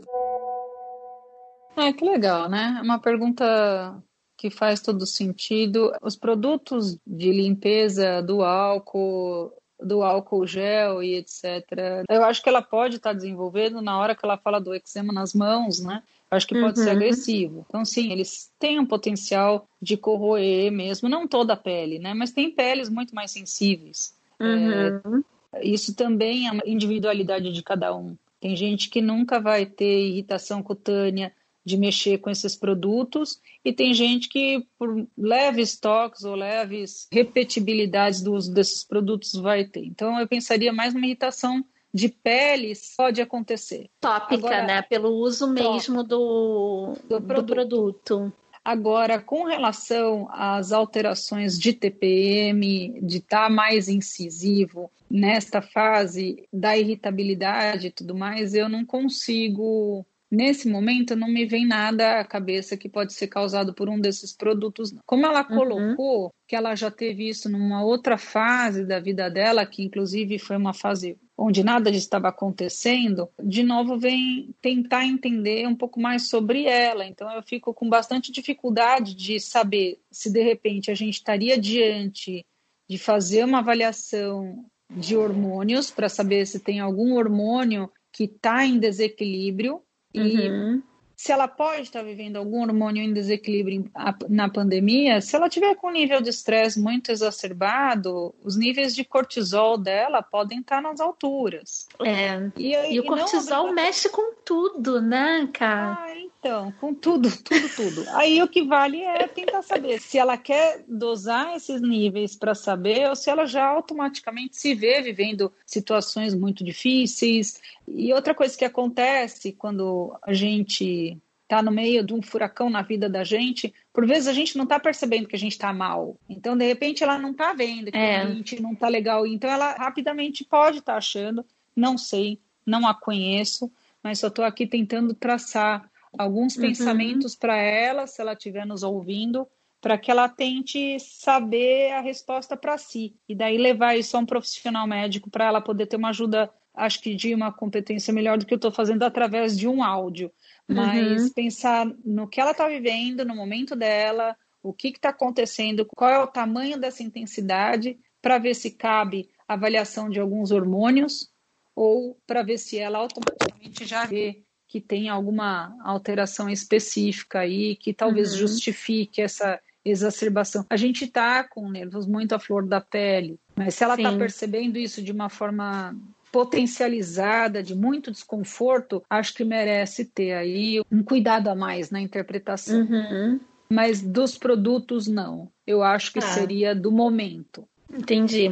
É, 1.77 1.91
que 1.91 2.05
legal, 2.05 2.47
né? 2.47 2.77
É 2.79 2.81
uma 2.81 2.99
pergunta 2.99 4.01
que 4.37 4.49
faz 4.49 4.79
todo 4.79 5.05
sentido. 5.05 5.91
Os 6.01 6.15
produtos 6.15 6.97
de 7.05 7.31
limpeza 7.31 8.21
do 8.21 8.43
álcool, 8.43 9.51
do 9.79 10.01
álcool 10.01 10.47
gel 10.47 11.03
e 11.03 11.15
etc. 11.15 12.03
Eu 12.09 12.23
acho 12.23 12.41
que 12.41 12.47
ela 12.47 12.61
pode 12.61 12.95
estar 12.95 13.13
desenvolvendo 13.13 13.81
na 13.81 13.99
hora 13.99 14.15
que 14.15 14.25
ela 14.25 14.37
fala 14.37 14.59
do 14.59 14.73
eczema 14.73 15.11
nas 15.11 15.33
mãos, 15.33 15.81
né? 15.81 16.01
Acho 16.29 16.47
que 16.47 16.59
pode 16.59 16.79
uhum. 16.79 16.85
ser 16.85 16.91
agressivo. 16.91 17.65
Então, 17.69 17.85
sim, 17.85 18.11
eles 18.11 18.51
têm 18.59 18.79
um 18.79 18.85
potencial 18.85 19.67
de 19.81 19.95
corroer 19.95 20.71
mesmo, 20.71 21.07
não 21.07 21.27
toda 21.27 21.53
a 21.53 21.57
pele, 21.57 21.99
né? 21.99 22.13
Mas 22.13 22.31
tem 22.31 22.51
peles 22.51 22.89
muito 22.89 23.13
mais 23.13 23.31
sensíveis. 23.31 24.15
Uhum. 24.39 25.23
É, 25.53 25.65
isso 25.65 25.95
também 25.95 26.47
é 26.47 26.51
uma 26.51 26.63
individualidade 26.65 27.51
de 27.51 27.63
cada 27.63 27.95
um. 27.95 28.17
Tem 28.39 28.55
gente 28.55 28.89
que 28.89 29.01
nunca 29.01 29.39
vai 29.39 29.65
ter 29.65 30.07
irritação 30.07 30.61
cutânea 30.61 31.31
de 31.65 31.77
mexer 31.77 32.19
com 32.19 32.29
esses 32.29 32.55
produtos 32.55 33.41
e 33.63 33.73
tem 33.73 33.91
gente 33.91 34.29
que 34.29 34.67
por 34.77 35.07
leves 35.17 35.79
toques 35.79 36.23
ou 36.23 36.35
leves 36.35 37.07
repetibilidades 37.11 38.21
do 38.21 38.33
uso 38.33 38.53
desses 38.53 38.83
produtos 38.83 39.33
vai 39.33 39.65
ter. 39.65 39.83
Então 39.83 40.19
eu 40.19 40.27
pensaria 40.27 40.71
mais 40.71 40.93
numa 40.93 41.07
irritação 41.07 41.65
de 41.95 42.09
peles 42.09 42.93
pode 42.97 43.21
acontecer. 43.21 43.89
Tópica, 44.01 44.47
Agora, 44.47 44.63
né? 44.65 44.81
Pelo 44.81 45.11
uso 45.11 45.47
mesmo 45.47 46.03
do, 46.03 46.93
do, 47.07 47.21
produto. 47.21 47.41
do 47.41 47.45
produto. 47.45 48.33
Agora, 48.65 49.17
com 49.21 49.45
relação 49.45 50.27
às 50.29 50.73
alterações 50.73 51.57
de 51.57 51.71
TPM, 51.71 52.99
de 53.01 53.19
estar 53.19 53.43
tá 53.43 53.49
mais 53.49 53.87
incisivo 53.87 54.91
nesta 55.09 55.61
fase 55.61 56.45
da 56.51 56.77
irritabilidade 56.77 57.87
e 57.87 57.91
tudo 57.91 58.13
mais, 58.13 58.53
eu 58.53 58.67
não 58.67 58.85
consigo 58.85 60.05
Nesse 60.29 60.67
momento, 60.67 61.15
não 61.15 61.29
me 61.29 61.45
vem 61.45 61.65
nada 61.65 62.19
à 62.19 62.25
cabeça 62.25 62.75
que 62.75 62.89
pode 62.89 63.13
ser 63.13 63.27
causado 63.27 63.73
por 63.73 63.87
um 63.87 63.99
desses 63.99 64.33
produtos. 64.33 64.93
Como 65.05 65.25
ela 65.25 65.47
uhum. 65.47 65.55
colocou 65.55 66.33
que 66.47 66.55
ela 66.55 66.75
já 66.75 66.89
teve 66.89 67.29
isso 67.29 67.47
numa 67.47 67.85
outra 67.85 68.17
fase 68.17 68.83
da 68.83 68.99
vida 68.99 69.29
dela, 69.29 69.65
que 69.65 69.83
inclusive 69.83 70.39
foi 70.39 70.57
uma 70.57 70.73
fase 70.73 71.17
onde 71.37 71.63
nada 71.63 71.89
estava 71.89 72.29
acontecendo, 72.29 73.29
de 73.43 73.61
novo 73.61 73.97
vem 73.97 74.55
tentar 74.61 75.05
entender 75.05 75.67
um 75.67 75.75
pouco 75.75 75.99
mais 75.99 76.29
sobre 76.29 76.65
ela. 76.65 77.05
Então 77.05 77.29
eu 77.31 77.43
fico 77.43 77.73
com 77.73 77.89
bastante 77.89 78.31
dificuldade 78.31 79.13
de 79.13 79.39
saber 79.39 79.99
se 80.09 80.31
de 80.31 80.41
repente 80.41 80.89
a 80.89 80.95
gente 80.95 81.15
estaria 81.15 81.59
diante 81.59 82.45
de 82.89 82.97
fazer 82.97 83.43
uma 83.43 83.59
avaliação 83.59 84.65
de 84.89 85.17
hormônios 85.17 85.91
para 85.91 86.07
saber 86.07 86.45
se 86.45 86.59
tem 86.59 86.79
algum 86.79 87.15
hormônio 87.15 87.91
que 88.13 88.25
está 88.25 88.65
em 88.65 88.79
desequilíbrio 88.79 89.81
e 90.13 90.49
uhum. 90.49 90.83
Se 91.25 91.31
ela 91.31 91.47
pode 91.47 91.81
estar 91.81 92.03
vivendo 92.03 92.35
algum 92.35 92.61
hormônio 92.61 93.01
em 93.01 93.11
desequilíbrio 93.11 93.89
na 94.29 94.47
pandemia, 94.47 95.19
se 95.21 95.35
ela 95.35 95.49
tiver 95.49 95.73
com 95.73 95.87
um 95.87 95.91
nível 95.91 96.21
de 96.21 96.29
estresse 96.29 96.79
muito 96.79 97.11
exacerbado, 97.11 98.35
os 98.43 98.55
níveis 98.55 98.93
de 98.93 99.03
cortisol 99.03 99.75
dela 99.75 100.21
podem 100.21 100.59
estar 100.59 100.83
nas 100.83 100.99
alturas. 100.99 101.87
É. 101.99 102.51
E, 102.55 102.75
e, 102.75 102.93
e 102.93 102.99
o 102.99 103.05
cortisol 103.05 103.65
não... 103.65 103.73
mexe 103.73 104.07
com 104.07 104.35
tudo, 104.45 105.01
né, 105.01 105.49
cara? 105.51 105.97
Ah, 105.99 106.15
então, 106.45 106.71
com 106.79 106.93
tudo, 106.93 107.27
tudo, 107.43 107.69
tudo. 107.75 108.05
Aí 108.09 108.43
o 108.43 108.47
que 108.47 108.61
vale 108.61 109.01
é 109.01 109.27
tentar 109.27 109.63
saber 109.63 109.99
se 109.99 110.19
ela 110.19 110.37
quer 110.37 110.83
dosar 110.87 111.55
esses 111.55 111.81
níveis 111.81 112.35
para 112.35 112.53
saber 112.53 113.09
ou 113.09 113.15
se 113.15 113.31
ela 113.31 113.47
já 113.47 113.65
automaticamente 113.65 114.55
se 114.55 114.75
vê 114.75 115.01
vivendo 115.01 115.51
situações 115.65 116.35
muito 116.35 116.63
difíceis. 116.63 117.59
E 117.87 118.13
outra 118.13 118.33
coisa 118.33 118.57
que 118.57 118.65
acontece 118.65 119.51
quando 119.51 120.17
a 120.23 120.33
gente 120.33 121.17
está 121.43 121.61
no 121.61 121.71
meio 121.71 122.03
de 122.03 122.13
um 122.13 122.21
furacão 122.21 122.69
na 122.69 122.81
vida 122.81 123.07
da 123.07 123.23
gente, 123.23 123.73
por 123.93 124.05
vezes 124.05 124.27
a 124.27 124.33
gente 124.33 124.57
não 124.57 124.63
está 124.63 124.79
percebendo 124.79 125.27
que 125.27 125.35
a 125.35 125.39
gente 125.39 125.51
está 125.51 125.71
mal. 125.71 126.17
Então, 126.27 126.57
de 126.57 126.65
repente, 126.65 127.03
ela 127.03 127.19
não 127.19 127.31
está 127.31 127.53
vendo 127.53 127.91
que 127.91 127.97
é. 127.97 128.21
a 128.21 128.25
gente 128.27 128.61
não 128.61 128.73
está 128.73 128.87
legal. 128.87 129.27
Então, 129.27 129.49
ela 129.49 129.73
rapidamente 129.73 130.43
pode 130.43 130.79
estar 130.79 130.93
tá 130.93 130.97
achando, 130.97 131.45
não 131.75 131.97
sei, 131.97 132.39
não 132.65 132.87
a 132.87 132.93
conheço, 132.93 133.71
mas 134.01 134.19
só 134.19 134.27
estou 134.27 134.43
aqui 134.43 134.65
tentando 134.65 135.13
traçar 135.13 135.89
alguns 136.17 136.55
uhum. 136.55 136.63
pensamentos 136.63 137.35
para 137.35 137.55
ela, 137.57 138.07
se 138.07 138.21
ela 138.21 138.33
estiver 138.33 138.65
nos 138.65 138.81
ouvindo, 138.83 139.47
para 139.79 139.97
que 139.99 140.09
ela 140.09 140.27
tente 140.27 140.99
saber 140.99 141.91
a 141.91 142.01
resposta 142.01 142.57
para 142.57 142.77
si. 142.77 143.15
E 143.29 143.35
daí 143.35 143.57
levar 143.57 143.95
isso 143.95 144.17
a 144.17 144.19
um 144.19 144.25
profissional 144.25 144.87
médico 144.87 145.29
para 145.29 145.45
ela 145.45 145.61
poder 145.61 145.85
ter 145.85 145.97
uma 145.97 146.09
ajuda, 146.09 146.49
acho 146.75 147.01
que 147.01 147.15
de 147.15 147.33
uma 147.33 147.51
competência 147.51 148.13
melhor 148.13 148.37
do 148.37 148.45
que 148.45 148.53
eu 148.53 148.57
estou 148.57 148.71
fazendo 148.71 149.03
através 149.03 149.57
de 149.57 149.67
um 149.67 149.83
áudio. 149.83 150.31
Mas 150.67 151.23
uhum. 151.23 151.29
pensar 151.29 151.87
no 152.03 152.27
que 152.27 152.41
ela 152.41 152.51
está 152.51 152.67
vivendo, 152.67 153.23
no 153.23 153.35
momento 153.35 153.75
dela, 153.75 154.35
o 154.61 154.73
que 154.73 154.89
está 154.89 155.09
acontecendo, 155.09 155.87
qual 155.95 156.09
é 156.09 156.19
o 156.19 156.27
tamanho 156.27 156.79
dessa 156.79 157.03
intensidade, 157.03 157.97
para 158.21 158.39
ver 158.39 158.55
se 158.55 158.71
cabe 158.71 159.29
avaliação 159.47 160.09
de 160.09 160.19
alguns 160.19 160.51
hormônios 160.51 161.29
ou 161.75 162.17
para 162.25 162.41
ver 162.41 162.57
se 162.57 162.77
ela 162.77 162.97
automaticamente 162.97 163.85
já 163.85 164.05
vê 164.05 164.41
que 164.67 164.81
tem 164.81 165.09
alguma 165.09 165.77
alteração 165.83 166.49
específica 166.49 167.39
aí 167.39 167.75
que 167.75 167.93
talvez 167.93 168.31
uhum. 168.31 168.39
justifique 168.39 169.21
essa 169.21 169.59
exacerbação. 169.83 170.65
A 170.69 170.75
gente 170.75 171.05
está 171.05 171.43
com 171.43 171.69
nervos 171.69 172.07
muito 172.07 172.33
à 172.33 172.39
flor 172.39 172.65
da 172.65 172.81
pele, 172.81 173.39
mas 173.55 173.75
se 173.75 173.83
ela 173.83 173.93
está 173.95 174.11
percebendo 174.17 174.77
isso 174.77 175.01
de 175.03 175.11
uma 175.11 175.29
forma 175.29 175.95
potencializada, 176.35 177.63
de 177.63 177.73
muito 177.73 178.11
desconforto, 178.11 179.01
acho 179.09 179.33
que 179.33 179.45
merece 179.45 180.03
ter 180.03 180.33
aí 180.33 180.81
um 180.91 181.01
cuidado 181.01 181.47
a 181.47 181.55
mais 181.55 181.89
na 181.89 182.01
interpretação. 182.01 182.81
Uhum. 182.81 183.39
Mas 183.71 184.01
dos 184.01 184.37
produtos, 184.37 185.07
não. 185.07 185.49
Eu 185.65 185.81
acho 185.81 186.11
que 186.11 186.19
ah. 186.19 186.23
seria 186.23 186.75
do 186.75 186.91
momento. 186.91 187.65
Entendi. 187.89 188.49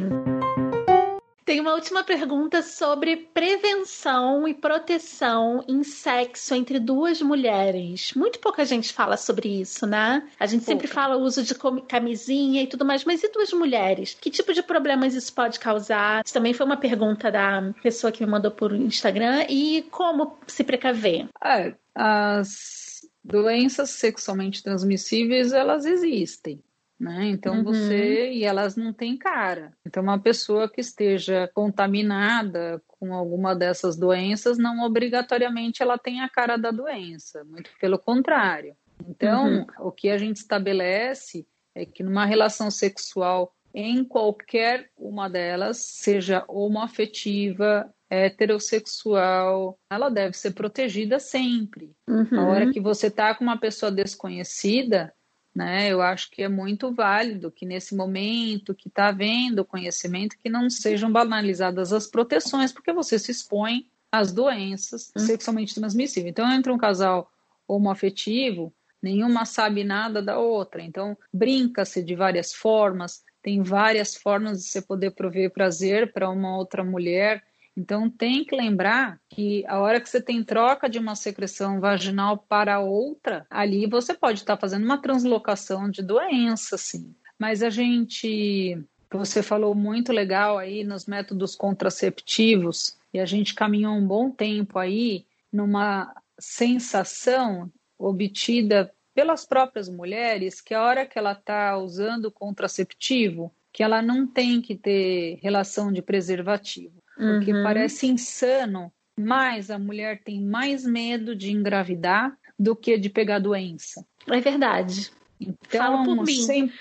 Tem 1.44 1.60
uma 1.60 1.74
última 1.74 2.02
pergunta 2.02 2.62
sobre 2.62 3.16
prevenção 3.16 4.48
e 4.48 4.54
proteção 4.54 5.62
em 5.68 5.82
sexo 5.84 6.54
entre 6.54 6.80
duas 6.80 7.20
mulheres. 7.20 8.14
Muito 8.14 8.38
pouca 8.38 8.64
gente 8.64 8.92
fala 8.92 9.16
sobre 9.16 9.60
isso, 9.60 9.86
né? 9.86 10.26
A 10.40 10.46
gente 10.46 10.64
Pouca. 10.64 10.72
sempre 10.72 10.86
fala 10.86 11.16
o 11.16 11.20
uso 11.20 11.42
de 11.42 11.54
camisinha 11.86 12.62
e 12.62 12.66
tudo 12.66 12.84
mais, 12.84 13.04
mas 13.04 13.22
e 13.22 13.28
duas 13.28 13.52
mulheres? 13.52 14.16
Que 14.18 14.30
tipo 14.30 14.54
de 14.54 14.62
problemas 14.62 15.14
isso 15.14 15.32
pode 15.34 15.60
causar? 15.60 16.22
Isso 16.24 16.32
também 16.32 16.54
foi 16.54 16.64
uma 16.64 16.78
pergunta 16.78 17.30
da 17.30 17.74
pessoa 17.82 18.10
que 18.10 18.24
me 18.24 18.30
mandou 18.30 18.50
por 18.50 18.72
Instagram. 18.74 19.44
E 19.48 19.82
como 19.90 20.38
se 20.46 20.64
precaver? 20.64 21.28
É, 21.44 21.74
as 21.94 23.06
doenças 23.22 23.90
sexualmente 23.90 24.62
transmissíveis, 24.62 25.52
elas 25.52 25.84
existem 25.84 26.62
né? 26.98 27.26
Então 27.26 27.56
uhum. 27.56 27.64
você 27.64 28.30
e 28.32 28.44
elas 28.44 28.76
não 28.76 28.92
têm 28.92 29.16
cara. 29.16 29.72
Então 29.86 30.02
uma 30.02 30.18
pessoa 30.18 30.68
que 30.68 30.80
esteja 30.80 31.50
contaminada 31.54 32.80
com 32.86 33.12
alguma 33.14 33.54
dessas 33.54 33.96
doenças 33.96 34.58
não 34.58 34.84
obrigatoriamente 34.84 35.82
ela 35.82 35.98
tem 35.98 36.20
a 36.20 36.28
cara 36.28 36.56
da 36.56 36.70
doença, 36.70 37.44
muito 37.44 37.70
pelo 37.80 37.98
contrário. 37.98 38.76
Então 39.08 39.46
uhum. 39.46 39.66
o 39.80 39.92
que 39.92 40.08
a 40.08 40.18
gente 40.18 40.36
estabelece 40.36 41.46
é 41.74 41.84
que 41.84 42.02
numa 42.02 42.24
relação 42.24 42.70
sexual 42.70 43.52
em 43.74 44.04
qualquer 44.04 44.88
uma 44.96 45.28
delas, 45.28 45.78
seja 45.78 46.44
homoafetiva, 46.46 47.92
heterossexual, 48.08 49.76
ela 49.90 50.08
deve 50.08 50.36
ser 50.36 50.52
protegida 50.52 51.18
sempre. 51.18 51.92
Uhum. 52.08 52.38
A 52.38 52.46
hora 52.46 52.72
que 52.72 52.80
você 52.80 53.08
está 53.08 53.34
com 53.34 53.42
uma 53.42 53.58
pessoa 53.58 53.90
desconhecida, 53.90 55.12
né? 55.54 55.88
Eu 55.88 56.02
acho 56.02 56.30
que 56.30 56.42
é 56.42 56.48
muito 56.48 56.92
válido 56.92 57.50
que 57.50 57.64
nesse 57.64 57.94
momento 57.94 58.74
que 58.74 58.88
está 58.88 59.08
havendo 59.08 59.64
conhecimento 59.64 60.36
que 60.42 60.50
não 60.50 60.68
sejam 60.68 61.12
banalizadas 61.12 61.92
as 61.92 62.06
proteções, 62.06 62.72
porque 62.72 62.92
você 62.92 63.18
se 63.18 63.30
expõe 63.30 63.86
às 64.10 64.32
doenças 64.32 65.12
hum. 65.16 65.20
sexualmente 65.20 65.74
transmissíveis. 65.74 66.30
Então, 66.30 66.50
entre 66.50 66.72
um 66.72 66.78
casal 66.78 67.30
homoafetivo, 67.68 68.74
nenhuma 69.00 69.44
sabe 69.44 69.84
nada 69.84 70.20
da 70.20 70.38
outra. 70.38 70.82
Então, 70.82 71.16
brinca-se 71.32 72.02
de 72.02 72.14
várias 72.14 72.52
formas, 72.52 73.22
tem 73.42 73.62
várias 73.62 74.16
formas 74.16 74.62
de 74.62 74.68
você 74.68 74.82
poder 74.82 75.12
prover 75.12 75.52
prazer 75.52 76.12
para 76.12 76.28
uma 76.30 76.56
outra 76.56 76.82
mulher 76.82 77.44
então 77.76 78.08
tem 78.08 78.44
que 78.44 78.54
lembrar 78.54 79.20
que 79.28 79.64
a 79.66 79.80
hora 79.80 80.00
que 80.00 80.08
você 80.08 80.22
tem 80.22 80.44
troca 80.44 80.88
de 80.88 80.98
uma 80.98 81.16
secreção 81.16 81.80
vaginal 81.80 82.38
para 82.38 82.80
outra, 82.80 83.46
ali 83.50 83.86
você 83.86 84.14
pode 84.14 84.40
estar 84.40 84.56
fazendo 84.56 84.84
uma 84.84 85.00
translocação 85.00 85.90
de 85.90 86.02
doença, 86.02 86.78
sim. 86.78 87.14
Mas 87.38 87.62
a 87.62 87.70
gente, 87.70 88.78
você 89.10 89.42
falou 89.42 89.74
muito 89.74 90.12
legal 90.12 90.56
aí 90.56 90.84
nos 90.84 91.06
métodos 91.06 91.56
contraceptivos, 91.56 92.96
e 93.12 93.18
a 93.18 93.26
gente 93.26 93.54
caminhou 93.54 93.94
um 93.94 94.06
bom 94.06 94.30
tempo 94.30 94.78
aí 94.78 95.26
numa 95.52 96.14
sensação 96.38 97.70
obtida 97.98 98.92
pelas 99.14 99.44
próprias 99.44 99.88
mulheres 99.88 100.60
que 100.60 100.74
a 100.74 100.82
hora 100.82 101.06
que 101.06 101.18
ela 101.18 101.32
está 101.32 101.76
usando 101.78 102.30
contraceptivo, 102.30 103.52
que 103.72 103.82
ela 103.82 104.02
não 104.02 104.26
tem 104.26 104.60
que 104.60 104.76
ter 104.76 105.38
relação 105.40 105.92
de 105.92 106.02
preservativo 106.02 107.03
porque 107.16 107.52
uhum. 107.52 107.62
parece 107.62 108.06
insano, 108.06 108.92
mas 109.18 109.70
a 109.70 109.78
mulher 109.78 110.20
tem 110.22 110.40
mais 110.40 110.84
medo 110.84 111.34
de 111.34 111.50
engravidar 111.50 112.36
do 112.58 112.74
que 112.74 112.98
de 112.98 113.08
pegar 113.08 113.38
doença. 113.38 114.04
É 114.28 114.40
verdade. 114.40 115.10
Então, 115.40 116.24
sempre... 116.26 116.74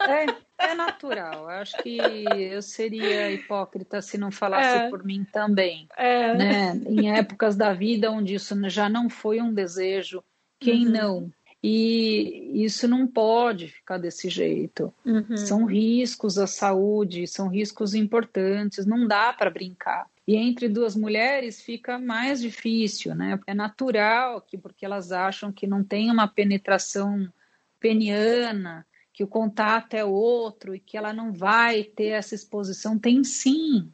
É, 0.00 0.70
é 0.70 0.74
natural. 0.74 1.44
Eu 1.44 1.48
acho 1.48 1.76
que 1.82 1.98
eu 1.98 2.62
seria 2.62 3.32
hipócrita 3.32 4.00
se 4.00 4.16
não 4.16 4.30
falasse 4.30 4.78
é. 4.78 4.88
por 4.88 5.04
mim 5.04 5.26
também. 5.32 5.88
É. 5.96 6.34
Né? 6.34 6.80
Em 6.86 7.12
épocas 7.12 7.56
da 7.56 7.72
vida 7.72 8.10
onde 8.10 8.34
isso 8.34 8.54
já 8.68 8.88
não 8.88 9.10
foi 9.10 9.40
um 9.40 9.52
desejo, 9.52 10.22
quem 10.60 10.86
uhum. 10.86 10.92
não? 10.92 11.32
E 11.62 12.64
isso 12.64 12.86
não 12.86 13.06
pode 13.06 13.68
ficar 13.68 13.98
desse 13.98 14.28
jeito. 14.28 14.94
Uhum. 15.04 15.36
São 15.36 15.64
riscos 15.64 16.38
à 16.38 16.46
saúde, 16.46 17.26
são 17.26 17.48
riscos 17.48 17.94
importantes, 17.94 18.86
não 18.86 19.08
dá 19.08 19.32
para 19.32 19.50
brincar. 19.50 20.06
E 20.26 20.36
entre 20.36 20.68
duas 20.68 20.94
mulheres 20.94 21.60
fica 21.60 21.98
mais 21.98 22.40
difícil, 22.40 23.14
né? 23.14 23.40
É 23.46 23.54
natural 23.54 24.40
que, 24.40 24.56
porque 24.56 24.84
elas 24.84 25.10
acham 25.10 25.50
que 25.50 25.66
não 25.66 25.82
tem 25.82 26.10
uma 26.10 26.28
penetração 26.28 27.28
peniana, 27.80 28.86
que 29.12 29.24
o 29.24 29.28
contato 29.28 29.94
é 29.94 30.04
outro 30.04 30.74
e 30.76 30.80
que 30.80 30.96
ela 30.96 31.12
não 31.12 31.32
vai 31.32 31.82
ter 31.82 32.08
essa 32.08 32.36
exposição. 32.36 32.96
Tem 32.96 33.24
sim, 33.24 33.90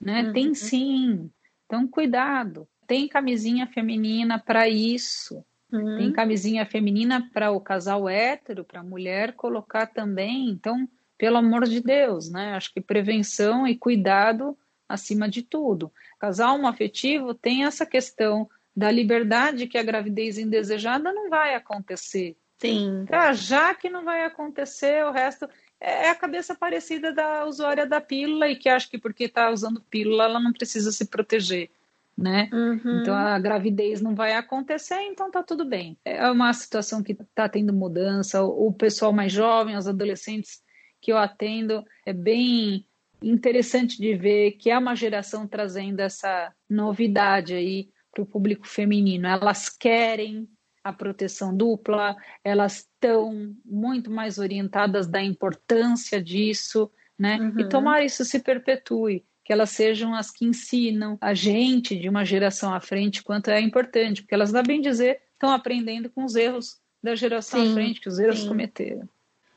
né? 0.00 0.22
Uhum. 0.22 0.32
Tem 0.32 0.54
sim. 0.54 1.30
Então, 1.66 1.88
cuidado. 1.88 2.68
Tem 2.86 3.08
camisinha 3.08 3.66
feminina 3.66 4.38
para 4.38 4.68
isso. 4.68 5.44
Uhum. 5.72 5.96
Tem 5.96 6.12
camisinha 6.12 6.66
feminina 6.66 7.28
para 7.32 7.50
o 7.50 7.60
casal 7.60 8.08
hétero, 8.08 8.62
para 8.64 8.80
a 8.80 8.84
mulher 8.84 9.32
colocar 9.32 9.86
também. 9.86 10.50
Então, 10.50 10.86
pelo 11.16 11.38
amor 11.38 11.64
de 11.64 11.80
Deus, 11.80 12.30
né? 12.30 12.54
Acho 12.54 12.72
que 12.74 12.80
prevenção 12.80 13.66
e 13.66 13.76
cuidado 13.76 14.56
acima 14.88 15.28
de 15.28 15.42
tudo. 15.42 15.90
Casal 16.18 16.56
homoafetivo 16.56 17.32
tem 17.32 17.64
essa 17.64 17.86
questão 17.86 18.48
da 18.76 18.90
liberdade 18.90 19.66
que 19.66 19.78
a 19.78 19.82
gravidez 19.82 20.38
indesejada 20.38 21.12
não 21.12 21.30
vai 21.30 21.54
acontecer. 21.54 22.36
Sim. 22.58 23.06
Ah, 23.10 23.32
já 23.32 23.74
que 23.74 23.88
não 23.88 24.04
vai 24.04 24.24
acontecer, 24.24 25.04
o 25.04 25.10
resto 25.10 25.48
é 25.80 26.10
a 26.10 26.14
cabeça 26.14 26.54
parecida 26.54 27.12
da 27.12 27.44
usuária 27.44 27.84
da 27.84 28.00
pílula 28.00 28.48
e 28.48 28.56
que 28.56 28.68
acha 28.68 28.88
que 28.88 28.98
porque 28.98 29.24
está 29.24 29.50
usando 29.50 29.82
pílula 29.90 30.24
ela 30.24 30.38
não 30.38 30.52
precisa 30.52 30.92
se 30.92 31.06
proteger 31.06 31.70
né? 32.16 32.48
Uhum. 32.52 33.00
Então 33.00 33.14
a 33.14 33.38
gravidez 33.38 34.00
não 34.00 34.14
vai 34.14 34.34
acontecer, 34.34 35.00
então 35.02 35.30
tá 35.30 35.42
tudo 35.42 35.64
bem. 35.64 35.98
É 36.04 36.30
uma 36.30 36.52
situação 36.52 37.02
que 37.02 37.14
tá 37.34 37.48
tendo 37.48 37.72
mudança. 37.72 38.42
O 38.42 38.72
pessoal 38.72 39.12
mais 39.12 39.32
jovem, 39.32 39.76
os 39.76 39.88
adolescentes 39.88 40.62
que 41.00 41.12
eu 41.12 41.18
atendo, 41.18 41.84
é 42.06 42.12
bem 42.12 42.86
interessante 43.22 43.98
de 43.98 44.14
ver 44.14 44.52
que 44.52 44.70
é 44.70 44.78
uma 44.78 44.94
geração 44.94 45.46
trazendo 45.46 46.00
essa 46.00 46.52
novidade 46.68 47.54
aí 47.54 47.88
para 48.12 48.22
o 48.22 48.26
público 48.26 48.66
feminino. 48.66 49.26
Elas 49.26 49.68
querem 49.68 50.48
a 50.84 50.92
proteção 50.92 51.56
dupla, 51.56 52.16
elas 52.42 52.78
estão 52.78 53.54
muito 53.64 54.10
mais 54.10 54.38
orientadas 54.38 55.06
da 55.06 55.22
importância 55.22 56.20
disso, 56.22 56.90
né? 57.18 57.38
Uhum. 57.38 57.60
E 57.60 57.68
tomar 57.68 58.04
isso 58.04 58.24
se 58.24 58.40
perpetue 58.40 59.24
que 59.44 59.52
elas 59.52 59.70
sejam 59.70 60.14
as 60.14 60.30
que 60.30 60.44
ensinam 60.44 61.18
a 61.20 61.34
gente 61.34 61.96
de 61.96 62.08
uma 62.08 62.24
geração 62.24 62.72
à 62.72 62.80
frente 62.80 63.22
quanto 63.22 63.50
é 63.50 63.60
importante, 63.60 64.22
porque 64.22 64.34
elas, 64.34 64.52
dá 64.52 64.62
bem 64.62 64.80
dizer, 64.80 65.20
estão 65.32 65.50
aprendendo 65.50 66.08
com 66.10 66.24
os 66.24 66.36
erros 66.36 66.80
da 67.02 67.14
geração 67.14 67.62
sim, 67.62 67.70
à 67.70 67.74
frente, 67.74 68.00
que 68.00 68.08
os 68.08 68.18
erros 68.18 68.40
sim. 68.40 68.48
cometeram. 68.48 69.08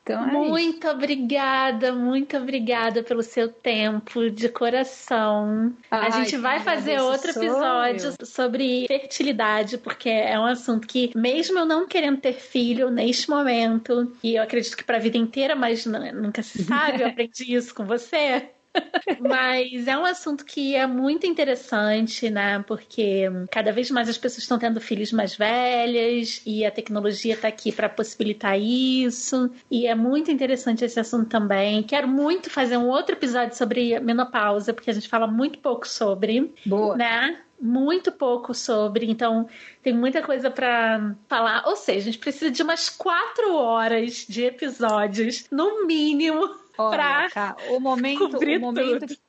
Então, 0.06 0.24
é 0.24 0.32
muito 0.32 0.86
isso. 0.86 0.96
obrigada, 0.96 1.92
muito 1.92 2.38
obrigada 2.38 3.02
pelo 3.02 3.24
seu 3.24 3.52
tempo 3.52 4.30
de 4.30 4.48
coração. 4.50 5.76
Ai, 5.90 6.08
a 6.08 6.10
gente 6.12 6.38
vai 6.38 6.60
fazer 6.60 7.02
outro 7.02 7.32
episódio 7.32 8.14
eu. 8.20 8.26
sobre 8.26 8.86
fertilidade, 8.86 9.80
porque 9.80 10.08
é 10.08 10.40
um 10.40 10.46
assunto 10.46 10.88
que, 10.88 11.12
mesmo 11.16 11.58
eu 11.58 11.66
não 11.66 11.88
querendo 11.88 12.22
ter 12.22 12.34
filho 12.34 12.92
neste 12.92 13.32
momento, 13.32 14.16
e 14.24 14.36
eu 14.36 14.44
acredito 14.44 14.78
que 14.78 14.84
para 14.84 14.98
a 14.98 15.02
vida 15.02 15.18
inteira, 15.18 15.56
mas 15.56 15.88
nunca 15.88 16.44
se 16.44 16.64
sabe, 16.64 17.02
eu 17.02 17.08
aprendi 17.10 17.56
isso 17.56 17.74
com 17.74 17.84
você. 17.84 18.50
Mas 19.20 19.88
é 19.88 19.98
um 19.98 20.06
assunto 20.06 20.46
que 20.46 20.76
é 20.76 20.86
muito 20.88 21.26
interessante, 21.26 22.30
né? 22.30 22.64
Porque 22.68 23.24
cada 23.52 23.72
vez 23.72 23.92
mais 23.92 24.10
as 24.10 24.18
pessoas 24.18 24.44
estão 24.44 24.58
tendo 24.58 24.82
filhos 24.82 25.12
mais 25.12 25.36
velhas 25.36 26.42
e 26.46 26.66
a 26.66 26.72
tecnologia 26.72 27.34
está 27.34 27.48
aqui 27.48 27.72
para 27.72 27.90
possibilitar 27.90 28.60
isso. 28.60 29.50
E 29.70 29.88
é 29.88 29.96
muito 29.96 30.32
interessante 30.32 30.86
esse 30.86 31.00
assunto 31.00 31.28
também. 31.28 31.84
Quero 31.84 32.08
muito 32.08 32.50
fazer 32.50 32.78
um 32.78 32.88
outro 32.88 33.16
episódio 33.16 33.56
sobre 33.56 34.00
menopausa, 34.00 34.74
porque 34.74 34.90
a 34.90 34.94
gente 34.94 35.08
fala 35.08 35.28
muito 35.28 35.60
pouco 35.60 35.88
sobre. 35.88 36.54
Boa. 36.66 36.96
Né? 36.96 37.40
muito 37.60 38.12
pouco 38.12 38.54
sobre, 38.54 39.10
então 39.10 39.48
tem 39.82 39.94
muita 39.94 40.22
coisa 40.22 40.52
para 40.52 41.16
falar. 41.28 41.64
Ou 41.66 41.76
seja, 41.76 42.00
a 42.00 42.04
gente 42.04 42.18
precisa 42.18 42.52
de 42.52 42.62
umas 42.62 42.90
quatro 42.90 43.56
horas 43.56 44.26
de 44.28 44.44
episódios, 44.44 45.46
no 45.50 45.86
mínimo, 45.86 46.56
Olha, 46.78 47.30
cá, 47.30 47.56
o 47.70 47.80
momento, 47.80 48.38
o 48.38 48.60
momento 48.60 49.08
que, 49.08 49.20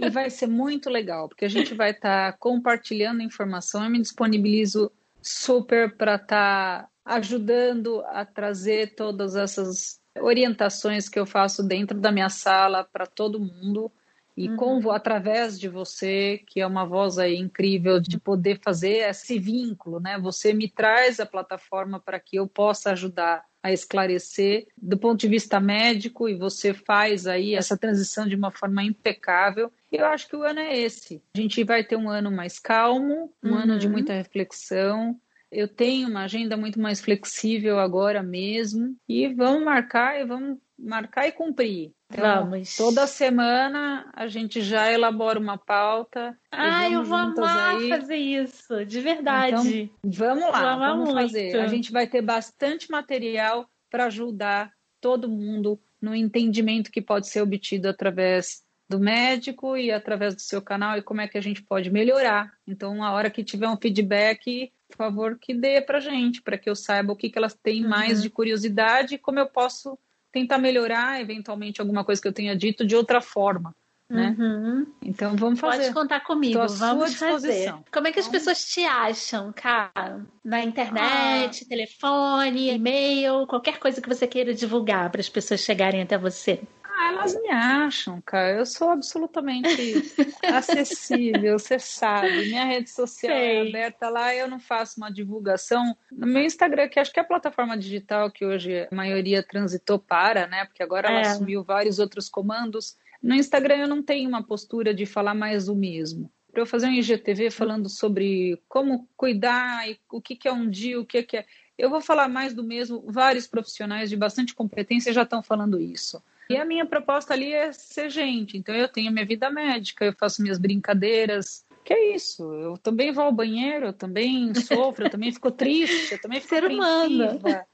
e 0.00 0.10
vai 0.10 0.30
ser 0.30 0.46
muito 0.46 0.88
legal, 0.88 1.28
porque 1.28 1.44
a 1.44 1.48
gente 1.48 1.74
vai 1.74 1.90
estar 1.90 2.32
tá 2.32 2.38
compartilhando 2.38 3.22
informação. 3.22 3.84
Eu 3.84 3.90
me 3.90 4.00
disponibilizo 4.00 4.90
super 5.22 5.96
para 5.96 6.16
estar 6.16 6.82
tá 6.82 6.88
ajudando 7.04 8.02
a 8.06 8.24
trazer 8.24 8.94
todas 8.94 9.36
essas 9.36 10.00
orientações 10.20 11.08
que 11.08 11.18
eu 11.18 11.26
faço 11.26 11.62
dentro 11.62 11.98
da 11.98 12.10
minha 12.10 12.28
sala 12.28 12.84
para 12.84 13.06
todo 13.06 13.40
mundo. 13.40 13.90
E 14.36 14.50
uhum. 14.50 14.56
com, 14.56 14.90
através 14.90 15.58
de 15.58 15.66
você, 15.66 16.42
que 16.46 16.60
é 16.60 16.66
uma 16.66 16.84
voz 16.84 17.16
aí 17.16 17.36
incrível 17.36 17.98
de 17.98 18.20
poder 18.20 18.60
fazer 18.62 19.08
esse 19.08 19.38
vínculo, 19.38 19.98
né? 19.98 20.18
Você 20.18 20.52
me 20.52 20.68
traz 20.68 21.18
a 21.18 21.24
plataforma 21.24 21.98
para 21.98 22.20
que 22.20 22.36
eu 22.36 22.46
possa 22.46 22.90
ajudar 22.90 23.44
a 23.66 23.72
esclarecer 23.72 24.68
do 24.76 24.96
ponto 24.96 25.18
de 25.18 25.26
vista 25.26 25.58
médico 25.58 26.28
e 26.28 26.36
você 26.36 26.72
faz 26.72 27.26
aí 27.26 27.56
essa 27.56 27.76
transição 27.76 28.26
de 28.28 28.36
uma 28.36 28.52
forma 28.52 28.84
impecável. 28.84 29.72
Eu 29.90 30.06
acho 30.06 30.28
que 30.28 30.36
o 30.36 30.42
ano 30.44 30.60
é 30.60 30.78
esse. 30.78 31.20
A 31.34 31.40
gente 31.40 31.64
vai 31.64 31.82
ter 31.82 31.96
um 31.96 32.08
ano 32.08 32.30
mais 32.30 32.60
calmo, 32.60 33.32
um 33.42 33.50
uhum. 33.50 33.56
ano 33.56 33.78
de 33.78 33.88
muita 33.88 34.12
reflexão. 34.12 35.18
Eu 35.50 35.66
tenho 35.66 36.08
uma 36.08 36.24
agenda 36.24 36.56
muito 36.56 36.78
mais 36.80 37.00
flexível 37.00 37.80
agora 37.80 38.22
mesmo 38.22 38.96
e 39.08 39.26
vamos 39.26 39.64
marcar 39.64 40.20
e 40.20 40.24
vamos 40.24 40.58
marcar 40.78 41.26
e 41.26 41.32
cumprir. 41.32 41.92
Então, 42.12 42.50
Vamos. 42.50 42.76
Toda 42.76 43.06
semana 43.06 44.10
a 44.14 44.26
gente 44.26 44.60
já 44.60 44.90
elabora 44.90 45.38
uma 45.38 45.58
pauta. 45.58 46.38
Ah, 46.50 46.88
eu 46.88 47.02
vou 47.02 47.18
amar 47.18 47.76
aí. 47.76 47.88
fazer 47.88 48.16
isso, 48.16 48.84
de 48.84 49.00
verdade. 49.00 49.90
Então, 50.04 50.28
vamos 50.28 50.50
lá, 50.50 50.76
vamos 50.76 51.12
muito. 51.12 51.22
fazer. 51.22 51.58
A 51.58 51.66
gente 51.66 51.90
vai 51.90 52.06
ter 52.06 52.22
bastante 52.22 52.90
material 52.90 53.68
para 53.90 54.06
ajudar 54.06 54.70
todo 55.00 55.28
mundo 55.28 55.80
no 56.00 56.14
entendimento 56.14 56.90
que 56.90 57.00
pode 57.00 57.28
ser 57.28 57.40
obtido 57.40 57.88
através 57.88 58.64
do 58.88 59.00
médico 59.00 59.76
e 59.76 59.90
através 59.90 60.34
do 60.34 60.40
seu 60.40 60.62
canal 60.62 60.96
e 60.96 61.02
como 61.02 61.20
é 61.20 61.26
que 61.26 61.36
a 61.36 61.40
gente 61.40 61.62
pode 61.62 61.90
melhorar. 61.90 62.52
Então, 62.66 63.02
a 63.02 63.12
hora 63.12 63.30
que 63.30 63.42
tiver 63.42 63.68
um 63.68 63.76
feedback, 63.76 64.72
por 64.88 64.96
favor, 64.96 65.38
que 65.38 65.52
dê 65.52 65.80
para 65.80 65.98
gente, 65.98 66.40
para 66.40 66.56
que 66.56 66.70
eu 66.70 66.76
saiba 66.76 67.12
o 67.12 67.16
que, 67.16 67.28
que 67.28 67.38
elas 67.38 67.54
têm 67.54 67.82
uhum. 67.82 67.90
mais 67.90 68.22
de 68.22 68.30
curiosidade 68.30 69.16
e 69.16 69.18
como 69.18 69.40
eu 69.40 69.46
posso 69.46 69.98
tentar 70.36 70.58
melhorar 70.58 71.18
eventualmente 71.18 71.80
alguma 71.80 72.04
coisa 72.04 72.20
que 72.20 72.28
eu 72.28 72.32
tenha 72.32 72.54
dito 72.54 72.86
de 72.86 72.94
outra 72.94 73.22
forma. 73.22 73.74
Né? 74.08 74.36
Uhum. 74.38 74.86
Então 75.02 75.34
vamos 75.34 75.58
fazer. 75.58 75.84
Pode 75.84 75.94
contar 75.94 76.20
comigo, 76.20 76.60
vamos 76.68 77.14
fazer. 77.14 77.74
Como 77.90 78.06
é 78.06 78.12
que 78.12 78.20
as 78.20 78.28
pessoas 78.28 78.64
te 78.64 78.84
acham, 78.84 79.52
cara? 79.52 80.24
Na 80.44 80.62
internet, 80.62 81.64
ah. 81.64 81.68
telefone, 81.68 82.70
e-mail, 82.70 83.46
qualquer 83.46 83.78
coisa 83.78 84.00
que 84.00 84.08
você 84.08 84.26
queira 84.26 84.54
divulgar 84.54 85.10
para 85.10 85.20
as 85.20 85.28
pessoas 85.28 85.60
chegarem 85.60 86.02
até 86.02 86.16
você. 86.18 86.60
Ah, 86.98 87.12
elas 87.12 87.34
me 87.42 87.50
acham, 87.50 88.22
cara. 88.22 88.56
Eu 88.56 88.64
sou 88.64 88.88
absolutamente 88.88 89.68
acessível, 90.42 91.58
você 91.58 91.78
sabe. 91.78 92.46
Minha 92.46 92.64
rede 92.64 92.88
social 92.88 93.36
é 93.36 93.38
Sei. 93.38 93.56
é 93.58 93.68
aberta 93.68 94.08
lá, 94.08 94.34
eu 94.34 94.48
não 94.48 94.58
faço 94.58 94.98
uma 94.98 95.12
divulgação. 95.12 95.94
No 96.10 96.26
meu 96.26 96.42
Instagram, 96.42 96.88
que 96.88 96.98
acho 96.98 97.12
que 97.12 97.20
é 97.20 97.22
a 97.22 97.26
plataforma 97.26 97.76
digital 97.76 98.30
que 98.30 98.46
hoje 98.46 98.88
a 98.90 98.94
maioria 98.94 99.42
transitou 99.42 99.98
para, 99.98 100.46
né? 100.46 100.64
Porque 100.64 100.82
agora 100.82 101.08
ela 101.08 101.18
é. 101.18 101.26
assumiu 101.26 101.62
vários 101.62 101.98
outros 101.98 102.30
comandos. 102.30 102.96
No 103.22 103.34
Instagram 103.34 103.76
eu 103.76 103.88
não 103.88 104.02
tenho 104.02 104.26
uma 104.26 104.42
postura 104.42 104.94
de 104.94 105.04
falar 105.04 105.34
mais 105.34 105.68
o 105.68 105.74
mesmo. 105.74 106.32
Para 106.50 106.62
eu 106.62 106.66
fazer 106.66 106.86
um 106.86 106.92
IGTV 106.92 107.50
falando 107.50 107.90
sobre 107.90 108.58
como 108.66 109.06
cuidar 109.14 109.86
e 109.86 109.98
o 110.10 110.22
que, 110.22 110.34
que 110.34 110.48
é 110.48 110.52
um 110.52 110.66
dia, 110.66 110.98
o 110.98 111.04
que, 111.04 111.22
que 111.22 111.36
é. 111.36 111.46
Eu 111.76 111.90
vou 111.90 112.00
falar 112.00 112.26
mais 112.26 112.54
do 112.54 112.64
mesmo. 112.64 113.04
Vários 113.06 113.46
profissionais 113.46 114.08
de 114.08 114.16
bastante 114.16 114.54
competência 114.54 115.12
já 115.12 115.24
estão 115.24 115.42
falando 115.42 115.78
isso. 115.78 116.22
E 116.48 116.56
a 116.56 116.64
minha 116.64 116.86
proposta 116.86 117.34
ali 117.34 117.52
é 117.52 117.72
ser 117.72 118.08
gente. 118.10 118.56
Então 118.56 118.74
eu 118.74 118.88
tenho 118.88 119.12
minha 119.12 119.26
vida 119.26 119.50
médica, 119.50 120.04
eu 120.04 120.12
faço 120.12 120.42
minhas 120.42 120.58
brincadeiras. 120.58 121.64
Que 121.84 121.92
é 121.92 122.14
isso? 122.14 122.42
Eu 122.54 122.76
também 122.78 123.12
vou 123.12 123.24
ao 123.24 123.32
banheiro, 123.32 123.86
eu 123.86 123.92
também 123.92 124.54
sofro, 124.54 125.04
eu 125.04 125.10
também 125.10 125.32
fico 125.32 125.50
triste, 125.50 126.12
eu 126.12 126.18
também 126.18 126.40
fico 126.40 126.54
Ser 126.54 126.64
humana. 126.64 127.66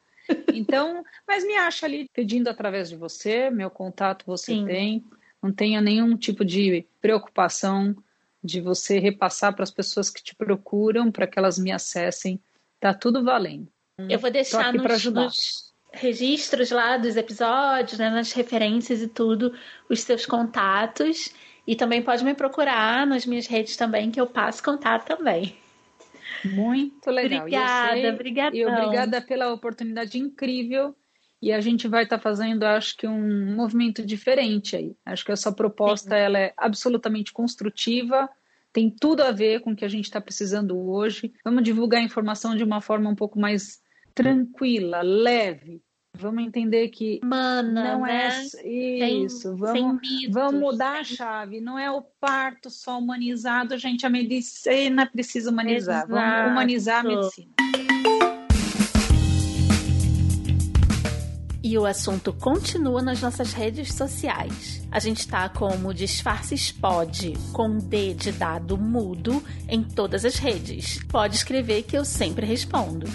Então, 0.52 1.02
mas 1.26 1.44
me 1.44 1.56
acha 1.56 1.86
ali 1.86 2.08
pedindo 2.12 2.48
através 2.48 2.88
de 2.88 2.96
você, 2.96 3.50
meu 3.50 3.70
contato 3.70 4.24
você 4.26 4.54
Sim. 4.54 4.66
tem. 4.66 5.04
Não 5.42 5.52
tenha 5.52 5.80
nenhum 5.80 6.16
tipo 6.16 6.44
de 6.44 6.86
preocupação 7.00 7.96
de 8.42 8.60
você 8.60 8.98
repassar 8.98 9.54
para 9.54 9.62
as 9.62 9.70
pessoas 9.70 10.10
que 10.10 10.22
te 10.22 10.34
procuram 10.34 11.10
para 11.10 11.26
que 11.26 11.38
elas 11.38 11.58
me 11.58 11.70
acessem. 11.70 12.40
Tá 12.80 12.92
tudo 12.92 13.22
valendo. 13.24 13.68
Eu 14.08 14.18
vou 14.18 14.30
deixar 14.30 14.72
nos, 14.72 15.04
nos, 15.06 15.71
registros 15.92 16.70
lá 16.70 16.96
dos 16.96 17.16
episódios, 17.16 17.98
né, 17.98 18.10
nas 18.10 18.32
referências 18.32 19.02
e 19.02 19.08
tudo, 19.08 19.54
os 19.88 20.00
seus 20.00 20.26
contatos. 20.26 21.32
E 21.66 21.76
também 21.76 22.02
pode 22.02 22.24
me 22.24 22.34
procurar 22.34 23.06
nas 23.06 23.24
minhas 23.24 23.46
redes 23.46 23.76
também, 23.76 24.10
que 24.10 24.20
eu 24.20 24.26
passo 24.26 24.62
contato 24.62 25.06
também. 25.06 25.56
Muito 26.44 27.08
legal. 27.10 27.40
Obrigada, 27.40 28.08
obrigada. 28.08 28.56
E 28.56 28.66
obrigada 28.66 29.20
pela 29.20 29.52
oportunidade 29.52 30.18
incrível. 30.18 30.96
E 31.40 31.52
a 31.52 31.60
gente 31.60 31.88
vai 31.88 32.04
estar 32.04 32.18
tá 32.18 32.22
fazendo, 32.22 32.62
acho 32.64 32.96
que, 32.96 33.06
um 33.06 33.54
movimento 33.54 34.04
diferente 34.04 34.76
aí. 34.76 34.96
Acho 35.04 35.24
que 35.24 35.32
essa 35.32 35.52
proposta 35.52 36.16
ela 36.16 36.38
é 36.38 36.54
absolutamente 36.56 37.32
construtiva, 37.32 38.28
tem 38.72 38.88
tudo 38.88 39.22
a 39.22 39.32
ver 39.32 39.60
com 39.60 39.72
o 39.72 39.76
que 39.76 39.84
a 39.84 39.88
gente 39.88 40.04
está 40.04 40.20
precisando 40.20 40.78
hoje. 40.78 41.32
Vamos 41.44 41.64
divulgar 41.64 42.00
a 42.00 42.04
informação 42.04 42.56
de 42.56 42.62
uma 42.62 42.80
forma 42.80 43.10
um 43.10 43.14
pouco 43.14 43.38
mais 43.38 43.81
tranquila, 44.14 45.02
leve. 45.02 45.82
Vamos 46.14 46.44
entender 46.44 46.88
que 46.88 47.20
Mana, 47.24 47.96
não 47.96 48.06
é 48.06 48.28
né? 48.28 49.10
isso. 49.10 49.56
vamos, 49.56 50.02
vamos 50.30 50.60
mudar 50.60 51.00
a 51.00 51.04
chave. 51.04 51.58
Não 51.60 51.78
é 51.78 51.90
o 51.90 52.02
parto 52.02 52.68
só 52.68 52.98
humanizado, 52.98 53.78
gente. 53.78 54.04
A 54.04 54.10
medicina 54.10 55.06
precisa 55.06 55.50
humanizar. 55.50 56.04
Exato. 56.04 56.12
Vamos 56.12 56.52
humanizar 56.52 57.00
a 57.00 57.08
medicina. 57.08 57.50
E 61.64 61.78
o 61.78 61.86
assunto 61.86 62.32
continua 62.32 63.00
nas 63.00 63.20
nossas 63.20 63.52
redes 63.52 63.94
sociais. 63.94 64.82
A 64.90 64.98
gente 64.98 65.20
está 65.20 65.48
como 65.48 65.94
Disfarces 65.94 66.72
Pod, 66.72 67.34
com 67.52 67.78
D 67.78 68.14
de 68.14 68.32
dado 68.32 68.76
mudo, 68.76 69.42
em 69.68 69.82
todas 69.82 70.24
as 70.24 70.36
redes. 70.36 71.00
Pode 71.04 71.36
escrever 71.36 71.84
que 71.84 71.96
eu 71.96 72.04
sempre 72.04 72.44
respondo. 72.44 73.06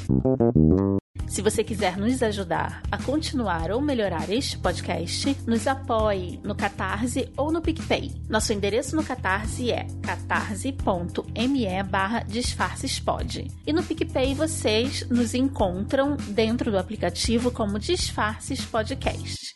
Se 1.27 1.41
você 1.41 1.63
quiser 1.63 1.97
nos 1.97 2.23
ajudar 2.23 2.81
a 2.89 2.97
continuar 2.97 3.71
ou 3.71 3.81
melhorar 3.81 4.29
este 4.29 4.57
podcast, 4.57 5.37
nos 5.45 5.67
apoie 5.67 6.39
no 6.43 6.55
Catarse 6.55 7.29
ou 7.37 7.51
no 7.51 7.61
PicPay. 7.61 8.11
Nosso 8.29 8.53
endereço 8.53 8.95
no 8.95 9.03
Catarse 9.03 9.71
é 9.71 9.85
catarse.me 10.01 11.83
barra 11.83 12.23
disfarcespod. 12.23 13.47
E 13.65 13.73
no 13.73 13.83
PicPay 13.83 14.33
vocês 14.33 15.07
nos 15.09 15.33
encontram 15.33 16.15
dentro 16.29 16.71
do 16.71 16.77
aplicativo 16.77 17.51
como 17.51 17.77
Disfarces 17.77 18.65
Podcast. 18.65 19.53